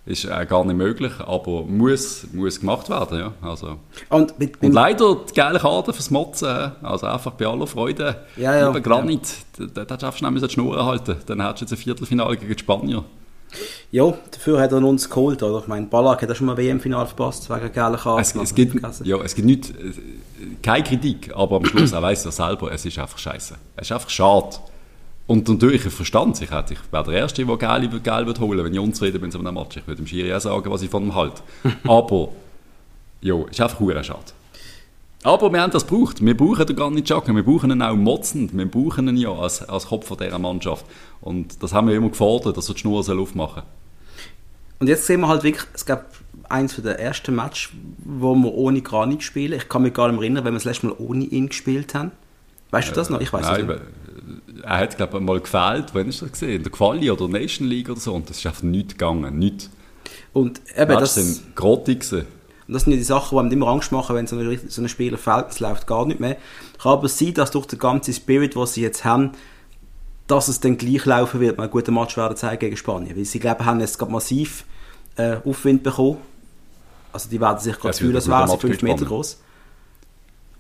ist 0.07 0.25
äh, 0.27 0.47
gar 0.47 0.64
nicht 0.64 0.77
möglich, 0.77 1.12
aber 1.20 1.62
muss, 1.62 2.27
muss 2.33 2.61
gemacht 2.61 2.91
werden. 2.91 3.18
Ja. 3.18 3.33
Also. 3.41 3.79
Und, 4.11 4.39
mit, 4.39 4.62
und 4.62 4.72
leider 4.72 5.16
die 5.29 5.33
geile 5.33 5.59
Karte 5.59 5.93
fürs 5.93 6.11
Motzen, 6.11 6.72
also 6.83 7.07
einfach 7.07 7.33
bei 7.33 7.47
aller 7.47 7.66
Freude. 7.66 8.16
Ja, 8.37 8.55
ja, 8.55 8.66
Lieber 8.68 8.81
Granit, 8.81 9.22
ja. 9.59 9.85
da, 9.85 9.97
darfst 9.97 10.20
du 10.20 10.25
nämlich 10.25 10.43
die 10.45 10.51
Schnur 10.51 10.85
halten, 10.85 11.16
dann 11.27 11.41
hättest 11.41 11.62
du 11.62 11.64
jetzt 11.64 11.72
ein 11.72 11.79
Viertelfinale 11.79 12.37
gegen 12.37 12.53
die 12.53 12.59
Spanier. 12.59 13.05
Ja, 13.90 14.12
dafür 14.30 14.61
hat 14.61 14.72
er 14.72 14.78
uns 14.78 15.09
geholt, 15.09 15.42
oder? 15.42 15.61
Ich 15.61 15.66
meine, 15.66 15.86
Ballack 15.86 16.22
hat 16.22 16.28
ja 16.28 16.34
schon 16.34 16.46
mal 16.46 16.57
WM-Finale 16.57 17.07
verpasst, 17.07 17.48
wegen 17.48 17.72
geiler 17.72 17.96
Karte. 17.96 18.20
Es, 18.20 18.34
es, 18.34 18.55
gibt, 18.55 18.74
ja, 19.05 19.22
es 19.22 19.34
gibt 19.34 19.46
nicht, 19.46 19.70
äh, 19.70 19.92
keine 20.62 20.82
Kritik, 20.82 21.30
aber 21.34 21.57
am 21.57 21.64
Schluss, 21.64 21.92
er 21.92 22.02
weiß 22.02 22.24
ja 22.24 22.30
selber, 22.30 22.72
es 22.72 22.84
ist 22.84 22.98
einfach 22.98 23.18
scheiße. 23.18 23.55
Es 23.76 23.86
ist 23.86 23.92
einfach 23.92 24.11
schade. 24.11 24.57
Und 25.26 25.48
natürlich, 25.48 25.86
ich 25.86 25.92
verstand 25.92 26.36
sich. 26.36 26.50
Ich 26.50 26.92
wäre 26.92 27.05
der 27.05 27.14
Erste, 27.14 27.44
der 27.44 27.57
Geld, 27.57 28.05
Geld 28.05 28.26
wird 28.26 28.40
holen 28.40 28.64
wenn 28.64 28.74
ich 28.74 28.78
unzufrieden 28.78 29.20
bin 29.20 29.30
zu 29.30 29.38
einem 29.38 29.55
Match. 29.55 29.76
Ich 29.76 29.86
würde 29.86 30.02
dem 30.02 30.07
Schiri 30.07 30.34
auch 30.34 30.40
sagen, 30.40 30.70
was 30.70 30.82
ich 30.82 30.90
von 30.90 31.05
ihm 31.05 31.14
halte. 31.14 31.42
Aber, 31.88 32.28
ja, 33.22 33.36
ist 33.50 33.61
einfach 33.61 34.05
schade. 34.05 34.32
Aber 35.25 35.53
wir 35.53 35.61
haben 35.61 35.72
das 35.72 35.87
gebraucht. 35.87 36.25
Wir 36.25 36.37
brauchen 36.37 36.66
den 36.66 36.77
Granit 36.77 37.07
Xhaka, 37.07 37.35
wir 37.35 37.43
brauchen 37.43 37.70
ihn 37.70 37.83
auch 37.83 37.97
motzend. 37.97 38.57
Wir 38.57 38.70
brauchen 38.70 39.09
ihn 39.09 39.16
ja 39.16 39.33
als, 39.33 39.68
als 39.68 39.87
Kopf 39.87 40.14
dieser 40.16 40.39
Mannschaft. 40.39 40.87
Und 41.20 41.62
das 41.62 41.72
haben 41.72 41.89
wir 41.89 41.97
immer 41.97 42.11
gefordert, 42.11 42.57
dass 42.57 42.68
er 42.68 42.75
die 42.75 42.81
Schnur 42.81 43.01
aufmachen 43.01 43.62
soll. 43.62 43.62
Und 44.81 44.87
jetzt 44.89 45.07
sehen 45.07 45.20
wir 45.22 45.29
halt 45.29 45.43
wirklich, 45.43 45.66
es 45.75 45.87
gab 45.87 46.11
eins 46.49 46.77
der 46.77 47.01
ersten 47.01 47.35
Matches, 47.35 47.70
wo 48.05 48.35
wir 48.35 48.53
ohne 48.53 48.83
Granit 48.83 49.22
spielen. 49.22 49.55
Ich 49.55 49.68
kann 49.68 49.83
mich 49.83 49.95
gar 49.95 50.09
nicht 50.09 50.16
mehr 50.16 50.25
erinnern, 50.25 50.45
wenn 50.45 50.53
wir 50.53 50.59
das 50.59 50.64
letzte 50.64 50.87
Mal 50.87 50.97
ohne 50.99 51.25
ihn 51.25 51.49
gespielt 51.49 51.95
haben. 51.95 52.12
Weißt 52.70 52.91
du 52.91 52.95
das 52.95 53.09
noch? 53.09 53.20
Ich 53.20 53.33
weiß 53.33 53.47
es 53.49 53.59
nicht 53.59 53.81
er 54.62 54.79
hat, 54.79 54.97
glaube 54.97 55.18
ich, 55.18 55.22
mal 55.22 55.41
gefehlt, 55.41 55.87
wann 55.93 56.09
ist 56.09 56.22
das 56.22 56.33
gesehen? 56.33 56.57
In 56.57 56.62
der 56.62 56.72
Quali 56.72 57.11
oder 57.11 57.29
Nation 57.29 57.68
League 57.68 57.89
oder 57.89 58.01
so. 58.01 58.14
Und 58.14 58.31
das 58.31 58.39
ist 58.39 58.47
einfach 58.47 58.62
nichts 58.62 58.95
gegangen, 58.95 59.39
nichts. 59.39 59.70
Und 60.33 60.61
eben, 60.77 60.93
das 60.93 61.14
sind 61.14 61.55
grottig 61.55 62.05
und 62.67 62.75
das 62.75 62.85
sind 62.85 62.93
ja 62.93 62.99
die 62.99 63.05
Sachen, 63.05 63.37
die 63.37 63.41
einem 63.41 63.53
immer 63.53 63.69
Angst 63.69 63.93
machen, 63.93 64.17
wenn 64.17 64.27
so 64.27 64.37
ein, 64.37 64.61
so 64.69 64.81
ein 64.81 64.89
Spieler 64.89 65.19
fällt, 65.19 65.51
es 65.51 65.61
läuft 65.61 65.87
gar 65.87 66.07
nicht 66.07 66.21
mehr. 66.21 66.37
Kann 66.83 66.93
aber 66.93 67.09
sein, 67.09 67.35
dass 67.35 67.51
durch 67.51 67.67
den 67.67 67.79
ganzen 67.79 68.15
Spirit, 68.15 68.55
den 68.55 68.67
sie 68.67 68.83
jetzt 68.83 69.05
haben, 69.05 69.33
dass 70.27 70.49
es 70.49 70.61
dann 70.61 70.79
gleich 70.79 71.05
laufen 71.05 71.41
wird, 71.41 71.59
mal 71.59 71.65
einen 71.65 71.73
guten 71.73 71.95
Match 71.95 72.17
werden 72.17 72.37
zeigen 72.37 72.61
gegen 72.61 72.77
Spanien. 72.77 73.17
Weil 73.17 73.25
sie, 73.27 73.39
glaube 73.39 73.65
haben 73.67 73.81
jetzt 73.81 73.99
gerade 73.99 74.12
massiv 74.12 74.65
äh, 75.17 75.37
Aufwind 75.45 75.83
bekommen. 75.83 76.19
Also 77.12 77.29
die 77.29 77.41
werden 77.41 77.59
sich 77.59 77.79
gerade 77.79 77.97
fühlen, 77.97 78.17
als 78.17 78.29
wären 78.29 78.49
sie 78.49 78.59
5 78.59 78.83
Meter 78.83 79.05
groß. 79.05 79.41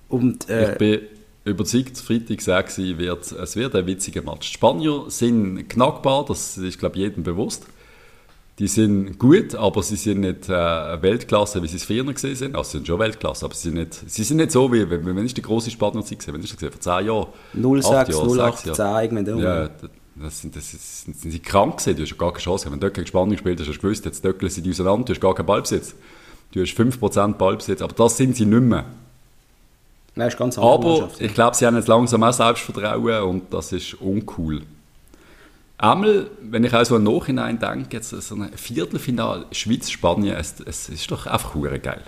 Und, 0.08 0.48
äh, 0.50 0.72
ich 0.72 0.78
bin 0.78 1.00
überzeugt, 1.44 1.98
Freitag 1.98 2.40
6 2.40 2.78
wird, 2.78 3.32
es 3.32 3.56
wird 3.56 3.74
ein 3.74 3.86
witziger 3.86 4.22
Match. 4.22 4.50
Die 4.50 4.54
Spanier 4.54 5.04
sind 5.08 5.68
knackbar, 5.68 6.24
das 6.26 6.58
ist, 6.58 6.78
glaube 6.78 6.96
ich, 6.96 7.02
jedem 7.02 7.22
bewusst. 7.24 7.66
Die 8.60 8.68
sind 8.68 9.18
gut, 9.18 9.56
aber 9.56 9.82
sie 9.82 9.96
sind 9.96 10.20
nicht 10.20 10.48
äh, 10.48 11.02
Weltklasse, 11.02 11.60
wie 11.62 11.66
sie 11.66 11.76
es 11.76 11.84
früher 11.84 12.04
gesehen 12.04 12.36
sind. 12.36 12.54
Also 12.54 12.70
sie 12.70 12.76
sind 12.78 12.86
schon 12.86 13.00
Weltklasse, 13.00 13.44
aber 13.44 13.54
sie 13.54 13.70
sind 13.70 13.74
nicht, 13.74 13.94
sie 13.94 14.22
sind 14.22 14.36
nicht 14.36 14.52
so 14.52 14.72
wie, 14.72 14.88
wenn, 14.88 15.04
wenn 15.04 15.26
ist 15.26 15.36
die 15.36 15.42
große 15.42 15.72
Spanier-Zeit 15.72 16.20
gesehen? 16.20 16.34
Wenn 16.34 16.40
ist 16.40 16.52
das 16.52 16.58
gesehen? 16.58 16.70
Vor 16.70 16.80
10 16.80 17.06
Jahren? 17.06 17.26
06, 17.82 18.16
08, 18.16 18.76
10, 18.76 19.16
irgendwann. 19.16 19.38
Ja, 19.40 19.70
das 20.16 20.40
sind, 20.40 20.54
das 20.54 20.70
sind, 20.70 21.16
sind 21.16 21.30
sie 21.32 21.40
krank 21.40 21.78
gewesen, 21.78 21.96
du 21.96 22.02
hast 22.02 22.16
gar 22.16 22.30
keine 22.30 22.42
Chance. 22.42 22.70
Wenn 22.70 22.78
du 22.78 22.90
gegen 22.90 23.06
Spanien 23.06 23.32
gespielt 23.32 23.58
hast, 23.58 23.66
hast 23.66 23.76
du 23.76 23.82
gewusst, 23.82 24.04
jetzt 24.04 24.24
döckeln 24.24 24.50
sie 24.50 24.62
die 24.62 24.70
auseinander, 24.70 25.06
du 25.06 25.12
hast 25.14 25.20
gar 25.20 25.34
keinen 25.34 25.46
Ballbesitz. 25.46 25.94
Du 26.52 26.60
hast 26.60 26.78
5% 26.78 27.32
Ballbesitz, 27.34 27.82
aber 27.82 27.94
das 27.94 28.16
sind 28.16 28.36
sie 28.36 28.46
nicht 28.46 28.62
mehr. 28.62 28.84
Nein, 30.14 30.28
ist 30.28 30.38
ganz 30.38 30.56
Aber 30.56 31.10
ich 31.18 31.34
glaube, 31.34 31.56
sie 31.56 31.66
haben 31.66 31.74
jetzt 31.74 31.88
langsam 31.88 32.22
auch 32.22 32.32
Selbstvertrauen 32.32 33.24
und 33.24 33.52
das 33.52 33.72
ist 33.72 33.94
uncool. 33.94 34.62
Einmal, 35.78 36.30
wenn 36.40 36.64
ich 36.64 36.72
auch 36.72 36.84
so 36.84 36.96
im 36.96 37.04
Nachhinein 37.04 37.58
denke, 37.58 37.96
jetzt 37.96 38.10
so 38.10 38.34
ein 38.34 38.50
Viertelfinal 38.54 39.46
Schweiz-Spanien, 39.50 40.36
es, 40.36 40.60
es, 40.64 40.88
ist 40.88 41.10
doch 41.10 41.26
einfach 41.26 41.54
hure 41.54 41.78
geil. 41.80 42.02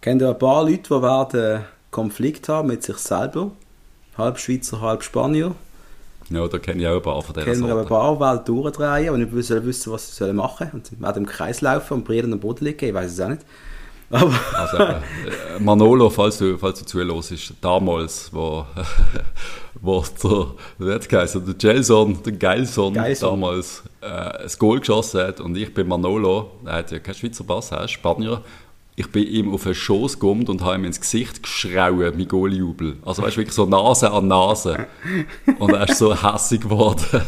Kennt 0.00 0.22
ihr 0.22 0.28
ein 0.28 0.38
paar 0.38 0.64
Leute, 0.64 0.82
die 0.82 1.02
werden 1.02 1.64
Konflikt 1.90 2.48
haben 2.48 2.68
mit 2.68 2.82
sich 2.82 2.96
selber? 2.96 3.52
Halb 4.18 4.38
Schweizer, 4.38 4.80
halb 4.80 5.02
Spanier. 5.02 5.54
Ja, 6.30 6.48
da 6.48 6.58
kenne 6.58 6.82
ich 6.82 6.88
auch 6.88 6.96
ein 6.96 7.02
paar 7.02 7.22
von 7.22 7.34
denen. 7.34 7.46
Kennen 7.46 7.66
wir 7.66 7.78
ein 7.78 7.86
paar, 7.86 8.38
die 8.38 8.44
durchdrehen 8.44 9.10
und 9.10 9.20
nicht 9.20 9.32
wissen, 9.32 9.92
was 9.92 10.16
sie 10.16 10.32
machen 10.32 10.56
sollen. 10.58 10.70
Und 10.72 10.86
sie 10.86 11.00
werden 11.00 11.22
im 11.22 11.26
Kreis 11.26 11.60
laufen 11.60 11.94
und 11.94 12.04
Brieren 12.04 12.32
am 12.32 12.40
Boden 12.40 12.64
liegen, 12.64 12.84
ich 12.84 12.94
weiß 12.94 13.12
es 13.12 13.20
auch 13.20 13.28
nicht. 13.28 13.42
Aber 14.10 14.32
also, 14.54 14.76
äh, 14.76 15.00
Manolo, 15.58 16.10
falls 16.10 16.38
du, 16.38 16.56
falls 16.58 16.78
du 16.78 16.86
zuhörst, 16.86 17.54
damals, 17.60 18.30
wo, 18.32 18.64
wo 19.80 20.04
der, 20.78 20.94
hat 20.94 21.08
geheißen, 21.08 21.44
der 21.44 21.54
Gelson, 21.54 22.22
der 22.24 22.32
Geilson, 22.34 22.94
Geilson. 22.94 23.30
damals 23.30 23.82
äh, 24.00 24.06
ein 24.06 24.50
Goal 24.58 24.78
geschossen 24.78 25.20
hat 25.20 25.40
und 25.40 25.56
ich 25.56 25.74
bin 25.74 25.88
Manolo, 25.88 26.52
er 26.64 26.74
hat 26.74 26.92
ja 26.92 26.98
keinen 27.00 27.14
Schweizer 27.14 27.44
Pass, 27.44 27.72
er 27.72 27.84
ist 27.84 27.92
Spanier, 27.92 28.42
ich 28.96 29.10
bin 29.12 29.26
ihm 29.26 29.52
auf 29.52 29.64
den 29.64 29.74
Schoß 29.74 30.14
gekommen 30.14 30.46
und 30.48 30.62
habe 30.62 30.76
ihm 30.76 30.84
ins 30.84 31.00
Gesicht 31.00 31.42
geschrauen, 31.42 32.14
mein 32.16 32.28
Goaljubel. 32.28 32.96
Also 33.04 33.22
weißt 33.22 33.36
du, 33.36 33.40
wirklich 33.40 33.54
so 33.54 33.66
Nase 33.66 34.10
an 34.10 34.26
Nase. 34.26 34.86
Und 35.58 35.74
er 35.74 35.86
ist 35.86 35.98
so 35.98 36.14
hässig 36.22 36.62
geworden. 36.62 37.04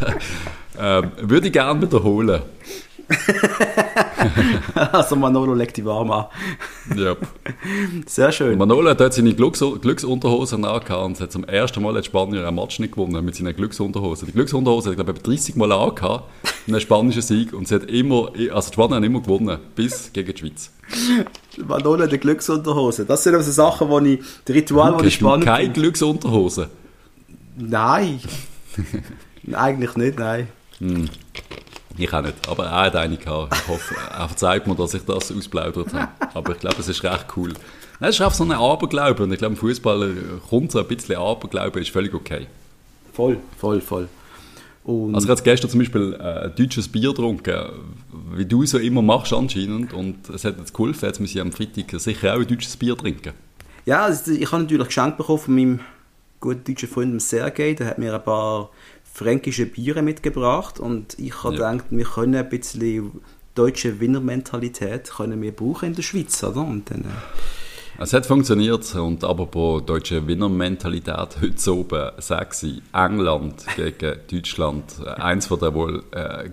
ähm, 0.80 1.10
würde 1.20 1.48
ich 1.48 1.52
gerne 1.52 1.82
wiederholen. 1.82 2.40
also 4.74 5.16
Manolo 5.16 5.54
legt 5.54 5.76
die 5.76 5.84
warm 5.84 6.10
an. 6.10 6.26
Yep. 6.94 7.26
Sehr 8.06 8.32
schön. 8.32 8.58
Manolo 8.58 8.90
hat 8.90 9.00
dort 9.00 9.14
seine 9.14 9.34
Glücks 9.34 9.64
Glücksunterhosen 9.80 10.64
angehabt 10.64 11.04
und 11.04 11.20
hat 11.20 11.32
zum 11.32 11.44
ersten 11.44 11.82
Mal 11.82 11.96
in 11.96 12.04
Spanien 12.04 12.44
einen 12.44 12.56
Match 12.56 12.78
nicht 12.78 12.92
gewonnen 12.92 13.24
mit 13.24 13.34
seinen 13.34 13.56
Glücksunterhosen. 13.56 14.26
Die 14.26 14.32
Glücksunterhosen 14.32 14.92
hat 14.92 14.98
er, 14.98 15.04
glaube 15.04 15.18
ich, 15.18 15.22
30 15.40 15.56
Mal 15.56 15.72
angehabt, 15.72 16.24
einen 16.66 16.80
spanischen 16.80 17.22
Sieg 17.22 17.52
und 17.52 17.66
sie 17.66 17.76
hat 17.76 17.84
immer, 17.84 18.32
also 18.52 18.68
die 18.68 18.74
Spanier 18.74 18.96
haben 18.96 19.04
immer 19.04 19.22
gewonnen, 19.22 19.58
bis 19.74 20.12
gegen 20.12 20.32
die 20.32 20.38
Schweiz. 20.38 20.70
Manolo 21.66 22.02
hat 22.02 22.10
eine 22.10 22.18
Glücksunterhose. 22.18 23.06
Das 23.06 23.24
sind 23.24 23.34
also 23.34 23.50
Sachen, 23.50 23.88
wo 23.88 24.00
ich, 24.00 24.20
die 24.46 24.52
Ritual, 24.52 24.96
die 25.00 25.08
ich 25.08 25.14
spannend 25.14 25.46
keine 25.46 25.72
Glücksunterhosen? 25.72 26.66
Nein. 27.56 28.20
Eigentlich 29.52 29.96
nicht, 29.96 30.18
nein. 30.18 30.48
Hm. 30.78 31.08
Ich 31.98 32.12
auch 32.12 32.22
nicht, 32.22 32.48
aber 32.48 32.66
er 32.66 32.84
hat 32.86 32.96
eine 32.96 33.16
gehabt. 33.16 33.54
Ich 33.54 33.68
hoffe, 33.68 33.94
er 34.10 34.36
zeigt 34.36 34.66
mir, 34.68 34.76
dass 34.76 34.94
ich 34.94 35.04
das 35.04 35.32
ausplaudert 35.32 35.92
habe. 35.92 36.08
Aber 36.34 36.52
ich 36.52 36.60
glaube, 36.60 36.76
es 36.78 36.88
ist 36.88 37.02
recht 37.02 37.26
cool. 37.36 37.52
Es 38.00 38.10
ist 38.10 38.20
einfach 38.20 38.36
so 38.36 38.44
ein 38.44 38.52
Aberglaube 38.52 39.24
und 39.24 39.32
ich 39.32 39.38
glaube, 39.38 39.54
im 39.54 39.58
Fußballer 39.58 40.10
kommt 40.48 40.70
so 40.70 40.78
ein 40.78 40.86
bisschen 40.86 41.16
Aberglaube, 41.16 41.80
ist 41.80 41.90
völlig 41.90 42.14
okay. 42.14 42.46
Voll, 43.12 43.38
voll, 43.56 43.80
voll. 43.80 44.08
Und 44.84 45.14
also 45.14 45.30
ich 45.30 45.42
gestern 45.42 45.68
zum 45.68 45.80
Beispiel 45.80 46.14
äh, 46.14 46.48
deutsches 46.50 46.88
Bier 46.88 47.10
getrunken, 47.10 47.72
wie 48.32 48.46
du 48.46 48.64
so 48.64 48.78
immer 48.78 49.02
machst 49.02 49.32
anscheinend 49.32 49.92
und 49.92 50.30
es 50.30 50.44
hat 50.44 50.56
jetzt 50.56 50.72
geholfen, 50.72 51.04
jetzt 51.04 51.20
muss 51.20 51.34
ich 51.34 51.40
am 51.40 51.52
Freitag 51.52 52.00
sicher 52.00 52.34
auch 52.34 52.38
ein 52.38 52.46
deutsches 52.46 52.76
Bier 52.76 52.96
trinken. 52.96 53.34
Ja, 53.84 54.04
also 54.04 54.30
ich 54.30 54.50
habe 54.50 54.62
natürlich 54.62 54.86
geschenkt 54.86 55.18
bekommen 55.18 55.38
von 55.40 55.54
meinem 55.56 55.80
guten 56.40 56.64
deutschen 56.64 56.88
Freund 56.88 57.20
Sergei, 57.20 57.74
der 57.74 57.88
hat 57.88 57.98
mir 57.98 58.14
ein 58.14 58.22
paar 58.22 58.70
fränkische 59.18 59.66
Biere 59.66 60.02
mitgebracht 60.02 60.78
und 60.78 61.18
ich 61.18 61.42
habe 61.42 61.56
ja. 61.56 61.72
gedacht, 61.72 61.88
wir 61.90 62.04
können 62.04 62.36
ein 62.36 62.48
bisschen 62.48 63.20
deutsche 63.54 63.98
Winnermentalität 63.98 65.10
können 65.10 65.42
wir 65.42 65.52
brauchen 65.52 65.88
in 65.88 65.94
der 65.94 66.02
Schweiz, 66.02 66.42
oder? 66.44 66.60
Und 66.60 66.90
dann, 66.90 67.00
äh 67.00 68.00
es 68.00 68.12
hat 68.12 68.26
funktioniert 68.26 68.94
und 68.94 69.24
aber 69.24 69.46
bei 69.46 69.80
deutsche 69.84 70.24
Winnermentalität 70.28 71.40
heute 71.40 71.72
oben 71.72 72.12
sechs 72.18 72.64
England 72.92 73.66
gegen 73.74 74.18
Deutschland 74.30 74.84
eins 75.04 75.46
von 75.46 75.58
der 75.58 75.74
wohl 75.74 76.04
äh, 76.12 76.50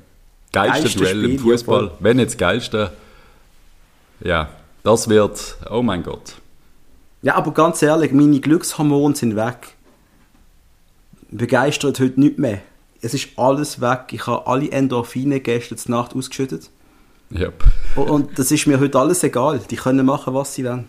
geilsten 0.52 1.02
Duell 1.02 1.24
im 1.26 1.40
Fußball, 1.40 1.92
wenn 2.00 2.18
das 2.18 2.36
geilste. 2.36 2.94
Ja, 4.22 4.50
das 4.82 5.08
wird, 5.08 5.58
oh 5.70 5.84
mein 5.84 6.02
Gott. 6.02 6.34
Ja, 7.22 7.36
aber 7.36 7.52
ganz 7.52 7.84
ehrlich, 7.84 8.12
meine 8.12 8.40
Glückshormone 8.40 9.16
sind 9.16 9.36
weg. 9.36 9.76
Begeistert 11.38 12.00
heute 12.00 12.20
nicht 12.20 12.40
mehr. 12.40 12.60
Es 13.02 13.14
ist 13.14 13.30
alles 13.36 13.82
weg. 13.82 14.06
Ich 14.12 14.26
habe 14.28 14.48
alle 14.48 14.72
Endorphine 14.72 15.40
gestern 15.40 15.80
Nacht 15.88 16.16
ausgeschüttet. 16.16 16.70
Yep. 17.34 17.64
Und 17.96 18.40
das 18.40 18.52
ist 18.52 18.68
mir 18.68 18.80
heute 18.80 18.98
alles 19.00 19.24
egal. 19.24 19.60
Die 19.70 19.76
können 19.76 20.06
machen, 20.06 20.34
was 20.34 20.54
sie 20.54 20.66
wollen. 20.66 20.88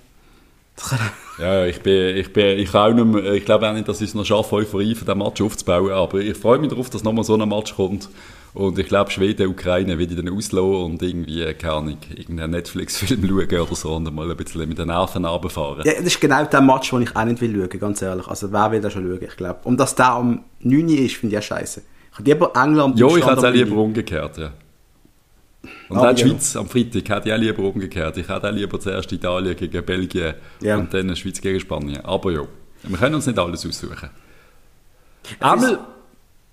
ja, 1.38 1.64
ich 1.64 1.80
bin, 1.80 2.16
ich 2.16 2.32
bin, 2.32 2.58
ich 2.58 2.74
auch 2.74 2.92
nicht 2.92 3.06
mehr, 3.06 3.32
ich 3.32 3.44
glaube 3.44 3.68
auch 3.68 3.72
nicht, 3.72 3.88
dass 3.88 4.02
ich 4.02 4.10
es 4.10 4.14
noch 4.14 4.26
schaffe, 4.26 4.56
Euphorie 4.56 4.94
für 4.94 5.06
den 5.06 5.18
Match 5.18 5.40
aufzubauen, 5.40 5.90
aber 5.90 6.18
ich 6.18 6.36
freue 6.36 6.58
mich 6.58 6.68
darauf, 6.68 6.90
dass 6.90 7.02
nochmal 7.02 7.24
so 7.24 7.34
ein 7.34 7.48
Match 7.48 7.74
kommt. 7.74 8.10
Und 8.56 8.78
ich 8.78 8.88
glaube, 8.88 9.10
Schweden, 9.10 9.48
Ukraine 9.48 9.98
will 9.98 10.10
ich 10.10 10.16
dann 10.16 10.30
auslassen 10.30 10.74
und 10.76 11.02
irgendwie, 11.02 11.44
keine 11.52 11.74
Ahnung, 11.74 11.98
irgendeinen 12.16 12.52
Netflix-Film 12.52 13.22
schauen 13.28 13.60
oder 13.60 13.74
so 13.74 13.94
und 13.94 14.14
mal 14.14 14.30
ein 14.30 14.34
bisschen 14.34 14.66
mit 14.66 14.78
den 14.78 14.86
Nerven 14.86 15.26
runterfahren. 15.26 15.82
Ja, 15.84 15.92
das 15.92 16.06
ist 16.06 16.20
genau 16.22 16.42
der 16.42 16.62
Match, 16.62 16.88
den 16.88 17.02
ich 17.02 17.14
auch 17.14 17.24
nicht 17.26 17.42
will 17.42 17.54
schauen, 17.54 17.78
ganz 17.78 18.00
ehrlich. 18.00 18.26
Also, 18.26 18.50
wer 18.50 18.72
will 18.72 18.80
da 18.80 18.88
schon 18.88 19.02
schauen, 19.02 19.28
ich 19.28 19.36
glaube. 19.36 19.60
Und 19.64 19.78
dass 19.78 19.94
der 19.94 20.10
am 20.12 20.44
9 20.60 20.88
ist, 20.88 21.16
finde 21.16 21.26
ich 21.26 21.32
ja 21.34 21.42
scheiße. 21.42 21.82
Ich 22.12 22.18
hätte 22.18 22.30
lieber 22.30 22.50
England 22.54 22.98
Ja, 22.98 23.08
ich 23.08 23.26
hätte 23.26 23.36
es 23.36 23.44
auch 23.44 23.52
lieber 23.52 23.76
umgekehrt, 23.76 24.38
ja. 24.38 24.52
Und 25.90 25.98
ah, 25.98 26.08
auch 26.08 26.14
die 26.14 26.22
ja. 26.22 26.28
Schweiz 26.28 26.56
am 26.56 26.66
Freitag 26.66 27.08
hätte 27.10 27.28
ich 27.28 27.34
auch 27.34 27.38
lieber 27.38 27.62
umgekehrt. 27.62 28.16
Ich 28.16 28.26
hätte 28.26 28.48
auch 28.48 28.54
lieber 28.54 28.80
zuerst 28.80 29.12
Italien 29.12 29.54
gegen 29.54 29.84
Belgien 29.84 30.32
ja. 30.62 30.78
und 30.78 30.94
dann 30.94 31.14
Schweiz 31.14 31.42
gegen 31.42 31.60
Spanien. 31.60 32.02
Aber 32.06 32.32
ja, 32.32 32.40
wir 32.84 32.96
können 32.96 33.16
uns 33.16 33.26
nicht 33.26 33.38
alles 33.38 33.66
aussuchen. 33.66 34.08
Einmal 35.40 35.78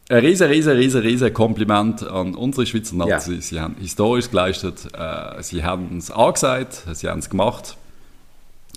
ein 0.09 0.17
riesen, 0.17 0.47
riesen, 0.49 0.73
riesen, 0.73 1.01
riesen 1.01 1.33
Kompliment 1.33 2.05
an 2.05 2.35
unsere 2.35 2.65
Schweizer 2.65 2.95
Nazi. 2.95 3.35
Ja. 3.35 3.41
Sie 3.41 3.59
haben 3.59 3.75
historisch 3.79 4.29
geleistet, 4.29 4.87
äh, 4.93 5.41
sie 5.41 5.63
haben 5.63 5.97
es 5.97 6.11
angesagt, 6.11 6.83
sie 6.93 7.07
haben 7.07 7.19
es 7.19 7.29
gemacht. 7.29 7.77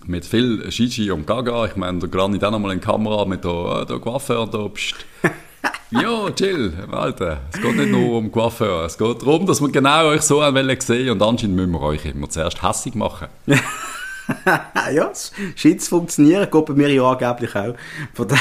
Mit 0.04 0.24
viel 0.24 0.68
Gigi 0.68 1.10
und 1.10 1.26
Gaga. 1.26 1.66
Ich 1.66 1.74
meine, 1.74 1.98
der 1.98 2.08
Granit 2.08 2.44
auch 2.44 2.52
nochmal 2.52 2.72
in 2.72 2.80
die 2.80 2.86
Kamera 2.86 3.24
mit 3.24 3.42
der, 3.42 3.80
äh, 3.82 3.86
der 3.86 3.98
Coiffeur 3.98 4.42
und 4.42 4.54
der 4.54 4.68
Psst. 4.68 4.94
Ja, 5.90 6.30
chill, 6.30 6.72
Alter. 6.90 7.38
Es 7.52 7.60
geht 7.60 7.76
nicht 7.76 7.90
nur 7.90 8.18
um 8.18 8.32
Coiffeur. 8.32 8.84
Es 8.84 8.98
geht 8.98 9.22
darum, 9.22 9.46
dass 9.46 9.60
wir 9.60 9.68
genau 9.68 10.06
euch 10.06 10.22
so 10.22 10.42
sehen 10.80 11.10
und 11.10 11.22
anscheinend 11.22 11.56
müssen 11.56 11.72
wir 11.72 11.80
euch 11.80 12.04
immer 12.04 12.28
zuerst 12.28 12.62
hässig 12.62 12.94
machen. 12.94 13.28
ja, 14.94 15.12
scheint 15.54 15.82
zu 15.82 15.88
funktionieren. 15.90 16.48
Geht 16.50 16.66
bei 16.66 16.74
mir 16.74 16.92
ja 16.92 17.10
angeblich 17.10 17.54
auch. 17.54 17.74
Von 18.14 18.28
dem, 18.28 18.38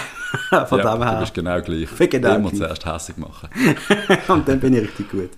von 0.68 0.80
ja, 0.80 0.96
dem 0.96 1.04
her. 1.04 1.14
Du 1.14 1.20
bist 1.20 1.34
genau 1.34 1.62
gleich. 1.62 1.88
Ich 2.00 2.10
genau 2.10 2.36
immer 2.36 2.50
gleich. 2.50 2.60
zuerst 2.60 2.86
hässig 2.86 3.18
machen. 3.18 3.50
und 4.28 4.48
dann 4.48 4.60
bin 4.60 4.74
ich 4.74 4.82
richtig 4.82 5.10
gut. 5.10 5.30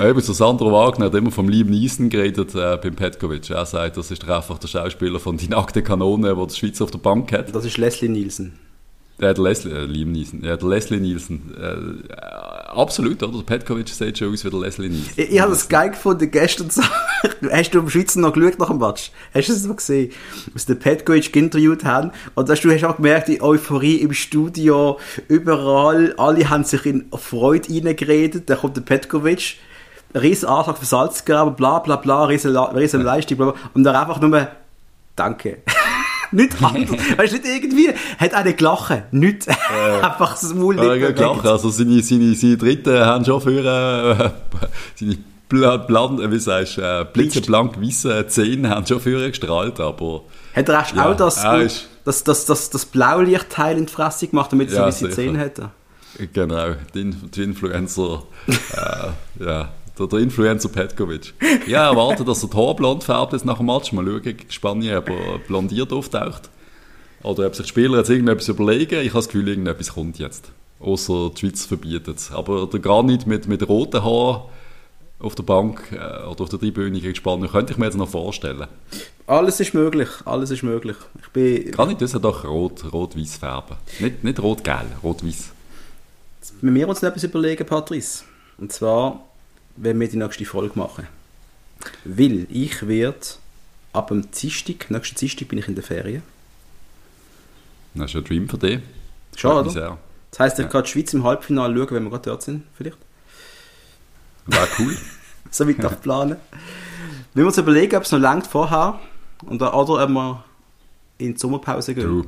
Eben, 0.00 0.20
so 0.20 0.32
Sandro 0.32 0.72
Wagner 0.72 1.06
hat 1.06 1.14
immer 1.14 1.30
vom 1.30 1.48
lieben 1.48 1.70
Niesen 1.70 2.10
geredet 2.10 2.54
äh, 2.54 2.78
beim 2.82 2.94
Petkovic. 2.94 3.50
Er 3.50 3.66
sagt, 3.66 3.96
das 3.96 4.10
ist 4.10 4.28
einfach 4.28 4.58
der 4.58 4.68
Schauspieler 4.68 5.20
von 5.20 5.36
Die 5.36 5.48
nackte 5.48 5.82
Kanone, 5.82 6.34
der 6.34 6.46
die 6.46 6.54
Schweiz 6.54 6.80
auf 6.80 6.90
der 6.90 6.98
Bank 6.98 7.32
hat. 7.32 7.54
Das 7.54 7.64
ist 7.64 7.78
Leslie 7.78 8.08
Nielsen. 8.08 8.58
Ja, 9.18 9.32
der 9.32 9.44
Leslie, 9.44 9.72
äh, 9.72 9.84
Liam 9.84 10.10
Neeson. 10.10 10.42
Ja, 10.42 10.56
der 10.56 10.68
Leslie 10.68 10.98
Nielsen. 10.98 11.54
Äh, 11.56 12.63
absolut, 12.74 13.22
oder? 13.22 13.38
Der 13.38 13.44
Petkovic 13.44 13.88
sieht 13.88 14.18
schon 14.18 14.32
aus 14.32 14.44
wie 14.44 14.50
der 14.50 14.60
Leslie 14.60 14.88
Nielsen. 14.88 15.12
Ich, 15.16 15.32
ich 15.32 15.40
habe 15.40 15.50
das 15.50 15.68
geil 15.68 15.90
gefunden 15.90 16.30
gestern. 16.30 16.68
hast 17.50 17.74
du 17.74 17.78
am 17.80 17.88
Schweizer 17.88 18.20
noch 18.20 18.32
geschaut 18.32 18.58
nach 18.58 18.68
dem 18.68 18.78
Match? 18.78 19.10
Hast 19.32 19.48
du 19.48 19.52
es 19.52 19.64
noch 19.64 19.76
gesehen? 19.76 20.12
Was 20.52 20.66
der 20.66 20.74
Petkovic 20.74 21.32
geinterviewt 21.32 21.84
haben. 21.84 22.10
Und 22.34 22.48
du 22.48 22.52
hast 22.52 22.84
auch 22.84 22.96
gemerkt, 22.96 23.28
die 23.28 23.40
Euphorie 23.40 23.96
im 23.96 24.12
Studio, 24.12 24.98
überall, 25.28 26.14
alle 26.16 26.48
haben 26.48 26.64
sich 26.64 26.86
in 26.86 27.06
Freude 27.12 27.68
reingeredet. 27.68 28.50
Dann 28.50 28.58
kommt 28.58 28.76
der 28.76 28.82
Petkovic, 28.82 29.56
riesen 30.14 30.48
Antrag 30.48 30.78
für 30.78 30.86
Salzgraben, 30.86 31.54
bla 31.54 31.78
bla 31.78 31.96
bla, 31.96 32.24
riesen, 32.24 32.56
riesen 32.56 33.02
Leistung, 33.02 33.36
bla, 33.36 33.50
bla. 33.50 33.60
Und 33.74 33.84
dann 33.84 33.96
einfach 33.96 34.20
nur, 34.20 34.48
danke. 35.16 35.58
nicht 36.32 36.62
anders. 36.62 36.90
weißt 37.16 37.32
du, 37.32 37.36
nicht 37.36 37.46
irgendwie, 37.46 37.88
hat 38.18 38.34
einer 38.34 38.52
gelacht. 38.52 39.12
Nicht. 39.12 39.46
Äh, 39.48 39.52
Einfach 40.02 40.32
das 40.32 40.54
Maul 40.54 40.76
nicht. 40.76 40.84
Äh, 40.84 41.12
gelacht. 41.12 41.46
Also 41.46 41.70
seine, 41.70 42.02
seine, 42.02 42.34
seine 42.34 42.56
Dritten 42.56 42.98
haben 42.98 43.24
schon 43.24 43.40
für, 43.40 43.64
äh, 43.64 44.30
seine 44.94 45.18
blan, 45.48 46.32
wie 46.32 46.38
sagst, 46.38 46.78
äh, 46.78 47.04
blitzeblank 47.12 47.80
weiße 47.80 48.26
Zähne 48.28 48.70
haben 48.70 48.86
schon 48.86 49.00
für 49.00 49.28
gestrahlt, 49.28 49.78
aber... 49.78 50.22
Hat 50.54 50.68
er 50.68 50.86
ja, 50.94 51.10
auch 51.10 51.16
das, 51.16 51.44
ist, 51.62 51.88
das, 52.04 52.24
das, 52.24 52.46
das, 52.46 52.70
das 52.70 52.86
Blaulichtteil 52.86 53.76
in 53.76 53.86
die 53.86 53.92
Fresse 53.92 54.26
gemacht, 54.26 54.52
damit 54.52 54.70
er 54.70 54.86
ja, 54.86 54.92
so 54.92 55.06
weiße 55.06 55.14
Zähne 55.14 55.38
hätte? 55.38 55.70
Genau, 56.32 56.74
die, 56.94 57.10
die 57.10 57.42
Influencer, 57.42 58.22
äh, 58.48 59.44
ja 59.44 59.68
der, 59.98 60.06
der 60.06 60.18
Influencer 60.18 60.68
Petkovic. 60.68 61.34
Ja, 61.66 61.90
erwarte, 61.90 62.24
dass 62.24 62.42
er 62.42 62.48
die 62.48 62.56
Haare 62.56 62.74
blond 62.74 63.04
färbt 63.04 63.32
jetzt 63.32 63.44
nach 63.44 63.58
dem 63.58 63.66
Match. 63.66 63.92
Mal 63.92 64.04
schauen 64.04 64.22
gegen 64.22 64.50
Spanien, 64.50 64.96
ob 64.96 65.08
er 65.08 65.38
blondiert 65.46 65.92
auftaucht. 65.92 66.50
Oder 67.22 67.46
ob 67.46 67.54
sich 67.54 67.66
die 67.66 67.70
Spieler 67.70 67.98
jetzt 67.98 68.10
irgendetwas 68.10 68.48
überlegen. 68.48 69.00
Ich 69.00 69.08
habe 69.08 69.18
das 69.18 69.28
Gefühl, 69.28 69.48
irgendetwas 69.48 69.94
kommt 69.94 70.18
jetzt. 70.18 70.50
Außer 70.80 71.30
die 71.30 71.40
Schweiz 71.40 71.64
verbietet 71.64 72.18
es. 72.18 72.30
Aber 72.30 72.66
der 72.66 72.80
Granit 72.80 73.26
mit, 73.26 73.46
mit 73.46 73.66
roten 73.68 74.04
Haaren 74.04 74.42
auf 75.20 75.34
der 75.34 75.42
Bank 75.42 75.90
äh, 75.92 76.26
oder 76.26 76.42
auf 76.42 76.48
der 76.50 76.58
Tribüne 76.58 77.00
gegen 77.00 77.14
Spanien 77.14 77.50
könnte 77.50 77.72
ich 77.72 77.78
mir 77.78 77.86
jetzt 77.86 77.96
noch 77.96 78.08
vorstellen. 78.08 78.66
Alles 79.26 79.58
ist 79.60 79.72
möglich, 79.72 80.08
alles 80.26 80.50
ist 80.50 80.62
möglich. 80.62 80.96
Ich 81.22 81.28
bin... 81.30 81.70
Granit 81.70 82.02
das 82.02 82.12
doch 82.12 82.44
rot, 82.44 82.92
rot-weiß 82.92 83.38
färben. 83.38 83.76
Nicht, 84.00 84.22
nicht 84.22 84.42
rot-gelb, 84.42 85.02
rot-weiß. 85.02 85.50
Wir 86.60 86.88
uns 86.88 87.00
noch 87.00 87.08
etwas 87.08 87.24
überlegen, 87.24 87.64
Patrice. 87.64 88.24
Und 88.58 88.70
zwar 88.70 89.24
wenn 89.76 89.98
wir 90.00 90.08
die 90.08 90.16
nächste 90.16 90.44
Folge 90.44 90.78
machen. 90.78 91.06
Weil 92.04 92.46
ich 92.50 92.86
werde 92.86 93.26
ab 93.92 94.08
dem 94.08 94.30
Dienstag, 94.30 94.90
nächsten 94.90 95.16
Dienstag 95.16 95.48
bin 95.48 95.58
ich 95.58 95.68
in 95.68 95.74
der 95.74 95.84
Ferien. 95.84 96.22
Das 97.94 98.10
ist 98.10 98.16
ein 98.16 98.24
Dream 98.24 98.48
für 98.48 98.58
dich. 98.58 98.80
Schon, 99.36 99.66
oder? 99.66 99.98
Das 100.30 100.40
heisst, 100.40 100.58
ich 100.58 100.64
ja. 100.64 100.70
kann 100.70 100.82
die 100.82 100.90
Schweiz 100.90 101.14
im 101.14 101.22
Halbfinale 101.22 101.76
schauen, 101.76 101.90
wenn 101.92 102.04
wir 102.04 102.10
gerade 102.10 102.30
dort 102.30 102.42
sind, 102.42 102.64
vielleicht. 102.76 102.98
Wäre 104.46 104.68
cool. 104.78 104.96
so 105.50 105.68
weit 105.68 105.84
auf 105.84 106.00
planen. 106.00 106.36
Wir 107.34 107.46
uns 107.46 107.58
überlegen, 107.58 107.96
ob 107.96 108.02
es 108.02 108.12
noch 108.12 108.18
langt 108.18 108.46
vorher 108.46 108.98
oder, 109.46 109.74
oder 109.74 110.04
ob 110.04 110.10
wir 110.10 110.44
in 111.18 111.34
die 111.34 111.38
Sommerpause 111.38 111.94
gehen. 111.94 112.04
Du. 112.04 112.26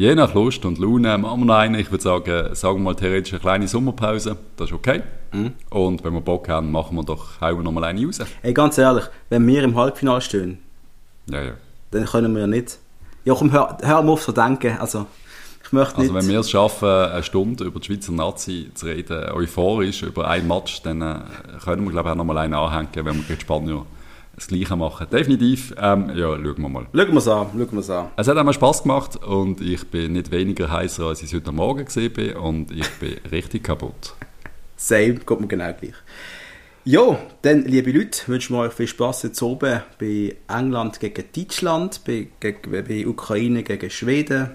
Je 0.00 0.14
nach 0.14 0.32
Lust 0.32 0.64
und 0.64 0.78
Laune 0.78 1.18
machen 1.18 1.40
wir 1.40 1.44
noch 1.44 1.56
einen. 1.56 1.74
Ich 1.74 1.90
würde 1.90 2.02
sagen, 2.02 2.54
sagen 2.54 2.78
wir 2.78 2.84
mal 2.84 2.94
theoretisch 2.94 3.34
eine 3.34 3.40
kleine 3.40 3.68
Sommerpause. 3.68 4.34
Das 4.56 4.70
ist 4.70 4.72
okay. 4.74 5.02
Mhm. 5.30 5.52
Und 5.68 6.02
wenn 6.02 6.14
wir 6.14 6.22
Bock 6.22 6.48
haben, 6.48 6.72
machen 6.72 6.96
wir 6.96 7.04
doch, 7.04 7.38
hauen 7.38 7.58
wir 7.58 7.62
noch 7.62 7.70
mal 7.70 7.84
eine 7.84 8.06
raus. 8.06 8.18
Ey, 8.40 8.54
ganz 8.54 8.78
ehrlich, 8.78 9.04
wenn 9.28 9.46
wir 9.46 9.62
im 9.62 9.76
Halbfinale 9.76 10.22
stehen, 10.22 10.56
ja, 11.30 11.42
ja. 11.42 11.52
dann 11.90 12.06
können 12.06 12.32
wir 12.32 12.40
ja 12.40 12.46
nicht... 12.46 12.78
Ja, 13.26 13.34
komm, 13.34 13.52
hör, 13.52 13.76
hör 13.82 14.02
mal 14.02 14.12
auf 14.12 14.22
zu 14.22 14.32
denken. 14.32 14.78
Also, 14.78 15.04
ich 15.62 15.70
möchte 15.70 15.98
also 15.98 16.14
wenn 16.14 16.28
wir 16.28 16.40
es 16.40 16.50
schaffen, 16.50 16.88
eine 16.88 17.22
Stunde 17.22 17.64
über 17.64 17.78
die 17.78 17.84
Schweizer 17.84 18.12
Nazi 18.12 18.70
zu 18.72 18.86
reden, 18.86 19.32
euphorisch 19.32 20.02
über 20.02 20.28
einen 20.28 20.48
Match, 20.48 20.80
dann 20.80 21.02
äh, 21.02 21.16
können 21.62 21.84
wir, 21.84 21.90
glaube 21.90 22.08
ich, 22.08 22.12
auch 22.12 22.16
noch 22.16 22.24
mal 22.24 22.38
einen 22.38 22.54
anhängen, 22.54 22.88
wenn 22.94 23.16
wir 23.16 23.24
gegen 23.24 23.40
Spanien 23.40 23.82
das 24.40 24.48
Gleiche 24.48 24.76
machen. 24.76 25.06
Definitiv, 25.10 25.74
ähm, 25.78 26.10
ja, 26.16 26.36
schauen 26.36 26.62
wir 26.62 26.68
mal. 26.68 26.86
Schauen 26.92 27.12
wir 27.12 27.16
es 27.16 27.28
an, 27.28 27.46
schauen 27.52 27.72
wir 27.72 27.78
es 27.78 27.90
an. 27.90 28.08
Es 28.16 28.28
hat 28.28 28.36
einmal 28.36 28.54
Spass 28.54 28.82
gemacht 28.82 29.16
und 29.16 29.60
ich 29.60 29.86
bin 29.88 30.14
nicht 30.14 30.30
weniger 30.30 30.70
heißer, 30.70 31.04
als 31.04 31.22
ich 31.22 31.32
es 31.32 31.34
heute 31.34 31.52
Morgen 31.52 31.84
gesehen 31.84 32.12
bin 32.12 32.36
und 32.36 32.70
ich 32.70 32.88
bin 32.98 33.18
richtig 33.30 33.64
kaputt. 33.64 34.14
Same, 34.76 35.14
geht 35.14 35.40
mir 35.40 35.46
genau 35.46 35.72
gleich. 35.78 35.94
Ja, 36.84 37.18
dann, 37.42 37.64
liebe 37.66 37.92
Leute, 37.92 38.26
wünschen 38.28 38.56
wir 38.56 38.60
euch 38.60 38.72
viel 38.72 38.86
Spaß 38.86 39.24
jetzt 39.24 39.42
oben 39.42 39.82
bei 39.98 40.36
England 40.48 40.98
gegen 40.98 41.24
Deutschland, 41.34 42.00
bei, 42.06 42.28
gegen, 42.40 42.70
bei 42.70 43.06
Ukraine 43.06 43.62
gegen 43.62 43.90
Schweden. 43.90 44.50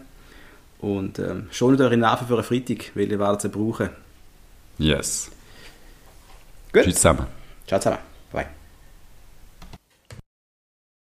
Und 0.79 1.19
ähm, 1.19 1.47
schont 1.51 1.79
eure 1.79 1.97
Nerven 1.97 2.27
für 2.27 2.33
einen 2.33 2.43
Freitag, 2.43 2.91
weil 2.95 3.11
ihr 3.11 3.19
werdet 3.19 3.41
sie 3.41 3.49
brauchen. 3.49 3.89
Yes. 4.77 5.31
Gut. 6.73 6.83
Tschüss 6.83 6.95
zusammen. 6.95 7.27
Ciao 7.67 7.79
zusammen. 7.79 7.99
Bye. 8.31 8.47